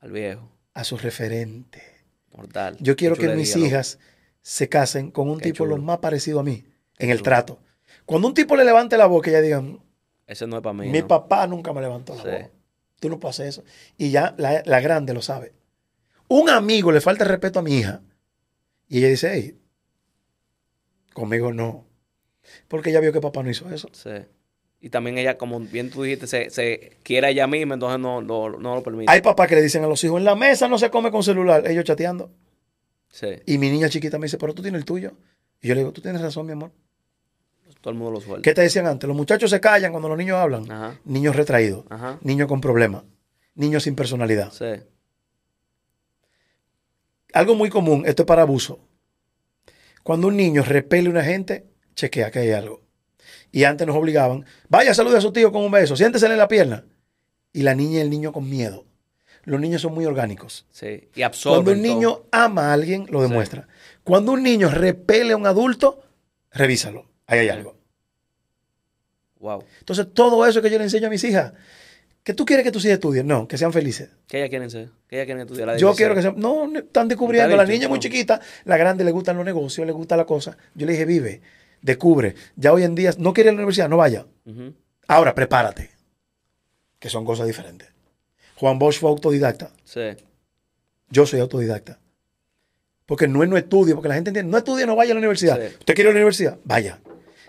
Al 0.00 0.12
viejo. 0.12 0.50
A 0.74 0.84
su 0.84 0.96
referente. 0.96 1.82
Mortal. 2.34 2.76
Yo 2.80 2.96
quiero 2.96 3.16
que 3.16 3.28
mis 3.30 3.56
hijas 3.56 3.98
se 4.42 4.68
casen 4.68 5.10
con 5.10 5.28
un 5.28 5.38
Qué 5.38 5.50
tipo 5.52 5.66
lo 5.66 5.76
más 5.78 5.98
parecido 5.98 6.40
a 6.40 6.42
mí 6.44 6.64
en 6.98 7.10
el 7.10 7.18
chulo. 7.18 7.24
trato. 7.24 7.58
Cuando 8.06 8.28
un 8.28 8.34
tipo 8.34 8.54
le 8.56 8.64
levante 8.64 8.96
la 8.96 9.06
boca, 9.06 9.30
ella 9.30 9.40
diga. 9.40 9.62
Ese 10.26 10.46
no 10.46 10.56
es 10.56 10.62
para 10.62 10.72
mí. 10.74 10.88
mi 10.88 11.00
¿no? 11.00 11.08
papá 11.08 11.46
nunca 11.46 11.72
me 11.72 11.80
levantó 11.80 12.14
la 12.14 12.22
Sí. 12.22 12.28
voz. 12.30 12.50
Tú 13.00 13.08
no 13.08 13.18
puedes 13.18 13.36
hacer 13.36 13.46
eso. 13.48 13.64
Y 13.96 14.10
ya 14.10 14.34
la, 14.38 14.62
la 14.64 14.80
grande 14.80 15.14
lo 15.14 15.22
sabe. 15.22 15.52
Un 16.28 16.48
amigo 16.50 16.92
le 16.92 17.00
falta 17.00 17.24
el 17.24 17.30
respeto 17.30 17.58
a 17.58 17.62
mi 17.62 17.76
hija. 17.78 18.02
Y 18.88 18.98
ella 18.98 19.08
dice, 19.08 19.30
hey, 19.32 19.58
conmigo 21.12 21.52
no. 21.52 21.86
Porque 22.68 22.90
ella 22.90 23.00
vio 23.00 23.12
que 23.12 23.20
papá 23.20 23.42
no 23.42 23.50
hizo 23.50 23.70
eso. 23.70 23.88
Sí. 23.92 24.10
Y 24.80 24.90
también 24.90 25.18
ella, 25.18 25.36
como 25.36 25.58
bien 25.58 25.90
tú 25.90 26.02
dijiste, 26.02 26.26
se, 26.26 26.50
se 26.50 26.96
quiere 27.02 27.30
ella 27.30 27.46
misma, 27.46 27.74
entonces 27.74 27.98
no, 27.98 28.22
no, 28.22 28.50
no 28.50 28.74
lo 28.76 28.82
permite. 28.82 29.10
Hay 29.10 29.20
papás 29.22 29.48
que 29.48 29.56
le 29.56 29.62
dicen 29.62 29.82
a 29.82 29.88
los 29.88 30.02
hijos, 30.04 30.18
en 30.18 30.24
la 30.24 30.36
mesa 30.36 30.68
no 30.68 30.78
se 30.78 30.90
come 30.90 31.10
con 31.10 31.22
celular. 31.22 31.66
Ellos 31.66 31.84
chateando. 31.84 32.30
Sí. 33.10 33.28
Y 33.46 33.58
mi 33.58 33.70
niña 33.70 33.88
chiquita 33.88 34.18
me 34.18 34.26
dice, 34.26 34.38
pero 34.38 34.54
tú 34.54 34.62
tienes 34.62 34.80
el 34.80 34.84
tuyo. 34.84 35.12
Y 35.60 35.68
yo 35.68 35.74
le 35.74 35.80
digo, 35.80 35.92
tú 35.92 36.00
tienes 36.00 36.20
razón, 36.20 36.46
mi 36.46 36.52
amor. 36.52 36.70
Todo 37.80 37.92
el 37.92 37.98
mundo 37.98 38.12
lo 38.12 38.20
suelta. 38.20 38.42
¿Qué 38.42 38.54
te 38.54 38.60
decían 38.60 38.86
antes? 38.86 39.06
Los 39.06 39.16
muchachos 39.16 39.50
se 39.50 39.60
callan 39.60 39.92
cuando 39.92 40.08
los 40.08 40.18
niños 40.18 40.36
hablan. 40.36 40.70
Ajá. 40.70 41.00
Niños 41.04 41.36
retraídos. 41.36 41.84
Ajá. 41.88 42.18
Niños 42.22 42.48
con 42.48 42.60
problemas. 42.60 43.04
Niños 43.54 43.84
sin 43.84 43.94
personalidad. 43.94 44.52
Sí. 44.52 44.82
Algo 47.32 47.54
muy 47.54 47.70
común, 47.70 48.04
esto 48.06 48.22
es 48.22 48.26
para 48.26 48.42
abuso. 48.42 48.80
Cuando 50.02 50.28
un 50.28 50.36
niño 50.36 50.62
repele 50.62 51.08
a 51.08 51.10
una 51.10 51.22
gente, 51.24 51.66
chequea 51.98 52.30
que 52.30 52.38
hay 52.38 52.52
algo. 52.52 52.80
Y 53.50 53.64
antes 53.64 53.86
nos 53.86 53.96
obligaban, 53.96 54.44
vaya, 54.68 54.94
salude 54.94 55.18
a 55.18 55.20
su 55.20 55.32
tío 55.32 55.50
con 55.52 55.64
un 55.64 55.70
beso, 55.70 55.96
siéntese 55.96 56.26
en 56.26 56.36
la 56.38 56.48
pierna. 56.48 56.84
Y 57.52 57.62
la 57.62 57.74
niña 57.74 57.98
y 57.98 58.00
el 58.02 58.10
niño 58.10 58.32
con 58.32 58.48
miedo. 58.48 58.84
Los 59.44 59.60
niños 59.60 59.82
son 59.82 59.94
muy 59.94 60.04
orgánicos. 60.04 60.66
Sí. 60.70 61.08
Y 61.14 61.22
absorben 61.22 61.64
Cuando 61.64 61.72
un 61.72 61.82
todo. 61.82 61.94
niño 61.94 62.22
ama 62.30 62.70
a 62.70 62.72
alguien, 62.74 63.06
lo 63.10 63.22
demuestra. 63.22 63.66
Cuando 64.04 64.32
un 64.32 64.42
niño 64.42 64.68
repele 64.68 65.32
a 65.32 65.36
un 65.36 65.46
adulto, 65.46 66.02
revísalo. 66.52 67.06
Ahí 67.26 67.40
hay 67.40 67.48
algo. 67.48 67.76
Wow. 69.40 69.64
Entonces, 69.80 70.06
todo 70.12 70.46
eso 70.46 70.60
que 70.60 70.70
yo 70.70 70.78
le 70.78 70.84
enseño 70.84 71.06
a 71.06 71.10
mis 71.10 71.24
hijas, 71.24 71.52
que 72.22 72.34
tú 72.34 72.44
quieres 72.44 72.64
que 72.64 72.72
tus 72.72 72.84
hijas 72.84 72.94
estudien, 72.94 73.26
no, 73.26 73.48
que 73.48 73.56
sean 73.56 73.72
felices. 73.72 74.10
¿Qué 74.26 74.38
ellas 74.38 74.50
quieren 74.50 74.70
ser? 74.70 74.90
¿Qué 75.08 75.16
ellas 75.16 75.26
quieren 75.26 75.42
estudiar? 75.42 75.68
La 75.68 75.72
Yo 75.78 75.88
16. 75.94 75.96
quiero 75.96 76.14
que 76.14 76.22
sean, 76.22 76.34
no, 76.36 76.78
están 76.78 77.08
descubriendo. 77.08 77.48
¿Te 77.48 77.54
ha 77.54 77.56
La 77.56 77.64
niña 77.64 77.84
es 77.84 77.88
muy 77.88 78.00
chiquita, 78.00 78.40
la 78.64 78.76
grande 78.76 79.04
le 79.04 79.12
gustan 79.12 79.36
los 79.36 79.46
negocios, 79.46 79.86
le 79.86 79.92
gusta 79.92 80.16
la 80.16 80.26
cosa. 80.26 80.58
Yo 80.74 80.84
le 80.86 80.92
dije, 80.92 81.06
vive, 81.06 81.40
descubre. 81.82 82.34
Ya 82.56 82.72
hoy 82.72 82.82
en 82.84 82.94
día, 82.94 83.12
no 83.18 83.32
quiere 83.32 83.48
ir 83.48 83.52
a 83.52 83.54
la 83.54 83.58
universidad, 83.60 83.88
no 83.88 83.96
vaya. 83.96 84.26
Ahora, 85.06 85.34
prepárate. 85.34 85.90
Que 86.98 87.08
son 87.08 87.24
cosas 87.24 87.46
diferentes. 87.46 87.88
Juan 88.56 88.78
Bosch 88.78 88.98
fue 88.98 89.10
autodidacta. 89.10 89.70
Sí. 89.84 90.00
Yo 91.10 91.26
soy 91.26 91.40
autodidacta. 91.40 91.98
Porque 93.06 93.26
no 93.28 93.42
es 93.42 93.48
no 93.48 93.56
estudio, 93.56 93.94
porque 93.94 94.08
la 94.08 94.14
gente 94.16 94.30
entiende, 94.30 94.50
no 94.50 94.58
estudie, 94.58 94.84
no 94.86 94.96
vaya 94.96 95.12
a 95.12 95.14
la 95.14 95.20
universidad. 95.20 95.56
Sí. 95.58 95.76
¿Usted 95.78 95.94
quiere 95.94 96.02
ir 96.02 96.08
a 96.08 96.14
la 96.14 96.18
universidad? 96.18 96.58
Vaya. 96.64 97.00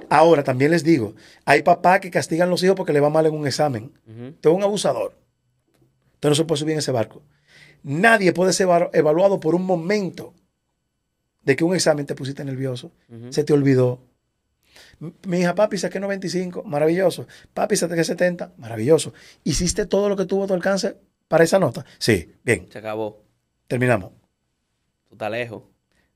Ahora, 0.09 0.43
también 0.43 0.71
les 0.71 0.83
digo, 0.83 1.15
hay 1.45 1.61
papás 1.63 1.99
que 1.99 2.09
castigan 2.09 2.47
a 2.47 2.51
los 2.51 2.63
hijos 2.63 2.75
porque 2.75 2.93
le 2.93 2.99
va 2.99 3.09
mal 3.09 3.25
en 3.25 3.33
un 3.33 3.45
examen. 3.45 3.91
Usted 4.07 4.49
es 4.49 4.55
un 4.55 4.63
abusador. 4.63 5.17
Usted 6.13 6.29
no 6.29 6.35
se 6.35 6.45
puede 6.45 6.59
subir 6.59 6.73
en 6.73 6.79
ese 6.79 6.91
barco. 6.91 7.21
Nadie 7.83 8.31
puede 8.33 8.53
ser 8.53 8.67
evalu- 8.67 8.89
evaluado 8.93 9.39
por 9.39 9.55
un 9.55 9.65
momento 9.65 10.33
de 11.43 11.55
que 11.55 11.63
un 11.63 11.73
examen 11.75 12.05
te 12.05 12.15
pusiste 12.15 12.43
nervioso, 12.45 12.91
se 13.29 13.43
te 13.43 13.53
olvidó. 13.53 14.01
Mi 15.25 15.39
hija, 15.39 15.55
papi, 15.55 15.77
saqué 15.77 15.99
95, 15.99 16.63
maravilloso. 16.63 17.25
Papi, 17.53 17.75
saqué 17.77 18.03
70, 18.03 18.53
maravilloso. 18.57 19.13
¿Hiciste 19.43 19.85
todo 19.85 20.09
lo 20.09 20.15
que 20.17 20.25
tuvo 20.25 20.43
a 20.43 20.47
tu 20.47 20.53
alcance 20.53 20.95
para 21.27 21.43
esa 21.43 21.57
nota? 21.59 21.85
Sí, 21.97 22.33
bien, 22.43 22.67
Se 22.71 22.79
acabó. 22.79 23.23
terminamos. 23.67 24.11
Tú 25.07 25.15
estás 25.15 25.31
lejos. 25.31 25.63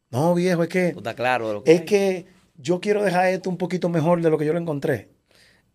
No, 0.10 0.34
viejo, 0.36 0.64
es 0.64 0.70
que, 0.70 0.92
Tú 0.92 1.00
estás 1.00 1.16
claro 1.16 1.48
de 1.48 1.54
lo 1.54 1.64
que 1.64 1.72
es 1.74 1.80
hay. 1.82 1.86
que 1.86 2.26
yo 2.58 2.80
quiero 2.82 3.04
dejar 3.04 3.28
esto 3.28 3.50
un 3.50 3.58
poquito 3.58 3.90
mejor 3.90 4.22
de 4.22 4.30
lo 4.30 4.38
que 4.38 4.46
yo 4.46 4.54
lo 4.54 4.60
encontré. 4.60 5.10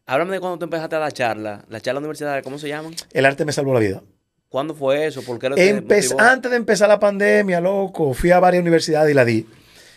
Háblame 0.07 0.33
de 0.35 0.41
cuando 0.41 0.59
tú 0.59 0.65
empezaste 0.65 0.97
a 0.97 0.99
dar 1.01 1.13
charla. 1.13 1.65
La 1.69 1.81
charla 1.81 1.99
universitaria, 1.99 2.43
¿cómo 2.43 2.59
se 2.59 2.69
llaman? 2.69 2.95
El 3.13 3.27
arte 3.27 3.45
me 3.45 3.53
salvó 3.53 3.75
la 3.75 3.81
vida. 3.81 4.03
¿Cuándo 4.49 4.75
fue 4.75 5.07
eso? 5.07 5.23
¿Por 5.23 5.39
qué 5.39 5.49
lo 5.51 5.57
te 5.57 5.75
Empe- 5.75 5.97
motivó? 6.03 6.21
antes 6.21 6.51
de 6.51 6.57
empezar 6.57 6.89
la 6.89 6.99
pandemia, 7.01 7.61
loco, 7.61 8.15
fui 8.15 8.31
a 8.31 8.39
varias 8.41 8.61
universidades 8.63 9.11
y 9.11 9.15
la 9.15 9.25
di. 9.25 9.47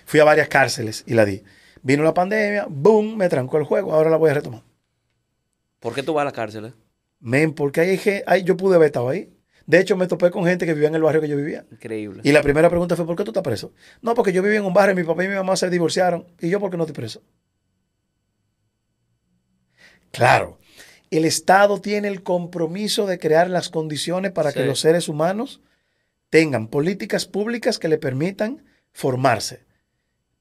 Fui 0.06 0.20
a 0.20 0.24
varias 0.26 0.48
cárceles 0.50 1.04
y 1.08 1.14
la 1.14 1.24
di. 1.24 1.42
Vino 1.84 2.04
la 2.04 2.14
pandemia, 2.14 2.68
boom, 2.70 3.18
me 3.18 3.28
trancó 3.30 3.58
el 3.58 3.64
juego, 3.64 3.94
ahora 3.94 4.10
la 4.10 4.18
voy 4.18 4.30
a 4.30 4.36
retomar. 4.36 4.62
¿Por 5.80 5.96
qué 5.96 6.04
tú 6.04 6.14
vas 6.14 6.22
a 6.22 6.26
la 6.26 6.32
cárcel? 6.32 6.66
eh? 6.66 6.74
Men, 7.20 7.54
porque 7.54 7.82
hay, 7.82 8.00
hay- 8.28 8.44
yo 8.44 8.56
pude 8.58 8.76
haber 8.76 8.88
estado 8.88 9.10
ahí. 9.10 9.32
De 9.66 9.80
hecho, 9.80 9.96
me 9.96 10.08
topé 10.08 10.32
con 10.32 10.46
gente 10.46 10.66
que 10.66 10.74
vivía 10.74 10.90
en 10.90 10.96
el 10.96 11.02
barrio 11.04 11.22
que 11.22 11.28
yo 11.28 11.38
vivía. 11.38 11.66
Increíble. 11.72 12.22
Y 12.24 12.32
la 12.32 12.42
primera 12.42 12.70
pregunta 12.70 12.96
fue, 12.96 13.06
¿por 13.06 13.16
qué 13.16 13.24
tú 13.24 13.32
estás 13.32 13.44
preso? 13.44 13.74
No, 14.02 14.14
porque 14.16 14.34
yo 14.34 14.42
vivía 14.44 14.60
en 14.60 14.66
un 14.66 14.74
barrio, 14.74 14.96
mi 14.96 15.04
papá 15.04 15.24
y 15.24 15.28
mi 15.28 15.36
mamá 15.36 15.56
se 15.56 15.70
divorciaron. 15.70 16.26
¿Y 16.40 16.50
yo 16.50 16.60
por 16.60 16.70
qué 16.72 16.78
no 16.78 16.84
estoy 16.84 16.96
preso? 16.96 17.22
Claro, 20.12 20.60
el 21.10 21.26
Estado 21.26 21.80
tiene 21.80 22.08
el 22.08 22.22
compromiso 22.24 23.06
de 23.06 23.18
crear 23.20 23.50
las 23.50 23.70
condiciones 23.70 24.32
para 24.32 24.52
que 24.52 24.66
los 24.66 24.80
seres 24.80 25.08
humanos 25.08 25.62
tengan 26.30 26.68
políticas 26.68 27.26
públicas 27.26 27.80
que 27.80 27.88
le 27.88 27.98
permitan 27.98 28.66
formarse. 28.92 29.64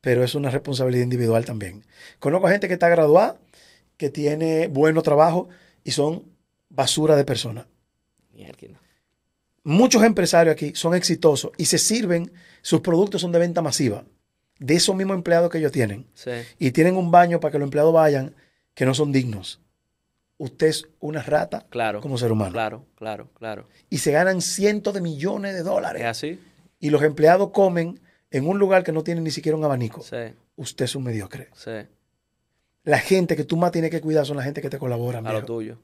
Pero 0.01 0.25
es 0.25 0.35
una 0.35 0.51
responsabilidad 0.51 1.05
individual 1.05 1.45
también. 1.45 1.85
Conozco 2.19 2.49
gente 2.49 2.69
que 2.69 2.75
está 2.75 2.89
graduada, 2.89 3.39
que 3.97 4.09
tiene 4.11 4.69
bueno 4.69 5.03
trabajo 5.03 5.49
y 5.85 5.91
son 5.91 6.25
basura 6.71 7.17
de 7.17 7.25
personas. 7.25 7.67
Muchos 9.63 10.03
empresarios 10.03 10.55
aquí 10.55 10.73
son 10.75 10.95
exitosos 10.95 11.53
y 11.59 11.67
se 11.67 11.77
sirven, 11.79 12.33
sus 12.63 12.81
productos 12.81 13.21
son 13.21 13.31
de 13.31 13.39
venta 13.39 13.61
masiva, 13.61 14.05
de 14.59 14.75
esos 14.75 14.97
mismos 14.97 15.17
empleados 15.17 15.51
que 15.51 15.59
ellos 15.59 15.71
tienen. 15.73 16.07
Sí. 16.15 16.31
Y 16.59 16.71
tienen 16.71 16.97
un 16.97 17.11
baño 17.11 17.41
para 17.41 17.53
que 17.53 17.59
los 17.59 17.67
empleados 17.67 17.93
vayan 17.93 18.35
que 18.75 18.87
no 18.87 18.95
son 18.95 19.13
dignos. 19.13 19.61
Usted 20.39 20.69
es 20.69 20.89
una 21.01 21.21
rata 21.23 21.67
Claro. 21.69 22.01
como 22.01 22.17
ser 22.17 22.33
humano. 22.33 22.53
Claro, 22.53 22.87
claro, 22.95 23.29
claro. 23.35 23.69
Y 23.91 23.99
se 23.99 24.11
ganan 24.13 24.41
cientos 24.41 24.95
de 24.95 25.03
millones 25.03 25.53
de 25.53 25.59
¿Es 25.59 25.65
dólares. 25.67 26.03
así? 26.07 26.41
Y 26.79 26.89
los 26.89 27.03
empleados 27.03 27.51
comen 27.51 28.01
en 28.31 28.47
un 28.49 28.59
lugar 28.59 28.85
que 28.85 28.93
no 28.93 29.03
tiene 29.03 29.21
ni 29.21 29.31
siquiera 29.31 29.57
un 29.57 29.65
abanico. 29.65 30.03
Sí, 30.03 30.17
Usted 30.57 30.85
es 30.85 30.95
un 30.95 31.05
mediocre. 31.05 31.49
sí. 31.55 31.71
La 32.83 32.99
gente 32.99 33.37
que 33.37 33.45
tú 33.45 33.59
más 33.59 33.73
tienes 33.73 33.91
que 33.91 34.01
cuidar 34.01 34.25
son 34.25 34.39
la 34.39 34.43
gente 34.43 34.63
que 34.63 34.71
te 34.71 34.79
colabora. 34.79 35.19
A 35.19 35.23
lo 35.23 35.31
viejo. 35.33 35.47
tuyo. 35.47 35.79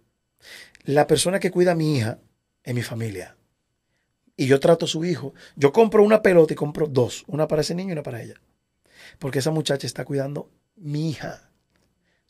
La 0.84 1.06
persona 1.06 1.38
que 1.38 1.50
cuida 1.50 1.72
a 1.72 1.74
mi 1.74 1.96
hija 1.98 2.18
es 2.64 2.74
mi 2.74 2.80
familia. 2.82 3.36
Y 4.34 4.46
yo 4.46 4.58
trato 4.60 4.86
a 4.86 4.88
su 4.88 5.04
hijo. 5.04 5.34
Yo 5.56 5.72
compro 5.72 6.02
una 6.02 6.22
pelota 6.22 6.54
y 6.54 6.56
compro 6.56 6.86
dos. 6.86 7.24
Una 7.26 7.46
para 7.46 7.60
ese 7.60 7.74
niño 7.74 7.90
y 7.90 7.92
una 7.92 8.02
para 8.02 8.22
ella. 8.22 8.34
Porque 9.18 9.40
esa 9.40 9.50
muchacha 9.50 9.86
está 9.86 10.06
cuidando 10.06 10.48
mi 10.76 11.10
hija. 11.10 11.50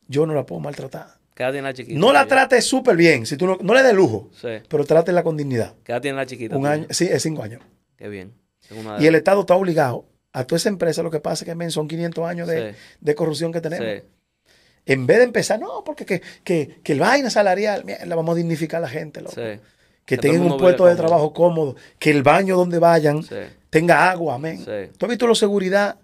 Yo 0.08 0.26
no 0.26 0.34
la 0.34 0.44
puedo 0.44 0.60
maltratar. 0.60 1.18
¿Qué 1.34 1.44
edad 1.44 1.52
tiene 1.52 1.68
la 1.68 1.74
chiquita? 1.74 1.98
No 2.00 2.12
la 2.12 2.22
ella? 2.22 2.28
trate 2.28 2.60
súper 2.60 2.96
bien. 2.96 3.24
Si 3.24 3.36
tú 3.36 3.46
no, 3.46 3.58
no 3.60 3.72
le 3.72 3.84
des 3.84 3.94
lujo, 3.94 4.30
Sí. 4.32 4.48
pero 4.68 4.84
trátela 4.84 5.22
con 5.22 5.36
dignidad. 5.36 5.76
¿Qué 5.84 5.92
edad 5.92 6.02
tiene 6.02 6.16
la 6.16 6.26
chiquita? 6.26 6.56
Un 6.56 6.66
año, 6.66 6.86
sí, 6.90 7.04
es 7.08 7.22
cinco 7.22 7.42
años. 7.44 7.62
Qué 7.96 8.08
bien. 8.08 8.34
Y 8.98 9.06
el 9.06 9.14
Estado 9.14 9.40
está 9.40 9.54
obligado 9.54 10.06
a 10.32 10.44
toda 10.44 10.56
esa 10.58 10.68
empresa. 10.68 11.02
Lo 11.02 11.10
que 11.10 11.20
pasa 11.20 11.44
es 11.44 11.48
que 11.48 11.54
men, 11.54 11.70
son 11.70 11.88
500 11.88 12.24
años 12.26 12.48
de, 12.48 12.72
Sí. 12.72 12.78
de 13.00 13.14
corrupción 13.14 13.52
que 13.52 13.60
tenemos. 13.60 13.86
Sí. 13.86 14.02
En 14.86 15.06
vez 15.06 15.18
de 15.18 15.24
empezar, 15.24 15.58
no, 15.58 15.82
porque 15.84 16.04
que, 16.06 16.22
que, 16.44 16.80
que 16.82 16.92
el 16.92 17.00
vaina 17.00 17.28
salarial, 17.30 17.84
mierda, 17.84 18.14
vamos 18.14 18.34
a 18.34 18.36
dignificar 18.36 18.78
a 18.78 18.82
la 18.82 18.88
gente, 18.88 19.20
loco. 19.20 19.34
Sí. 19.34 19.60
Que 20.04 20.16
tengan 20.16 20.42
un 20.42 20.58
puesto 20.58 20.86
de 20.86 20.94
trabajo 20.94 21.32
cómodo, 21.32 21.74
que 21.98 22.10
el 22.12 22.22
baño 22.22 22.56
donde 22.56 22.78
vayan 22.78 23.24
tenga 23.70 24.08
agua, 24.10 24.36
amén. 24.36 24.64
¿Tú 24.96 25.06
has 25.06 25.10
visto 25.10 25.26
la 25.26 25.34
seguridad 25.34 25.98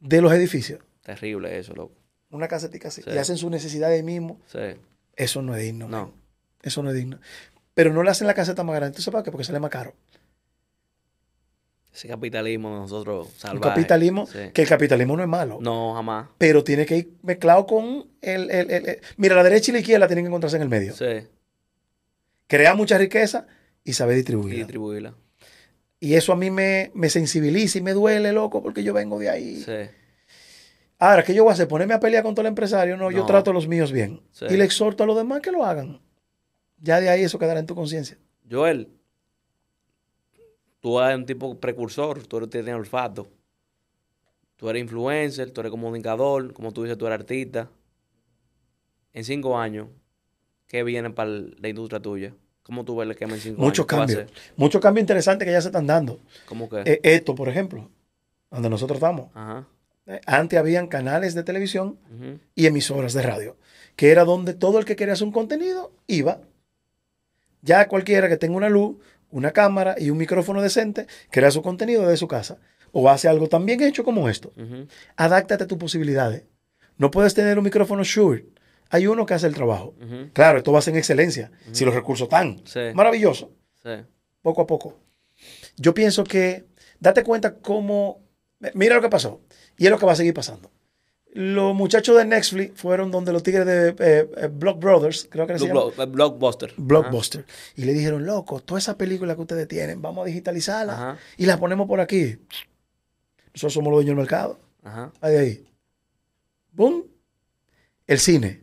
de 0.00 0.20
los 0.20 0.32
edificios? 0.32 0.80
Terrible 1.02 1.56
eso, 1.56 1.72
loco. 1.74 1.94
Una 2.30 2.48
casetica 2.48 2.88
así. 2.88 3.02
Sí. 3.02 3.10
Y 3.14 3.18
hacen 3.18 3.36
su 3.36 3.48
necesidad 3.50 3.90
ahí 3.90 4.02
mismo. 4.02 4.40
Eso 5.14 5.42
no 5.42 5.54
es 5.54 5.62
digno. 5.62 5.86
No. 5.86 6.06
man. 6.06 6.12
Eso 6.62 6.82
no 6.82 6.90
es 6.90 6.96
digno. 6.96 7.18
Pero 7.74 7.92
no 7.92 8.02
le 8.02 8.10
hacen 8.10 8.26
la 8.26 8.34
caseta 8.34 8.64
más 8.64 8.74
grande. 8.74 8.96
¿Tú 8.96 9.02
sabes 9.02 9.18
por 9.18 9.22
qué? 9.24 9.30
Porque 9.30 9.44
sale 9.44 9.60
más 9.60 9.70
caro. 9.70 9.94
Ese 11.94 12.08
capitalismo 12.08 12.70
de 12.74 12.76
nosotros 12.80 13.26
Un 13.28 13.38
salvaje. 13.38 13.74
capitalismo, 13.74 14.26
Sí. 14.26 14.38
que 14.54 14.62
el 14.62 14.68
capitalismo 14.68 15.16
no 15.16 15.22
es 15.22 15.28
malo. 15.28 15.58
No, 15.60 15.94
jamás. 15.94 16.28
Pero 16.38 16.64
tiene 16.64 16.86
que 16.86 16.96
ir 16.96 17.12
mezclado 17.22 17.66
con 17.66 18.06
el, 18.22 18.50
el- 18.50 18.70
el- 18.70 18.88
el- 18.88 18.98
Mira, 19.18 19.34
la 19.36 19.42
derecha 19.42 19.70
y 19.70 19.74
la 19.74 19.80
izquierda 19.80 20.06
tienen 20.06 20.24
que 20.24 20.28
encontrarse 20.28 20.56
en 20.56 20.62
el 20.62 20.68
medio. 20.70 20.94
Sí. 20.94 21.26
Crear 22.46 22.76
mucha 22.76 22.98
riqueza 22.98 23.46
y 23.84 23.92
saber 23.92 24.14
Y 24.14 24.18
distribuirla. 24.18 24.58
distribuirla. 24.58 25.14
Y 26.00 26.14
eso 26.14 26.32
a 26.32 26.36
mí 26.36 26.50
me, 26.50 26.90
me 26.94 27.08
sensibiliza 27.10 27.78
y 27.78 27.82
me 27.82 27.92
duele, 27.92 28.32
loco, 28.32 28.62
porque 28.62 28.82
yo 28.82 28.92
vengo 28.92 29.18
de 29.18 29.30
ahí. 29.30 29.62
Sí. 29.62 29.72
Ahora, 30.98 31.22
¿qué 31.24 31.34
yo 31.34 31.44
voy 31.44 31.50
a 31.50 31.54
hacer? 31.54 31.68
¿Ponerme 31.68 31.94
a 31.94 32.00
pelear 32.00 32.22
con 32.22 32.34
todo 32.34 32.42
el 32.42 32.48
empresario? 32.48 32.96
No, 32.96 33.10
yo 33.10 33.24
trato 33.26 33.50
a 33.50 33.54
los 33.54 33.66
míos 33.68 33.92
bien. 33.92 34.20
Sí. 34.32 34.46
Y 34.50 34.56
le 34.56 34.64
exhorto 34.64 35.04
a 35.04 35.06
los 35.06 35.16
demás 35.16 35.40
que 35.40 35.50
lo 35.52 35.64
hagan. 35.64 36.00
Ya 36.78 37.00
de 37.00 37.08
ahí 37.08 37.22
eso 37.22 37.38
quedará 37.38 37.60
en 37.60 37.66
tu 37.66 37.74
conciencia. 37.74 38.18
Joel, 38.50 38.88
tú 40.82 41.00
eres 41.00 41.16
un 41.16 41.24
tipo 41.24 41.58
precursor, 41.58 42.26
tú 42.26 42.36
eres, 42.36 42.50
tienes 42.50 42.74
olfato. 42.74 43.28
Tú 44.56 44.68
eres 44.68 44.82
influencer, 44.82 45.50
tú 45.50 45.60
eres 45.60 45.70
comunicador, 45.70 46.52
como 46.52 46.72
tú 46.72 46.82
dices, 46.82 46.98
tú 46.98 47.06
eres 47.06 47.20
artista. 47.20 47.70
en 49.14 49.24
cinco 49.24 49.58
años, 49.58 49.88
¿qué 50.66 50.82
viene 50.82 51.08
para 51.10 51.30
la 51.30 51.68
industria 51.68 52.00
tuya? 52.00 52.34
¿Cómo 52.62 52.84
tú 52.84 52.96
ves 52.96 53.06
el 53.06 53.12
esquema 53.12 53.34
en 53.34 53.40
cinco 53.40 53.62
Muchos 53.62 53.86
años? 53.90 54.06
¿Qué 54.06 54.14
va 54.16 54.22
a 54.22 54.26
cambios. 54.26 54.52
Muchos 54.56 54.80
cambios 54.80 55.02
interesantes 55.02 55.46
que 55.46 55.52
ya 55.52 55.60
se 55.60 55.68
están 55.68 55.86
dando. 55.86 56.20
¿Cómo 56.46 56.68
que? 56.68 56.82
Eh, 56.84 57.00
esto, 57.02 57.34
por 57.34 57.48
ejemplo, 57.48 57.88
donde 58.50 58.70
nosotros 58.70 58.96
estamos. 58.96 59.30
Ajá. 59.34 59.66
Eh, 60.06 60.20
Antes 60.26 60.58
habían 60.58 60.88
canales 60.88 61.34
de 61.34 61.42
televisión 61.44 61.98
y 62.54 62.66
emisoras 62.66 63.12
de 63.14 63.22
radio, 63.22 63.56
que 63.96 64.10
era 64.10 64.24
donde 64.24 64.54
todo 64.54 64.78
el 64.78 64.84
que 64.84 64.96
quería 64.96 65.14
hacer 65.14 65.26
un 65.26 65.32
contenido 65.32 65.92
iba. 66.06 66.40
Ya 67.62 67.86
cualquiera 67.86 68.28
que 68.28 68.36
tenga 68.36 68.56
una 68.56 68.68
luz, 68.68 68.96
una 69.32 69.50
cámara 69.50 69.96
y 69.98 70.10
un 70.10 70.18
micrófono 70.18 70.62
decente, 70.62 71.06
crea 71.30 71.50
su 71.50 71.62
contenido 71.62 72.02
desde 72.02 72.18
su 72.18 72.28
casa. 72.28 72.58
O 72.92 73.08
hace 73.08 73.26
algo 73.26 73.48
tan 73.48 73.64
bien 73.66 73.82
hecho 73.82 74.04
como 74.04 74.28
esto. 74.28 74.52
Ujú. 74.56 74.86
Adáctate 75.16 75.64
a 75.64 75.66
tus 75.66 75.78
posibilidades. 75.78 76.44
No 76.98 77.10
puedes 77.10 77.34
tener 77.34 77.58
un 77.58 77.64
micrófono 77.64 78.04
Shure. 78.04 78.46
Hay 78.90 79.06
uno 79.06 79.24
que 79.24 79.32
hace 79.34 79.46
el 79.46 79.54
trabajo. 79.54 79.94
Claro, 80.34 80.58
esto 80.58 80.70
va 80.72 80.78
a 80.78 80.82
ser 80.82 80.92
en 80.92 80.98
excelencia, 80.98 81.50
si 81.72 81.84
los 81.86 81.94
recursos 81.94 82.26
están. 82.26 82.60
Sí. 82.66 82.80
Maravilloso, 82.94 83.50
Sí. 83.82 83.88
poco 84.42 84.60
a 84.60 84.66
poco. 84.66 84.98
Yo 85.78 85.94
pienso 85.94 86.22
que, 86.24 86.66
date 87.00 87.24
cuenta 87.24 87.54
cómo, 87.54 88.20
mira 88.74 88.94
lo 88.96 89.00
que 89.00 89.08
pasó, 89.08 89.40
y 89.78 89.86
es 89.86 89.90
lo 89.90 89.98
que 89.98 90.04
va 90.04 90.12
a 90.12 90.16
seguir 90.16 90.34
pasando. 90.34 90.70
Los 91.34 91.74
muchachos 91.74 92.16
de 92.18 92.26
Netflix 92.26 92.78
fueron 92.78 93.10
donde 93.10 93.32
los 93.32 93.42
tigres 93.42 93.64
de 93.64 93.88
eh, 93.98 94.28
eh, 94.36 94.48
Block 94.52 94.78
Brothers, 94.78 95.28
creo 95.30 95.46
que 95.46 95.58
se 95.58 95.66
llama, 95.66 95.80
Blo- 95.84 96.10
Blockbuster. 96.10 96.74
Blockbuster, 96.76 97.46
y 97.74 97.84
le 97.84 97.94
dijeron, 97.94 98.26
loco, 98.26 98.60
todas 98.60 98.84
esas 98.84 98.96
películas 98.96 99.36
que 99.36 99.42
ustedes 99.42 99.66
tienen, 99.66 100.02
vamos 100.02 100.24
a 100.24 100.26
digitalizarlas 100.26 100.94
Ajá. 100.96 101.18
y 101.38 101.46
las 101.46 101.56
ponemos 101.58 101.88
por 101.88 102.00
aquí. 102.00 102.36
Nosotros 103.54 103.72
somos 103.72 103.90
los 103.90 103.98
dueños 103.98 104.08
del 104.10 104.16
mercado. 104.16 104.58
Ajá. 104.82 105.10
Ahí, 105.22 105.36
ahí. 105.36 105.64
¡Bum! 106.72 107.02
El 108.06 108.18
cine. 108.18 108.60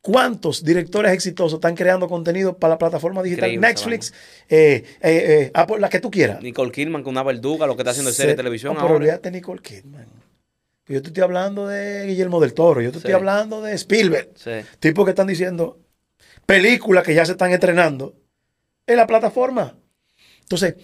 ¿Cuántos 0.00 0.64
directores 0.64 1.12
exitosos 1.12 1.54
están 1.58 1.74
creando 1.76 2.08
contenido 2.08 2.58
para 2.58 2.74
la 2.74 2.78
plataforma 2.78 3.22
digital? 3.22 3.50
Increíble 3.52 3.66
esa 3.68 3.86
Netflix, 3.88 4.14
eh, 4.48 4.84
eh, 5.00 5.24
eh, 5.44 5.50
Apple, 5.54 5.78
la 5.78 5.88
que 5.88 6.00
tú 6.00 6.10
quieras. 6.10 6.42
Nicole 6.42 6.72
Kidman 6.72 7.02
con 7.04 7.12
una 7.12 7.22
verduga, 7.22 7.66
lo 7.66 7.76
que 7.76 7.82
está 7.82 7.90
haciendo 7.92 8.10
en 8.10 8.14
serie 8.16 8.32
de 8.32 8.36
televisión 8.36 8.74
No, 8.74 8.80
pero 8.80 8.88
ahora. 8.94 8.96
olvídate 8.98 9.30
Nicole 9.30 9.62
Kidman. 9.62 10.06
Yo 10.88 11.00
te 11.00 11.08
estoy 11.08 11.22
hablando 11.22 11.66
de 11.68 12.06
Guillermo 12.06 12.40
del 12.40 12.54
Toro, 12.54 12.80
yo 12.80 12.90
te 12.90 12.98
estoy 12.98 13.12
hablando 13.12 13.62
de 13.62 13.72
Spielberg. 13.74 14.30
Sí. 14.34 14.50
Tipos 14.80 15.04
que 15.04 15.10
están 15.10 15.28
diciendo 15.28 15.78
películas 16.44 17.04
que 17.04 17.14
ya 17.14 17.24
se 17.24 17.32
están 17.32 17.52
estrenando 17.52 18.14
en 18.86 18.96
la 18.96 19.06
plataforma. 19.06 19.76
Entonces, 20.40 20.74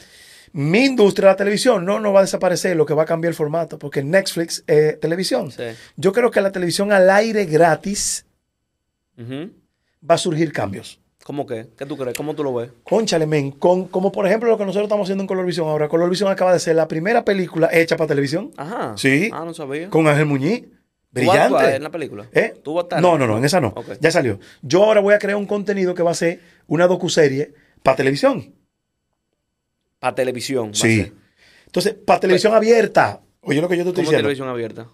mi 0.53 0.85
industria, 0.85 1.31
la 1.31 1.37
televisión, 1.37 1.85
no, 1.85 1.99
no 2.01 2.13
va 2.13 2.21
a 2.21 2.23
desaparecer, 2.23 2.77
lo 2.77 2.87
que 2.87 2.95
va 2.95 3.03
a 3.03 3.07
cambiar 3.07 3.31
el 3.31 3.35
formato, 3.35 3.79
porque 3.79 4.03
Netflix 4.03 4.65
es 4.67 4.99
televisión. 5.01 5.51
Sí. 5.51 5.65
Yo 5.97 6.13
creo 6.13 6.31
que 6.31 6.41
la 6.41 6.53
televisión 6.53 6.93
al 6.93 7.11
aire 7.11 7.45
gratis 7.45 8.25
va 9.19 10.15
a 10.15 10.19
surgir 10.19 10.53
cambios. 10.53 11.01
¿Cómo 11.29 11.45
qué? 11.47 11.66
¿Qué 11.76 11.85
tú 11.85 11.99
crees? 11.99 12.16
¿Cómo 12.16 12.35
tú 12.35 12.43
lo 12.43 12.55
ves? 12.55 12.70
Conchale, 12.85 13.26
men, 13.26 13.51
con, 13.51 13.87
como 13.89 14.11
por 14.11 14.26
ejemplo 14.26 14.49
lo 14.49 14.57
que 14.57 14.64
nosotros 14.64 14.85
estamos 14.87 15.05
haciendo 15.05 15.24
en 15.24 15.29
Colorvisión 15.29 15.68
ahora. 15.68 15.87
Colorvisión 15.87 16.31
acaba 16.31 16.55
de 16.55 16.59
ser 16.59 16.74
la 16.74 16.89
primera 16.89 17.22
película 17.22 17.68
hecha 17.70 17.99
para 17.99 18.09
televisión, 18.09 18.51
Ajá. 18.57 18.95
Sí. 18.97 19.29
Ah, 19.31 19.43
no 19.45 19.53
sabía. 19.53 19.91
con 19.91 20.09
Ángel 20.09 20.24
Muñiz. 20.24 20.62
¿Tú 20.62 21.26
vas 21.26 21.37
a 21.39 21.49
Brillante. 21.49 21.76
en 21.76 21.83
la 21.83 21.91
película? 21.91 22.26
¿Eh? 22.33 22.55
¿Tú 22.64 22.72
vas 22.72 22.85
a 22.85 22.87
estar? 22.87 23.03
No, 23.03 23.18
no, 23.18 23.26
no, 23.26 23.37
en 23.37 23.45
esa 23.45 23.61
no. 23.61 23.74
Ok. 23.76 23.99
Ya 24.01 24.11
salió. 24.11 24.41
Yo 24.62 24.85
ahora 24.85 25.01
voy 25.03 25.12
a 25.12 25.18
crear 25.18 25.37
un 25.37 25.45
contenido 25.45 25.95
que 25.95 26.03
va 26.03 26.12
a 26.12 26.14
ser 26.14 26.41
una 26.66 26.87
docuserie 26.87 27.53
para 27.83 27.99
televisión. 27.99 28.55
Para 29.99 30.14
televisión. 30.14 30.68
va 30.68 30.70
a 30.70 30.74
Sí. 30.74 30.97
ser. 31.03 31.12
Entonces, 31.66 31.93
para 31.93 32.20
televisión 32.20 32.55
abierta. 32.55 33.20
Oye, 33.43 33.61
lo 33.61 33.68
que 33.68 33.76
yo 33.76 33.83
te 33.85 33.91
estoy 33.91 34.05
¿Cómo 34.05 34.11
diciendo. 34.12 34.22
televisión 34.29 34.49
abierta? 34.49 34.87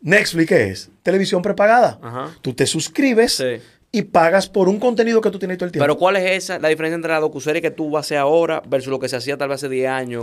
Netflix, 0.00 0.48
¿qué 0.48 0.68
es? 0.70 0.90
Televisión 1.04 1.40
prepagada. 1.42 2.00
Ajá. 2.02 2.30
Tú 2.42 2.52
te 2.54 2.66
suscribes 2.66 3.34
Sí. 3.36 3.60
Y 3.90 4.02
pagas 4.02 4.48
por 4.48 4.68
un 4.68 4.78
contenido 4.78 5.20
que 5.20 5.30
tú 5.30 5.38
tienes 5.38 5.56
todo 5.58 5.66
el 5.66 5.72
tiempo. 5.72 5.84
Pero 5.84 5.96
¿cuál 5.96 6.16
es 6.16 6.30
esa, 6.44 6.58
la 6.58 6.68
diferencia 6.68 6.94
entre 6.96 7.10
la 7.12 7.20
docuserie 7.20 7.62
que 7.62 7.70
tú 7.70 7.90
vas 7.90 8.00
a 8.00 8.06
hacer 8.06 8.18
ahora 8.18 8.62
versus 8.68 8.90
lo 8.90 8.98
que 8.98 9.08
se 9.08 9.16
hacía 9.16 9.36
tal 9.38 9.48
vez 9.48 9.56
hace 9.56 9.68
10 9.68 9.88
años? 9.88 10.22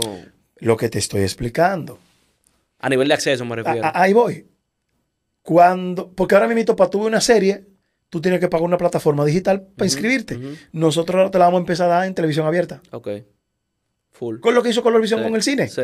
Lo 0.58 0.76
que 0.76 0.88
te 0.88 0.98
estoy 0.98 1.22
explicando. 1.22 1.98
A 2.78 2.88
nivel 2.88 3.08
de 3.08 3.14
acceso 3.14 3.44
me 3.44 3.56
refiero. 3.56 3.84
a- 3.84 4.00
ahí 4.02 4.12
voy. 4.12 4.46
Cuando, 5.42 6.10
porque 6.12 6.34
ahora 6.34 6.48
mismo 6.48 6.74
para 6.76 6.90
tú 6.90 6.98
ver 7.00 7.08
una 7.08 7.20
serie, 7.20 7.64
tú 8.10 8.20
tienes 8.20 8.40
que 8.40 8.48
pagar 8.48 8.64
una 8.64 8.78
plataforma 8.78 9.24
digital 9.24 9.62
para 9.76 9.86
inscribirte. 9.86 10.38
Nosotros 10.72 11.30
te 11.30 11.38
la 11.38 11.44
vamos 11.46 11.58
a 11.58 11.60
empezar 11.60 11.86
a 11.90 11.94
dar 11.94 12.06
en 12.06 12.14
televisión 12.14 12.46
abierta. 12.46 12.80
Ok. 12.90 13.08
Full. 14.12 14.40
Con 14.40 14.54
lo 14.54 14.62
que 14.62 14.70
hizo 14.70 14.82
Colorvisión 14.82 15.20
Sí. 15.20 15.24
con 15.24 15.34
el 15.36 15.42
cine. 15.42 15.68
Sí. 15.68 15.82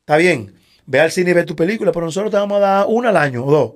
Está 0.00 0.16
bien. 0.16 0.54
Ve 0.90 1.00
al 1.00 1.10
cine 1.10 1.32
y 1.32 1.34
ve 1.34 1.44
tu 1.44 1.54
película, 1.54 1.92
pero 1.92 2.06
nosotros 2.06 2.30
te 2.30 2.38
vamos 2.38 2.56
a 2.56 2.60
dar 2.60 2.86
una 2.88 3.10
al 3.10 3.16
año 3.18 3.44
o 3.44 3.50
dos 3.50 3.72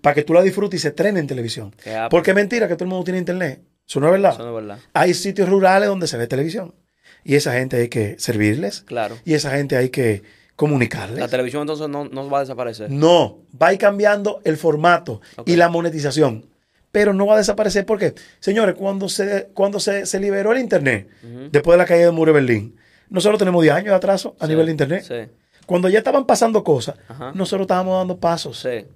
para 0.00 0.14
que 0.14 0.24
tú 0.24 0.32
la 0.34 0.42
disfrutes 0.42 0.80
y 0.80 0.82
se 0.82 0.88
estrene 0.88 1.20
en 1.20 1.28
televisión. 1.28 1.72
Que 1.82 2.08
Porque 2.10 2.32
es 2.32 2.34
mentira 2.34 2.66
que 2.66 2.74
todo 2.74 2.84
el 2.84 2.90
mundo 2.90 3.04
tiene 3.04 3.18
internet. 3.20 3.62
Eso 3.88 4.00
no 4.00 4.06
es 4.06 4.12
verdad. 4.12 4.32
Eso 4.32 4.42
no 4.42 4.48
es 4.58 4.64
verdad. 4.66 4.78
Hay 4.92 5.14
sitios 5.14 5.48
rurales 5.48 5.88
donde 5.88 6.08
se 6.08 6.16
ve 6.16 6.26
televisión. 6.26 6.74
Y 7.22 7.36
esa 7.36 7.52
gente 7.52 7.76
hay 7.76 7.88
que 7.88 8.16
servirles. 8.18 8.80
Claro. 8.80 9.16
Y 9.24 9.34
esa 9.34 9.52
gente 9.52 9.76
hay 9.76 9.90
que 9.90 10.24
comunicarles. 10.56 11.20
La 11.20 11.28
televisión 11.28 11.62
entonces 11.62 11.88
no, 11.88 12.06
no 12.06 12.28
va 12.28 12.38
a 12.38 12.40
desaparecer. 12.40 12.90
No, 12.90 13.38
va 13.62 13.68
a 13.68 13.72
ir 13.72 13.78
cambiando 13.78 14.40
el 14.42 14.56
formato 14.56 15.20
y 15.44 15.54
la 15.54 15.68
monetización. 15.68 16.46
Pero 16.90 17.12
no 17.12 17.26
va 17.26 17.34
a 17.34 17.38
desaparecer 17.38 17.86
porque, 17.86 18.14
señores, 18.40 18.74
cuando 18.74 19.08
se, 19.08 19.50
cuando 19.54 19.78
se, 19.78 20.04
se 20.06 20.18
liberó 20.18 20.52
el 20.52 20.58
Internet, 20.58 21.08
después 21.52 21.74
de 21.74 21.78
la 21.78 21.84
caída 21.84 22.06
del 22.06 22.14
muro 22.14 22.32
de 22.32 22.40
Berlín, 22.40 22.76
nosotros 23.08 23.38
tenemos 23.38 23.62
10 23.62 23.74
años 23.74 23.88
de 23.90 23.94
atraso 23.94 24.34
a 24.40 24.46
Sí, 24.46 24.50
nivel 24.50 24.66
de 24.66 24.72
Internet. 24.72 25.04
Sí. 25.06 25.30
Cuando 25.66 25.88
ya 25.88 25.98
estaban 25.98 26.24
pasando 26.26 26.62
cosas, 26.64 26.96
Ajá. 27.08 27.32
nosotros 27.34 27.64
estábamos 27.64 27.98
dando 27.98 28.18
pasos. 28.18 28.58
Sí. 28.60 28.86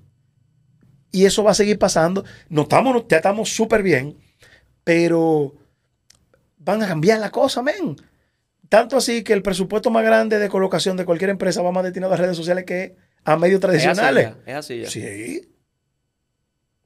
Y 1.13 1.25
eso 1.25 1.43
va 1.43 1.51
a 1.51 1.55
seguir 1.55 1.79
pasando. 1.79 2.25
No 2.49 2.63
estamos, 2.63 3.05
ya 3.09 3.17
estamos 3.17 3.49
súper 3.53 3.83
bien, 3.83 4.17
pero 4.85 5.55
van 6.59 6.83
a 6.83 6.87
cambiar 6.89 7.19
la 7.19 7.31
cosa, 7.31 7.63
men. 7.63 7.97
Tanto 8.69 8.97
así 8.97 9.25
que 9.25 9.33
el 9.33 9.43
presupuesto 9.43 9.91
más 9.91 10.05
grande 10.05 10.39
de 10.39 10.49
colocación 10.49 10.97
de 10.97 11.05
cualquier 11.05 11.31
empresa 11.31 11.61
va 11.63 11.73
más 11.73 11.83
destinado 11.83 12.13
a 12.15 12.17
redes 12.17 12.37
sociales 12.37 12.65
que 12.65 12.95
a 13.25 13.37
medios 13.37 13.59
Es 13.59 13.65
así 13.65 13.79
tradicionales. 13.79 14.29
ya, 14.47 14.53
Es 14.53 14.57
así 14.57 14.81
ya. 14.83 14.89
Sí. 14.91 15.53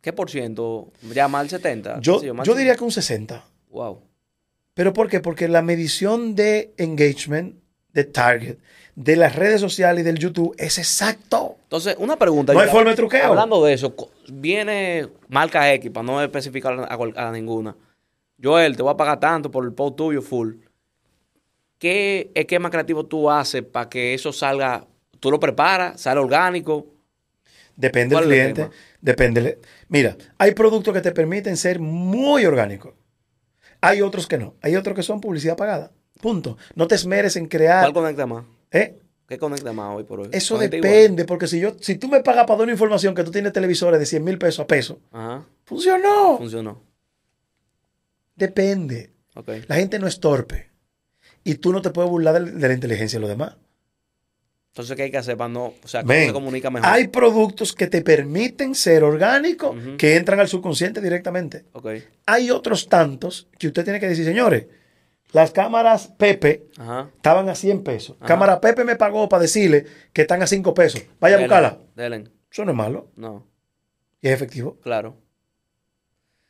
¿Qué 0.01 0.13
por 0.13 0.31
ciento? 0.31 0.93
Ya 1.15 1.29
más 1.29 1.43
del 1.43 1.51
70. 1.51 2.01
Yo, 2.01 2.23
yo 2.23 2.55
diría 2.55 2.75
que 2.77 2.85
un 2.85 2.91
60. 2.91 3.45
Wow. 3.69 4.03
¿Pero 4.75 4.93
por 4.93 5.09
qué? 5.09 5.21
Porque 5.21 5.49
la 5.49 5.63
medición 5.63 6.35
de 6.35 6.75
engagement, 6.79 7.57
de 7.93 8.05
target, 8.05 8.57
de 8.97 9.17
las 9.17 9.35
redes 9.35 9.61
sociales 9.61 10.03
y 10.03 10.05
del 10.05 10.19
YouTube 10.19 10.55
es 10.59 10.79
exacto. 10.79 11.57
Entonces, 11.65 11.97
una 11.99 12.17
pregunta. 12.17 12.53
No 12.53 12.61
hay 12.61 12.69
forma 12.69 12.91
de 12.91 12.97
truqueo. 12.97 13.27
Hablando 13.27 13.65
de 13.65 13.73
eso, 13.73 13.95
viene 14.29 15.09
marca 15.29 15.73
X, 15.75 15.91
para 15.91 16.05
no 16.05 16.23
especificar 16.23 16.79
a, 16.79 17.29
a 17.29 17.33
ninguna. 17.33 17.77
Joel, 18.43 18.77
te 18.77 18.83
voy 18.83 18.93
a 18.93 18.97
pagar 18.97 19.21
tanto 19.21 19.51
por 19.51 19.65
el 19.65 19.73
post 19.73 19.97
tuyo 19.97 20.23
full. 20.23 20.55
¿Qué 21.79 22.31
esquema 22.35 22.71
creativo 22.71 23.05
tú 23.05 23.31
haces 23.31 23.63
para 23.63 23.89
que 23.89 24.15
eso 24.15 24.33
salga? 24.33 24.87
¿Tú 25.21 25.31
lo 25.31 25.41
preparas? 25.41 26.01
¿Sale 26.01 26.21
orgánico? 26.21 26.87
Depende 27.77 28.15
del 28.15 28.25
¿Cuál 28.25 28.33
es 28.33 28.39
el 28.39 28.55
cliente. 28.55 28.63
tema? 28.63 28.75
Depende. 29.01 29.59
Mira, 29.89 30.17
hay 30.39 30.53
productos 30.55 30.95
que 30.95 31.01
te 31.01 31.13
permiten 31.13 31.57
ser 31.57 31.81
muy 31.81 32.47
orgánicos. 32.47 32.95
Hay 33.81 34.01
otros 34.01 34.27
que 34.27 34.39
no. 34.39 34.55
Hay 34.63 34.77
otros 34.77 34.95
que 34.95 35.03
son 35.03 35.21
publicidad 35.21 35.57
pagada. 35.57 35.91
Punto. 36.21 36.57
No 36.75 36.87
te 36.87 36.95
esmeres 36.95 37.37
en 37.37 37.47
crear. 37.47 37.83
¿Cuál 37.83 37.93
conecta 37.93 38.27
más? 38.27 38.45
¿Eh? 38.75 38.99
¿Qué 39.27 39.39
conecta 39.39 39.73
más 39.73 39.97
hoy 39.97 40.05
por 40.05 40.21
hoy? 40.21 40.29
Eso 40.33 40.57
¿Conecta 40.57 40.77
igual? 40.77 40.93
depende, 40.93 41.25
porque 41.25 41.47
si 41.47 41.59
yo, 41.59 41.75
si 41.81 41.97
tú 41.97 42.09
me 42.09 42.21
pagas 42.23 42.45
para 42.45 42.59
dar 42.59 42.65
una 42.65 42.73
información 42.73 43.15
que 43.15 43.25
tú 43.25 43.31
tienes 43.31 43.53
televisores 43.55 43.99
de 43.99 44.05
100 44.07 44.23
mil 44.23 44.37
pesos 44.39 44.61
a 44.61 44.67
peso, 44.67 45.01
Ajá, 45.13 45.47
funcionó. 45.65 46.37
funcionó. 46.37 46.83
Depende. 48.37 49.11
Ok. 49.35 49.49
La 49.69 49.77
gente 49.77 49.99
no 49.99 50.07
es 50.07 50.21
torpe. 50.21 50.71
Y 51.45 51.57
tú 51.57 51.73
no 51.73 51.83
te 51.83 51.91
puedes 51.91 52.11
burlar 52.11 52.43
de, 52.43 52.53
de 52.53 52.69
la 52.69 52.75
inteligencia 52.75 53.19
de 53.19 53.21
los 53.21 53.31
demás. 53.31 53.57
Entonces, 54.73 54.97
¿qué 54.97 55.05
hay 55.05 55.11
que 55.11 55.19
hacer 55.19 55.37
para 55.37 55.49
no, 55.49 55.67
o 55.85 55.89
sea, 55.89 56.03
cómo 56.03 56.13
se 56.15 56.33
comunica 56.33 56.69
mejor? 56.69 56.89
Hay 56.89 57.07
productos 57.09 57.73
que 57.73 57.87
te 57.87 58.03
permiten 58.03 58.75
ser 58.75 59.05
orgánicos, 59.05 59.77
Ujú. 59.77 59.97
que 59.97 60.17
entran 60.17 60.41
al 60.41 60.49
subconsciente 60.49 61.01
directamente. 61.01 61.65
Ok, 61.73 61.87
Hay 62.27 62.51
otros 62.51 62.89
tantos 62.89 63.47
que 63.57 63.69
usted 63.69 63.85
tiene 63.85 64.01
que 64.01 64.09
decir, 64.09 64.25
señores, 64.25 64.67
las 65.35 65.51
cámaras 65.51 66.09
Pepe 66.17 66.67
ajá. 66.79 67.11
estaban 67.17 67.49
a 67.51 67.55
100 67.55 67.83
pesos. 67.85 68.17
Ajá. 68.19 68.27
Cámara 68.27 68.61
Pepe 68.61 68.85
me 68.85 68.97
pagó 68.97 69.29
para 69.29 69.43
decirle 69.43 69.85
que 70.13 70.23
están 70.23 70.43
a 70.43 70.47
5 70.47 70.73
pesos. 70.75 71.03
Vaya 71.21 71.37
a 71.37 71.41
buscarla. 71.41 71.79
Delen. 71.95 72.31
Eso 72.51 72.65
no 72.65 72.71
es 72.71 72.77
malo 72.77 73.11
No, 73.17 73.47
y 74.23 74.29
es 74.29 74.33
efectivo. 74.35 74.79
claro. 74.81 75.17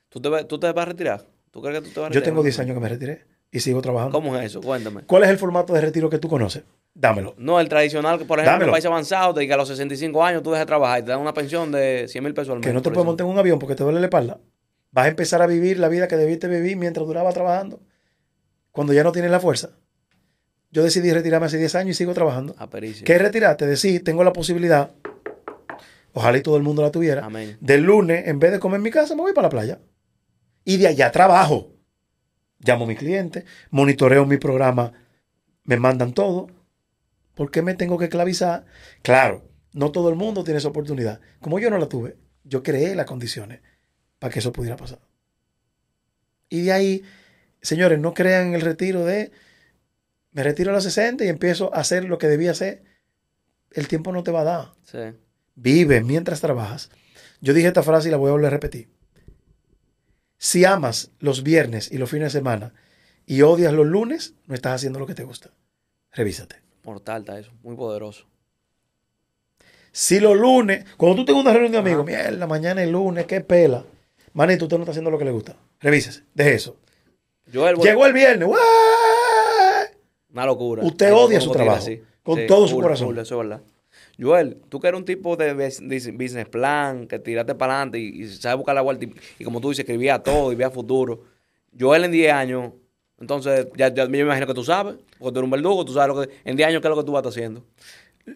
¿Tú 0.09 0.21
te, 0.21 0.45
¿Tú 0.45 0.61
te 0.61 0.71
vas 0.73 0.83
a 0.83 0.85
retirar? 0.91 1.25
¿Tú 1.51 1.61
crees 1.61 1.81
que 1.81 1.89
tú 1.89 1.95
te 1.95 2.01
vas 2.01 2.11
a 2.11 2.13
Yo 2.13 2.21
retirar? 2.21 2.25
tengo 2.25 2.43
10 2.43 2.59
años 2.61 2.75
que 2.75 2.81
me 2.81 2.89
retiré 2.89 3.25
y 3.51 3.61
sigo 3.61 3.81
trabajando. 3.83 4.13
¿Cómo 4.13 4.37
es 4.37 4.45
eso? 4.47 4.61
Cuéntame. 4.61 5.03
¿Cuál 5.03 5.25
es 5.25 5.31
el 5.31 5.39
formato 5.39 5.73
de 5.73 5.81
retiro 5.81 6.09
que 6.11 6.19
tú 6.19 6.29
conoces? 6.29 6.63
Dámelo. 6.95 7.35
No, 7.39 7.59
el 7.59 7.69
tradicional, 7.69 8.19
que 8.19 8.25
por 8.25 8.39
ejemplo, 8.39 8.53
en 8.53 8.59
Dámelo. 8.61 8.67
los 8.69 8.75
países 8.75 8.89
avanzados, 8.91 9.35
te 9.35 9.41
diga 9.41 9.55
a 9.57 9.59
los 9.59 9.69
65 9.69 10.23
años 10.25 10.43
tú 10.45 10.51
dejas 10.51 10.63
de 10.63 10.67
trabajar 10.67 11.01
y 11.01 11.03
te 11.03 11.11
dan 11.11 11.21
una 11.21 11.35
pensión 11.35 11.73
de 11.73 12.07
100 12.07 12.23
mil 12.23 12.35
pesos 12.35 12.51
al 12.51 12.59
mes. 12.59 12.67
Que 12.67 12.73
no 12.73 12.83
te 12.83 12.91
puedes 12.91 13.07
montar 13.07 13.27
en 13.27 13.33
un 13.33 13.39
avión 13.39 13.59
porque 13.59 13.75
te 13.75 13.83
duele 13.83 13.99
la 13.99 14.07
espalda. 14.07 14.39
Vas 14.93 15.07
a 15.07 15.09
empezar 15.09 15.43
a 15.43 15.47
vivir 15.49 15.81
la 15.81 15.89
vida 15.89 16.07
que 16.07 16.17
debiste 16.17 16.47
vivir 16.47 16.77
mientras 16.77 17.05
duraba 17.07 17.33
trabajando. 17.33 17.81
Cuando 18.75 18.93
ya 18.93 19.05
no 19.05 19.13
tienes 19.13 19.31
la 19.31 19.39
fuerza. 19.39 19.71
Yo 20.73 20.83
decidí 20.83 21.13
retirarme 21.13 21.47
hace 21.47 21.59
10 21.59 21.77
años 21.77 21.91
y 21.91 21.95
sigo 21.95 22.13
trabajando. 22.13 22.57
A 22.59 22.69
pericia. 22.69 23.05
¿Qué 23.05 23.13
es 23.13 23.23
retirarte? 23.23 23.69
Decir, 23.69 24.03
tengo 24.03 24.25
la 24.25 24.33
posibilidad, 24.33 24.91
ojalá 26.13 26.39
y 26.39 26.43
todo 26.43 26.57
el 26.57 26.65
mundo 26.65 26.83
la 26.83 26.91
tuviera, 26.91 27.25
Amén. 27.25 27.57
del 27.61 27.83
lunes, 27.83 28.27
en 28.27 28.41
vez 28.41 28.51
de 28.51 28.59
comer 28.59 28.79
en 28.79 28.83
mi 28.83 28.91
casa, 28.91 29.15
me 29.15 29.21
voy 29.21 29.33
para 29.33 29.47
la 29.47 29.51
playa. 29.51 29.81
Y 30.65 30.79
de 30.79 30.89
allá 30.89 31.13
trabajo. 31.13 31.71
Llamo 32.59 32.85
a 32.85 32.89
mi 32.89 32.97
cliente, 32.97 33.45
monitoreo 33.71 34.27
mi 34.27 34.39
programa, 34.39 34.93
me 35.63 35.77
mandan 35.77 36.13
todo. 36.13 36.49
¿Por 37.37 37.53
qué 37.53 37.63
me 37.63 37.75
tengo 37.75 37.97
que 37.97 38.07
esclavizar? 38.07 38.67
Claro, 39.03 39.49
no 39.73 39.93
todo 39.93 40.09
el 40.09 40.17
mundo 40.17 40.43
tiene 40.43 40.59
esa 40.59 40.69
oportunidad. 40.69 41.21
Como 41.41 41.61
yo 41.61 41.71
no 41.71 41.79
la 41.79 41.89
tuve, 41.89 42.17
yo 42.43 42.65
creé 42.65 42.97
las 42.97 43.07
condiciones 43.07 43.61
para 44.19 44.33
que 44.33 44.41
eso 44.41 44.53
pudiera 44.53 44.75
pasar. 44.75 44.99
Y 46.49 46.63
de 46.63 46.73
ahí, 46.73 47.03
señores, 47.65 47.99
no 47.99 48.15
crean 48.15 48.49
en 48.49 48.55
el 48.55 48.61
retiro 48.61 49.05
de 49.05 49.33
me 50.35 50.43
retiro 50.43 50.71
a 50.71 50.75
los 50.75 50.83
60 50.83 51.25
y 51.25 51.29
empiezo 51.29 51.73
a 51.73 51.79
hacer 51.79 52.05
lo 52.05 52.19
que 52.19 52.27
debía 52.27 52.51
hacer. 52.51 52.83
El 53.71 53.87
tiempo 53.87 54.13
no 54.13 54.25
te 54.25 54.33
va 54.33 54.41
a 54.41 54.45
dar. 54.45 54.73
Sí. 54.83 55.17
Vive 55.55 56.03
mientras 56.03 56.41
trabajas. 56.41 56.91
Yo 57.41 57.55
dije 57.55 57.69
esta 57.69 57.85
frase 57.85 58.09
y 58.09 58.11
la 58.11 58.17
voy 58.17 58.31
a 58.31 58.33
volver 58.33 58.49
a 58.49 58.51
repetir. 58.51 58.89
Si 60.37 60.65
amas 60.65 61.13
los 61.21 61.45
viernes 61.45 61.91
y 61.93 61.99
los 61.99 62.11
fines 62.11 62.33
de 62.33 62.39
semana 62.39 62.75
y 63.27 63.43
odias 63.43 63.73
los 63.73 63.87
lunes, 63.87 64.35
no 64.47 64.57
estás 64.57 64.75
haciendo 64.75 64.99
lo 64.99 65.07
que 65.07 65.15
te 65.15 65.23
gusta. 65.23 65.51
Revísate. 66.13 66.57
Mortal 66.83 67.21
está 67.21 67.39
eso. 67.39 67.53
Muy 67.63 67.77
poderoso. 67.77 68.27
Si 69.93 70.19
los 70.19 70.37
lunes, 70.37 70.85
cuando 70.97 71.17
tú 71.17 71.25
tengas 71.25 71.43
una 71.43 71.53
reunión 71.53 71.73
de 71.73 71.79
amigos, 71.79 72.05
mierda, 72.05 72.49
mañana 72.49 72.83
es 72.83 72.91
lunes, 72.91 73.27
qué 73.27 73.41
pela. 73.41 73.85
Manito, 74.33 74.65
usted 74.65 74.79
no 74.79 74.83
está 74.83 74.91
haciendo 74.91 75.13
lo 75.13 75.19
que 75.19 75.25
le 75.25 75.31
gusta. 75.31 75.57
Revísese, 75.79 76.25
deje 76.35 76.55
eso. 76.55 76.77
Joel, 77.55 77.77
Llegó 77.77 78.07
el 78.07 78.13
viernes. 78.13 78.49
Una 80.33 80.47
locura. 80.47 80.83
Usted 80.83 81.13
odia 81.13 81.41
su 81.41 81.51
trabajo, 81.53 81.87
con 82.23 82.47
todo 82.47 82.67
su 82.67 82.81
corazón. 82.81 83.09
full, 83.09 83.19
eso 83.19 83.41
es 83.41 83.49
verdad. 83.49 83.63
Joel, 84.21 84.57
tú 84.69 84.81
que 84.81 84.89
eres 84.89 84.99
un 84.99 85.05
tipo 85.05 85.37
de 85.37 85.55
bus- 85.55 85.81
de 85.81 86.13
business 86.13 86.47
plan, 86.49 87.07
que 87.07 87.19
tiraste 87.19 87.55
para 87.55 87.75
adelante 87.75 87.99
y, 87.99 88.23
y 88.23 88.29
sabes 88.29 88.57
buscar 88.57 88.75
la 88.75 88.81
vuelta 88.83 89.05
y, 89.05 89.15
y 89.39 89.45
como 89.45 89.61
tú 89.61 89.69
dices, 89.71 89.85
escribía 89.85 90.19
todo 90.21 90.53
y 90.53 90.57
veía 90.57 90.71
futuro. 90.71 91.23
Joel 91.79 92.05
en 92.05 92.13
10 92.13 92.33
años, 92.33 92.73
entonces 93.21 93.67
ya, 93.77 93.93
ya 93.93 94.07
me 94.07 94.19
imagino 94.19 94.47
que 94.47 94.55
tú 94.55 94.65
sabes, 94.65 94.97
porque 95.19 95.33
tú 95.33 95.39
eres 95.41 95.45
un 95.45 95.51
verdugo, 95.51 95.85
tú 95.85 95.93
sabes 95.93 96.15
lo 96.15 96.23
que, 96.23 96.33
en 96.45 96.57
10 96.57 96.69
años 96.69 96.81
qué 96.81 96.89
es 96.89 96.91
lo 96.91 96.97
que 96.97 97.05
tú 97.05 97.13
vas 97.13 97.25
a 97.25 97.29
estar 97.29 97.33
haciendo. 97.41 97.65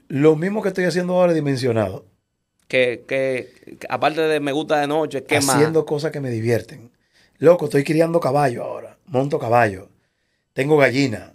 Lo 0.08 0.36
mismo 0.36 0.62
que 0.62 0.68
estoy 0.68 0.84
haciendo 0.84 1.14
ahora 1.14 1.32
dimensionado. 1.32 2.04
Que, 2.66 3.04
que, 3.08 3.76
que 3.78 3.86
aparte 3.88 4.20
de 4.20 4.40
me 4.40 4.52
gusta 4.52 4.78
de 4.80 4.86
noche, 4.86 5.24
¿qué 5.24 5.36
haciendo 5.38 5.80
más? 5.80 5.86
cosas 5.88 6.10
que 6.12 6.20
me 6.20 6.30
divierten. 6.30 6.90
Loco, 7.38 7.64
estoy 7.66 7.84
criando 7.84 8.20
caballo 8.20 8.64
ahora. 8.64 8.97
Monto 9.08 9.38
caballo. 9.38 9.88
Tengo 10.52 10.76
gallina. 10.76 11.34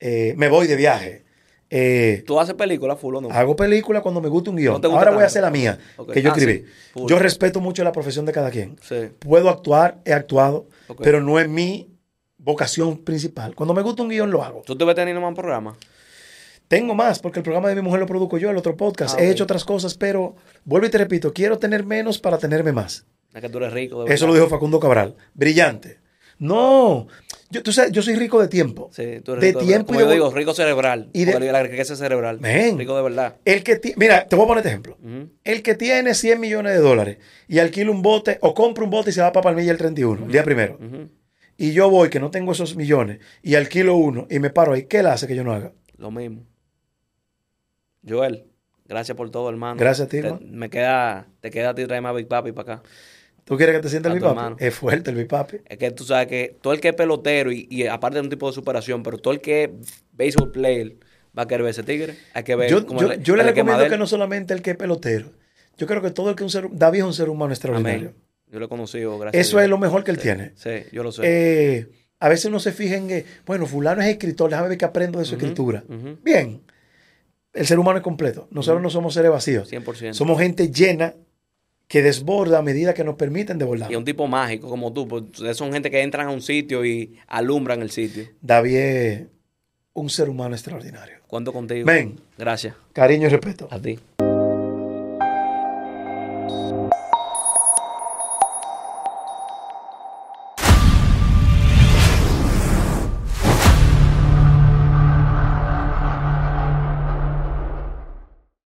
eh, 0.00 0.34
me 0.36 0.48
voy 0.48 0.66
de 0.68 0.76
viaje. 0.76 1.24
eh, 1.70 2.22
¿Tú 2.26 2.38
haces 2.40 2.54
películas 2.54 2.98
full 2.98 3.16
o 3.16 3.20
no? 3.20 3.30
hago 3.30 3.54
películas 3.56 4.00
cuando 4.02 4.20
me 4.20 4.28
gusta 4.28 4.50
un 4.50 4.56
guion. 4.56 4.80
No 4.80 4.90
ahora 4.96 5.10
voy 5.10 5.22
a 5.22 5.26
hacer 5.26 5.42
la 5.42 5.50
mía, 5.50 5.76
que 6.12 6.22
yo 6.22 6.30
Ah, 6.30 6.34
escribí. 6.36 6.64
sí. 6.94 7.00
Yo 7.08 7.18
respeto 7.18 7.60
mucho 7.60 7.82
la 7.84 7.92
profesión 7.92 8.24
de 8.24 8.32
cada 8.32 8.50
quien. 8.50 8.76
Sí. 8.80 9.10
Puedo 9.18 9.50
actuar, 9.50 9.98
he 10.04 10.12
actuado, 10.12 10.66
pero 11.02 11.20
no 11.20 11.38
es 11.40 11.48
mi 11.48 11.88
vocación 12.38 12.98
principal. 13.04 13.54
Cuando 13.54 13.74
me 13.74 13.82
gusta 13.82 14.02
un 14.02 14.08
guion, 14.08 14.30
lo 14.30 14.42
hago. 14.44 14.62
¿Tú 14.64 14.76
te 14.78 14.84
ves 14.84 14.94
teniendo 14.94 15.20
más 15.20 15.34
programas? 15.34 15.76
Tengo 16.68 16.94
más, 16.94 17.18
porque 17.18 17.40
el 17.40 17.42
programa 17.42 17.68
de 17.70 17.74
mi 17.74 17.80
mujer 17.82 17.98
lo 18.00 18.06
produzco 18.06 18.38
yo, 18.38 18.50
el 18.50 18.56
otro 18.56 18.76
podcast. 18.76 19.18
Ah, 19.18 19.22
He 19.22 19.30
hecho 19.30 19.44
otras 19.44 19.64
cosas, 19.64 19.94
pero 19.94 20.36
vuelvo 20.64 20.86
y 20.86 20.90
te 20.90 20.98
repito, 20.98 21.32
quiero 21.32 21.58
tener 21.58 21.84
menos 21.84 22.18
para 22.18 22.38
tenerme 22.38 22.72
más. 22.72 23.04
Es 23.34 23.40
que 23.40 23.48
tú 23.48 23.58
eres 23.58 23.72
rico. 23.72 24.04
de 24.04 24.14
Eso 24.14 24.26
lo 24.26 24.34
dijo 24.34 24.48
Facundo 24.48 24.78
Cabral. 24.78 25.16
Brillante. 25.34 25.98
No, 26.38 27.08
yo, 27.50 27.62
tú 27.62 27.72
sabes, 27.72 27.90
yo 27.92 28.00
soy 28.02 28.14
rico 28.14 28.40
de 28.40 28.48
tiempo. 28.48 28.90
Sí, 28.92 29.20
tú 29.24 29.32
eres 29.32 29.42
de 29.42 29.48
rico 29.48 29.58
tiempo 29.60 29.86
Como 29.88 29.98
y 30.00 30.02
yo 30.02 30.08
de 30.08 30.14
digo, 30.14 30.30
rico 30.30 30.54
cerebral. 30.54 31.10
y 31.12 31.24
de- 31.24 31.38
la 31.52 31.62
riqueza 31.62 31.96
cerebral. 31.96 32.38
Men. 32.40 32.78
Rico 32.78 32.96
de 32.96 33.02
verdad. 33.02 33.36
El 33.44 33.62
que 33.64 33.76
ti- 33.76 33.94
mira, 33.96 34.26
te 34.26 34.36
voy 34.36 34.44
a 34.44 34.48
poner 34.48 34.58
este 34.60 34.68
ejemplo. 34.68 34.96
El 35.44 35.62
que 35.62 35.74
tiene 35.74 36.14
100 36.14 36.38
millones 36.40 36.72
de 36.74 36.78
dólares 36.78 37.18
y 37.48 37.58
alquila 37.58 37.90
un 37.90 38.02
bote 38.02 38.38
o 38.42 38.54
compra 38.54 38.84
un 38.84 38.90
bote 38.90 39.10
y 39.10 39.12
se 39.12 39.20
va 39.22 39.32
para 39.32 39.42
Palmilla 39.44 39.72
el 39.72 39.78
31, 39.78 40.26
el 40.26 40.32
día 40.32 40.44
primero. 40.44 40.78
Y 41.56 41.72
yo 41.72 41.90
voy, 41.90 42.08
que 42.08 42.20
no 42.20 42.30
tengo 42.30 42.52
esos 42.52 42.76
millones, 42.76 43.18
y 43.42 43.56
alquilo 43.56 43.96
uno 43.96 44.26
y 44.30 44.38
me 44.38 44.50
paro 44.50 44.74
ahí, 44.74 44.84
¿qué 44.84 45.02
le 45.02 45.08
hace 45.08 45.26
que 45.26 45.34
yo 45.34 45.42
no 45.42 45.52
haga? 45.52 45.72
Lo 45.96 46.12
mismo. 46.12 46.44
Joel, 48.08 48.44
gracias 48.86 49.16
por 49.16 49.30
todo, 49.30 49.48
hermano. 49.50 49.78
Gracias 49.80 50.06
a 50.06 50.08
ti, 50.10 50.20
Te- 50.20 50.28
hermano. 50.28 50.46
Me 50.48 50.70
queda, 50.70 51.26
te 51.40 51.50
queda 51.50 51.70
a 51.70 51.74
ti 51.74 51.84
traer 51.86 52.02
más 52.02 52.14
Big 52.14 52.28
Papi 52.28 52.52
para 52.52 52.74
acá. 52.74 52.82
¿Tú 53.48 53.56
quieres 53.56 53.74
que 53.76 53.80
te 53.82 53.88
sienta 53.88 54.08
el 54.10 54.16
bipapi? 54.16 54.62
Es 54.64 54.74
fuerte 54.74 55.10
el 55.10 55.16
bipapi. 55.16 55.56
Es 55.64 55.78
que 55.78 55.90
tú 55.90 56.04
sabes 56.04 56.26
que 56.26 56.56
todo 56.60 56.72
el 56.74 56.80
que 56.80 56.88
es 56.88 56.94
pelotero 56.94 57.50
y, 57.50 57.66
y 57.70 57.86
aparte 57.86 58.16
de 58.18 58.22
un 58.22 58.28
tipo 58.28 58.46
de 58.46 58.52
superación, 58.52 59.02
pero 59.02 59.16
todo 59.18 59.32
el 59.32 59.40
que 59.40 59.64
es 59.64 59.70
baseball 60.12 60.50
player 60.52 60.96
va 61.36 61.44
a 61.44 61.48
querer 61.48 61.62
ver 61.62 61.70
ese 61.70 61.82
tigre. 61.82 62.14
Hay 62.34 62.44
que 62.44 62.54
ver 62.56 62.70
Yo, 62.70 62.84
cómo 62.86 63.00
yo- 63.00 63.08
le- 63.08 63.22
yo 63.22 63.34
recomiendo 63.36 63.88
que 63.88 63.96
no 63.96 64.06
solamente 64.06 64.52
el 64.54 64.60
que 64.62 64.72
es 64.72 64.76
pelotero. 64.76 65.30
Yo 65.78 65.86
creo 65.86 66.02
que 66.02 66.10
todo 66.10 66.30
el 66.30 66.36
que 66.36 66.44
es 66.44 66.54
un 66.54 66.62
ser... 66.62 66.68
David 66.72 66.98
es 66.98 67.04
un 67.04 67.14
ser 67.14 67.28
humano 67.30 67.52
extraordinario. 67.52 68.08
Amén. 68.10 68.14
Yo 68.50 68.58
lo 68.58 68.66
he 68.66 68.68
conocido, 68.68 69.18
gracias. 69.18 69.46
Eso 69.46 69.56
a 69.58 69.60
Dios. 69.60 69.66
es 69.66 69.70
lo 69.70 69.78
mejor 69.78 70.04
que 70.04 70.10
él 70.10 70.16
Sí, 70.18 70.22
tiene. 70.24 70.52
Sí, 70.54 70.70
yo 70.92 71.02
lo 71.02 71.12
sé. 71.12 71.22
Eh, 71.24 71.88
a 72.18 72.28
veces 72.28 72.46
uno 72.46 72.58
se 72.60 72.72
fija 72.72 72.96
en 72.96 73.08
que, 73.08 73.24
bueno, 73.46 73.64
fulano 73.66 74.02
es 74.02 74.08
escritor, 74.08 74.50
déjame 74.50 74.70
ver 74.70 74.78
qué 74.78 74.84
aprendo 74.84 75.18
de 75.20 75.24
su 75.24 75.34
escritura. 75.36 75.84
Bien, 76.22 76.62
el 77.54 77.66
ser 77.66 77.78
humano 77.78 77.98
es 77.98 78.02
completo. 78.04 78.48
Nosotros 78.50 78.82
no 78.82 78.90
somos 78.90 79.14
seres 79.14 79.30
vacíos. 79.30 79.70
100%. 79.72 80.12
Somos 80.14 80.38
gente 80.40 80.70
llena 80.70 81.14
que 81.88 82.02
desborda 82.02 82.58
a 82.58 82.62
medida 82.62 82.94
que 82.94 83.02
nos 83.02 83.16
permiten 83.16 83.58
desbordar. 83.58 83.90
Y 83.90 83.96
un 83.96 84.04
tipo 84.04 84.28
mágico 84.28 84.68
como 84.68 84.92
tú, 84.92 85.02
ustedes 85.12 85.56
son 85.56 85.72
gente 85.72 85.90
que 85.90 86.02
entran 86.02 86.28
a 86.28 86.30
un 86.30 86.42
sitio 86.42 86.84
y 86.84 87.16
alumbran 87.26 87.82
el 87.82 87.90
sitio. 87.90 88.28
David 88.40 89.26
un 89.94 90.10
ser 90.10 90.28
humano 90.28 90.54
extraordinario. 90.54 91.16
Cuento 91.26 91.52
contigo. 91.52 91.84
Ven. 91.86 92.20
Gracias. 92.36 92.74
Cariño 92.92 93.26
y 93.26 93.30
respeto. 93.30 93.68
A 93.70 93.78
ti. 93.80 93.98